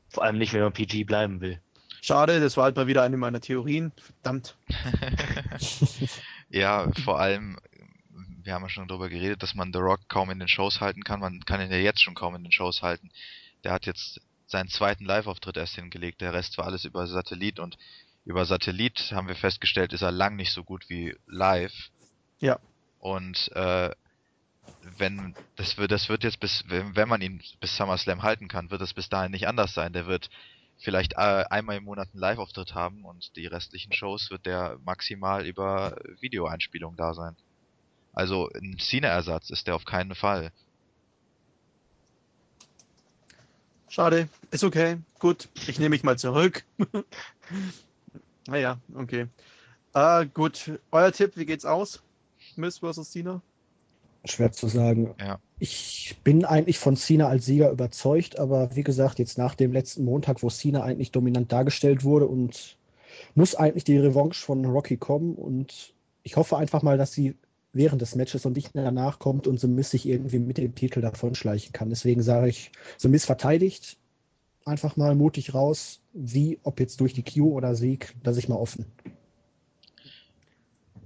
Vor 0.09 0.23
allem 0.23 0.37
nicht, 0.37 0.53
wenn 0.53 0.61
man 0.61 0.73
PG 0.73 1.03
bleiben 1.03 1.41
will. 1.41 1.59
Schade, 2.01 2.39
das 2.39 2.55
war 2.55 2.65
halt 2.65 2.75
mal 2.75 2.87
wieder 2.87 3.03
eine 3.03 3.17
meiner 3.17 3.41
Theorien. 3.41 3.91
Verdammt. 3.97 4.55
ja, 6.49 6.89
vor 7.03 7.19
allem, 7.19 7.57
wir 8.43 8.53
haben 8.53 8.63
ja 8.63 8.69
schon 8.69 8.87
darüber 8.87 9.09
geredet, 9.09 9.41
dass 9.41 9.55
man 9.55 9.73
The 9.73 9.79
Rock 9.79 10.07
kaum 10.07 10.29
in 10.29 10.39
den 10.39 10.47
Shows 10.47 10.81
halten 10.81 11.03
kann. 11.03 11.19
Man 11.19 11.43
kann 11.45 11.61
ihn 11.61 11.71
ja 11.71 11.77
jetzt 11.77 12.01
schon 12.01 12.13
kaum 12.13 12.35
in 12.35 12.43
den 12.43 12.51
Shows 12.51 12.81
halten. 12.81 13.09
Der 13.63 13.71
hat 13.71 13.87
jetzt 13.87 14.21
seinen 14.45 14.69
zweiten 14.69 15.05
Live-Auftritt 15.05 15.57
erst 15.57 15.75
hingelegt. 15.75 16.21
Der 16.21 16.33
Rest 16.33 16.57
war 16.57 16.65
alles 16.65 16.85
über 16.85 17.07
Satellit 17.07 17.59
und 17.59 17.77
über 18.25 18.45
Satellit 18.45 19.11
haben 19.11 19.27
wir 19.27 19.35
festgestellt, 19.35 19.93
ist 19.93 20.01
er 20.01 20.11
lang 20.11 20.35
nicht 20.35 20.51
so 20.51 20.63
gut 20.63 20.89
wie 20.89 21.15
live. 21.27 21.91
Ja. 22.39 22.59
Und 22.99 23.51
äh, 23.55 23.91
wenn 24.97 25.35
das 25.55 25.77
wird, 25.77 25.91
das 25.91 26.09
wird 26.09 26.23
jetzt 26.23 26.39
bis, 26.39 26.63
wenn, 26.67 27.07
man 27.07 27.21
ihn 27.21 27.41
bis 27.59 27.77
SummerSlam 27.77 28.23
halten 28.23 28.47
kann, 28.47 28.71
wird 28.71 28.81
es 28.81 28.93
bis 28.93 29.09
dahin 29.09 29.31
nicht 29.31 29.47
anders 29.47 29.75
sein. 29.75 29.93
Der 29.93 30.07
wird 30.07 30.31
vielleicht 30.77 31.13
äh, 31.13 31.45
einmal 31.49 31.77
im 31.77 31.83
Monat 31.83 32.09
einen 32.13 32.21
Live-Auftritt 32.21 32.73
haben 32.73 33.05
und 33.05 33.35
die 33.35 33.45
restlichen 33.45 33.93
Shows 33.93 34.31
wird 34.31 34.47
der 34.47 34.79
maximal 34.83 35.45
über 35.45 35.95
Videoeinspielung 36.19 36.95
da 36.95 37.13
sein. 37.13 37.35
Also 38.13 38.49
ein 38.55 38.79
Cena-Ersatz 38.79 39.51
ist 39.51 39.67
der 39.67 39.75
auf 39.75 39.85
keinen 39.85 40.15
Fall. 40.15 40.51
Schade, 43.87 44.29
ist 44.51 44.63
okay, 44.63 44.97
gut, 45.19 45.47
ich 45.67 45.77
nehme 45.77 45.89
mich 45.89 46.03
mal 46.03 46.17
zurück. 46.17 46.65
naja, 48.47 48.79
okay. 48.93 49.27
Äh, 49.93 50.25
gut, 50.33 50.79
euer 50.91 51.11
Tipp, 51.11 51.37
wie 51.37 51.45
geht's 51.45 51.65
aus? 51.65 52.01
Miss 52.55 52.79
versus 52.79 53.11
Cena? 53.11 53.41
Schwer 54.25 54.51
zu 54.51 54.67
sagen. 54.67 55.13
Ja. 55.19 55.39
Ich 55.59 56.17
bin 56.23 56.45
eigentlich 56.45 56.79
von 56.79 56.97
Cena 56.97 57.27
als 57.27 57.45
Sieger 57.45 57.71
überzeugt, 57.71 58.39
aber 58.39 58.75
wie 58.75 58.83
gesagt, 58.83 59.19
jetzt 59.19 59.37
nach 59.37 59.55
dem 59.55 59.71
letzten 59.71 60.03
Montag, 60.03 60.41
wo 60.43 60.49
Cena 60.49 60.83
eigentlich 60.83 61.11
dominant 61.11 61.51
dargestellt 61.51 62.03
wurde 62.03 62.27
und 62.27 62.77
muss 63.35 63.55
eigentlich 63.55 63.83
die 63.83 63.97
Revanche 63.97 64.43
von 64.43 64.65
Rocky 64.65 64.97
kommen 64.97 65.35
und 65.35 65.93
ich 66.23 66.35
hoffe 66.37 66.57
einfach 66.57 66.81
mal, 66.81 66.97
dass 66.97 67.13
sie 67.13 67.35
während 67.71 68.01
des 68.01 68.15
Matches 68.15 68.45
und 68.45 68.55
nicht 68.55 68.71
danach 68.73 69.19
kommt 69.19 69.47
und 69.47 69.59
The 69.59 69.67
Miss 69.67 69.91
sich 69.91 70.07
irgendwie 70.07 70.39
mit 70.39 70.57
dem 70.57 70.75
Titel 70.75 71.01
davonschleichen 71.01 71.71
kann. 71.73 71.89
Deswegen 71.89 72.23
sage 72.23 72.49
ich, 72.49 72.71
The 72.97 73.09
Miss 73.09 73.25
verteidigt 73.25 73.97
einfach 74.65 74.97
mal 74.97 75.15
mutig 75.15 75.53
raus, 75.53 75.99
wie, 76.13 76.59
ob 76.63 76.79
jetzt 76.79 76.99
durch 76.99 77.13
die 77.13 77.23
Q 77.23 77.53
oder 77.53 77.75
Sieg, 77.75 78.13
da 78.23 78.31
ich 78.31 78.49
mal 78.49 78.55
offen. 78.55 78.85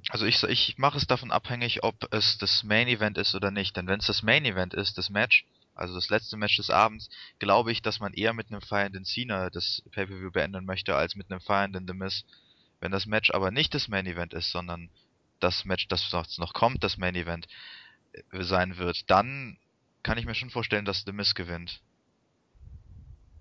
Also 0.10 0.26
ich, 0.26 0.41
ich 0.44 0.77
mache 0.77 0.98
es 0.98 1.06
davon 1.06 1.31
abhängig, 1.31 1.84
ob 1.84 2.11
es 2.11 2.38
das 2.40 2.64
Main 2.64 2.88
Event 2.88 3.18
ist 3.18 3.36
oder 3.36 3.52
nicht. 3.52 3.77
Denn 3.77 3.86
wenn 3.88 3.99
es 3.99 4.07
das 4.07 4.23
Main 4.23 4.45
Event 4.45 4.73
ist, 4.73 4.98
das 4.98 5.10
Match, 5.10 5.45
also 5.76 5.94
das 5.94 6.10
letzte 6.10 6.36
Match 6.36 6.57
des 6.57 6.69
Abends, 6.69 7.10
glaube 7.38 7.72
ich, 7.72 7.81
dass 7.81 7.99
man 7.99 8.14
eher 8.14 8.34
mit 8.34 8.49
einem 8.49 8.61
feiernden 8.61 9.06
Cena 9.06 9.49
das 9.49 9.84
Pay-Per-View 9.91 10.31
beenden 10.31 10.65
möchte, 10.65 10.95
als 10.95 11.15
mit 11.15 11.30
einem 11.30 11.41
feiernden 11.41 11.86
The 11.88 11.94
Miz. 11.94 12.23
Wenn 12.80 12.91
das 12.91 13.06
Match 13.06 13.30
aber 13.31 13.52
nicht 13.52 13.76
das 13.76 13.88
Main 13.88 14.07
Event 14.07 14.34
ist, 14.34 14.52
sondern 14.52 14.90
das 15.40 15.65
Match, 15.65 15.88
das 15.90 16.11
noch 16.38 16.53
kommt, 16.53 16.84
das 16.84 16.98
Main 16.98 17.15
Event 17.15 17.48
äh, 18.14 18.44
sein 18.44 18.77
wird, 18.77 19.10
dann 19.11 19.57
kann 20.02 20.18
ich 20.18 20.26
mir 20.26 20.34
schon 20.34 20.49
vorstellen, 20.49 20.86
dass 20.86 21.03
The 21.06 21.11
Miz 21.11 21.36
gewinnt. 21.36 21.81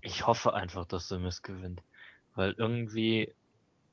Ich 0.01 0.27
hoffe 0.27 0.53
einfach, 0.53 0.85
dass 0.85 1.09
The 1.09 1.17
Miz 1.17 1.41
gewinnt. 1.41 1.81
Weil 2.35 2.53
irgendwie, 2.57 3.33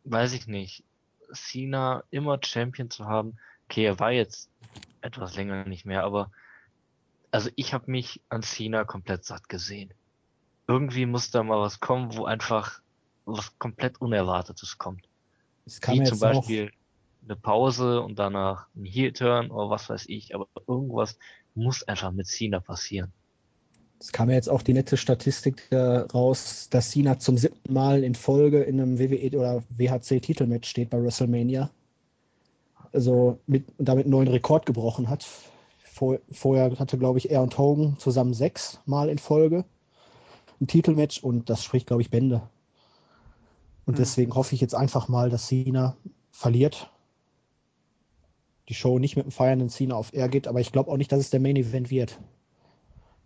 weiß 0.05 0.33
ich 0.35 0.47
nicht, 0.47 0.85
Cena 1.33 2.05
immer 2.11 2.39
Champion 2.43 2.91
zu 2.91 3.07
haben. 3.07 3.39
Okay, 3.69 3.85
er 3.85 3.99
war 3.99 4.13
jetzt 4.13 4.51
etwas 5.01 5.35
länger 5.35 5.65
nicht 5.65 5.85
mehr, 5.85 6.05
aber 6.05 6.31
also 7.31 7.51
ich 7.57 7.75
habe 7.75 7.91
mich 7.91 8.21
an 8.29 8.43
Cena 8.43 8.85
komplett 8.85 9.25
satt 9.25 9.49
gesehen. 9.49 9.93
Irgendwie 10.69 11.07
muss 11.07 11.31
da 11.31 11.43
mal 11.43 11.61
was 11.61 11.81
kommen, 11.81 12.17
wo 12.17 12.25
einfach 12.25 12.81
was 13.25 13.59
komplett 13.59 14.01
Unerwartetes 14.01 14.79
kommt. 14.79 15.09
Wie 15.65 16.03
zum 16.05 16.21
Beispiel 16.21 16.73
eine 17.25 17.37
Pause 17.37 18.01
und 18.01 18.19
danach 18.19 18.69
ein 18.77 18.85
Heel-Turn 18.85 19.51
oder 19.51 19.71
was 19.71 19.89
weiß 19.89 20.07
ich, 20.09 20.35
aber 20.35 20.47
irgendwas 20.67 21.19
muss 21.55 21.83
einfach 21.83 22.13
mit 22.13 22.27
Cena 22.27 22.61
passieren. 22.61 23.13
Es 23.99 24.13
kam 24.13 24.29
ja 24.29 24.37
jetzt 24.37 24.51
auch 24.51 24.63
die 24.63 24.75
nette 24.75 24.97
Statistik 24.97 25.69
raus, 25.73 26.69
dass 26.71 26.91
Cena 26.91 27.19
zum 27.19 27.39
siebten 27.39 27.73
Mal 27.73 28.05
in 28.05 28.15
Folge 28.15 28.63
in 28.63 28.81
einem 28.81 28.99
WWE 28.99 29.39
oder 29.39 29.63
WHC-Titelmatch 29.71 30.69
steht 30.69 30.91
bei 30.91 31.03
WrestleMania. 31.03 31.71
Also 32.93 33.39
mit, 33.47 33.67
damit 33.79 34.05
einen 34.05 34.13
neuen 34.13 34.29
Rekord 34.29 34.67
gebrochen 34.67 35.09
hat. 35.09 35.27
Vor, 35.85 36.19
vorher 36.31 36.79
hatte, 36.79 36.99
glaube 36.99 37.19
ich, 37.19 37.31
er 37.31 37.43
und 37.43 37.57
Hogan 37.57 37.97
zusammen 37.99 38.35
sechs 38.35 38.81
Mal 38.85 39.09
in 39.09 39.19
Folge 39.19 39.65
ein 40.61 40.67
Titelmatch 40.67 41.23
und 41.23 41.51
das 41.51 41.63
spricht, 41.63 41.87
glaube 41.87 42.03
ich, 42.03 42.11
Bände. 42.11 42.43
Und 43.85 43.95
hm. 43.95 43.97
deswegen 43.97 44.35
hoffe 44.35 44.55
ich 44.55 44.61
jetzt 44.61 44.75
einfach 44.75 45.09
mal, 45.09 45.31
dass 45.31 45.47
Cena 45.47 45.97
verliert. 46.31 46.91
Die 48.69 48.75
Show 48.75 48.99
nicht 48.99 49.17
mit 49.17 49.27
dem 49.27 49.33
feiernden 49.33 49.69
Cena 49.69 49.95
auf 49.95 50.13
Air 50.13 50.29
geht, 50.29 50.49
aber 50.49 50.61
ich 50.61 50.73
glaube 50.73 50.91
auch 50.91 50.97
nicht, 50.97 51.13
dass 51.13 51.21
es 51.21 51.31
der 51.31 51.41
Main 51.41 51.57
Event 51.57 51.91
wird. 51.91 52.19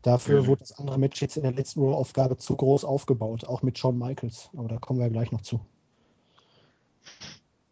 Dafür 0.03 0.43
mhm. 0.43 0.47
wurde 0.47 0.61
das 0.61 0.79
andere 0.79 0.99
Match 0.99 1.21
jetzt 1.21 1.37
in 1.37 1.43
der 1.43 1.53
letzten 1.53 1.81
Raw-Aufgabe 1.81 2.39
zu 2.39 2.57
groß 2.57 2.85
aufgebaut, 2.85 3.45
auch 3.45 3.63
mit 3.63 3.79
Shawn 3.79 3.99
Michaels. 3.99 4.51
Aber 4.57 4.69
da 4.69 4.79
kommen 4.79 4.99
wir 4.99 5.11
gleich 5.11 5.31
noch 5.31 5.43
zu. 5.43 5.61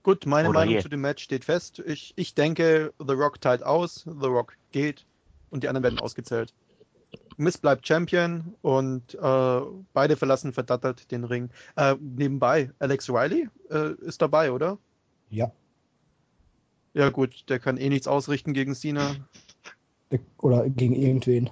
Gut, 0.03 0.27
meine 0.27 0.49
Oder 0.49 0.61
Meinung 0.61 0.75
hier. 0.75 0.83
zu 0.83 0.89
dem 0.89 1.01
Match 1.01 1.23
steht 1.23 1.45
fest. 1.45 1.83
Ich, 1.87 2.13
ich 2.17 2.35
denke, 2.35 2.93
The 2.99 3.15
Rock 3.15 3.41
teilt 3.41 3.63
aus, 3.63 4.05
The 4.05 4.27
Rock 4.27 4.57
geht 4.73 5.07
und 5.51 5.63
die 5.63 5.69
anderen 5.69 5.85
werden 5.85 6.01
ausgezählt. 6.01 6.55
Miss 7.37 7.57
bleibt 7.57 7.87
Champion 7.87 8.55
und 8.63 9.15
äh, 9.15 9.61
beide 9.93 10.17
verlassen 10.17 10.53
verdattert 10.53 11.11
den 11.11 11.25
Ring. 11.25 11.51
Äh, 11.77 11.95
nebenbei, 12.01 12.71
Alex 12.79 13.09
Riley 13.09 13.49
äh, 13.71 13.93
ist 14.01 14.21
dabei, 14.21 14.53
oder? 14.53 14.79
Ja. 15.31 15.53
Ja 16.95 17.11
gut, 17.11 17.49
der 17.49 17.59
kann 17.61 17.77
eh 17.77 17.89
nichts 17.89 18.09
ausrichten 18.09 18.55
gegen 18.55 18.75
Cena. 18.75 19.15
Oder 20.39 20.69
gegen 20.69 20.95
irgendwen 20.95 21.51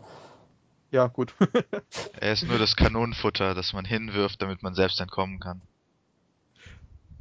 ja, 0.97 1.09
gut. 1.09 1.35
er 2.20 2.32
ist 2.32 2.48
nur 2.48 2.59
das 2.59 2.74
Kanonenfutter, 2.74 3.55
das 3.55 3.74
man 3.74 3.85
hinwirft, 3.85 4.40
damit 4.40 4.62
man 4.62 4.74
selbst 4.74 4.98
entkommen 4.98 5.40
kann. 5.40 5.60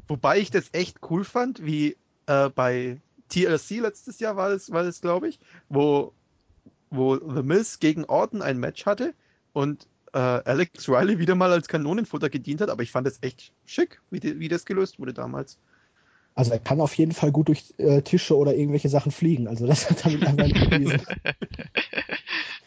Wobei 0.08 0.40
ich 0.40 0.50
das 0.50 0.70
echt 0.72 1.00
cool 1.10 1.26
fand, 1.26 1.66
wie 1.66 1.98
äh, 2.28 2.50
bei 2.50 3.02
TLC 3.28 3.82
letztes 3.82 4.20
Jahr 4.20 4.38
war 4.38 4.52
es, 4.52 4.72
war 4.72 4.86
es 4.86 5.02
glaube 5.02 5.28
ich, 5.28 5.40
wo, 5.68 6.14
wo 6.90 7.18
The 7.18 7.44
Miz 7.44 7.80
gegen 7.80 8.06
Orton 8.06 8.42
ein 8.42 8.60
Match 8.60 8.86
hatte 8.86 9.14
und 9.52 9.88
äh, 10.14 10.20
Alex 10.20 10.88
Riley 10.88 11.20
wieder 11.20 11.36
mal 11.36 11.52
als 11.52 11.68
Kanonenfutter 11.68 12.30
gedient 12.30 12.62
hat, 12.62 12.70
aber 12.70 12.82
ich 12.82 12.92
fand 12.92 13.08
es 13.08 13.18
echt 13.22 13.52
schick, 13.66 14.02
wie, 14.10 14.22
die, 14.22 14.40
wie 14.40 14.48
das 14.48 14.64
gelöst 14.64 15.00
wurde 15.00 15.14
damals. 15.14 15.58
Also 16.34 16.52
er 16.52 16.60
kann 16.60 16.80
auf 16.80 16.94
jeden 16.94 17.12
Fall 17.12 17.34
gut 17.34 17.50
durch 17.50 17.74
äh, 17.78 18.02
Tische 18.04 18.38
oder 18.38 18.56
irgendwelche 18.56 18.88
Sachen 18.88 19.12
fliegen. 19.12 19.50
Also 19.50 19.68
das 19.68 19.90
hat 19.90 20.06
damit 20.06 20.26
einfach 20.26 20.70
bewiesen. 20.70 21.02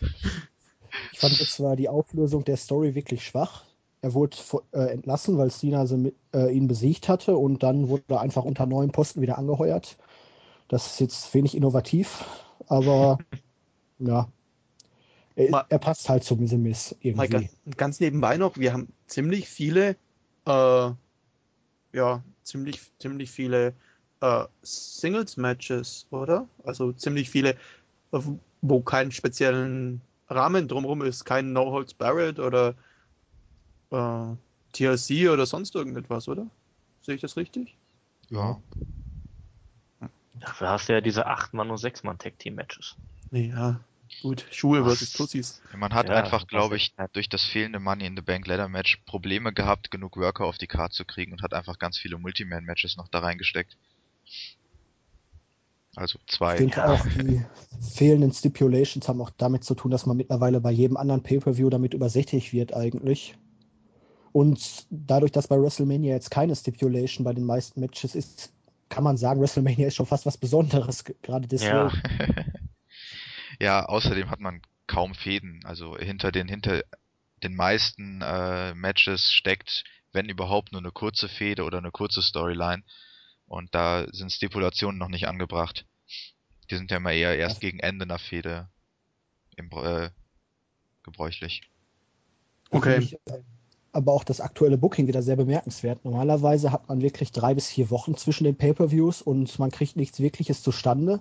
Ich 1.19 1.21
fand 1.21 1.41
jetzt 1.41 1.55
zwar 1.55 1.75
die 1.75 1.89
Auflösung 1.89 2.45
der 2.45 2.57
Story 2.57 2.95
wirklich 2.95 3.27
schwach. 3.27 3.65
Er 4.03 4.15
wurde 4.15 4.37
äh, 4.71 4.93
entlassen, 4.93 5.37
weil 5.37 5.51
Cena 5.51 5.85
so, 5.85 6.13
äh, 6.33 6.57
ihn 6.57 6.69
besiegt 6.69 7.09
hatte 7.09 7.37
und 7.37 7.65
dann 7.65 7.89
wurde 7.89 8.05
er 8.11 8.21
einfach 8.21 8.45
unter 8.45 8.67
neuen 8.67 8.93
Posten 8.93 9.21
wieder 9.21 9.37
angeheuert. 9.37 9.99
Das 10.69 10.87
ist 10.87 11.01
jetzt 11.01 11.35
wenig 11.35 11.57
innovativ, 11.57 12.25
aber 12.69 13.19
ja. 13.99 14.29
Er, 15.35 15.67
er, 15.69 15.79
passt 15.81 16.09
halt 16.09 16.23
zum 16.23 16.39
Miss 16.39 16.95
irgendwie. 17.01 17.27
Ganz, 17.27 17.51
ganz, 17.77 17.99
nebenbei 17.99 18.37
noch, 18.37 18.57
wir 18.57 18.73
haben 18.73 18.87
ziemlich 19.09 19.49
viele, 19.49 19.97
äh, 20.47 20.91
ja, 21.93 22.23
ziemlich, 22.45 22.81
ziemlich 23.01 23.33
viele 23.33 23.73
äh, 24.21 24.45
Singles-Matches, 24.63 26.07
oder? 26.13 26.47
Also 26.63 26.93
ziemlich 26.93 27.29
viele, 27.29 27.57
wo 28.63 28.83
keinen 28.83 29.11
speziellen 29.11 30.01
Rahmen 30.29 30.69
drumherum 30.69 31.03
ist, 31.03 31.25
kein 31.25 31.53
No 31.53 31.71
Holds 31.71 31.95
Barrett 31.95 32.39
oder 32.39 32.75
äh, 33.91 34.35
TLC 34.73 35.31
oder 35.31 35.47
sonst 35.47 35.75
irgendetwas, 35.75 36.29
oder? 36.29 36.47
Sehe 37.03 37.15
ich 37.15 37.21
das 37.21 37.37
richtig? 37.37 37.77
Ja. 38.29 38.61
Dafür 40.35 40.69
hast 40.69 40.89
du 40.89 40.93
ja 40.93 41.01
diese 41.01 41.27
8-Mann- 41.27 41.71
und 41.71 41.79
6-Mann-Tag-Team-Matches. 41.79 42.97
Ja, 43.31 43.81
gut. 44.23 44.47
Schuhe 44.51 44.85
versus 44.85 45.13
Tussis. 45.13 45.61
Man 45.77 45.93
hat 45.93 46.09
ja, 46.09 46.17
einfach, 46.17 46.47
glaube 46.47 46.77
ich, 46.77 46.95
durch 47.13 47.29
das 47.29 47.45
fehlende 47.45 47.81
Money 47.81 48.07
in 48.07 48.17
the 48.17 48.23
Bank 48.23 48.47
Ladder 48.47 48.69
Match 48.69 48.99
Probleme 49.07 49.53
gehabt, 49.53 49.91
genug 49.91 50.17
Worker 50.17 50.45
auf 50.45 50.59
die 50.59 50.67
Karte 50.67 50.95
zu 50.95 51.05
kriegen 51.05 51.33
und 51.33 51.43
hat 51.43 51.55
einfach 51.55 51.79
ganz 51.79 51.99
viele 51.99 52.19
Multiman-Matches 52.19 52.97
noch 52.97 53.09
da 53.09 53.21
reingesteckt. 53.21 53.77
Also 55.97 56.19
zwei. 56.27 56.55
Ich 56.55 56.61
denke 56.61 56.89
auch, 56.89 57.05
die 57.07 57.45
fehlenden 57.81 58.33
Stipulations 58.33 59.09
haben 59.09 59.21
auch 59.21 59.31
damit 59.31 59.65
zu 59.65 59.75
tun, 59.75 59.91
dass 59.91 60.07
man 60.07 60.17
mittlerweile 60.17 60.61
bei 60.61 60.71
jedem 60.71 60.97
anderen 60.97 61.23
Pay-Per-View 61.23 61.71
damit 61.71 61.95
übersättigt 61.95 62.53
wird 62.53 62.75
eigentlich. 62.75 63.37
Und 64.33 64.87
dadurch, 64.91 65.33
dass 65.33 65.49
bei 65.49 65.61
WrestleMania 65.61 66.15
jetzt 66.15 66.31
keine 66.31 66.55
Stipulation 66.55 67.25
bei 67.25 67.33
den 67.33 67.45
meisten 67.45 67.81
Matches 67.81 68.15
ist, 68.15 68.53
kann 68.89 69.05
man 69.05 69.17
sagen, 69.17 69.41
WrestleMania 69.41 69.89
ist 69.89 69.97
schon 69.97 70.07
fast 70.07 70.27
was 70.27 70.37
Besonderes, 70.37 71.05
gerade 71.23 71.49
deswegen. 71.49 71.73
Ja. 71.73 71.93
ja, 73.61 73.85
außerdem 73.87 74.31
hat 74.31 74.41
man 74.41 74.63
kaum 74.87 75.15
Fäden. 75.15 75.61
Also 75.65 75.97
hinter 75.97 76.31
den, 76.31 76.49
hinter 76.49 76.83
den 77.43 77.57
meisten 77.57 78.21
äh, 78.23 78.75
Matches 78.75 79.33
steckt 79.33 79.85
wenn 80.13 80.29
überhaupt 80.29 80.73
nur 80.73 80.81
eine 80.81 80.91
kurze 80.91 81.29
Fehde 81.29 81.65
oder 81.65 81.79
eine 81.79 81.91
kurze 81.91 82.23
Storyline. 82.23 82.83
Und 83.49 83.75
da 83.75 84.07
sind 84.13 84.31
Stipulationen 84.31 84.99
noch 84.99 85.09
nicht 85.09 85.27
angebracht. 85.27 85.87
Die 86.71 86.77
sind 86.77 86.91
ja 86.91 86.99
immer 86.99 87.13
eher 87.13 87.37
erst 87.37 87.61
gegen 87.61 87.81
Ende 87.81 88.05
einer 88.05 88.19
Fehde 88.19 88.69
im, 89.57 89.71
äh, 89.73 90.11
gebräuchlich. 91.03 91.63
Okay. 92.71 92.99
Ich, 92.99 93.17
aber 93.93 94.13
auch 94.13 94.25
das 94.25 94.41
aktuelle 94.41 94.77
Booking 94.77 95.07
wieder 95.09 95.23
sehr 95.23 95.37
bemerkenswert. 95.37 96.05
Normalerweise 96.05 96.71
hat 96.71 96.89
man 96.89 97.01
wirklich 97.01 97.33
drei 97.33 97.55
bis 97.55 97.69
vier 97.69 97.91
Wochen 97.91 98.17
zwischen 98.17 98.45
den 98.45 98.57
Pay-per-Views 98.57 99.23
und 99.23 99.59
man 99.59 99.71
kriegt 99.71 99.97
nichts 99.97 100.21
Wirkliches 100.21 100.63
zustande. 100.63 101.21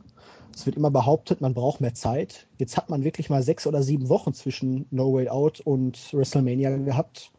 Es 0.53 0.65
wird 0.65 0.75
immer 0.75 0.91
behauptet, 0.91 1.39
man 1.39 1.53
braucht 1.53 1.81
mehr 1.81 1.93
Zeit. 1.93 2.47
Jetzt 2.57 2.75
hat 2.75 2.89
man 2.89 3.03
wirklich 3.03 3.29
mal 3.29 3.41
sechs 3.41 3.65
oder 3.67 3.83
sieben 3.83 4.09
Wochen 4.09 4.33
zwischen 4.33 4.85
No 4.91 5.13
Way 5.13 5.29
Out 5.29 5.61
und 5.61 6.13
WrestleMania 6.13 6.75
gehabt. 6.77 7.31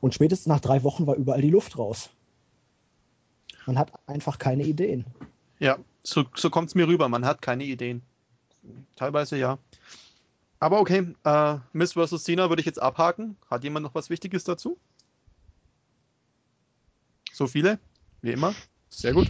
Und 0.00 0.14
spätestens 0.14 0.46
nach 0.46 0.60
drei 0.60 0.82
Wochen 0.84 1.06
war 1.06 1.16
überall 1.16 1.42
die 1.42 1.50
Luft 1.50 1.76
raus. 1.76 2.10
Man 3.66 3.78
hat 3.78 3.92
einfach 4.06 4.38
keine 4.38 4.64
Ideen. 4.64 5.04
Ja, 5.58 5.78
so, 6.02 6.24
so 6.34 6.50
kommt 6.50 6.68
es 6.68 6.74
mir 6.74 6.88
rüber. 6.88 7.08
Man 7.08 7.24
hat 7.24 7.42
keine 7.42 7.64
Ideen. 7.64 8.02
Teilweise 8.96 9.36
ja. 9.36 9.58
Aber 10.58 10.80
okay, 10.80 11.14
äh, 11.24 11.58
Miss 11.72 11.94
vs. 11.94 12.22
Cena 12.22 12.48
würde 12.48 12.60
ich 12.60 12.66
jetzt 12.66 12.80
abhaken. 12.80 13.36
Hat 13.50 13.64
jemand 13.64 13.84
noch 13.84 13.94
was 13.94 14.10
Wichtiges 14.10 14.44
dazu? 14.44 14.78
So 17.32 17.46
viele? 17.46 17.78
Wie 18.20 18.32
immer. 18.32 18.54
Sehr 18.90 19.14
gut. 19.14 19.28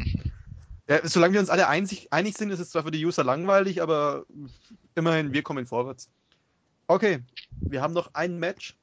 Ja, 0.89 1.07
solange 1.07 1.35
wir 1.35 1.41
uns 1.41 1.51
alle 1.51 1.69
einig, 1.69 2.13
einig 2.13 2.37
sind, 2.37 2.51
ist 2.51 2.59
es 2.59 2.71
zwar 2.71 2.83
für 2.83 2.91
die 2.91 3.07
User 3.07 3.23
langweilig, 3.23 3.81
aber 3.81 4.27
immerhin, 4.97 5.33
wir 5.33 5.43
kommen 5.43 5.67
vorwärts. 5.67 6.11
Okay, 6.89 7.21
wir 7.61 7.83
haben 7.83 7.95
noch 7.95 8.15
ein 8.15 8.41
Match. 8.41 8.77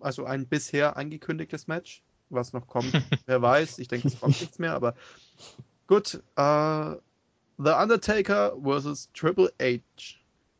Also 0.00 0.24
ein 0.24 0.48
bisher 0.48 0.96
angekündigtes 0.96 1.68
Match. 1.68 2.02
Was 2.30 2.52
noch 2.52 2.66
kommt, 2.66 2.92
wer 3.26 3.42
weiß. 3.42 3.78
Ich 3.78 3.88
denke, 3.88 4.08
es 4.08 4.18
kommt 4.20 4.40
nichts 4.40 4.58
mehr, 4.58 4.74
aber 4.74 4.94
gut. 5.86 6.22
Äh, 6.36 6.96
The 7.62 7.72
Undertaker 7.72 8.56
vs. 8.62 9.10
Triple 9.12 9.52
H 9.60 9.80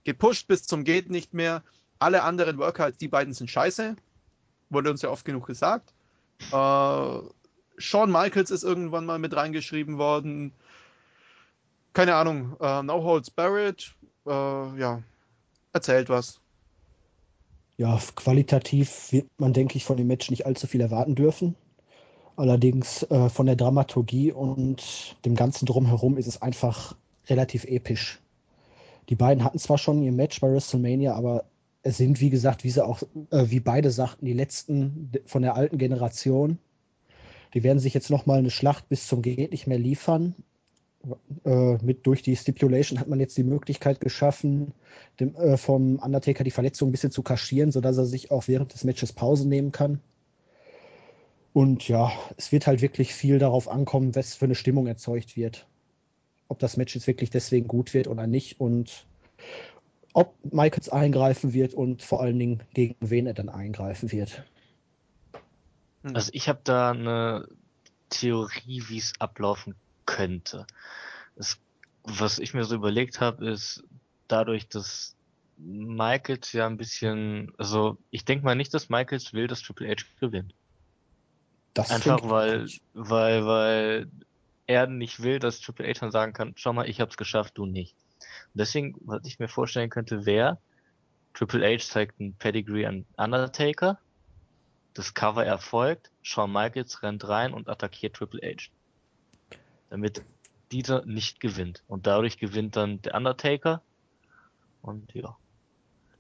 gepusht 0.05 0.49
bis 0.49 0.67
zum 0.67 0.85
geht 0.85 1.11
nicht 1.11 1.33
mehr. 1.33 1.63
Alle 1.99 2.23
anderen 2.23 2.59
Worker 2.59 2.85
als 2.85 2.99
die 2.99 3.09
beiden 3.09 3.33
sind 3.33 3.51
scheiße. 3.51 3.97
Wurde 4.69 4.91
uns 4.91 5.03
ja 5.03 5.11
oft 5.11 5.25
genug 5.25 5.47
gesagt. 5.47 5.95
Äh, 6.53 7.19
Shawn 7.79 8.13
Michaels 8.13 8.51
ist 8.51 8.65
irgendwann 8.65 9.07
mal 9.07 9.19
mit 9.19 9.35
reingeschrieben 9.35 9.99
worden. 9.99 10.53
Keine 11.93 12.15
Ahnung. 12.15 12.57
Äh, 12.61 12.83
no 12.83 13.03
Holds 13.03 13.31
Barrett. 13.31 13.95
Äh, 14.27 14.31
ja. 14.79 15.03
Erzählt 15.73 16.09
was. 16.09 16.41
Ja, 17.81 17.99
qualitativ 18.15 19.11
wird 19.11 19.27
man, 19.39 19.55
denke 19.55 19.79
ich, 19.79 19.87
von 19.87 19.97
dem 19.97 20.07
Match 20.07 20.29
nicht 20.29 20.45
allzu 20.45 20.67
viel 20.67 20.83
erwarten 20.83 21.15
dürfen. 21.15 21.55
Allerdings 22.37 23.05
äh, 23.05 23.31
von 23.31 23.47
der 23.47 23.57
Dramaturgie 23.57 24.33
und 24.33 25.17
dem 25.25 25.35
ganzen 25.35 25.65
Drumherum 25.65 26.19
ist 26.19 26.27
es 26.27 26.43
einfach 26.43 26.95
relativ 27.27 27.65
episch. 27.65 28.21
Die 29.09 29.15
beiden 29.15 29.43
hatten 29.43 29.59
zwar 29.59 29.79
schon 29.79 30.03
ihr 30.03 30.13
Match 30.13 30.43
bei 30.43 30.53
WrestleMania, 30.53 31.15
aber 31.15 31.47
es 31.83 31.97
sind, 31.97 32.21
wie 32.21 32.29
gesagt, 32.29 32.65
wie 32.65 32.71
sie 32.71 32.85
auch, 32.85 33.01
äh, 33.31 33.47
wie 33.47 33.61
beide 33.61 33.91
sagten, 33.91 34.27
die 34.27 34.35
letzten 34.35 35.13
von 35.25 35.41
der 35.41 35.57
alten 35.57 35.79
Generation. 35.79 36.59
Die 37.55 37.63
werden 37.63 37.79
sich 37.79 37.95
jetzt 37.95 38.11
nochmal 38.11 38.41
eine 38.41 38.51
Schlacht 38.51 38.91
bis 38.91 39.07
zum 39.07 39.23
Geht 39.23 39.53
nicht 39.53 39.67
mehr 39.67 39.79
liefern. 39.79 40.35
Äh, 41.45 41.79
mit 41.83 42.07
durch 42.07 42.23
die 42.23 42.37
Stipulation 42.37 43.01
hat 43.01 43.09
man 43.09 43.21
jetzt 43.21 43.37
die 43.39 43.45
Möglichkeit 43.45 44.01
geschaffen, 44.01 44.73
dem, 45.19 45.35
äh, 45.37 45.57
vom 45.57 45.99
Undertaker 45.99 46.45
die 46.45 46.51
Verletzung 46.51 46.89
ein 46.89 46.93
bisschen 46.93 47.11
zu 47.11 47.23
kaschieren, 47.23 47.73
sodass 47.73 47.97
er 47.97 48.07
sich 48.07 48.31
auch 48.31 48.49
während 48.49 48.75
des 48.75 48.85
Matches 48.85 49.13
Pause 49.13 49.49
nehmen 49.49 49.73
kann. 49.73 50.01
Und 51.53 51.89
ja, 51.89 52.13
es 52.37 52.53
wird 52.53 52.67
halt 52.67 52.83
wirklich 52.83 53.15
viel 53.15 53.39
darauf 53.39 53.69
ankommen, 53.69 54.15
was 54.15 54.35
für 54.35 54.45
eine 54.45 54.55
Stimmung 54.55 54.87
erzeugt 54.87 55.37
wird 55.37 55.67
ob 56.51 56.59
das 56.59 56.77
Match 56.77 56.97
jetzt 56.97 57.07
wirklich 57.07 57.31
deswegen 57.31 57.69
gut 57.69 57.95
wird 57.95 58.09
oder 58.09 58.27
nicht 58.27 58.61
und 58.61 59.07
ob 60.13 60.35
Michaels 60.53 60.89
eingreifen 60.89 61.53
wird 61.55 61.73
und 61.73 62.03
vor 62.03 62.21
allen 62.21 62.39
Dingen 62.39 62.63
gegen 62.75 62.97
wen 63.01 63.29
er 63.29 63.35
dann 63.35 63.49
eingreifen 63.49 64.11
wird. 64.11 64.45
Also 66.03 66.31
ich 66.35 66.49
habe 66.49 66.61
da 66.65 66.91
eine 66.91 67.47
Theorie, 68.09 68.83
wie 68.89 68.99
es 68.99 69.13
ablaufen 69.21 69.77
könnte. 70.11 70.67
Es, 71.37 71.59
was 72.03 72.39
ich 72.39 72.53
mir 72.53 72.65
so 72.65 72.75
überlegt 72.75 73.21
habe, 73.21 73.49
ist 73.49 73.85
dadurch, 74.29 74.69
dass 74.69 75.17
Michaels 75.57 76.53
ja 76.53 76.67
ein 76.67 76.77
bisschen, 76.77 77.53
also 77.59 77.99
ich 78.11 78.25
denke 78.25 78.45
mal 78.45 78.55
nicht, 78.55 78.75
dass 78.75 78.89
Michaels 78.89 79.33
will, 79.33 79.47
dass 79.47 79.63
Triple 79.63 79.89
H 79.89 80.05
gewinnt. 80.19 80.55
Das 81.75 81.91
Einfach 81.91 82.29
weil, 82.29 82.67
weil, 82.95 83.47
weil 83.47 84.11
er 84.67 84.87
nicht 84.87 85.23
will, 85.23 85.39
dass 85.39 85.61
Triple 85.61 85.87
H 85.89 86.01
dann 86.01 86.11
sagen 86.11 86.33
kann, 86.33 86.55
schau 86.57 86.73
mal, 86.73 86.89
ich 86.89 87.01
hab's 87.01 87.17
geschafft, 87.17 87.57
du 87.57 87.67
nicht. 87.67 87.97
Und 88.53 88.59
deswegen, 88.59 88.97
was 89.03 89.25
ich 89.25 89.39
mir 89.39 89.49
vorstellen 89.49 89.91
könnte, 89.91 90.27
wäre, 90.27 90.59
Triple 91.35 91.65
H 91.65 91.85
zeigt 91.87 92.19
ein 92.21 92.35
Pedigree 92.35 92.87
an 92.87 93.07
Undertaker, 93.17 94.01
das 94.95 95.15
Cover 95.15 95.45
erfolgt, 95.45 96.11
Shawn 96.23 96.53
Michaels 96.53 97.03
rennt 97.03 97.29
rein 97.29 97.53
und 97.53 97.69
attackiert 97.69 98.17
Triple 98.17 98.41
H. 98.43 98.71
Damit 99.91 100.23
dieser 100.73 101.05
nicht 101.05 101.41
gewinnt. 101.41 101.83
Und 101.87 102.07
dadurch 102.07 102.39
gewinnt 102.39 102.77
dann 102.77 103.03
der 103.03 103.15
Undertaker. 103.15 103.83
Und 104.83 105.13
ja. 105.15 105.37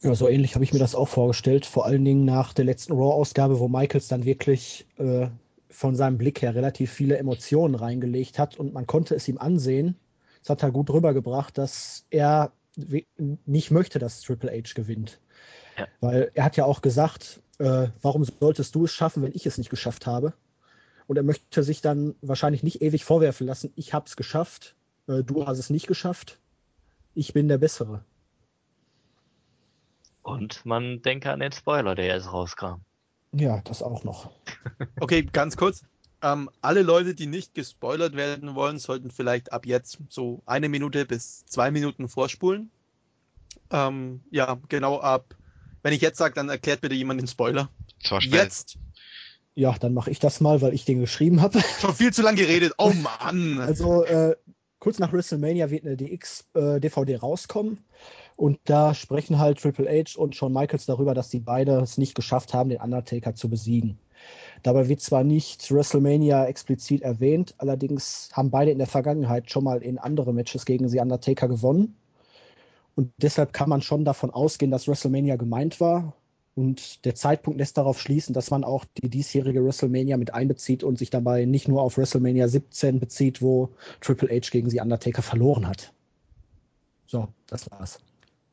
Ja, 0.03 0.15
so 0.15 0.29
ähnlich 0.29 0.55
habe 0.55 0.65
ich 0.65 0.73
mir 0.73 0.79
das 0.79 0.95
auch 0.95 1.09
vorgestellt. 1.09 1.67
Vor 1.67 1.87
allen 1.87 2.05
Dingen 2.05 2.25
nach 2.25 2.53
der 2.53 2.65
letzten 2.65 2.93
Raw-Ausgabe, 2.93 3.59
wo 3.59 3.69
Michaels 3.69 4.09
dann 4.09 4.25
wirklich 4.25 4.87
äh, 4.97 5.29
von 5.69 5.95
seinem 5.95 6.19
Blick 6.19 6.43
her 6.43 6.55
relativ 6.55 6.91
viele 6.91 7.19
Emotionen 7.19 7.75
reingelegt 7.75 8.39
hat 8.39 8.57
und 8.59 8.73
man 8.73 8.87
konnte 8.87 9.15
es 9.15 9.29
ihm 9.29 9.39
ansehen. 9.39 9.97
Es 10.43 10.49
hat 10.49 10.63
er 10.63 10.71
gut 10.71 10.91
rübergebracht, 10.91 11.57
dass 11.59 12.07
er 12.11 12.53
nicht 13.47 13.71
möchte, 13.71 13.99
dass 13.99 14.23
Triple 14.23 14.51
H 14.51 14.75
gewinnt. 14.75 15.21
Ja. 15.79 15.87
Weil 16.01 16.31
er 16.35 16.45
hat 16.45 16.57
ja 16.57 16.65
auch 16.65 16.81
gesagt, 16.81 17.43
äh, 17.59 17.89
warum 18.01 18.25
solltest 18.25 18.75
du 18.75 18.85
es 18.85 18.93
schaffen, 18.93 19.23
wenn 19.23 19.35
ich 19.35 19.45
es 19.45 19.59
nicht 19.59 19.71
geschafft 19.71 20.07
habe? 20.07 20.33
Und 21.11 21.17
er 21.17 21.25
möchte 21.25 21.65
sich 21.65 21.81
dann 21.81 22.15
wahrscheinlich 22.23 22.63
nicht 22.63 22.83
ewig 22.83 23.05
vorwerfen 23.05 23.45
lassen, 23.45 23.73
ich 23.75 23.93
habe 23.93 24.07
es 24.07 24.15
geschafft, 24.15 24.77
äh, 25.09 25.25
du 25.25 25.45
hast 25.45 25.59
es 25.59 25.69
nicht 25.69 25.89
geschafft, 25.89 26.39
ich 27.17 27.33
bin 27.33 27.49
der 27.49 27.59
Bessere. 27.59 28.05
Und 30.23 30.65
man 30.65 31.03
denke 31.03 31.33
an 31.33 31.41
den 31.41 31.51
Spoiler, 31.51 31.97
der 31.97 32.07
jetzt 32.07 32.33
rauskam. 32.33 32.83
Ja, 33.33 33.61
das 33.65 33.83
auch 33.83 34.05
noch. 34.05 34.31
Okay, 35.01 35.25
ganz 35.25 35.57
kurz. 35.57 35.83
Ähm, 36.23 36.49
alle 36.61 36.83
Leute, 36.83 37.17
die 37.17 37.27
nicht 37.27 37.57
gespoilert 37.57 38.15
werden 38.15 38.55
wollen, 38.55 38.79
sollten 38.79 39.11
vielleicht 39.11 39.53
ab 39.53 39.67
jetzt 39.67 39.99
so 40.11 40.45
eine 40.47 40.69
Minute 40.69 41.07
bis 41.07 41.45
zwei 41.47 41.73
Minuten 41.73 42.09
vorspulen. 42.09 42.71
Ähm, 43.71 44.23
ja, 44.31 44.61
genau 44.69 45.01
ab. 45.01 45.35
Wenn 45.83 45.93
ich 45.93 46.03
jetzt 46.03 46.19
sage, 46.19 46.35
dann 46.35 46.51
erklärt 46.51 46.83
bitte 46.83 46.95
jemand 46.95 47.21
den 47.21 47.27
Spoiler. 47.27 47.69
Zwar 48.01 48.21
schnell. 48.21 48.45
Jetzt. 48.45 48.79
Ja, 49.61 49.77
dann 49.79 49.93
mache 49.93 50.11
ich 50.11 50.19
das 50.19 50.41
mal, 50.41 50.63
weil 50.63 50.73
ich 50.73 50.87
den 50.87 51.01
geschrieben 51.01 51.43
habe. 51.43 51.61
Schon 51.81 51.95
viel 51.95 52.15
zu 52.15 52.23
lange 52.23 52.39
geredet. 52.39 52.73
Oh 52.79 52.95
Mann. 52.95 53.61
Also 53.61 54.05
äh, 54.05 54.35
kurz 54.79 54.99
nach 54.99 55.13
WrestleMania 55.13 55.69
wird 55.69 55.85
eine 55.85 55.99
DX-DVD 55.99 57.13
äh, 57.13 57.17
rauskommen. 57.17 57.85
Und 58.37 58.59
da 58.65 58.95
sprechen 58.95 59.39
halt 59.39 59.61
Triple 59.61 59.87
H 59.87 60.19
und 60.19 60.35
Shawn 60.35 60.55
Michaels 60.55 60.87
darüber, 60.87 61.13
dass 61.13 61.29
die 61.29 61.41
beide 61.41 61.79
es 61.81 61.99
nicht 61.99 62.15
geschafft 62.15 62.55
haben, 62.55 62.71
den 62.71 62.81
Undertaker 62.81 63.35
zu 63.35 63.51
besiegen. 63.51 63.99
Dabei 64.63 64.89
wird 64.89 65.03
zwar 65.03 65.25
nicht 65.25 65.71
WrestleMania 65.71 66.47
explizit 66.47 67.03
erwähnt, 67.03 67.55
allerdings 67.59 68.31
haben 68.33 68.51
beide 68.51 68.71
in 68.71 68.79
der 68.79 68.87
Vergangenheit 68.87 69.51
schon 69.51 69.65
mal 69.65 69.83
in 69.83 69.99
andere 69.99 70.33
Matches 70.33 70.65
gegen 70.65 70.89
sie 70.89 71.01
Undertaker 71.01 71.49
gewonnen. 71.49 71.97
Und 72.95 73.13
deshalb 73.19 73.53
kann 73.53 73.69
man 73.69 73.83
schon 73.83 74.07
davon 74.07 74.31
ausgehen, 74.31 74.71
dass 74.71 74.89
WrestleMania 74.89 75.37
gemeint 75.37 75.81
war. 75.81 76.15
Und 76.55 77.05
der 77.05 77.15
Zeitpunkt 77.15 77.59
lässt 77.59 77.79
darauf 77.79 78.01
schließen, 78.01 78.35
dass 78.35 78.51
man 78.51 78.65
auch 78.65 78.85
die 79.03 79.09
diesjährige 79.09 79.65
WrestleMania 79.65 80.17
mit 80.17 80.35
einbezieht 80.35 80.83
und 80.83 80.99
sich 80.99 81.11
dabei 81.11 81.45
nicht 81.45 81.69
nur 81.69 81.81
auf 81.81 81.97
WrestleMania 81.97 82.49
17 82.49 82.99
bezieht, 82.99 83.41
wo 83.41 83.71
Triple 84.01 84.29
H 84.29 84.51
gegen 84.51 84.69
sie 84.69 84.81
Undertaker 84.81 85.23
verloren 85.23 85.67
hat. 85.67 85.93
So, 87.07 87.29
das 87.47 87.71
war's. 87.71 87.99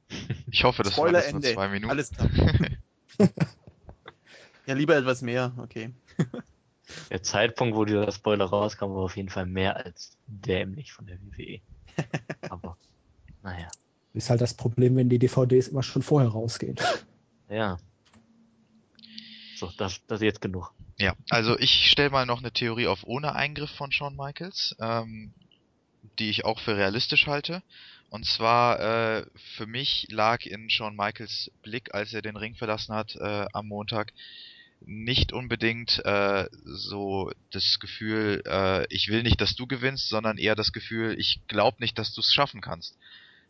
Ich 0.49 0.63
hoffe, 0.63 0.83
das 0.83 0.93
Spoiler 0.93 1.21
war 1.21 1.31
nur 1.33 1.41
zwei 1.41 1.67
Minuten. 1.67 1.91
Alles 1.91 2.11
klar. 2.11 2.29
ja, 4.65 4.73
lieber 4.73 4.95
etwas 4.95 5.21
mehr, 5.21 5.51
okay. 5.57 5.89
Der 7.09 7.21
Zeitpunkt, 7.21 7.75
wo 7.75 7.83
dieser 7.83 8.09
Spoiler 8.13 8.45
rauskam, 8.45 8.85
war 8.85 9.03
auf 9.03 9.17
jeden 9.17 9.27
Fall 9.27 9.45
mehr 9.45 9.75
als 9.75 10.17
dämlich 10.27 10.93
von 10.93 11.05
der 11.05 11.17
WWE. 11.21 11.59
Aber, 12.49 12.77
naja. 13.43 13.67
Ist 14.13 14.29
halt 14.29 14.39
das 14.39 14.53
Problem, 14.53 14.95
wenn 14.95 15.09
die 15.09 15.19
DVDs 15.19 15.67
immer 15.67 15.83
schon 15.83 16.01
vorher 16.01 16.29
rausgehen. 16.29 16.77
Ja. 17.49 17.77
So, 19.55 19.71
das, 19.77 20.05
das 20.07 20.21
jetzt 20.21 20.41
genug. 20.41 20.71
Ja, 20.99 21.15
also 21.29 21.57
ich 21.57 21.89
stelle 21.89 22.09
mal 22.09 22.25
noch 22.25 22.39
eine 22.39 22.51
Theorie 22.51 22.87
auf 22.87 23.03
ohne 23.05 23.33
Eingriff 23.33 23.71
von 23.71 23.91
Shawn 23.91 24.15
Michaels, 24.15 24.75
ähm, 24.79 25.33
die 26.19 26.29
ich 26.29 26.45
auch 26.45 26.59
für 26.59 26.75
realistisch 26.77 27.27
halte. 27.27 27.63
Und 28.09 28.25
zwar, 28.25 28.79
äh, 28.79 29.25
für 29.55 29.67
mich 29.67 30.07
lag 30.09 30.45
in 30.45 30.69
Shawn 30.69 30.95
Michaels 30.95 31.51
Blick, 31.61 31.93
als 31.93 32.13
er 32.13 32.21
den 32.21 32.37
Ring 32.37 32.55
verlassen 32.55 32.95
hat 32.95 33.15
äh, 33.15 33.45
am 33.51 33.67
Montag, 33.67 34.13
nicht 34.81 35.33
unbedingt 35.33 36.03
äh, 36.05 36.47
so 36.63 37.31
das 37.51 37.79
Gefühl, 37.79 38.43
äh, 38.45 38.85
ich 38.93 39.09
will 39.09 39.23
nicht, 39.23 39.41
dass 39.41 39.55
du 39.55 39.67
gewinnst, 39.67 40.07
sondern 40.07 40.37
eher 40.37 40.55
das 40.55 40.71
Gefühl, 40.71 41.15
ich 41.19 41.41
glaube 41.47 41.77
nicht, 41.79 41.97
dass 41.97 42.13
du 42.13 42.21
es 42.21 42.31
schaffen 42.31 42.61
kannst. 42.61 42.95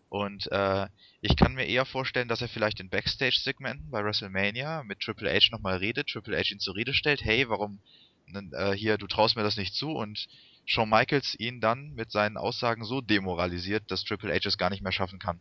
Und 0.09 0.49
äh, 0.51 0.88
ich 1.21 1.35
kann 1.35 1.53
mir 1.53 1.65
eher 1.65 1.85
vorstellen, 1.85 2.29
dass 2.29 2.41
er 2.41 2.47
vielleicht 2.47 2.79
in 2.79 2.89
Backstage-Segmenten 2.89 3.89
bei 3.89 4.03
WrestleMania 4.03 4.84
mit 4.84 5.01
Triple 5.01 5.34
H 5.34 5.49
nochmal 5.51 5.77
redet, 5.77 6.07
Triple 6.07 6.38
H 6.38 6.51
ihn 6.51 6.59
zur 6.59 6.75
Rede 6.75 6.93
stellt, 6.93 7.23
hey, 7.23 7.49
warum 7.49 7.79
äh, 8.34 8.71
hier, 8.71 8.97
du 8.97 9.07
traust 9.07 9.35
mir 9.35 9.43
das 9.43 9.57
nicht 9.57 9.73
zu 9.73 9.91
und 9.91 10.27
Shawn 10.65 10.89
Michaels 10.89 11.35
ihn 11.38 11.61
dann 11.61 11.93
mit 11.95 12.11
seinen 12.11 12.38
Aussagen 12.38 12.84
so 12.84 13.01
demoralisiert, 13.01 13.84
dass 13.91 14.03
Triple 14.03 14.34
H 14.34 14.47
es 14.47 14.57
gar 14.57 14.69
nicht 14.69 14.81
mehr 14.81 14.91
schaffen 14.91 15.19
kann. 15.19 15.39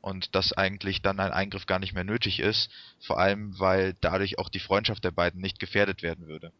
Und 0.00 0.34
dass 0.34 0.52
eigentlich 0.52 1.00
dann 1.00 1.18
ein 1.20 1.32
Eingriff 1.32 1.64
gar 1.64 1.78
nicht 1.78 1.94
mehr 1.94 2.04
nötig 2.04 2.40
ist, 2.40 2.70
vor 3.00 3.18
allem 3.18 3.58
weil 3.58 3.94
dadurch 4.00 4.38
auch 4.38 4.50
die 4.50 4.58
Freundschaft 4.58 5.04
der 5.04 5.10
beiden 5.10 5.40
nicht 5.40 5.58
gefährdet 5.58 6.02
werden 6.02 6.26
würde. 6.28 6.52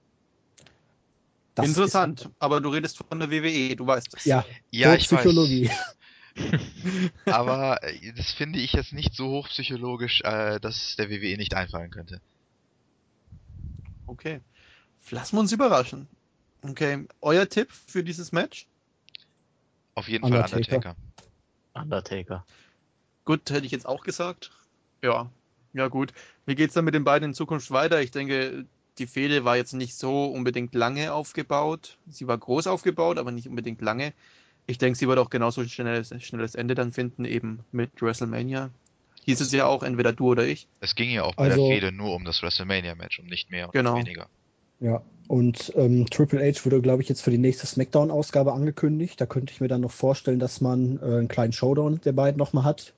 Das 1.55 1.69
Interessant, 1.69 2.23
ist, 2.23 2.31
aber 2.39 2.61
du 2.61 2.71
redest 2.71 2.99
von 2.99 3.21
der 3.21 3.31
WWE, 3.31 3.77
du 3.77 3.87
weißt 3.87 4.15
es. 4.15 4.25
Ja, 4.25 4.45
ja 4.71 4.95
ich 4.95 5.05
Psychologie. 5.05 5.69
weiß. 5.69 5.97
Aber 7.27 7.83
äh, 7.83 8.13
das 8.13 8.33
finde 8.33 8.59
ich 8.59 8.73
jetzt 8.73 8.93
nicht 8.93 9.15
so 9.15 9.29
hochpsychologisch, 9.29 10.23
äh, 10.23 10.59
dass 10.61 10.77
es 10.77 10.97
der 10.97 11.11
WWE 11.11 11.37
nicht 11.37 11.55
einfallen 11.55 11.91
könnte. 11.91 12.21
Okay. 14.07 14.41
Lassen 15.11 15.37
wir 15.37 15.41
uns 15.41 15.53
überraschen. 15.53 16.09
Okay. 16.63 17.07
Euer 17.21 17.49
Tipp 17.49 17.71
für 17.71 18.03
dieses 18.03 18.33
Match? 18.33 18.67
Auf 19.95 20.09
jeden 20.09 20.25
Undertaker. 20.25 20.49
Fall 20.49 20.59
Undertaker. 20.59 20.97
Undertaker. 21.75 22.47
Gut, 23.25 23.51
hätte 23.51 23.67
ich 23.67 23.73
jetzt 23.73 23.87
auch 23.87 24.03
gesagt. 24.03 24.51
Ja. 25.03 25.31
Ja, 25.73 25.89
gut. 25.89 26.13
Wie 26.47 26.55
geht's 26.55 26.75
dann 26.75 26.85
mit 26.85 26.95
den 26.95 27.05
beiden 27.05 27.31
in 27.31 27.35
Zukunft 27.35 27.71
weiter? 27.71 28.01
Ich 28.01 28.11
denke, 28.11 28.65
die 28.99 29.07
Fehde 29.07 29.45
war 29.45 29.57
jetzt 29.57 29.73
nicht 29.73 29.97
so 29.97 30.27
unbedingt 30.27 30.75
lange 30.75 31.13
aufgebaut. 31.13 31.99
Sie 32.07 32.27
war 32.29 32.39
groß 32.39 32.67
aufgebaut, 32.67 33.19
aber 33.19 33.33
nicht 33.33 33.49
unbedingt 33.49 33.81
lange. 33.81 34.13
Ich 34.67 34.79
denke, 34.79 34.99
sie 34.99 35.09
wird 35.09 35.19
auch 35.19 35.31
genauso 35.31 35.61
ein 35.61 35.69
schnelles, 35.69 36.15
schnelles 36.25 36.55
Ende 36.55 36.75
dann 36.75 36.93
finden, 36.93 37.25
eben 37.25 37.61
mit 37.73 38.01
WrestleMania. 38.01 38.71
Hieß 39.25 39.41
es 39.41 39.53
ja 39.53 39.67
auch, 39.67 39.83
entweder 39.83 40.13
du 40.13 40.29
oder 40.29 40.47
ich. 40.47 40.69
Es 40.81 40.95
ging 40.95 41.11
ja 41.11 41.25
auch 41.25 41.35
bei 41.35 41.45
also, 41.45 41.67
der 41.67 41.75
Fehde 41.75 41.93
nur 41.93 42.15
um 42.15 42.25
das 42.25 42.43
WrestleMania-Match 42.43 43.21
und 43.21 43.29
nicht 43.29 43.51
mehr 43.51 43.67
und 43.67 43.73
genau. 43.73 43.97
weniger. 43.97 44.29
Ja, 44.81 45.03
und 45.29 45.73
ähm, 45.77 46.07
Triple 46.11 46.41
H 46.41 46.65
wurde, 46.65 46.83
glaube 46.83 47.03
ich, 47.03 47.09
jetzt 47.09 47.23
für 47.23 47.31
die 47.31 47.39
nächste 47.39 47.67
SmackDown-Ausgabe 47.67 48.53
angekündigt. 48.53 49.21
Da 49.21 49.27
könnte 49.27 49.53
ich 49.53 49.61
mir 49.61 49.69
dann 49.69 49.81
noch 49.81 49.93
vorstellen, 49.93 50.39
dass 50.39 50.61
man 50.61 50.99
äh, 50.99 51.05
einen 51.05 51.29
kleinen 51.29 51.53
Showdown 51.53 52.01
der 52.05 52.13
beiden 52.13 52.39
nochmal 52.39 52.65
hat. 52.65 52.93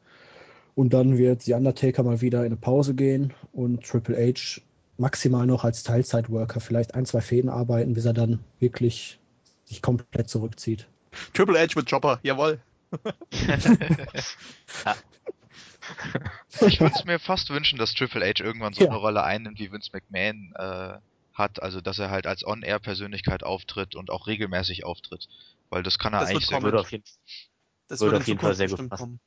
Und 0.74 0.93
dann 0.93 1.16
wird 1.16 1.43
The 1.43 1.55
Undertaker 1.55 2.02
mal 2.02 2.20
wieder 2.20 2.40
in 2.40 2.47
eine 2.47 2.56
Pause 2.56 2.94
gehen 2.94 3.32
und 3.52 3.84
Triple 3.84 4.16
H 4.16 4.60
maximal 4.98 5.47
noch 5.47 5.64
als 5.64 5.82
Teilzeitworker 5.84 6.60
vielleicht 6.60 6.94
ein, 6.94 7.06
zwei 7.06 7.20
Fäden 7.20 7.51
arbeiten, 7.51 7.94
bis 7.94 8.05
er 8.05 8.14
dann 8.14 8.40
wirklich 8.59 9.18
sich 9.64 9.80
komplett 9.80 10.28
zurückzieht. 10.28 10.88
Triple 11.34 11.59
H 11.59 11.74
mit 11.76 11.88
Chopper, 11.88 12.20
jawoll. 12.22 12.60
ich 16.66 16.80
würde 16.80 16.94
es 16.94 17.05
mir 17.05 17.18
fast 17.18 17.51
wünschen, 17.51 17.78
dass 17.78 17.94
Triple 17.94 18.24
H 18.24 18.43
irgendwann 18.43 18.72
so 18.72 18.84
ja. 18.84 18.90
eine 18.90 18.97
Rolle 18.97 19.24
einnimmt, 19.24 19.59
wie 19.59 19.72
Vince 19.72 19.90
McMahon 19.93 20.52
äh, 20.56 20.98
hat. 21.34 21.62
Also, 21.62 21.80
dass 21.80 21.98
er 21.98 22.10
halt 22.10 22.26
als 22.26 22.47
On-Air-Persönlichkeit 22.47 23.43
auftritt 23.43 23.94
und 23.94 24.10
auch 24.10 24.26
regelmäßig 24.26 24.84
auftritt. 24.84 25.28
Weil 25.70 25.82
das 25.82 25.98
kann 25.98 26.14
er 26.14 26.20
das 26.20 26.30
eigentlich 26.30 26.47
sehr 26.47 26.60
gut. 26.60 26.74
Auf 26.74 26.93
jeden, 26.93 27.05
das 27.88 28.01
würde 28.01 28.18
auf 28.18 28.26
jeden 28.26 28.40
Fall 28.40 28.55
sehr 28.55 28.68
gut 28.68 28.88
passen. 28.88 29.02
Kommen. 29.02 29.20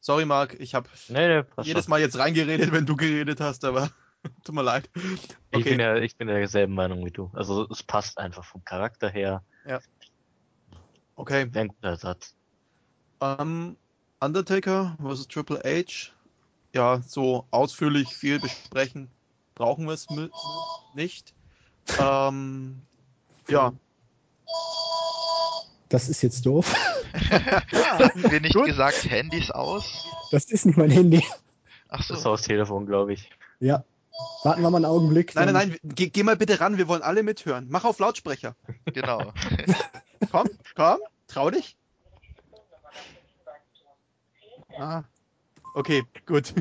Sorry, 0.00 0.24
Marc, 0.24 0.58
ich 0.58 0.74
habe 0.74 0.88
nee, 1.08 1.28
nee, 1.28 1.44
jedes 1.62 1.86
Mal 1.86 2.00
jetzt 2.00 2.18
reingeredet, 2.18 2.72
wenn 2.72 2.86
du 2.86 2.96
geredet 2.96 3.40
hast, 3.40 3.64
aber 3.64 3.90
tut 4.44 4.54
mir 4.54 4.62
leid. 4.62 4.90
Okay. 4.96 5.58
Ich 5.58 5.64
bin 5.64 5.78
ja, 5.78 5.96
ich 5.96 6.16
bin 6.16 6.26
derselben 6.26 6.74
Meinung 6.74 7.04
wie 7.06 7.12
du. 7.12 7.30
Also 7.34 7.68
es 7.70 7.84
passt 7.84 8.18
einfach 8.18 8.44
vom 8.44 8.64
Charakter 8.64 9.08
her. 9.08 9.44
Ja. 9.66 9.80
Okay. 11.16 11.52
Wäre 11.52 11.64
ein 11.64 11.68
guter 11.68 11.88
Ersatz. 11.88 12.34
Um, 13.20 13.76
Undertaker 14.20 14.96
vs. 15.00 15.28
Triple 15.28 15.60
H. 15.64 16.12
Ja, 16.74 17.02
so 17.06 17.46
ausführlich 17.50 18.08
viel 18.08 18.40
besprechen 18.40 19.10
brauchen 19.54 19.86
wir 19.86 19.92
es 19.92 20.06
nicht. 20.94 21.34
Ähm, 22.00 22.82
ja. 23.48 23.72
Das 25.88 26.08
ist 26.08 26.22
jetzt 26.22 26.46
doof. 26.46 26.74
Haben 27.30 28.30
wir 28.30 28.40
nicht 28.40 28.54
Gut. 28.54 28.66
gesagt, 28.66 29.04
Handys 29.10 29.50
aus? 29.50 30.06
Das 30.30 30.46
ist 30.46 30.64
nicht 30.64 30.78
mein 30.78 30.90
Handy. 30.90 31.24
Ach 31.88 32.02
so. 32.02 32.14
Das 32.14 32.20
ist 32.20 32.26
aus 32.26 32.42
Telefon, 32.42 32.86
glaube 32.86 33.12
ich. 33.12 33.30
Ja. 33.60 33.84
Warten 34.44 34.62
wir 34.62 34.70
mal 34.70 34.78
einen 34.78 34.86
Augenblick. 34.86 35.34
Nein, 35.34 35.52
nein, 35.52 35.68
nein, 35.68 35.78
geh, 35.82 36.08
geh, 36.08 36.22
mal 36.22 36.36
bitte 36.36 36.60
ran, 36.60 36.78
wir 36.78 36.88
wollen 36.88 37.02
alle 37.02 37.22
mithören. 37.22 37.66
Mach 37.70 37.84
auf 37.84 37.98
Lautsprecher. 37.98 38.56
Genau. 38.92 39.32
komm, 40.30 40.48
komm, 40.74 40.98
trau 41.28 41.50
dich. 41.50 41.76
Ah. 44.78 45.04
Okay, 45.74 46.02
gut. 46.26 46.54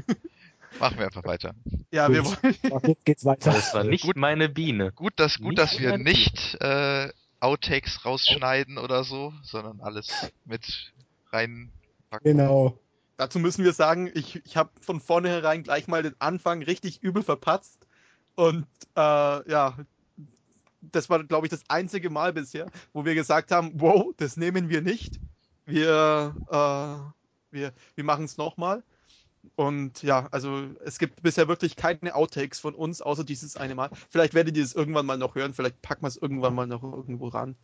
Machen 0.79 0.97
wir 0.97 1.05
einfach 1.05 1.23
weiter. 1.25 1.53
Ja, 1.91 2.07
gut. 2.07 2.15
wir 2.15 2.25
wollen. 2.25 2.83
Jetzt 2.87 3.05
geht's 3.05 3.25
weiter. 3.25 3.51
Das 3.51 3.73
war 3.73 3.83
nicht 3.83 4.03
gut, 4.03 4.15
meine 4.15 4.47
Biene. 4.47 4.91
Gut, 4.91 5.13
dass, 5.17 5.39
gut, 5.39 5.57
dass 5.57 5.79
wir 5.79 5.97
nicht 5.97 6.55
äh, 6.61 7.09
Outtakes 7.39 8.05
rausschneiden 8.05 8.77
oder 8.77 9.03
so, 9.03 9.33
sondern 9.43 9.81
alles 9.81 10.31
mit 10.45 10.93
reinpacken. 11.31 12.23
Genau. 12.23 12.77
Dazu 13.21 13.37
müssen 13.37 13.63
wir 13.63 13.73
sagen, 13.73 14.09
ich, 14.15 14.43
ich 14.47 14.57
habe 14.57 14.71
von 14.79 14.99
vornherein 14.99 15.61
gleich 15.61 15.87
mal 15.87 16.01
den 16.01 16.15
Anfang 16.17 16.63
richtig 16.63 17.03
übel 17.03 17.21
verpatzt. 17.21 17.85
Und 18.33 18.65
äh, 18.95 18.99
ja, 19.51 19.77
das 20.81 21.07
war, 21.07 21.23
glaube 21.23 21.45
ich, 21.45 21.51
das 21.51 21.61
einzige 21.67 22.09
Mal 22.09 22.33
bisher, 22.33 22.65
wo 22.93 23.05
wir 23.05 23.13
gesagt 23.13 23.51
haben, 23.51 23.73
wow, 23.75 24.11
das 24.17 24.37
nehmen 24.37 24.69
wir 24.69 24.81
nicht. 24.81 25.19
Wir, 25.67 26.33
äh, 26.49 27.55
wir, 27.55 27.73
wir 27.93 28.03
machen 28.03 28.25
es 28.25 28.37
nochmal. 28.37 28.81
Und 29.55 30.01
ja, 30.01 30.27
also 30.31 30.63
es 30.83 30.97
gibt 30.97 31.21
bisher 31.21 31.47
wirklich 31.47 31.75
keine 31.75 32.15
Outtakes 32.15 32.59
von 32.59 32.73
uns, 32.73 33.03
außer 33.03 33.23
dieses 33.23 33.55
eine 33.55 33.75
Mal. 33.75 33.91
Vielleicht 34.09 34.33
werdet 34.33 34.57
ihr 34.57 34.63
es 34.63 34.73
irgendwann 34.73 35.05
mal 35.05 35.19
noch 35.19 35.35
hören, 35.35 35.53
vielleicht 35.53 35.79
packen 35.83 36.01
wir 36.01 36.07
es 36.07 36.17
irgendwann 36.17 36.55
mal 36.55 36.65
noch 36.65 36.81
irgendwo 36.81 37.27
ran. 37.27 37.55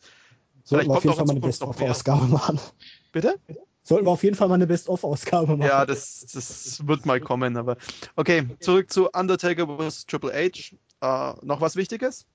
Sollten 0.63 0.91
wir 0.91 0.97
auf 0.97 1.03
jeden 1.03 1.15
Fall 1.15 1.25
mal 1.25 1.31
eine 1.31 1.39
Best-of-Ausgabe 1.39 2.27
machen. 2.27 2.59
Bitte? 3.11 3.39
Sollten 3.88 4.05
wir 4.05 4.11
auf 4.11 4.23
jeden 4.23 4.35
Fall 4.35 4.49
mal 4.49 4.55
eine 4.55 4.68
Best-of-Ausgabe 4.68 5.55
machen. 5.55 5.69
Ja, 5.69 5.85
das, 5.85 6.26
das 6.34 6.85
wird 6.85 7.05
mal 7.05 7.22
kommen, 7.22 7.55
aber. 7.55 7.77
Okay, 8.18 8.45
zurück 8.59 8.91
zu 8.91 9.09
Undertaker 9.11 9.65
vs. 9.65 10.05
Triple 10.07 10.34
H. 10.34 10.76
Uh, 11.01 11.38
noch 11.45 11.61
was 11.61 11.77
Wichtiges? 11.77 12.26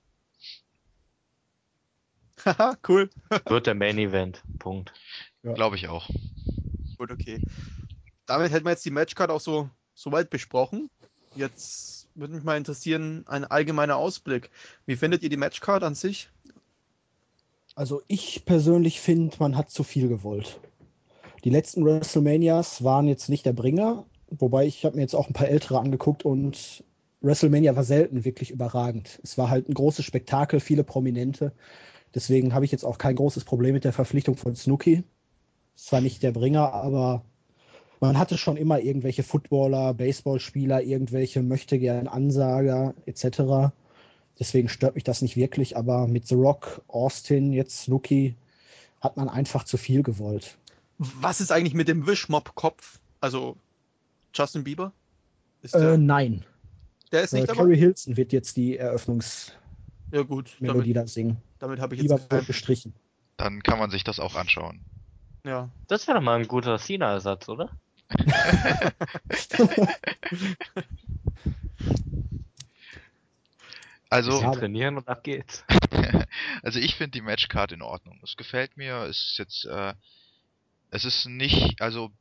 Haha, 2.43 2.75
cool. 2.87 3.07
wird 3.45 3.67
der 3.67 3.75
Main 3.75 3.99
Event. 3.99 4.41
Punkt. 4.57 4.93
Ja. 5.43 5.53
Glaube 5.53 5.75
ich 5.75 5.89
auch. 5.89 6.09
Gut, 6.97 7.11
okay. 7.11 7.39
Damit 8.25 8.51
hätten 8.51 8.65
wir 8.65 8.71
jetzt 8.71 8.85
die 8.85 8.91
Matchcard 8.91 9.29
auch 9.29 9.41
so, 9.41 9.69
so 9.93 10.11
weit 10.11 10.31
besprochen. 10.31 10.89
Jetzt 11.35 12.07
würde 12.15 12.33
mich 12.33 12.43
mal 12.43 12.57
interessieren, 12.57 13.25
ein 13.27 13.45
allgemeiner 13.45 13.97
Ausblick. 13.97 14.49
Wie 14.87 14.95
findet 14.95 15.21
ihr 15.21 15.29
die 15.29 15.37
Matchcard 15.37 15.83
an 15.83 15.93
sich? 15.93 16.31
Also 17.75 18.01
ich 18.07 18.43
persönlich 18.43 19.01
finde, 19.01 19.35
man 19.37 19.55
hat 19.55 19.69
zu 19.69 19.83
viel 19.83 20.07
gewollt. 20.07 20.59
Die 21.43 21.49
letzten 21.49 21.83
WrestleManias 21.83 22.85
waren 22.85 23.05
jetzt 23.07 23.27
nicht 23.27 23.45
der 23.45 23.51
Bringer, 23.51 24.05
wobei 24.29 24.65
ich 24.65 24.85
habe 24.85 24.95
mir 24.95 25.01
jetzt 25.01 25.15
auch 25.15 25.27
ein 25.27 25.33
paar 25.33 25.49
ältere 25.49 25.77
angeguckt 25.77 26.23
und 26.23 26.85
WrestleMania 27.19 27.75
war 27.75 27.83
selten 27.83 28.23
wirklich 28.23 28.51
überragend. 28.51 29.19
Es 29.23 29.37
war 29.37 29.49
halt 29.49 29.67
ein 29.67 29.73
großes 29.73 30.05
Spektakel, 30.05 30.61
viele 30.61 30.85
Prominente. 30.85 31.51
Deswegen 32.15 32.53
habe 32.53 32.63
ich 32.63 32.71
jetzt 32.71 32.85
auch 32.85 32.97
kein 32.97 33.17
großes 33.17 33.43
Problem 33.43 33.73
mit 33.73 33.83
der 33.83 33.91
Verpflichtung 33.91 34.37
von 34.37 34.55
Snooki. 34.55 35.03
Zwar 35.75 35.99
nicht 35.99 36.23
der 36.23 36.31
Bringer, 36.31 36.73
aber 36.73 37.25
man 37.99 38.17
hatte 38.17 38.37
schon 38.37 38.55
immer 38.55 38.79
irgendwelche 38.79 39.23
Footballer, 39.23 39.93
Baseballspieler, 39.93 40.81
irgendwelche 40.81 41.41
möchte 41.41 41.77
gern 41.77 42.07
Ansager 42.07 42.93
etc. 43.05 43.73
Deswegen 44.39 44.69
stört 44.69 44.95
mich 44.95 45.03
das 45.03 45.21
nicht 45.21 45.35
wirklich, 45.35 45.75
aber 45.75 46.07
mit 46.07 46.25
The 46.25 46.35
Rock, 46.35 46.83
Austin, 46.87 47.51
jetzt 47.51 47.81
Snooki 47.81 48.35
hat 49.01 49.17
man 49.17 49.27
einfach 49.27 49.65
zu 49.65 49.75
viel 49.75 50.03
gewollt. 50.03 50.57
Was 50.97 51.41
ist 51.41 51.51
eigentlich 51.51 51.73
mit 51.73 51.87
dem 51.87 52.05
Wischmob-Kopf? 52.07 52.99
Also 53.19 53.57
Justin 54.33 54.63
Bieber? 54.63 54.91
Äh, 55.73 55.97
nein. 55.97 56.45
Der 57.11 57.23
ist 57.23 57.33
nicht 57.33 57.43
äh, 57.43 57.47
dabei? 57.47 57.61
Carrie 57.61 57.77
Hilson 57.77 58.17
wird 58.17 58.33
jetzt 58.33 58.57
die 58.57 58.77
Eröffnungsmelodie 58.77 59.55
ja, 60.11 60.23
gut, 60.23 60.95
da 60.95 61.07
singen. 61.07 61.37
Damit 61.59 61.79
habe 61.79 61.95
ich 61.95 62.01
jetzt 62.01 62.09
Bieber 62.09 62.37
wird 62.37 62.47
gestrichen. 62.47 62.93
Dann 63.37 63.63
kann 63.63 63.79
man 63.79 63.89
sich 63.89 64.03
das 64.03 64.19
auch 64.19 64.35
anschauen. 64.35 64.81
Ja. 65.45 65.69
Das 65.87 66.07
wäre 66.07 66.17
doch 66.17 66.23
mal 66.23 66.39
ein 66.39 66.47
guter 66.47 66.77
Cena-Ersatz, 66.77 67.49
oder? 67.49 67.69
also 74.09 74.39
trainieren 74.53 74.97
und 74.97 75.07
ab 75.07 75.23
geht's. 75.23 75.63
also 76.63 76.79
ich 76.79 76.95
finde 76.95 77.11
die 77.11 77.21
Matchcard 77.21 77.71
in 77.71 77.81
Ordnung. 77.81 78.19
Es 78.23 78.35
gefällt 78.37 78.77
mir. 78.77 79.03
Es 79.03 79.31
ist 79.31 79.37
jetzt 79.39 79.65
äh, 79.65 79.93
es 80.93 81.05
ist 81.05 81.25
nicht, 81.25 81.81
also 81.81 82.11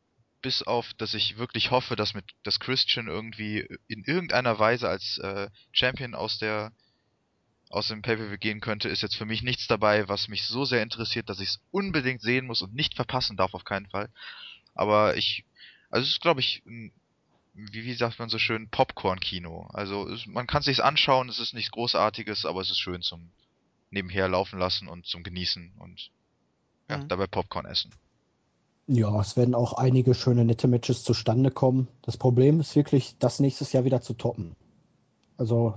bis 0.40 0.62
auf, 0.62 0.94
dass 0.94 1.12
ich 1.15 1.36
wirklich 1.36 1.70
hoffe, 1.70 1.94
dass 1.94 2.15
mit 2.15 2.24
dass 2.43 2.59
Christian 2.59 3.07
irgendwie 3.07 3.66
in 3.86 4.03
irgendeiner 4.05 4.59
Weise 4.59 4.89
als 4.89 5.19
äh, 5.19 5.51
Champion 5.73 6.15
aus 6.15 6.39
der 6.39 6.73
aus 7.69 7.89
dem 7.89 8.03
Pay-Per-View 8.03 8.39
gehen 8.39 8.61
könnte, 8.61 8.89
ist 8.89 9.03
jetzt 9.03 9.16
für 9.16 9.27
mich 9.27 9.43
nichts 9.43 9.66
dabei, 9.66 10.09
was 10.09 10.28
mich 10.28 10.44
so 10.44 10.65
sehr 10.65 10.82
interessiert, 10.82 11.28
dass 11.28 11.40
ich 11.40 11.51
es 11.51 11.61
unbedingt 11.70 12.23
sehen 12.23 12.47
muss 12.47 12.62
und 12.62 12.74
nicht 12.74 12.94
verpassen 12.94 13.36
darf 13.36 13.55
auf 13.55 13.65
keinen 13.65 13.89
Fall. 13.89 14.09
Aber 14.74 15.16
ich, 15.16 15.44
also 15.90 16.05
es 16.05 16.12
ist 16.15 16.20
glaube 16.23 16.40
ich, 16.40 16.62
ein, 16.66 16.93
wie, 17.55 17.85
wie 17.85 17.94
sagt 17.94 18.19
man 18.19 18.31
so 18.31 18.39
schön, 18.39 18.70
Popcorn-Kino. 18.70 19.69
Also 19.74 20.09
es, 20.09 20.27
man 20.27 20.47
kann 20.47 20.62
sich's 20.62 20.81
anschauen, 20.81 21.28
es 21.28 21.39
ist 21.39 21.53
nichts 21.55 21.70
Großartiges, 21.73 22.47
aber 22.47 22.62
es 22.62 22.70
ist 22.70 22.78
schön 22.81 23.03
zum 23.03 23.32
nebenher 23.90 24.28
laufen 24.28 24.59
lassen 24.59 24.89
und 24.89 25.07
zum 25.07 25.23
Genießen 25.23 25.74
und 25.78 26.11
ja, 26.89 26.99
Mhm. 26.99 27.09
dabei 27.09 27.27
Popcorn 27.27 27.66
essen. 27.66 27.94
Ja, 28.89 29.21
es 29.21 29.37
werden 29.37 29.55
auch 29.55 29.75
einige 29.75 30.15
schöne, 30.15 30.45
nette 30.45 30.67
Matches 30.67 31.05
zustande 31.05 31.51
kommen. 31.51 31.89
Das 32.03 32.17
Problem 32.17 32.61
ist 32.61 32.75
wirklich, 32.75 33.17
das 33.19 33.39
nächstes 33.39 33.73
Jahr 33.73 33.85
wieder 33.85 34.01
zu 34.01 34.15
toppen. 34.15 34.57
Also, 35.37 35.75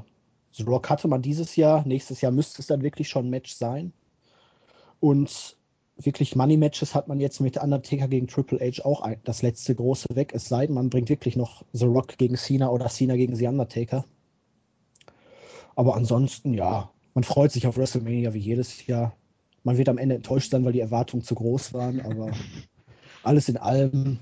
The 0.54 0.64
Rock 0.64 0.90
hatte 0.90 1.08
man 1.08 1.22
dieses 1.22 1.56
Jahr, 1.56 1.86
nächstes 1.86 2.22
Jahr 2.22 2.32
müsste 2.32 2.62
es 2.62 2.68
dann 2.68 2.82
wirklich 2.82 3.10
schon 3.10 3.28
ein 3.28 3.30
Match 3.30 3.54
sein. 3.54 3.94
Und 5.00 5.58
wirklich 5.98 6.36
Money-Matches 6.36 6.96
hat 6.96 7.08
man 7.08 7.20
jetzt 7.20 7.40
mit 7.40 7.58
Undertaker 7.58 8.08
gegen 8.08 8.28
Triple 8.28 8.60
H 8.60 8.84
auch 8.84 9.02
ein, 9.02 9.20
das 9.24 9.42
letzte 9.42 9.76
große 9.76 10.08
weg. 10.16 10.32
Es 10.34 10.48
sei 10.48 10.66
denn, 10.66 10.76
man 10.76 10.90
bringt 10.90 11.10
wirklich 11.10 11.36
noch 11.36 11.64
The 11.74 11.86
Rock 11.86 12.18
gegen 12.18 12.36
Cena 12.36 12.70
oder 12.70 12.88
Cena 12.88 13.16
gegen 13.16 13.36
The 13.36 13.48
Undertaker. 13.48 14.06
Aber 15.76 15.96
ansonsten, 15.96 16.54
ja, 16.54 16.90
man 17.14 17.24
freut 17.24 17.52
sich 17.52 17.68
auf 17.68 17.78
WrestleMania 17.78 18.34
wie 18.34 18.40
jedes 18.40 18.88
Jahr. 18.88 19.16
Man 19.64 19.78
wird 19.78 19.90
am 19.90 19.98
Ende 19.98 20.16
enttäuscht 20.16 20.52
sein, 20.52 20.66
weil 20.66 20.74
die 20.74 20.80
Erwartungen 20.80 21.24
zu 21.24 21.36
groß 21.36 21.74
waren, 21.74 22.02
aber 22.02 22.32
alles 23.26 23.50
in 23.50 23.58
allem, 23.58 24.20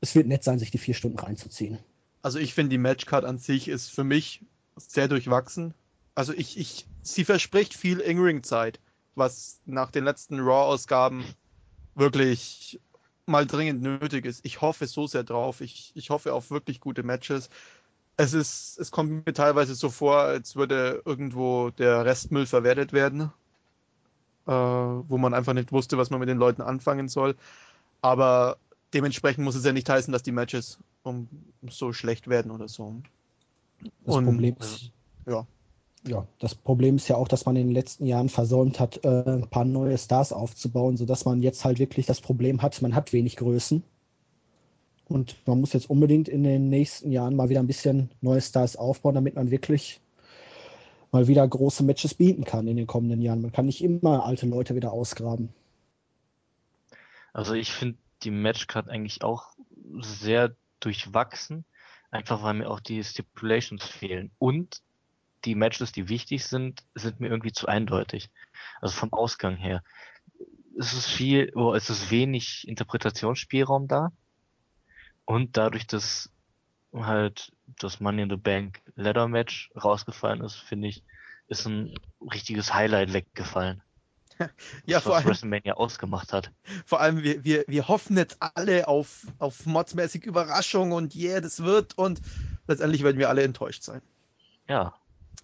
es 0.00 0.14
wird 0.14 0.26
nett 0.26 0.44
sein, 0.44 0.58
sich 0.58 0.70
die 0.70 0.78
vier 0.78 0.94
Stunden 0.94 1.18
reinzuziehen. 1.18 1.78
Also 2.22 2.38
ich 2.38 2.54
finde, 2.54 2.70
die 2.70 2.78
Matchcard 2.78 3.24
an 3.24 3.38
sich 3.38 3.68
ist 3.68 3.90
für 3.90 4.04
mich 4.04 4.44
sehr 4.76 5.08
durchwachsen. 5.08 5.74
Also 6.14 6.32
ich, 6.32 6.58
ich, 6.58 6.86
sie 7.02 7.24
verspricht 7.24 7.74
viel 7.74 7.98
In-Ring-Zeit, 7.98 8.80
was 9.14 9.60
nach 9.66 9.90
den 9.90 10.04
letzten 10.04 10.40
Raw-Ausgaben 10.40 11.24
wirklich 11.94 12.80
mal 13.26 13.46
dringend 13.46 13.82
nötig 13.82 14.24
ist. 14.24 14.44
Ich 14.44 14.60
hoffe 14.60 14.86
so 14.86 15.06
sehr 15.06 15.24
drauf. 15.24 15.60
Ich, 15.60 15.92
ich 15.94 16.10
hoffe 16.10 16.32
auf 16.32 16.50
wirklich 16.50 16.80
gute 16.80 17.02
Matches. 17.02 17.50
Es 18.16 18.34
ist, 18.34 18.78
es 18.78 18.90
kommt 18.90 19.26
mir 19.26 19.32
teilweise 19.32 19.74
so 19.74 19.88
vor, 19.90 20.18
als 20.18 20.56
würde 20.56 21.02
irgendwo 21.04 21.70
der 21.70 22.04
Restmüll 22.04 22.46
verwertet 22.46 22.92
werden, 22.92 23.32
äh, 24.46 24.52
wo 24.52 25.18
man 25.18 25.34
einfach 25.34 25.54
nicht 25.54 25.72
wusste, 25.72 25.98
was 25.98 26.10
man 26.10 26.20
mit 26.20 26.28
den 26.28 26.38
Leuten 26.38 26.62
anfangen 26.62 27.08
soll. 27.08 27.36
Aber 28.02 28.58
dementsprechend 28.92 29.44
muss 29.44 29.54
es 29.54 29.64
ja 29.64 29.72
nicht 29.72 29.88
heißen, 29.88 30.12
dass 30.12 30.22
die 30.22 30.32
Matches 30.32 30.78
um, 31.02 31.28
so 31.68 31.92
schlecht 31.92 32.28
werden 32.28 32.50
oder 32.50 32.68
so. 32.68 32.96
Das 34.04 34.16
Und, 34.16 34.24
Problem 34.24 34.56
ist, 34.60 34.90
ja. 35.26 35.46
ja, 36.06 36.26
das 36.38 36.54
Problem 36.54 36.96
ist 36.96 37.08
ja 37.08 37.16
auch, 37.16 37.28
dass 37.28 37.46
man 37.46 37.56
in 37.56 37.68
den 37.68 37.74
letzten 37.74 38.06
Jahren 38.06 38.28
versäumt 38.28 38.78
hat, 38.78 39.04
äh, 39.04 39.24
ein 39.24 39.48
paar 39.48 39.64
neue 39.64 39.96
Stars 39.98 40.32
aufzubauen, 40.32 40.96
sodass 40.96 41.24
man 41.24 41.42
jetzt 41.42 41.64
halt 41.64 41.78
wirklich 41.78 42.06
das 42.06 42.20
Problem 42.20 42.60
hat, 42.62 42.80
man 42.82 42.94
hat 42.94 43.12
wenig 43.12 43.36
Größen. 43.36 43.82
Und 45.08 45.36
man 45.46 45.60
muss 45.60 45.72
jetzt 45.72 45.90
unbedingt 45.90 46.28
in 46.28 46.42
den 46.42 46.68
nächsten 46.68 47.10
Jahren 47.10 47.36
mal 47.36 47.48
wieder 47.48 47.60
ein 47.60 47.66
bisschen 47.66 48.10
neue 48.20 48.40
Stars 48.40 48.76
aufbauen, 48.76 49.14
damit 49.14 49.34
man 49.34 49.50
wirklich 49.50 50.00
mal 51.10 51.28
wieder 51.28 51.46
große 51.46 51.84
Matches 51.84 52.14
bieten 52.14 52.44
kann 52.44 52.66
in 52.66 52.76
den 52.76 52.86
kommenden 52.86 53.20
Jahren. 53.20 53.42
Man 53.42 53.52
kann 53.52 53.66
nicht 53.66 53.82
immer 53.82 54.24
alte 54.24 54.46
Leute 54.46 54.74
wieder 54.74 54.92
ausgraben. 54.92 55.50
Also 57.32 57.54
ich 57.54 57.72
finde 57.72 57.98
die 58.22 58.30
Matchcard 58.30 58.88
eigentlich 58.88 59.22
auch 59.22 59.54
sehr 60.00 60.54
durchwachsen, 60.80 61.64
einfach 62.10 62.42
weil 62.42 62.54
mir 62.54 62.70
auch 62.70 62.80
die 62.80 63.02
Stipulations 63.02 63.84
fehlen. 63.84 64.30
Und 64.38 64.82
die 65.44 65.54
Matches, 65.54 65.92
die 65.92 66.08
wichtig 66.08 66.44
sind, 66.44 66.84
sind 66.94 67.20
mir 67.20 67.28
irgendwie 67.28 67.52
zu 67.52 67.66
eindeutig. 67.66 68.30
Also 68.80 68.94
vom 68.94 69.12
Ausgang 69.12 69.56
her. 69.56 69.82
Es 70.78 70.92
ist 70.92 71.06
viel, 71.06 71.52
oh, 71.54 71.74
es 71.74 71.90
ist 71.90 72.10
wenig 72.10 72.66
Interpretationsspielraum 72.68 73.88
da. 73.88 74.12
Und 75.24 75.56
dadurch, 75.56 75.86
dass 75.86 76.30
halt 76.92 77.52
das 77.66 78.00
Money 78.00 78.22
in 78.22 78.30
the 78.30 78.36
Bank 78.36 78.80
Ladder 78.94 79.28
Match 79.28 79.70
rausgefallen 79.74 80.42
ist, 80.42 80.56
finde 80.56 80.88
ich, 80.88 81.02
ist 81.48 81.66
ein 81.66 81.94
richtiges 82.20 82.72
Highlight 82.72 83.12
weggefallen. 83.12 83.82
Ja, 84.86 84.96
das, 84.96 85.04
vor 85.04 85.12
was 85.12 85.18
allem, 85.18 85.28
WrestleMania 85.28 85.74
ausgemacht 85.74 86.32
hat. 86.32 86.52
vor 86.84 87.00
allem 87.00 87.22
wir, 87.22 87.44
wir, 87.44 87.64
wir 87.66 87.88
hoffen 87.88 88.16
jetzt 88.16 88.38
alle 88.40 88.88
auf, 88.88 89.26
auf 89.38 89.66
modsmäßig 89.66 90.24
Überraschung 90.24 90.92
und 90.92 91.14
yeah, 91.14 91.40
das 91.40 91.62
wird 91.62 91.96
und 91.98 92.20
letztendlich 92.66 93.02
werden 93.02 93.18
wir 93.18 93.28
alle 93.28 93.42
enttäuscht 93.42 93.82
sein. 93.82 94.02
Ja, 94.68 94.94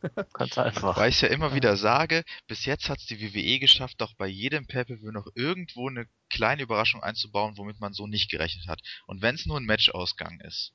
ganz 0.32 0.59
einfach. 0.59 0.97
Weil 0.97 1.10
ich 1.10 1.20
ja 1.20 1.28
immer 1.28 1.55
wieder 1.55 1.77
sage, 1.77 2.24
bis 2.47 2.65
jetzt 2.65 2.89
hat's 2.89 3.06
die 3.06 3.20
WWE 3.20 3.59
geschafft, 3.59 4.01
doch 4.01 4.15
bei 4.15 4.27
jedem 4.27 4.66
Pay-Per-View 4.66 5.10
noch 5.10 5.27
irgendwo 5.35 5.89
eine 5.89 6.06
kleine 6.31 6.62
Überraschung 6.62 7.02
einzubauen, 7.02 7.56
womit 7.56 7.81
man 7.81 7.93
so 7.93 8.06
nicht 8.06 8.31
gerechnet 8.31 8.69
hat. 8.69 8.81
Und 9.06 9.23
wenn's 9.23 9.47
nur 9.47 9.59
ein 9.59 9.66
Matchausgang 9.66 10.40
ist. 10.40 10.73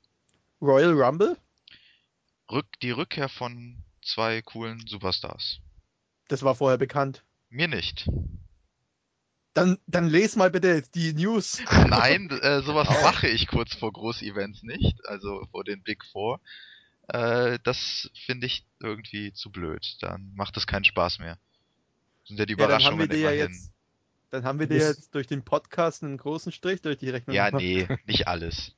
Royal 0.60 0.92
Rumble, 0.92 1.36
Rück, 2.50 2.66
die 2.82 2.90
Rückkehr 2.90 3.28
von 3.28 3.82
zwei 4.02 4.42
coolen 4.42 4.86
Superstars. 4.86 5.60
das 6.28 6.42
war 6.42 6.54
vorher 6.54 6.78
bekannt. 6.78 7.24
Mir 7.54 7.68
nicht. 7.68 8.08
Dann, 9.54 9.78
dann 9.86 10.08
les 10.08 10.34
mal 10.34 10.50
bitte 10.50 10.82
die 10.94 11.12
News. 11.12 11.62
Nein, 11.88 12.28
äh, 12.30 12.62
sowas 12.62 12.88
mache 12.88 13.28
ich 13.28 13.46
kurz 13.46 13.72
vor 13.76 13.92
Großevents 13.92 14.64
nicht, 14.64 14.96
also 15.06 15.46
vor 15.52 15.62
den 15.62 15.80
Big 15.84 16.04
Four. 16.06 16.40
Äh, 17.06 17.60
das 17.62 18.10
finde 18.26 18.46
ich 18.48 18.66
irgendwie 18.80 19.32
zu 19.32 19.52
blöd. 19.52 19.86
Dann 20.00 20.32
macht 20.34 20.56
es 20.56 20.66
keinen 20.66 20.84
Spaß 20.84 21.20
mehr. 21.20 21.38
Sind 22.24 22.40
ja 22.40 22.46
die 22.46 22.54
Ja, 22.54 22.66
dann 22.66 22.82
haben 22.82 22.98
wir 22.98 23.04
Überraschungen 23.04 23.08
dir 23.10 23.18
ja 23.18 23.30
immerhin. 23.30 23.52
jetzt, 23.52 23.70
dann 24.30 24.42
haben 24.44 24.58
wir 24.58 24.66
dir 24.66 24.78
Das- 24.80 24.96
jetzt 24.96 25.14
durch 25.14 25.28
den 25.28 25.44
Podcast 25.44 26.02
einen 26.02 26.16
großen 26.18 26.50
Strich 26.50 26.82
durch 26.82 26.98
die 26.98 27.10
Rechnung 27.10 27.36
Ja, 27.36 27.50
gemacht. 27.50 27.62
nee, 27.62 27.86
nicht 28.06 28.26
alles. 28.26 28.72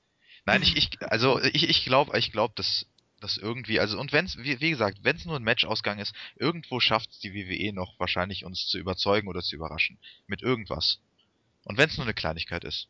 Nein, 0.44 0.62
ich, 0.62 0.76
ich 0.76 0.90
also 1.00 1.40
ich, 1.40 1.66
ich 1.70 1.84
glaube, 1.86 2.18
ich 2.18 2.30
glaube, 2.30 2.52
dass 2.54 2.84
das 3.20 3.36
irgendwie, 3.36 3.80
also 3.80 3.98
und 3.98 4.12
wenn's, 4.12 4.36
wie, 4.38 4.60
wie 4.60 4.70
gesagt, 4.70 4.98
wenn 5.02 5.16
es 5.16 5.24
nur 5.24 5.36
ein 5.36 5.44
Matchausgang 5.44 5.98
ist, 5.98 6.14
irgendwo 6.36 6.80
schafft 6.80 7.22
die 7.22 7.34
WWE 7.34 7.72
noch 7.72 7.98
wahrscheinlich 7.98 8.44
uns 8.44 8.66
zu 8.66 8.78
überzeugen 8.78 9.28
oder 9.28 9.40
zu 9.40 9.56
überraschen. 9.56 9.98
Mit 10.26 10.42
irgendwas. 10.42 11.00
Und 11.64 11.78
wenn 11.78 11.88
es 11.88 11.96
nur 11.96 12.06
eine 12.06 12.14
Kleinigkeit 12.14 12.64
ist. 12.64 12.88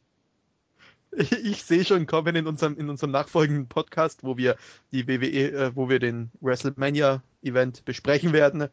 Ich, 1.43 1.63
sehe 1.63 1.85
schon 1.85 2.07
kommen 2.07 2.37
in 2.37 2.47
unserem, 2.47 2.77
in 2.77 2.91
unserem 2.91 3.13
nachfolgenden 3.13 3.69
Podcast, 3.69 4.23
wo 4.23 4.37
wir 4.37 4.57
die 4.93 5.07
WWE, 5.09 5.53
äh, 5.53 5.77
wo 5.77 5.89
wir 5.89 5.99
den 5.99 6.31
WrestleMania 6.41 7.23
Event 7.43 7.85
besprechen 7.85 8.33
werden. 8.33 8.69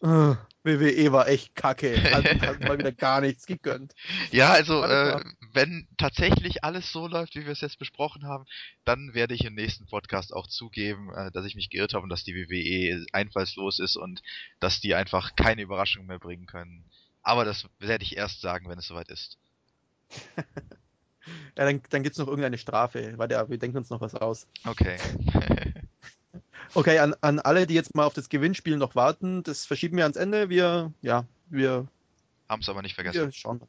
Äh, 0.00 0.34
WWE 0.64 1.12
war 1.12 1.28
echt 1.28 1.54
kacke. 1.54 1.94
Also 2.14 2.28
hat 2.46 2.60
mal 2.60 2.78
wieder 2.78 2.92
gar 2.92 3.20
nichts 3.20 3.46
gegönnt. 3.46 3.94
Ja, 4.30 4.50
also 4.52 4.82
äh, 4.84 5.22
wenn 5.52 5.88
tatsächlich 5.98 6.64
alles 6.64 6.92
so 6.92 7.06
läuft, 7.06 7.34
wie 7.34 7.44
wir 7.44 7.52
es 7.52 7.60
jetzt 7.60 7.78
besprochen 7.78 8.26
haben, 8.26 8.44
dann 8.84 9.14
werde 9.14 9.34
ich 9.34 9.44
im 9.44 9.54
nächsten 9.54 9.86
Podcast 9.86 10.32
auch 10.32 10.46
zugeben, 10.46 11.12
äh, 11.14 11.30
dass 11.32 11.46
ich 11.46 11.54
mich 11.54 11.70
geirrt 11.70 11.94
habe 11.94 12.04
und 12.04 12.10
dass 12.10 12.24
die 12.24 12.34
WWE 12.34 13.04
einfallslos 13.12 13.78
ist 13.78 13.96
und 13.96 14.22
dass 14.60 14.80
die 14.80 14.94
einfach 14.94 15.34
keine 15.36 15.62
Überraschung 15.62 16.06
mehr 16.06 16.18
bringen 16.18 16.46
können. 16.46 16.84
Aber 17.22 17.44
das 17.44 17.66
werde 17.78 18.04
ich 18.04 18.16
erst 18.16 18.40
sagen, 18.40 18.68
wenn 18.68 18.78
es 18.78 18.86
soweit 18.86 19.08
ist. 19.08 19.38
Ja, 21.56 21.66
dann, 21.66 21.80
dann 21.90 22.02
gibt's 22.02 22.18
noch 22.18 22.26
irgendeine 22.26 22.58
Strafe. 22.58 23.14
Warte, 23.16 23.34
ja, 23.34 23.48
wir 23.48 23.58
denken 23.58 23.76
uns 23.76 23.90
noch 23.90 24.00
was 24.00 24.14
aus. 24.14 24.48
Okay. 24.64 24.96
Okay, 26.74 26.98
an, 26.98 27.14
an 27.20 27.38
alle, 27.38 27.66
die 27.66 27.74
jetzt 27.74 27.94
mal 27.94 28.04
auf 28.04 28.14
das 28.14 28.28
Gewinnspiel 28.28 28.76
noch 28.76 28.94
warten, 28.94 29.42
das 29.42 29.66
verschieben 29.66 29.96
wir 29.96 30.04
ans 30.04 30.16
Ende. 30.16 30.48
Wir, 30.48 30.92
ja, 31.02 31.26
wir 31.48 31.86
Haben 32.48 32.62
es 32.62 32.68
aber 32.68 32.82
nicht 32.82 32.94
vergessen. 32.94 33.20
Wir 33.20 33.32
schauen. 33.32 33.60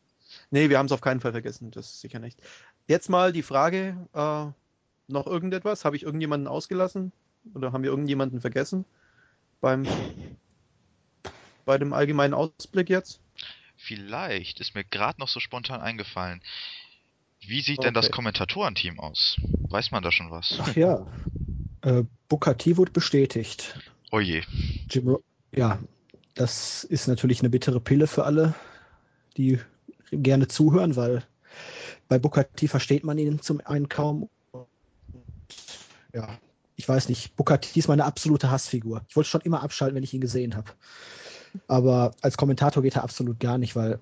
Nee, 0.52 0.70
wir 0.70 0.78
haben 0.78 0.86
es 0.86 0.92
auf 0.92 1.02
keinen 1.02 1.20
Fall 1.20 1.32
vergessen, 1.32 1.72
das 1.72 2.00
sicher 2.00 2.20
nicht. 2.20 2.40
Jetzt 2.88 3.10
mal 3.10 3.34
die 3.34 3.44
Frage, 3.44 3.98
äh, 4.14 5.12
noch 5.12 5.28
irgendetwas? 5.28 5.86
Habe 5.86 5.96
ich 5.96 6.04
irgendjemanden 6.04 6.48
ausgelassen? 6.48 7.12
Oder 7.54 7.74
haben 7.74 7.84
wir 7.84 7.90
irgendjemanden 7.90 8.42
vergessen? 8.42 8.86
Beim, 9.60 9.86
bei 11.66 11.78
dem 11.78 11.94
allgemeinen 11.94 12.34
Ausblick 12.34 12.90
jetzt? 12.90 13.20
Vielleicht 13.76 14.60
ist 14.62 14.76
mir 14.76 14.86
gerade 14.86 15.20
noch 15.20 15.28
so 15.28 15.40
spontan 15.40 15.82
eingefallen. 15.82 16.42
Wie 17.42 17.62
sieht 17.62 17.84
denn 17.84 17.94
das 17.94 18.06
Okay. 18.06 18.16
Kommentatorenteam 18.16 19.00
aus? 19.00 19.38
Weiß 19.70 19.92
man 19.92 20.04
da 20.04 20.12
schon 20.12 20.32
was? 20.32 20.58
Ach 20.62 20.76
ja, 20.76 21.06
äh, 21.84 22.04
Booker 22.28 22.58
T 22.58 22.78
wurde 22.78 22.92
bestätigt. 22.92 23.80
Oh 24.12 24.20
je. 24.20 24.44
Jim 24.90 25.18
ja, 25.56 25.80
das 26.34 26.84
ist 26.84 27.08
natürlich 27.08 27.42
eine 27.42 27.50
bittere 27.50 27.80
Pille 27.80 28.08
für 28.08 28.26
alle, 28.26 28.56
die 29.38 29.60
gerne 30.12 30.48
zuhören, 30.48 30.96
weil 30.96 31.24
bei 32.08 32.18
Booker 32.18 32.52
T 32.52 32.68
versteht 32.68 33.04
man 33.04 33.18
ihn 33.18 33.42
zum 33.42 33.62
einen 33.62 33.88
kaum. 33.88 34.30
Und, 34.52 34.68
ja, 36.14 36.28
ich 36.76 36.90
weiß 36.90 37.10
nicht, 37.10 37.36
Booker 37.36 37.62
T 37.62 37.80
ist 37.80 37.88
meine 37.88 38.06
absolute 38.06 38.50
Hassfigur. 38.50 39.04
Ich 39.10 39.16
wollte 39.16 39.30
schon 39.30 39.42
immer 39.42 39.62
abschalten, 39.62 39.96
wenn 39.96 40.04
ich 40.04 40.14
ihn 40.14 40.22
gesehen 40.22 40.56
habe. 40.56 40.72
Aber 41.68 42.16
als 42.22 42.38
Kommentator 42.38 42.82
geht 42.82 42.96
er 42.96 43.04
absolut 43.04 43.40
gar 43.40 43.60
nicht, 43.60 43.76
weil 43.76 44.00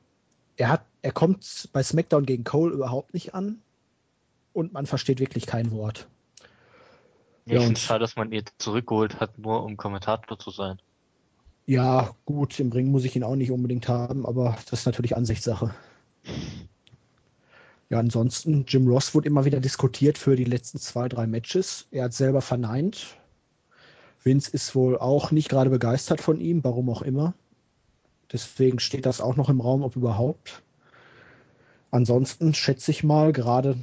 er 0.56 0.70
hat, 0.70 0.86
er 1.02 1.12
kommt 1.12 1.70
bei 1.74 1.84
SmackDown 1.84 2.26
gegen 2.26 2.46
Cole 2.46 2.74
überhaupt 2.74 3.14
nicht 3.14 3.34
an. 3.34 3.62
und 4.54 4.74
man 4.74 4.86
versteht 4.86 5.20
wirklich 5.20 5.46
kein 5.46 5.72
Wort. 5.72 6.08
Ja, 7.46 7.56
ich 7.56 7.64
finde 7.64 7.74
es 7.74 7.82
schade, 7.82 8.00
dass 8.00 8.16
man 8.16 8.32
ihn 8.32 8.44
zurückgeholt 8.58 9.20
hat, 9.20 9.38
nur 9.40 9.64
um 9.64 9.78
Kommentator 9.78 10.38
zu 10.38 10.52
sein. 10.52 10.80
Ja, 11.66 12.16
gut, 12.26 12.60
im 12.60 12.72
Ring 12.72 12.92
muss 12.92 13.06
ich 13.06 13.16
ihn 13.16 13.24
auch 13.24 13.36
nicht 13.36 13.52
unbedingt 13.52 13.88
haben, 13.88 14.26
aber 14.26 14.58
das 14.70 14.82
ist 14.82 14.86
natürlich 14.86 15.16
Ansichtssache. 15.16 15.74
Ja, 17.90 18.00
ansonsten, 18.00 18.66
Jim 18.68 18.88
Ross 18.88 19.14
wurde 19.14 19.28
immer 19.28 19.46
wieder 19.46 19.60
diskutiert 19.60 20.18
für 20.18 20.36
die 20.36 20.46
letzten 20.46 20.80
zwei, 20.80 21.10
drei 21.10 21.28
Matches. 21.28 21.88
Er 21.92 22.06
hat 22.06 22.14
selber 22.14 22.42
verneint. 22.42 23.18
Vince 24.24 24.52
ist 24.52 24.76
wohl 24.76 24.98
auch 24.98 25.32
nicht 25.32 25.50
gerade 25.50 25.70
begeistert 25.70 26.22
von 26.22 26.40
ihm, 26.40 26.64
warum 26.64 26.90
auch 26.90 27.02
immer. 27.02 27.34
Deswegen 28.32 28.80
steht 28.80 29.06
das 29.06 29.20
auch 29.20 29.36
noch 29.36 29.50
im 29.50 29.60
Raum, 29.60 29.84
ob 29.84 29.96
überhaupt. 29.96 30.62
Ansonsten 31.90 32.54
schätze 32.54 32.92
ich 32.92 33.04
mal, 33.04 33.34
gerade 33.34 33.78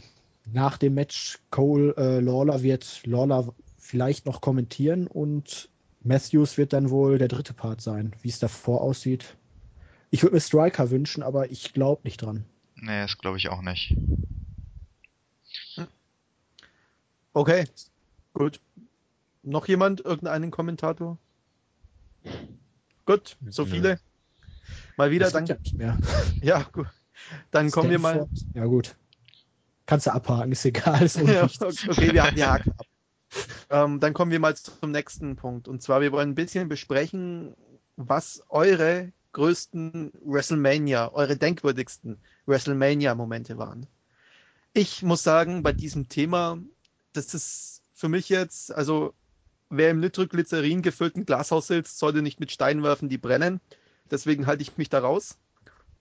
nach 0.53 0.79
dem 0.79 0.95
Match, 0.95 1.39
Cole 1.51 1.95
äh, 1.97 2.21
Lawler 2.21 2.63
wird 2.63 3.03
Lawler 3.07 3.53
vielleicht 3.77 4.27
noch 4.27 4.41
kommentieren 4.41 5.07
und 5.07 5.69
Matthews 6.03 6.59
wird 6.59 6.73
dann 6.73 6.91
wohl 6.91 7.19
der 7.19 7.29
dritte 7.29 7.55
Part 7.55 7.81
sein, 7.81 8.15
wie 8.23 8.29
es 8.29 8.39
davor 8.39 8.81
aussieht. 8.81 9.37
Ich 10.11 10.23
würde 10.23 10.37
mir 10.37 10.41
Striker 10.41 10.91
wünschen, 10.91 11.23
aber 11.23 11.51
ich 11.51 11.73
glaube 11.73 12.03
nicht 12.05 12.23
dran. 12.23 12.45
Nee, 12.77 13.01
das 13.03 13.19
glaube 13.19 13.37
ich 13.37 13.49
auch 13.49 13.63
nicht. 13.63 13.97
Okay, 17.33 17.67
gut. 18.33 18.61
Noch 19.43 19.69
jemand? 19.69 20.01
Irgendeinen 20.01 20.51
Kommentator? 20.51 21.19
Gut, 23.07 23.37
so 23.49 23.65
viele. 23.65 24.01
Mal 24.97 25.11
wieder, 25.11 25.27
Das 25.27 25.33
dann, 25.33 25.47
gibt 25.47 25.75
ja 25.79 25.99
ja, 26.41 26.63
gut. 26.73 26.87
Dann 27.51 27.71
kommen 27.71 27.91
wir 27.91 27.99
mal. 27.99 28.15
Stanford. 28.15 28.47
Ja, 28.55 28.65
gut. 28.67 28.97
Kannst 29.89 30.07
du 30.07 30.13
abhaken, 30.13 30.53
ist 30.53 30.67
egal. 30.67 31.03
Ist 31.03 31.17
Ja, 31.17 31.45
okay, 31.45 32.13
wir, 32.13 32.31
wir 32.35 32.53
haken 32.53 32.73
ab. 32.73 32.87
Ähm, 33.71 34.01
dann 34.01 34.15
kommen 34.15 34.31
wir 34.31 34.41
mal 34.41 34.57
zum 34.57 34.91
nächsten 34.91 35.37
Punkt. 35.37 35.69
Und 35.69 35.83
zwar, 35.83 36.01
wir 36.01 36.13
wollen 36.13 36.31
ein 36.31 36.35
bisschen 36.35 36.71
besprechen, 36.71 37.55
was 37.97 38.43
eure 38.49 39.13
größten 39.33 40.13
WrestleMania, 40.25 41.13
eure 41.13 41.37
denkwürdigsten 41.37 42.19
WrestleMania-Momente 42.47 43.59
waren. 43.59 43.87
Ich 44.73 45.03
muss 45.03 45.23
sagen, 45.23 45.63
bei 45.63 45.75
diesem 45.75 46.09
Thema, 46.09 46.59
das 47.13 47.35
ist 47.35 47.83
für 47.95 48.09
mich 48.09 48.31
jetzt, 48.31 48.75
also 48.75 49.13
wer 49.69 49.91
im 49.91 50.01
Nitroglycerin 50.01 50.81
gefüllten 50.81 51.27
Glashaus 51.27 51.67
sitzt, 51.67 51.99
sollte 51.99 52.23
nicht 52.23 52.41
mit 52.41 52.51
Steinen 52.51 52.83
werfen, 52.83 53.11
die 53.11 53.19
brennen. 53.19 53.61
Deswegen 54.11 54.47
halte 54.47 54.63
ich 54.63 54.79
mich 54.79 54.89
da 54.89 55.01
raus. 55.01 55.37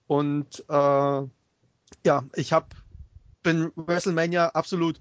Und 0.06 0.64
äh, 0.70 0.72
ja, 0.72 2.24
ich 2.34 2.54
habe 2.54 2.68
bin 3.48 3.72
WrestleMania 3.76 4.50
absolut 4.50 5.00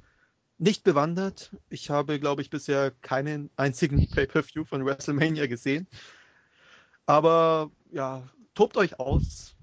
nicht 0.57 0.85
bewandert. 0.85 1.51
Ich 1.69 1.89
habe, 1.89 2.17
glaube 2.17 2.41
ich, 2.41 2.49
bisher 2.49 2.91
keinen 2.91 3.49
einzigen 3.57 4.07
Pay-per-View 4.11 4.63
von 4.63 4.85
WrestleMania 4.85 5.47
gesehen. 5.47 5.85
Aber 7.05 7.69
ja, 7.91 8.23
tobt 8.55 8.77
euch 8.77 8.99
aus. 9.01 9.53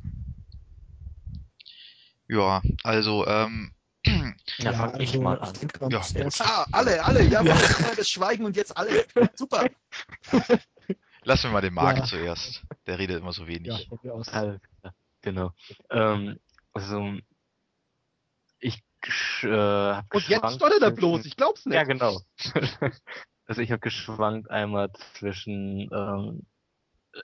Ja, 2.28 2.62
also, 2.82 3.26
ähm, 3.26 3.72
Ja, 4.58 4.72
fang 4.74 5.00
ich 5.00 5.18
mal 5.18 5.40
an. 5.40 5.54
Ja, 5.90 6.02
Ah, 6.40 6.66
alle, 6.72 7.02
alle, 7.02 7.24
ja, 7.24 7.42
ja. 7.42 7.56
das 7.96 8.08
Schweigen 8.10 8.44
und 8.44 8.54
jetzt 8.54 8.76
alle. 8.76 9.06
Super. 9.34 9.66
lassen 11.22 11.44
wir 11.44 11.52
mal 11.52 11.60
den 11.62 11.72
Marc 11.74 11.98
Ja. 11.98 12.04
zuerst. 12.04 12.62
Der 12.86 12.98
redet 12.98 13.20
immer 13.20 13.32
so 13.32 13.46
wenig. 13.46 13.88
ja. 14.02 14.58
Genau. 15.22 15.52
Ähm, 15.90 16.38
also, 16.74 17.18
ich 19.06 19.44
äh, 19.44 19.48
hab 19.50 20.04
Und 20.14 20.20
jetzt 20.28 20.30
geschwankt 20.30 20.56
stottert 20.56 20.82
er 20.82 20.88
zwischen- 20.88 20.96
bloß, 20.96 21.24
ich 21.26 21.36
glaub's 21.36 21.66
nicht. 21.66 21.76
Ja, 21.76 21.84
genau. 21.84 22.20
also 23.46 23.60
ich 23.60 23.70
habe 23.70 23.80
geschwankt 23.80 24.50
einmal 24.50 24.90
zwischen 25.14 25.88
ähm, 25.92 26.46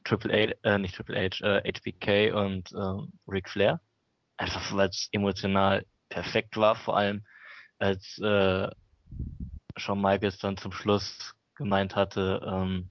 Triple 0.04 0.32
H, 0.32 0.54
äh, 0.68 0.78
nicht 0.78 0.94
Triple 0.94 1.16
H, 1.16 1.44
äh, 1.44 1.72
HBK 1.72 2.32
und 2.32 2.72
ähm, 2.72 3.12
Ric 3.26 3.48
Flair. 3.48 3.80
Einfach 4.36 4.74
weil 4.74 4.88
es 4.88 5.08
emotional 5.12 5.84
perfekt 6.08 6.56
war, 6.56 6.76
vor 6.76 6.96
allem 6.96 7.24
als 7.78 8.18
äh, 8.18 8.68
Shawn 9.76 10.00
Michaels 10.00 10.38
dann 10.38 10.56
zum 10.56 10.72
Schluss 10.72 11.34
gemeint 11.54 11.96
hatte, 11.96 12.40
ähm, 12.46 12.90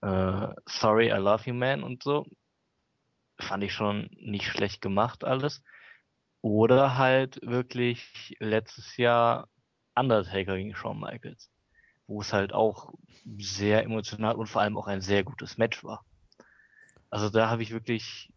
äh, 0.00 0.54
sorry, 0.66 1.08
I 1.08 1.18
love 1.18 1.44
you, 1.46 1.54
man 1.54 1.82
und 1.82 2.02
so. 2.02 2.26
Fand 3.40 3.62
ich 3.64 3.72
schon 3.72 4.08
nicht 4.12 4.46
schlecht 4.46 4.80
gemacht 4.80 5.24
alles. 5.24 5.62
Oder 6.40 6.96
halt 6.96 7.40
wirklich 7.42 8.36
letztes 8.38 8.96
Jahr 8.96 9.48
Undertaker 9.94 10.56
gegen 10.56 10.74
Shawn 10.74 11.00
Michaels, 11.00 11.50
wo 12.06 12.20
es 12.20 12.32
halt 12.32 12.52
auch 12.52 12.94
sehr 13.38 13.82
emotional 13.82 14.36
und 14.36 14.46
vor 14.46 14.62
allem 14.62 14.78
auch 14.78 14.86
ein 14.86 15.00
sehr 15.00 15.24
gutes 15.24 15.58
Match 15.58 15.82
war. 15.82 16.04
Also 17.10 17.30
da 17.30 17.48
habe 17.50 17.62
ich 17.62 17.72
wirklich, 17.72 18.32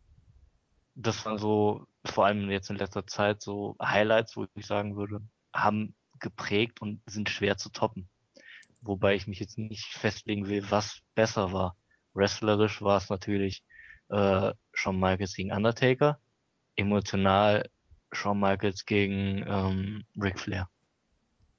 das 0.96 1.26
waren 1.26 1.38
so, 1.38 1.86
vor 2.06 2.26
allem 2.26 2.50
jetzt 2.50 2.70
in 2.70 2.78
letzter 2.78 3.06
Zeit 3.06 3.42
so 3.42 3.76
Highlights, 3.82 4.36
wo 4.36 4.48
ich 4.56 4.66
sagen 4.66 4.96
würde, 4.96 5.22
haben 5.54 5.94
geprägt 6.20 6.82
und 6.82 7.02
sind 7.06 7.30
schwer 7.30 7.58
zu 7.58 7.70
toppen. 7.70 8.10
Wobei 8.82 9.16
ich 9.16 9.28
mich 9.28 9.40
jetzt 9.40 9.58
nicht 9.58 9.86
festlegen 9.86 10.48
will, 10.48 10.66
was 10.72 11.02
besser 11.14 11.54
war. 11.54 11.76
Wrestlerisch 12.14 12.82
war 12.82 12.98
es 12.98 13.10
natürlich 13.10 13.64
äh, 14.10 14.54
Shawn 14.74 15.00
Michaels 15.00 15.36
gegen 15.36 15.52
Undertaker, 15.52 16.20
emotional 16.76 17.70
Shawn 18.14 18.40
Michaels 18.40 18.86
gegen 18.86 19.44
ähm, 19.48 20.04
Ric 20.18 20.40
Flair. 20.40 20.70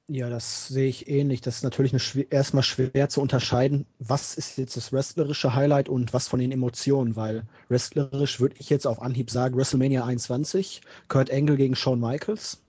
Ja, 0.09 0.29
das 0.31 0.69
sehe 0.69 0.89
ich 0.89 1.09
ähnlich. 1.09 1.41
Das 1.41 1.57
ist 1.57 1.63
natürlich 1.65 1.93
eine 1.93 2.25
erstmal 2.31 2.63
schwer 2.63 3.09
zu 3.09 3.21
unterscheiden, 3.21 3.85
was 3.99 4.35
ist 4.37 4.57
jetzt 4.59 4.77
das 4.77 4.93
wrestlerische 4.93 5.55
Highlight 5.57 5.89
und 5.89 6.13
was 6.13 6.29
von 6.29 6.39
den 6.39 6.53
Emotionen, 6.53 7.17
weil 7.17 7.47
wrestlerisch 7.69 8.39
würde 8.41 8.55
ich 8.61 8.71
jetzt 8.71 8.87
auf 8.87 9.01
Anhieb 9.03 9.31
sagen, 9.31 9.57
WrestleMania 9.57 10.05
21, 10.05 10.83
Kurt 11.09 11.31
Angle 11.33 11.57
gegen 11.57 11.75
Shawn 11.75 11.99
Michaels, 12.01 12.63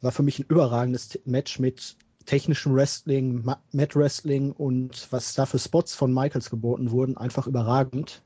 war 0.00 0.12
für 0.12 0.22
mich 0.22 0.38
ein 0.38 0.46
überragendes 0.48 1.18
Match 1.24 1.58
mit 1.58 1.96
technischem 2.26 2.74
Wrestling, 2.74 3.44
Ma- 3.44 3.62
Mat 3.72 3.96
Wrestling 3.96 4.52
und 4.52 5.08
was 5.10 5.34
da 5.34 5.46
für 5.46 5.58
Spots 5.58 5.94
von 5.94 6.12
Michaels 6.12 6.50
geboten 6.50 6.90
wurden, 6.90 7.16
einfach 7.16 7.46
überragend. 7.46 8.22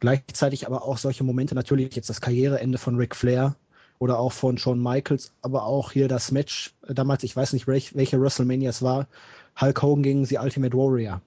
Gleichzeitig 0.00 0.66
aber 0.66 0.84
auch 0.84 0.98
solche 0.98 1.24
Momente, 1.24 1.54
natürlich 1.54 1.96
jetzt 1.96 2.10
das 2.10 2.20
Karriereende 2.22 2.78
von 2.78 2.96
Ric 2.96 3.16
Flair, 3.16 3.56
oder 3.98 4.18
auch 4.18 4.32
von 4.32 4.58
Shawn 4.58 4.82
Michaels, 4.82 5.32
aber 5.42 5.64
auch 5.64 5.92
hier 5.92 6.08
das 6.08 6.30
Match, 6.32 6.74
damals, 6.86 7.22
ich 7.24 7.34
weiß 7.34 7.52
nicht, 7.52 7.66
welch, 7.66 7.94
welche 7.94 8.20
WrestleMania 8.20 8.70
es 8.70 8.82
war, 8.82 9.08
Hulk 9.60 9.80
Hogan 9.82 10.02
gegen 10.02 10.24
The 10.26 10.38
Ultimate 10.38 10.76
Warrior. 10.76 11.22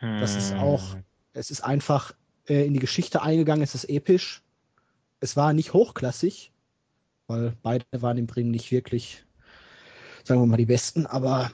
Das 0.00 0.36
ist 0.36 0.52
auch- 0.54 0.94
Hm. 0.94 1.04
Es 1.32 1.50
ist 1.52 1.60
einfach 1.60 2.12
äh, 2.48 2.66
in 2.66 2.74
die 2.74 2.80
Geschichte 2.80 3.22
eingegangen, 3.22 3.62
es 3.62 3.74
ist 3.76 3.84
episch. 3.84 4.42
Es 5.20 5.36
war 5.36 5.52
nicht 5.52 5.72
hochklassig, 5.74 6.50
weil 7.28 7.54
beide 7.62 7.84
waren 7.92 8.18
im 8.18 8.26
Ring 8.26 8.50
nicht 8.50 8.72
wirklich, 8.72 9.24
sagen 10.24 10.40
wir 10.40 10.46
mal, 10.46 10.56
die 10.56 10.66
Besten, 10.66 11.06
aber 11.06 11.52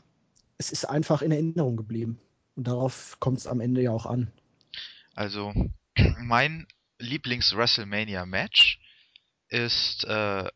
es 0.57 0.73
ist 0.73 0.87
einfach 0.87 1.21
in 1.21 1.33
Erinnerung 1.33 1.77
geblieben. 1.77 2.19
Und 2.55 2.69
darauf 2.69 3.19
kommt 3.21 3.39
es 3.39 3.47
am 3.47 3.61
Ende 3.61 3.83
ja 3.83 3.91
auch 3.91 4.07
an. 4.07 4.31
Also, 5.15 5.53
mein 6.21 6.67
Lieblings-WrestleMania-Match 6.99 8.81
ist 9.49 10.05
äh, 10.05 10.49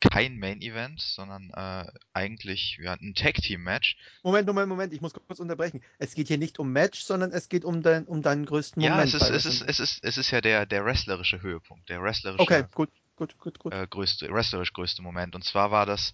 kein 0.00 0.38
Main-Event, 0.38 1.00
sondern 1.00 1.50
äh, 1.50 1.90
eigentlich 2.12 2.78
ja, 2.80 2.92
ein 2.92 3.14
Tag-Team-Match. 3.14 3.96
Moment, 4.22 4.46
Moment, 4.46 4.68
Moment, 4.68 4.92
ich 4.92 5.00
muss 5.00 5.12
kurz 5.12 5.40
unterbrechen. 5.40 5.82
Es 5.98 6.14
geht 6.14 6.28
hier 6.28 6.38
nicht 6.38 6.58
um 6.58 6.72
Match, 6.72 7.00
sondern 7.00 7.32
es 7.32 7.48
geht 7.48 7.64
um, 7.64 7.82
dein, 7.82 8.04
um 8.04 8.22
deinen 8.22 8.46
größten 8.46 8.82
Ja, 8.82 8.90
Moment. 8.90 9.14
es 9.14 9.22
ist, 9.22 9.30
es, 9.30 9.44
ist, 9.46 9.62
es, 9.62 9.80
ist, 9.80 10.04
es 10.04 10.16
ist 10.18 10.30
ja 10.30 10.40
der, 10.40 10.66
der 10.66 10.84
wrestlerische 10.84 11.42
Höhepunkt, 11.42 11.88
der 11.88 12.02
wrestlerische 12.02 12.42
Okay, 12.42 12.64
gut, 12.74 12.90
gut, 13.16 13.36
gut, 13.38 13.58
gut. 13.58 13.74
äh, 13.74 13.86
größte, 13.88 14.28
wrestlerisch 14.30 14.72
größte 14.72 15.02
Moment. 15.02 15.34
Und 15.34 15.44
zwar 15.44 15.70
war 15.70 15.86
das, 15.86 16.12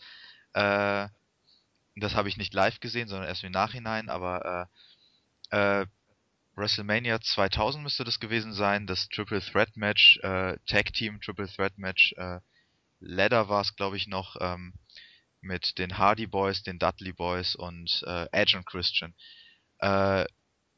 äh, 0.55 1.09
das 1.97 2.15
habe 2.15 2.29
ich 2.29 2.37
nicht 2.37 2.55
live 2.55 2.81
gesehen, 2.81 3.09
sondern 3.09 3.29
erst 3.29 3.45
im 3.45 3.53
Nachhinein, 3.53 4.09
aber 4.09 4.69
äh, 5.51 5.81
äh, 5.83 5.87
WrestleMania 6.57 7.21
2000 7.21 7.83
müsste 7.83 8.05
das 8.05 8.21
gewesen 8.21 8.53
sein, 8.53 8.87
das 8.87 9.09
Triple 9.09 9.41
Threat 9.41 9.77
Match, 9.77 10.19
äh, 10.23 10.57
Tag 10.67 10.93
Team 10.93 11.21
Triple 11.21 11.49
Threat 11.49 11.77
Match, 11.79 12.13
äh, 12.17 12.41
Ladder 13.01 13.49
war 13.49 13.61
es, 13.61 13.75
glaube 13.77 13.97
ich, 13.97 14.07
noch, 14.07 14.37
ähm, 14.41 14.75
mit 15.41 15.79
den 15.79 15.99
Hardy 15.99 16.27
Boys, 16.27 16.63
den 16.63 16.79
Dudley 16.79 17.13
Boys 17.13 17.55
und 17.55 18.03
äh, 18.07 18.27
Edge 18.33 18.57
und 18.57 18.67
Christian. 18.67 19.15
Äh, 19.79 20.25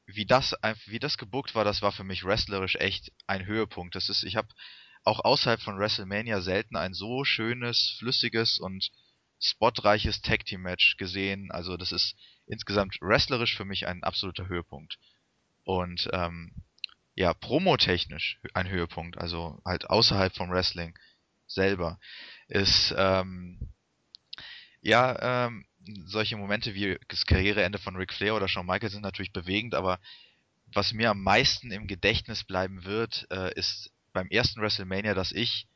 wie 0.06 0.26
das 0.26 0.54
wie 0.86 0.98
das 0.98 1.18
gebuckt 1.18 1.54
war, 1.54 1.64
das 1.64 1.82
war 1.82 1.92
für 1.92 2.04
mich 2.04 2.24
wrestlerisch 2.24 2.76
echt 2.76 3.12
ein 3.26 3.46
Höhepunkt. 3.46 3.94
Das 3.94 4.08
ist, 4.08 4.22
ich 4.22 4.36
habe 4.36 4.48
auch 5.04 5.24
außerhalb 5.24 5.60
von 5.60 5.78
WrestleMania 5.78 6.40
selten 6.40 6.76
ein 6.76 6.94
so 6.94 7.24
schönes, 7.24 7.96
flüssiges 7.98 8.58
und 8.58 8.90
spotreiches 9.40 10.22
Tag 10.22 10.44
Team 10.44 10.62
Match 10.62 10.96
gesehen. 10.96 11.50
Also 11.50 11.76
das 11.76 11.92
ist 11.92 12.16
insgesamt 12.46 12.96
wrestlerisch 13.00 13.56
für 13.56 13.64
mich 13.64 13.86
ein 13.86 14.02
absoluter 14.02 14.48
Höhepunkt. 14.48 14.98
Und 15.66 16.08
ähm, 16.14 16.52
ja, 17.16 17.34
promotechnisch 17.34 18.40
ein 18.54 18.68
Höhepunkt, 18.70 19.18
also 19.18 19.60
halt 19.66 19.90
außerhalb 19.90 20.34
vom 20.34 20.50
Wrestling 20.50 20.96
selber, 21.48 21.98
ist 22.48 22.94
ähm, 22.96 23.58
Ja, 24.80 25.46
ähm, 25.46 25.66
solche 26.06 26.36
Momente 26.36 26.74
wie 26.74 26.98
das 27.08 27.26
Karriereende 27.26 27.78
von 27.78 27.96
Ric 27.96 28.12
Flair 28.12 28.34
oder 28.36 28.48
Shawn 28.48 28.66
Michaels 28.66 28.92
sind 28.92 29.02
natürlich 29.02 29.32
bewegend, 29.32 29.74
aber 29.74 29.98
was 30.72 30.92
mir 30.92 31.10
am 31.10 31.22
meisten 31.22 31.70
im 31.72 31.86
Gedächtnis 31.88 32.44
bleiben 32.44 32.84
wird, 32.84 33.26
äh, 33.30 33.52
ist 33.54 33.90
beim 34.12 34.28
ersten 34.28 34.60
WrestleMania, 34.60 35.14
das 35.14 35.32
ich 35.32 35.66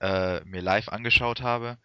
äh, 0.00 0.40
mir 0.44 0.62
live 0.62 0.88
angeschaut 0.88 1.42
habe. 1.42 1.78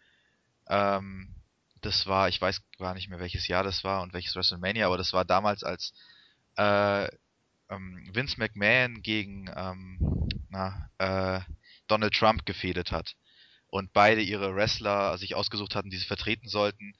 Ähm, 0.69 1.35
das 1.81 2.07
war, 2.07 2.29
ich 2.29 2.41
weiß 2.41 2.61
gar 2.79 2.93
nicht 2.95 3.09
mehr 3.09 3.19
welches 3.19 3.47
Jahr 3.47 3.63
das 3.63 3.83
war 3.83 4.01
und 4.01 4.13
welches 4.13 4.35
WrestleMania, 4.35 4.87
aber 4.87 4.97
das 4.97 5.13
war 5.13 5.25
damals, 5.25 5.63
als 5.63 5.93
äh, 6.57 7.07
ähm, 7.69 8.09
Vince 8.13 8.39
McMahon 8.39 9.01
gegen 9.01 9.49
ähm, 9.55 10.27
na, 10.49 10.89
äh, 10.97 11.41
Donald 11.87 12.13
Trump 12.13 12.45
gefädet 12.45 12.91
hat 12.91 13.15
und 13.67 13.93
beide 13.93 14.21
ihre 14.21 14.55
Wrestler 14.55 15.17
sich 15.17 15.35
ausgesucht 15.35 15.75
hatten, 15.75 15.89
die 15.89 15.97
sie 15.97 16.05
vertreten 16.05 16.47
sollten 16.47 16.93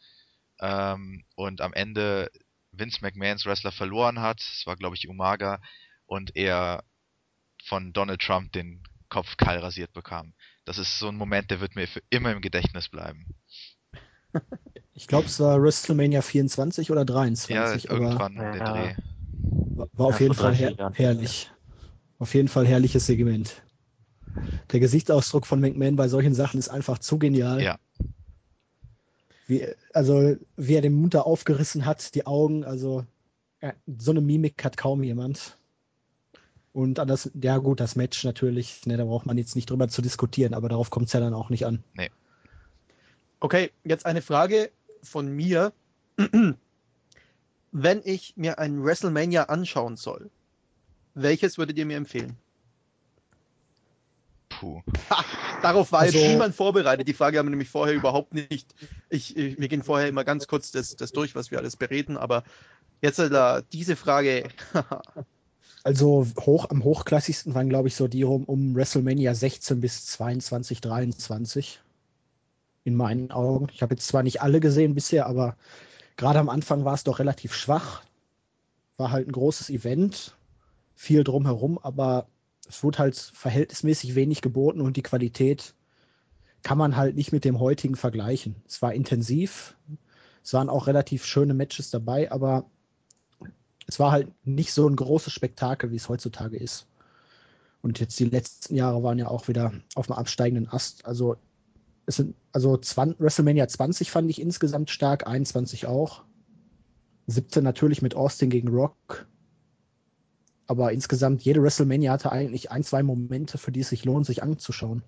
ähm, 0.60 1.24
und 1.36 1.62
am 1.62 1.74
Ende 1.74 2.30
Vince 2.72 3.00
McMahons 3.02 3.46
Wrestler 3.46 3.72
verloren 3.72 4.20
hat. 4.20 4.42
Es 4.42 4.66
war, 4.66 4.76
glaube 4.76 4.96
ich, 4.96 5.08
Umaga 5.08 5.62
und 6.06 6.36
er 6.36 6.84
von 7.64 7.94
Donald 7.94 8.22
Trump 8.22 8.52
den 8.52 8.84
Kopf 9.10 9.38
kahl 9.38 9.60
rasiert 9.60 9.94
bekam. 9.94 10.34
Das 10.66 10.78
ist 10.78 11.00
so 11.00 11.08
ein 11.08 11.16
Moment, 11.16 11.50
der 11.50 11.60
wird 11.60 11.76
mir 11.76 11.88
für 11.88 12.02
immer 12.10 12.32
im 12.32 12.42
Gedächtnis 12.42 12.90
bleiben. 12.90 13.36
Ich 14.94 15.06
glaube, 15.06 15.28
es 15.28 15.40
war 15.40 15.62
WrestleMania 15.62 16.24
24 16.24 16.90
oder 16.90 17.06
23. 17.06 17.84
Ja, 17.84 17.92
irgendwann 17.96 18.40
aber, 18.40 18.52
der. 18.52 18.66
Dreh. 18.66 18.96
War, 19.94 20.08
auf 20.08 20.20
Ja, 20.20 20.26
jeden 20.26 20.34
Fall 20.34 20.56
her 20.56 20.92
herrlich. 20.94 21.52
Auf 22.20 22.34
jeden 22.34 22.48
Fall 22.48 22.66
herrliches 22.66 23.06
Segment. 23.06 23.62
Der 24.72 24.80
Gesichtsausdruck 24.80 25.46
von 25.46 25.60
McMahon 25.60 25.96
bei 25.96 26.08
solchen 26.08 26.34
Sachen 26.34 26.60
ist 26.60 26.70
einfach 26.70 26.98
zu 26.98 27.20
genial. 27.20 27.62
Ja. 27.62 27.78
Wie, 29.48 29.66
also, 29.94 30.36
wie 30.58 30.76
er 30.76 30.82
den 30.82 30.94
Mund 30.94 31.14
da 31.14 31.22
aufgerissen 31.22 31.86
hat, 31.86 32.16
die 32.16 32.26
Augen, 32.26 32.66
also 32.66 33.06
ja, 33.62 33.74
so 33.98 34.12
eine 34.12 34.22
Mimik 34.22 34.64
hat 34.64 34.78
kaum 34.78 35.04
jemand. 35.04 35.58
Und 36.74 37.00
an 37.00 37.08
das, 37.08 37.32
ja 37.42 37.58
gut, 37.58 37.80
das 37.80 37.96
Match 37.96 38.24
natürlich, 38.24 38.86
ne, 38.86 38.98
da 38.98 39.06
braucht 39.06 39.26
man 39.26 39.38
jetzt 39.38 39.56
nicht 39.56 39.70
drüber 39.70 39.88
zu 39.88 40.02
diskutieren, 40.02 40.54
aber 40.54 40.70
darauf 40.70 40.90
kommt 40.90 41.08
es 41.08 41.14
ja 41.14 41.20
dann 41.20 41.34
auch 41.34 41.50
nicht 41.50 41.66
an. 41.66 41.84
Okay, 43.40 43.72
jetzt 43.84 44.06
eine 44.06 44.22
Frage 44.22 44.72
von 45.02 45.28
mir. 45.28 45.72
Wenn 47.80 48.02
ich 48.04 48.34
mir 48.38 48.58
ein 48.58 48.84
WrestleMania 48.84 49.44
anschauen 49.44 49.98
soll, 49.98 50.32
welches 51.14 51.60
würdet 51.60 51.78
ihr 51.78 51.86
mir 51.86 51.98
empfehlen? 51.98 52.36
Puh. 54.50 54.82
Darauf 55.62 55.92
war 55.92 56.06
jetzt 56.06 56.16
Also- 56.16 56.28
niemand 56.28 56.56
vorbereitet. 56.56 57.08
Die 57.08 57.14
Frage 57.14 57.38
haben 57.38 57.46
wir 57.46 57.52
nämlich 57.52 57.70
vorher 57.70 57.94
überhaupt 57.94 58.34
nicht. 58.34 58.74
Ich, 59.10 59.38
ich, 59.38 59.60
wir 59.60 59.68
gehen 59.68 59.84
vorher 59.84 60.08
immer 60.08 60.24
ganz 60.24 60.48
kurz 60.48 60.72
das, 60.72 60.96
das 60.96 61.12
durch, 61.12 61.36
was 61.36 61.52
wir 61.52 61.60
alles 61.60 61.76
bereden, 61.76 62.18
aber 62.18 62.44
jetzt 63.02 63.20
äh, 63.20 63.62
diese 63.72 63.96
Frage. 63.96 64.50
Also 65.84 66.28
hoch, 66.42 66.70
am 66.70 66.84
hochklassigsten 66.84 67.56
waren, 67.56 67.70
glaube 67.70 67.88
ich, 67.88 67.96
so 67.96 68.10
die 68.10 68.24
rum 68.24 68.44
um 68.44 68.76
WrestleMania 68.76 69.34
16 69.34 69.80
bis 69.80 70.06
22, 70.08 70.82
23. 70.82 71.80
In 72.84 72.96
meinen 72.96 73.32
Augen. 73.32 73.68
Ich 73.74 73.82
habe 73.82 73.94
jetzt 73.94 74.06
zwar 74.06 74.22
nicht 74.22 74.42
alle 74.42 74.60
gesehen 74.60 74.96
bisher, 74.96 75.28
aber 75.28 75.56
gerade 76.18 76.40
am 76.40 76.50
Anfang 76.50 76.84
war 76.84 76.96
es 76.96 77.04
doch 77.04 77.20
relativ 77.20 77.54
schwach. 77.54 78.02
War 78.98 79.12
halt 79.12 79.28
ein 79.28 79.32
großes 79.32 79.70
Event, 79.70 80.36
viel 80.96 81.24
drumherum, 81.24 81.78
aber 81.78 82.28
es 82.68 82.84
wurde 82.84 82.98
halt 82.98 83.16
verhältnismäßig 83.16 84.16
wenig 84.16 84.42
geboten 84.42 84.82
und 84.82 84.98
die 84.98 85.04
Qualität 85.04 85.76
kann 86.64 86.78
man 86.78 86.98
halt 86.98 87.16
nicht 87.16 87.32
mit 87.32 87.46
dem 87.46 87.60
heutigen 87.60 87.96
vergleichen. 87.96 88.56
Es 88.68 88.82
war 88.82 88.94
intensiv, 88.94 89.78
es 90.44 90.54
waren 90.54 90.70
auch 90.70 90.88
relativ 90.88 91.26
schöne 91.26 91.54
Matches 91.54 91.92
dabei, 91.92 92.32
aber 92.32 92.66
es 93.86 94.00
war 94.00 94.12
halt 94.12 94.28
nicht 94.46 94.74
so 94.74 94.88
ein 94.88 94.96
großes 94.96 95.32
Spektakel, 95.32 95.92
wie 95.92 95.96
es 95.96 96.10
heutzutage 96.10 96.58
ist. 96.58 96.88
Und 97.82 98.00
jetzt 98.00 98.20
die 98.20 98.26
letzten 98.26 98.76
Jahre 98.76 99.04
waren 99.04 99.20
ja 99.20 99.28
auch 99.28 99.48
wieder 99.48 99.72
auf 99.96 100.08
dem 100.08 100.16
absteigenden 100.16 100.68
Ast. 100.68 101.06
Also 101.06 101.38
es 102.08 102.16
sind 102.16 102.36
also 102.54 102.78
20, 102.78 103.20
WrestleMania 103.20 103.68
20 103.68 104.10
fand 104.10 104.30
ich 104.30 104.42
insgesamt 104.42 104.90
stark, 104.90 105.28
21 105.28 105.86
auch. 105.86 106.24
17 107.28 107.64
natürlich 107.64 108.02
mit 108.02 108.16
Austin 108.16 108.50
gegen 108.50 108.70
Rock. 108.70 109.28
Aber 110.68 110.94
insgesamt 110.94 111.44
jede 111.44 111.62
WrestleMania 111.62 112.14
hatte 112.14 112.32
eigentlich 112.32 112.72
ein, 112.72 112.84
zwei 112.84 113.04
Momente, 113.04 113.58
für 113.58 113.74
die 113.74 113.82
es 113.82 113.90
sich 113.90 114.06
lohnt, 114.06 114.26
sich 114.26 114.42
anzuschauen. 114.42 115.04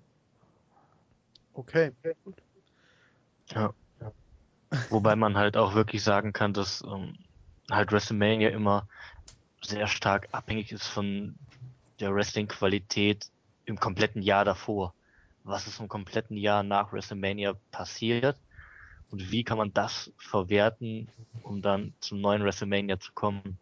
Okay. 1.54 1.92
Ja. 3.48 3.72
Wobei 4.90 5.16
man 5.16 5.36
halt 5.36 5.56
auch 5.56 5.74
wirklich 5.74 6.04
sagen 6.04 6.32
kann, 6.34 6.52
dass 6.52 6.82
ähm, 6.86 7.16
halt 7.70 7.92
WrestleMania 7.92 8.50
immer 8.50 8.86
sehr 9.62 9.86
stark 9.86 10.28
abhängig 10.32 10.70
ist 10.70 10.86
von 10.86 11.34
der 11.98 12.14
Wrestling-Qualität 12.14 13.30
im 13.64 13.80
kompletten 13.80 14.22
Jahr 14.22 14.44
davor. 14.44 14.94
Was 15.44 15.66
ist 15.66 15.80
im 15.80 15.88
kompletten 15.88 16.36
Jahr 16.36 16.62
nach 16.62 16.92
WrestleMania 16.92 17.54
passiert 17.70 18.38
und 19.10 19.30
wie 19.30 19.44
kann 19.44 19.58
man 19.58 19.72
das 19.72 20.12
verwerten, 20.18 21.08
um 21.42 21.62
dann 21.62 21.94
zum 22.00 22.20
neuen 22.20 22.42
WrestleMania 22.42 23.00
zu 23.00 23.12
kommen. 23.12 23.58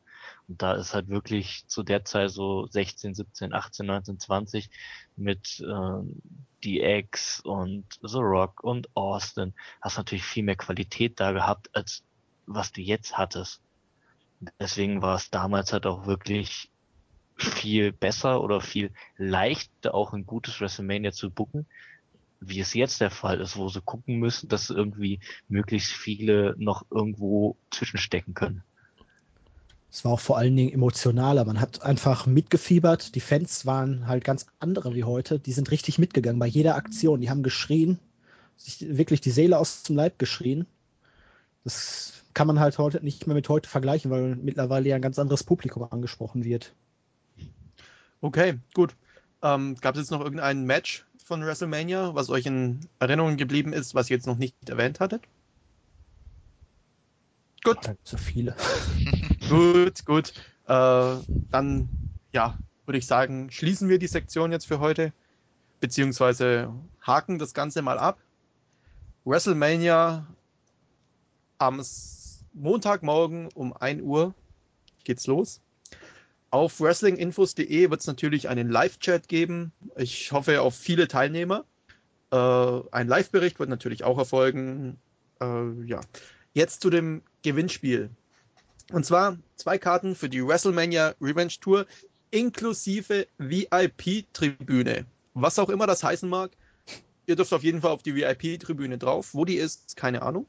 Und 0.47 0.63
da 0.63 0.75
ist 0.75 0.95
halt 0.95 1.09
wirklich 1.09 1.67
zu 1.67 1.83
der 1.83 2.05
Zeit 2.05 2.31
so 2.31 2.67
16, 2.67 3.15
17, 3.15 3.53
18, 3.53 3.87
19, 3.87 4.21
20 4.21 4.71
mit 5.17 5.63
ähm, 5.67 6.21
DX 6.65 7.41
und 7.41 7.87
The 8.03 8.19
Rock 8.19 8.63
und 8.63 8.89
Austin 8.95 9.55
hast 9.81 9.97
natürlich 9.97 10.25
viel 10.25 10.43
mehr 10.43 10.57
Qualität 10.57 11.21
da 11.21 11.33
gehabt, 11.33 11.75
als 11.75 12.03
was 12.47 12.73
du 12.73 12.81
jetzt 12.81 13.17
hattest. 13.17 13.61
Deswegen 14.61 15.03
war 15.03 15.17
es 15.17 15.31
damals 15.31 15.73
halt 15.73 15.87
auch 15.87 16.07
wirklich 16.07 16.71
viel 17.39 17.93
besser 17.93 18.43
oder 18.43 18.61
viel 18.61 18.91
leichter, 19.17 19.95
auch 19.95 20.13
ein 20.13 20.27
gutes 20.27 20.61
WrestleMania 20.61 21.13
zu 21.13 21.31
booken, 21.31 21.67
wie 22.41 22.61
es 22.61 22.75
jetzt 22.75 23.01
der 23.01 23.11
Fall 23.11 23.41
ist, 23.41 23.57
wo 23.57 23.69
sie 23.69 23.81
gucken 23.81 24.19
müssen, 24.19 24.49
dass 24.49 24.71
irgendwie 24.71 25.21
möglichst 25.49 25.93
viele 25.93 26.55
noch 26.59 26.85
irgendwo 26.91 27.57
zwischenstecken 27.71 28.35
können. 28.35 28.63
Es 29.91 30.05
war 30.05 30.13
auch 30.13 30.21
vor 30.21 30.37
allen 30.37 30.55
Dingen 30.55 30.73
emotionaler. 30.73 31.45
Man 31.45 31.61
hat 31.61 31.83
einfach 31.83 32.27
mitgefiebert. 32.27 33.15
Die 33.15 33.21
Fans 33.21 33.65
waren 33.65 34.07
halt 34.07 34.23
ganz 34.23 34.47
andere 34.59 34.95
wie 34.95 35.05
heute. 35.05 35.39
Die 35.39 35.53
sind 35.53 35.71
richtig 35.71 35.99
mitgegangen 35.99 36.39
bei 36.39 36.47
jeder 36.47 36.77
Aktion. 36.77 37.21
Die 37.21 37.31
haben 37.31 37.43
geschrien, 37.43 37.99
sich 38.57 38.97
wirklich 38.97 39.23
die 39.23 39.31
Seele 39.31 39.59
aus 39.59 39.85
dem 39.85 39.97
Leib 39.97 40.19
geschrien. 40.19 40.67
Das 41.65 42.13
kann 42.35 42.47
man 42.47 42.61
halt 42.61 42.79
heute 42.79 43.03
nicht 43.03 43.27
mehr 43.27 43.35
mit 43.35 43.49
heute 43.49 43.69
vergleichen, 43.69 44.11
weil 44.11 44.37
mittlerweile 44.37 44.89
ja 44.89 44.97
ein 44.97 45.03
ganz 45.03 45.19
anderes 45.19 45.43
Publikum 45.43 45.83
angesprochen 45.91 46.45
wird. 46.45 46.75
Okay, 48.21 48.59
gut. 48.75 48.97
Ähm, 49.43 49.77
Gab 49.81 49.95
es 49.95 50.03
jetzt 50.03 50.11
noch 50.11 50.21
irgendein 50.21 50.65
Match 50.65 51.07
von 51.25 51.45
WrestleMania, 51.45 52.15
was 52.15 52.31
euch 52.31 52.47
in 52.47 52.81
Erinnerung 52.99 53.37
geblieben 53.37 53.73
ist, 53.73 53.95
was 53.95 54.11
ihr 54.11 54.17
jetzt 54.17 54.27
noch 54.27 54.39
nicht 54.39 54.55
erwähnt 54.69 54.99
hattet? 55.01 55.23
Gut, 57.63 57.79
So 58.05 58.17
viele. 58.17 58.57
gut, 59.49 60.05
gut. 60.05 60.33
Äh, 60.67 61.17
dann, 61.51 61.89
ja, 62.33 62.59
würde 62.87 62.99
ich 62.99 63.07
sagen, 63.07 63.51
schließen 63.51 63.89
wir 63.89 63.99
die 63.99 64.07
Sektion 64.07 64.53
jetzt 64.53 64.67
für 64.67 64.81
heute, 64.81 65.13
beziehungsweise 65.81 66.73
haken 67.03 67.39
das 67.39 67.55
Ganze 67.55 67.83
mal 67.83 67.99
ab. 67.99 68.19
WrestleMania 69.25 70.27
am 71.59 71.83
Montagmorgen 72.55 73.49
um 73.55 73.77
1 73.77 74.03
Uhr 74.03 74.35
geht's 75.05 75.27
los. 75.27 75.61
Auf 76.51 76.81
wrestlinginfos.de 76.81 77.91
wird 77.91 78.01
es 78.01 78.07
natürlich 78.07 78.49
einen 78.49 78.71
Live-Chat 78.71 79.29
geben. 79.29 79.73
Ich 79.97 80.33
hoffe 80.33 80.63
auf 80.63 80.75
viele 80.75 81.07
Teilnehmer. 81.07 81.65
Äh, 82.31 82.37
ein 82.91 83.07
Live-Bericht 83.07 83.59
wird 83.59 83.69
natürlich 83.69 84.05
auch 84.05 84.17
erfolgen. 84.17 84.99
Äh, 85.41 85.85
ja. 85.85 86.01
Jetzt 86.55 86.81
zu 86.81 86.89
dem 86.89 87.23
Gewinnspiel. 87.43 88.11
Und 88.93 89.05
zwar 89.05 89.37
zwei 89.57 89.77
Karten 89.77 90.15
für 90.15 90.31
die 90.31 90.47
WrestleMania 90.47 91.15
Revenge 91.21 91.53
Tour 91.61 91.87
inklusive 92.31 93.27
VIP-Tribüne. 93.37 95.05
Was 95.35 95.59
auch 95.59 95.69
immer 95.69 95.87
das 95.87 96.03
heißen 96.03 96.29
mag. 96.29 96.53
Ihr 97.27 97.37
dürft 97.37 97.53
auf 97.53 97.63
jeden 97.63 97.83
Fall 97.83 97.91
auf 97.91 98.03
die 98.03 98.15
VIP-Tribüne 98.15 98.97
drauf. 98.97 99.35
Wo 99.35 99.45
die 99.45 99.57
ist, 99.57 99.97
keine 99.97 100.23
Ahnung. 100.23 100.47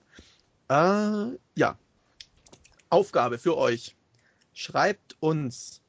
Äh, 0.69 1.37
ja. 1.55 1.77
Aufgabe 2.89 3.37
für 3.37 3.57
euch. 3.57 3.97
Schreibt 4.53 5.17
uns 5.19 5.81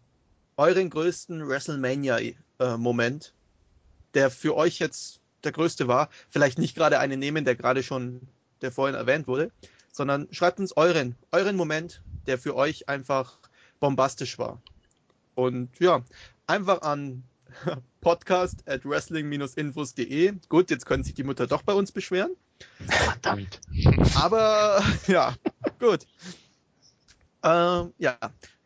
euren 0.60 0.90
größten 0.90 1.48
WrestleMania-Moment, 1.48 3.32
der 4.12 4.30
für 4.30 4.54
euch 4.54 4.78
jetzt 4.78 5.20
der 5.42 5.52
größte 5.52 5.88
war. 5.88 6.10
Vielleicht 6.28 6.58
nicht 6.58 6.74
gerade 6.74 6.98
einen 6.98 7.18
nehmen, 7.18 7.46
der 7.46 7.56
gerade 7.56 7.82
schon, 7.82 8.28
der 8.60 8.70
vorhin 8.70 8.94
erwähnt 8.94 9.26
wurde, 9.26 9.50
sondern 9.90 10.28
schreibt 10.32 10.60
uns 10.60 10.76
euren, 10.76 11.16
euren 11.32 11.56
Moment, 11.56 12.02
der 12.26 12.36
für 12.36 12.54
euch 12.56 12.90
einfach 12.90 13.38
bombastisch 13.80 14.38
war. 14.38 14.60
Und 15.34 15.70
ja, 15.78 16.04
einfach 16.46 16.82
an 16.82 17.24
podcast 18.02 18.68
at 18.68 18.84
wrestling-infos.de. 18.84 20.34
Gut, 20.50 20.70
jetzt 20.70 20.84
können 20.84 21.04
sich 21.04 21.14
die 21.14 21.24
Mutter 21.24 21.46
doch 21.46 21.62
bei 21.62 21.72
uns 21.72 21.90
beschweren. 21.90 22.36
Verdammt. 22.86 23.62
Aber 24.14 24.84
ja, 25.06 25.34
gut. 25.78 26.06
Ähm, 27.42 27.94
ja, 27.96 28.18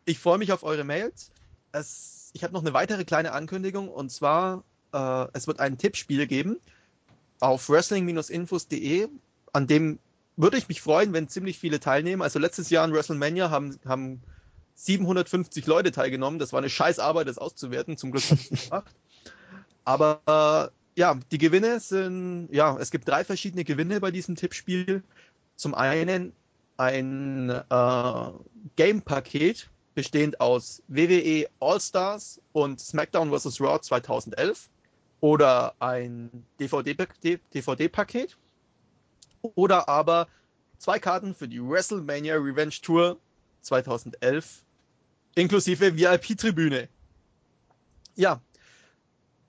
ich 0.03 0.19
freue 0.19 0.39
mich 0.39 0.51
auf 0.51 0.63
eure 0.63 0.83
Mails. 0.83 1.31
Es, 1.75 2.29
ich 2.33 2.43
habe 2.43 2.53
noch 2.53 2.61
eine 2.61 2.73
weitere 2.73 3.03
kleine 3.05 3.33
Ankündigung 3.33 3.89
und 3.89 4.11
zwar, 4.11 4.63
äh, 4.93 5.27
es 5.33 5.47
wird 5.47 5.59
ein 5.59 5.77
Tippspiel 5.77 6.27
geben 6.27 6.57
auf 7.39 7.69
wrestling-infos.de, 7.69 9.09
an 9.51 9.67
dem 9.67 9.99
würde 10.37 10.57
ich 10.57 10.67
mich 10.67 10.81
freuen, 10.81 11.13
wenn 11.13 11.27
ziemlich 11.27 11.59
viele 11.59 11.79
teilnehmen. 11.79 12.21
Also 12.21 12.39
letztes 12.39 12.69
Jahr 12.69 12.85
in 12.85 12.93
WrestleMania 12.93 13.49
haben, 13.49 13.77
haben 13.85 14.21
750 14.75 15.65
Leute 15.65 15.91
teilgenommen. 15.91 16.39
Das 16.39 16.51
war 16.51 16.59
eine 16.59 16.69
scheiß 16.69 16.99
Arbeit, 16.99 17.27
das 17.27 17.37
auszuwerten. 17.37 17.97
Zum 17.97 18.11
Glück 18.11 18.23
habe 18.25 18.39
ich 18.41 18.51
es 18.51 18.63
gemacht. 18.69 18.93
Aber 19.85 20.21
äh, 20.95 20.99
ja, 20.99 21.19
die 21.31 21.37
Gewinne 21.37 21.79
sind, 21.79 22.49
ja, 22.51 22.77
es 22.77 22.91
gibt 22.91 23.07
drei 23.07 23.23
verschiedene 23.23 23.63
Gewinne 23.63 24.01
bei 24.01 24.11
diesem 24.11 24.35
Tippspiel. 24.35 25.03
Zum 25.55 25.73
einen 25.73 26.33
ein 26.77 27.49
äh, 27.49 28.31
Game-Paket 28.75 29.69
bestehend 29.95 30.39
aus 30.41 30.83
WWE 30.87 31.47
All-Stars 31.59 32.39
und 32.51 32.79
SmackDown 32.79 33.31
vs. 33.31 33.59
Raw 33.59 33.79
2011 33.79 34.69
oder 35.21 35.73
ein 35.79 36.45
DVD-Paket 36.59 38.37
oder 39.41 39.89
aber 39.89 40.27
zwei 40.77 40.99
Karten 40.99 41.33
für 41.33 41.47
die 41.47 41.61
WrestleMania 41.61 42.35
Revenge 42.35 42.75
Tour 42.81 43.17
2011 43.61 44.61
inklusive 45.35 45.97
VIP-Tribüne. 45.97 46.87
Ja, 48.15 48.41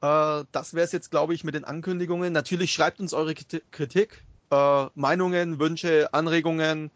äh, 0.01 0.44
das 0.52 0.74
wäre 0.74 0.85
es 0.85 0.93
jetzt, 0.93 1.10
glaube 1.10 1.35
ich, 1.35 1.44
mit 1.44 1.55
den 1.55 1.64
Ankündigungen. 1.64 2.32
Natürlich 2.32 2.73
schreibt 2.73 3.01
uns 3.01 3.12
eure 3.12 3.35
Kritik, 3.35 4.23
äh, 4.51 4.86
Meinungen, 4.94 5.59
Wünsche, 5.59 6.12
Anregungen. 6.12 6.90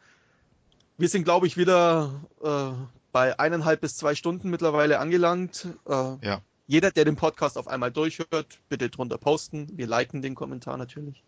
Wir 0.98 1.08
sind, 1.08 1.24
glaube 1.24 1.46
ich, 1.46 1.56
wieder 1.56 2.20
äh, 2.42 2.99
bei 3.12 3.38
eineinhalb 3.38 3.80
bis 3.80 3.96
zwei 3.96 4.14
Stunden 4.14 4.50
mittlerweile 4.50 4.98
angelangt. 4.98 5.66
Äh, 5.86 5.92
ja. 5.92 6.42
Jeder, 6.66 6.90
der 6.90 7.04
den 7.04 7.16
Podcast 7.16 7.58
auf 7.58 7.66
einmal 7.66 7.90
durchhört, 7.90 8.60
bitte 8.68 8.90
drunter 8.90 9.18
posten. 9.18 9.68
Wir 9.76 9.86
liken 9.86 10.22
den 10.22 10.34
Kommentar 10.34 10.76
natürlich. 10.76 11.24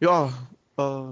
Ja, 0.00 0.32
äh, 0.76 1.02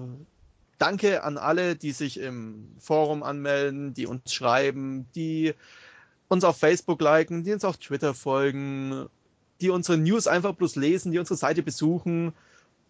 danke 0.79 1.25
an 1.25 1.39
alle, 1.39 1.77
die 1.77 1.93
sich 1.93 2.21
im 2.21 2.69
Forum 2.79 3.23
anmelden, 3.23 3.95
die 3.95 4.07
uns 4.07 4.33
schreiben, 4.33 5.07
die 5.15 5.55
uns 6.29 6.45
auf 6.45 6.59
Facebook 6.59 7.01
liken, 7.01 7.45
die 7.45 7.53
uns 7.53 7.65
auf 7.65 7.79
Twitter 7.79 8.15
folgen, 8.15 9.09
die 9.61 9.71
unsere 9.71 9.99
News 9.99 10.27
einfach 10.27 10.55
bloß 10.55 10.77
lesen, 10.77 11.13
die 11.13 11.19
unsere 11.19 11.37
Seite 11.37 11.63
besuchen. 11.63 12.33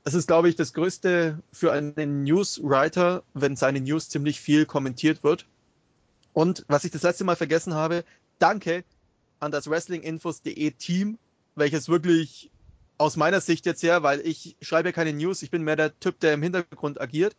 Es 0.04 0.14
ist, 0.14 0.26
glaube 0.26 0.48
ich, 0.48 0.56
das 0.56 0.72
Größte 0.72 1.40
für 1.52 1.72
einen 1.72 2.24
Newswriter, 2.24 3.22
wenn 3.34 3.56
seine 3.56 3.80
News 3.80 4.08
ziemlich 4.08 4.40
viel 4.40 4.66
kommentiert 4.66 5.22
wird. 5.22 5.46
Und 6.36 6.66
was 6.68 6.84
ich 6.84 6.90
das 6.90 7.00
letzte 7.00 7.24
Mal 7.24 7.34
vergessen 7.34 7.72
habe, 7.72 8.04
danke 8.38 8.84
an 9.40 9.50
das 9.50 9.70
WrestlingInfos.de 9.70 10.70
Team, 10.72 11.16
welches 11.54 11.88
wirklich 11.88 12.50
aus 12.98 13.16
meiner 13.16 13.40
Sicht 13.40 13.64
jetzt 13.64 13.82
her, 13.82 14.02
weil 14.02 14.20
ich 14.20 14.54
schreibe 14.60 14.90
ja 14.90 14.92
keine 14.92 15.14
News, 15.14 15.40
ich 15.40 15.50
bin 15.50 15.62
mehr 15.62 15.76
der 15.76 15.98
Typ, 15.98 16.20
der 16.20 16.34
im 16.34 16.42
Hintergrund 16.42 17.00
agiert, 17.00 17.34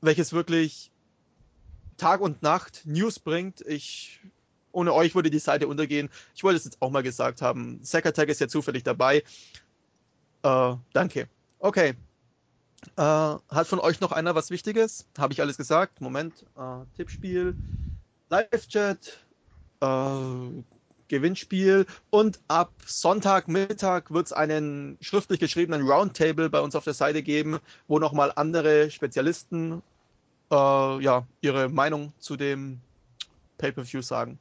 welches 0.00 0.32
wirklich 0.32 0.90
Tag 1.96 2.20
und 2.20 2.42
Nacht 2.42 2.82
News 2.86 3.20
bringt. 3.20 3.60
Ich 3.60 4.20
ohne 4.72 4.94
euch 4.94 5.14
würde 5.14 5.30
die 5.30 5.38
Seite 5.38 5.68
untergehen. 5.68 6.10
Ich 6.34 6.42
wollte 6.42 6.56
es 6.56 6.64
jetzt 6.64 6.82
auch 6.82 6.90
mal 6.90 7.04
gesagt 7.04 7.40
haben. 7.40 7.78
Secretag 7.84 8.28
ist 8.30 8.40
ja 8.40 8.48
zufällig 8.48 8.82
dabei. 8.82 9.22
Äh, 10.42 10.74
danke. 10.92 11.28
Okay. 11.60 11.94
Äh, 12.96 13.00
hat 13.00 13.68
von 13.68 13.78
euch 13.78 14.00
noch 14.00 14.10
einer 14.10 14.34
was 14.34 14.50
Wichtiges? 14.50 15.06
Habe 15.16 15.32
ich 15.32 15.40
alles 15.40 15.56
gesagt? 15.56 16.00
Moment. 16.00 16.44
Äh, 16.56 16.84
Tippspiel, 16.96 17.54
Live-Chat, 18.30 19.18
äh, 19.80 20.62
Gewinnspiel 21.08 21.86
und 22.10 22.40
ab 22.48 22.72
Sonntagmittag 22.84 24.10
wird 24.10 24.26
es 24.26 24.32
einen 24.32 24.98
schriftlich 25.00 25.40
geschriebenen 25.40 25.88
Roundtable 25.88 26.50
bei 26.50 26.60
uns 26.60 26.76
auf 26.76 26.84
der 26.84 26.94
Seite 26.94 27.22
geben, 27.22 27.58
wo 27.86 27.98
nochmal 27.98 28.32
andere 28.36 28.90
Spezialisten 28.90 29.82
äh, 30.50 30.54
ja, 31.02 31.26
ihre 31.40 31.68
Meinung 31.68 32.12
zu 32.18 32.36
dem 32.36 32.80
Pay-per-View 33.56 34.02
sagen. 34.02 34.38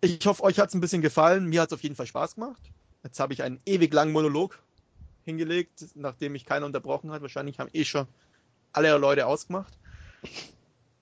Ich 0.00 0.26
hoffe, 0.26 0.42
euch 0.42 0.58
hat 0.58 0.68
es 0.68 0.74
ein 0.74 0.80
bisschen 0.80 1.02
gefallen. 1.02 1.46
Mir 1.46 1.62
hat 1.62 1.68
es 1.68 1.72
auf 1.72 1.82
jeden 1.82 1.96
Fall 1.96 2.06
Spaß 2.06 2.34
gemacht. 2.34 2.60
Jetzt 3.02 3.20
habe 3.20 3.32
ich 3.32 3.42
einen 3.42 3.60
ewig 3.64 3.92
langen 3.94 4.12
Monolog 4.12 4.58
hingelegt, 5.24 5.86
nachdem 5.94 6.32
mich 6.32 6.44
keiner 6.44 6.66
unterbrochen 6.66 7.10
hat. 7.12 7.22
Wahrscheinlich 7.22 7.58
haben 7.58 7.70
eh 7.72 7.84
schon 7.84 8.06
alle 8.72 8.96
Leute 8.98 9.26
ausgemacht. 9.26 9.78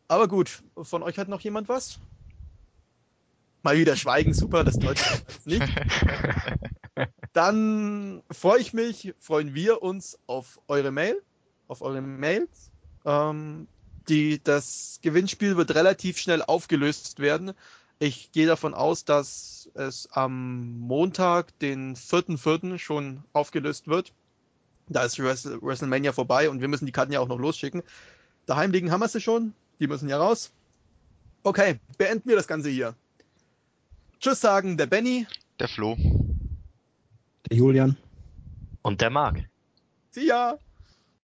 Aber 0.08 0.28
gut, 0.28 0.62
von 0.76 1.02
euch 1.02 1.18
hat 1.18 1.28
noch 1.28 1.40
jemand 1.40 1.68
was? 1.68 1.98
Mal 3.62 3.78
wieder 3.78 3.96
Schweigen, 3.96 4.34
super, 4.34 4.62
das 4.62 4.78
deutsche 4.78 5.22
nicht. 5.46 5.62
Dann 7.32 8.22
freue 8.30 8.60
ich 8.60 8.74
mich, 8.74 9.14
freuen 9.18 9.54
wir 9.54 9.82
uns 9.82 10.18
auf 10.26 10.60
eure 10.68 10.92
Mail, 10.92 11.20
auf 11.66 11.80
eure 11.80 12.02
Mails. 12.02 12.70
Ähm, 13.04 13.66
die, 14.08 14.42
das 14.42 14.98
Gewinnspiel 15.02 15.56
wird 15.56 15.74
relativ 15.74 16.18
schnell 16.18 16.42
aufgelöst 16.42 17.18
werden. 17.18 17.52
Ich 17.98 18.32
gehe 18.32 18.46
davon 18.46 18.74
aus, 18.74 19.04
dass 19.04 19.70
es 19.74 20.08
am 20.12 20.78
Montag, 20.78 21.58
den 21.60 21.96
4.4. 21.96 22.78
schon 22.78 23.24
aufgelöst 23.32 23.88
wird. 23.88 24.12
Da 24.88 25.04
ist 25.04 25.18
WrestleMania 25.18 26.12
vorbei 26.12 26.50
und 26.50 26.60
wir 26.60 26.68
müssen 26.68 26.86
die 26.86 26.92
Karten 26.92 27.12
ja 27.12 27.20
auch 27.20 27.28
noch 27.28 27.38
losschicken. 27.38 27.82
Daheim 28.46 28.72
liegen 28.72 28.90
haben 28.90 29.00
wir 29.00 29.08
sie 29.08 29.22
schon. 29.22 29.54
Die 29.80 29.86
müssen 29.86 30.08
ja 30.08 30.18
raus. 30.18 30.52
Okay, 31.42 31.78
beenden 31.98 32.28
wir 32.28 32.36
das 32.36 32.46
Ganze 32.46 32.70
hier. 32.70 32.94
Tschüss 34.20 34.40
sagen 34.40 34.76
der 34.76 34.86
Benny. 34.86 35.26
Der 35.58 35.68
Flo. 35.68 35.96
Der 37.50 37.56
Julian. 37.56 37.96
Und 38.82 39.00
der 39.00 39.10
Marc. 39.10 39.44
See 40.10 40.26
ya. 40.26 40.58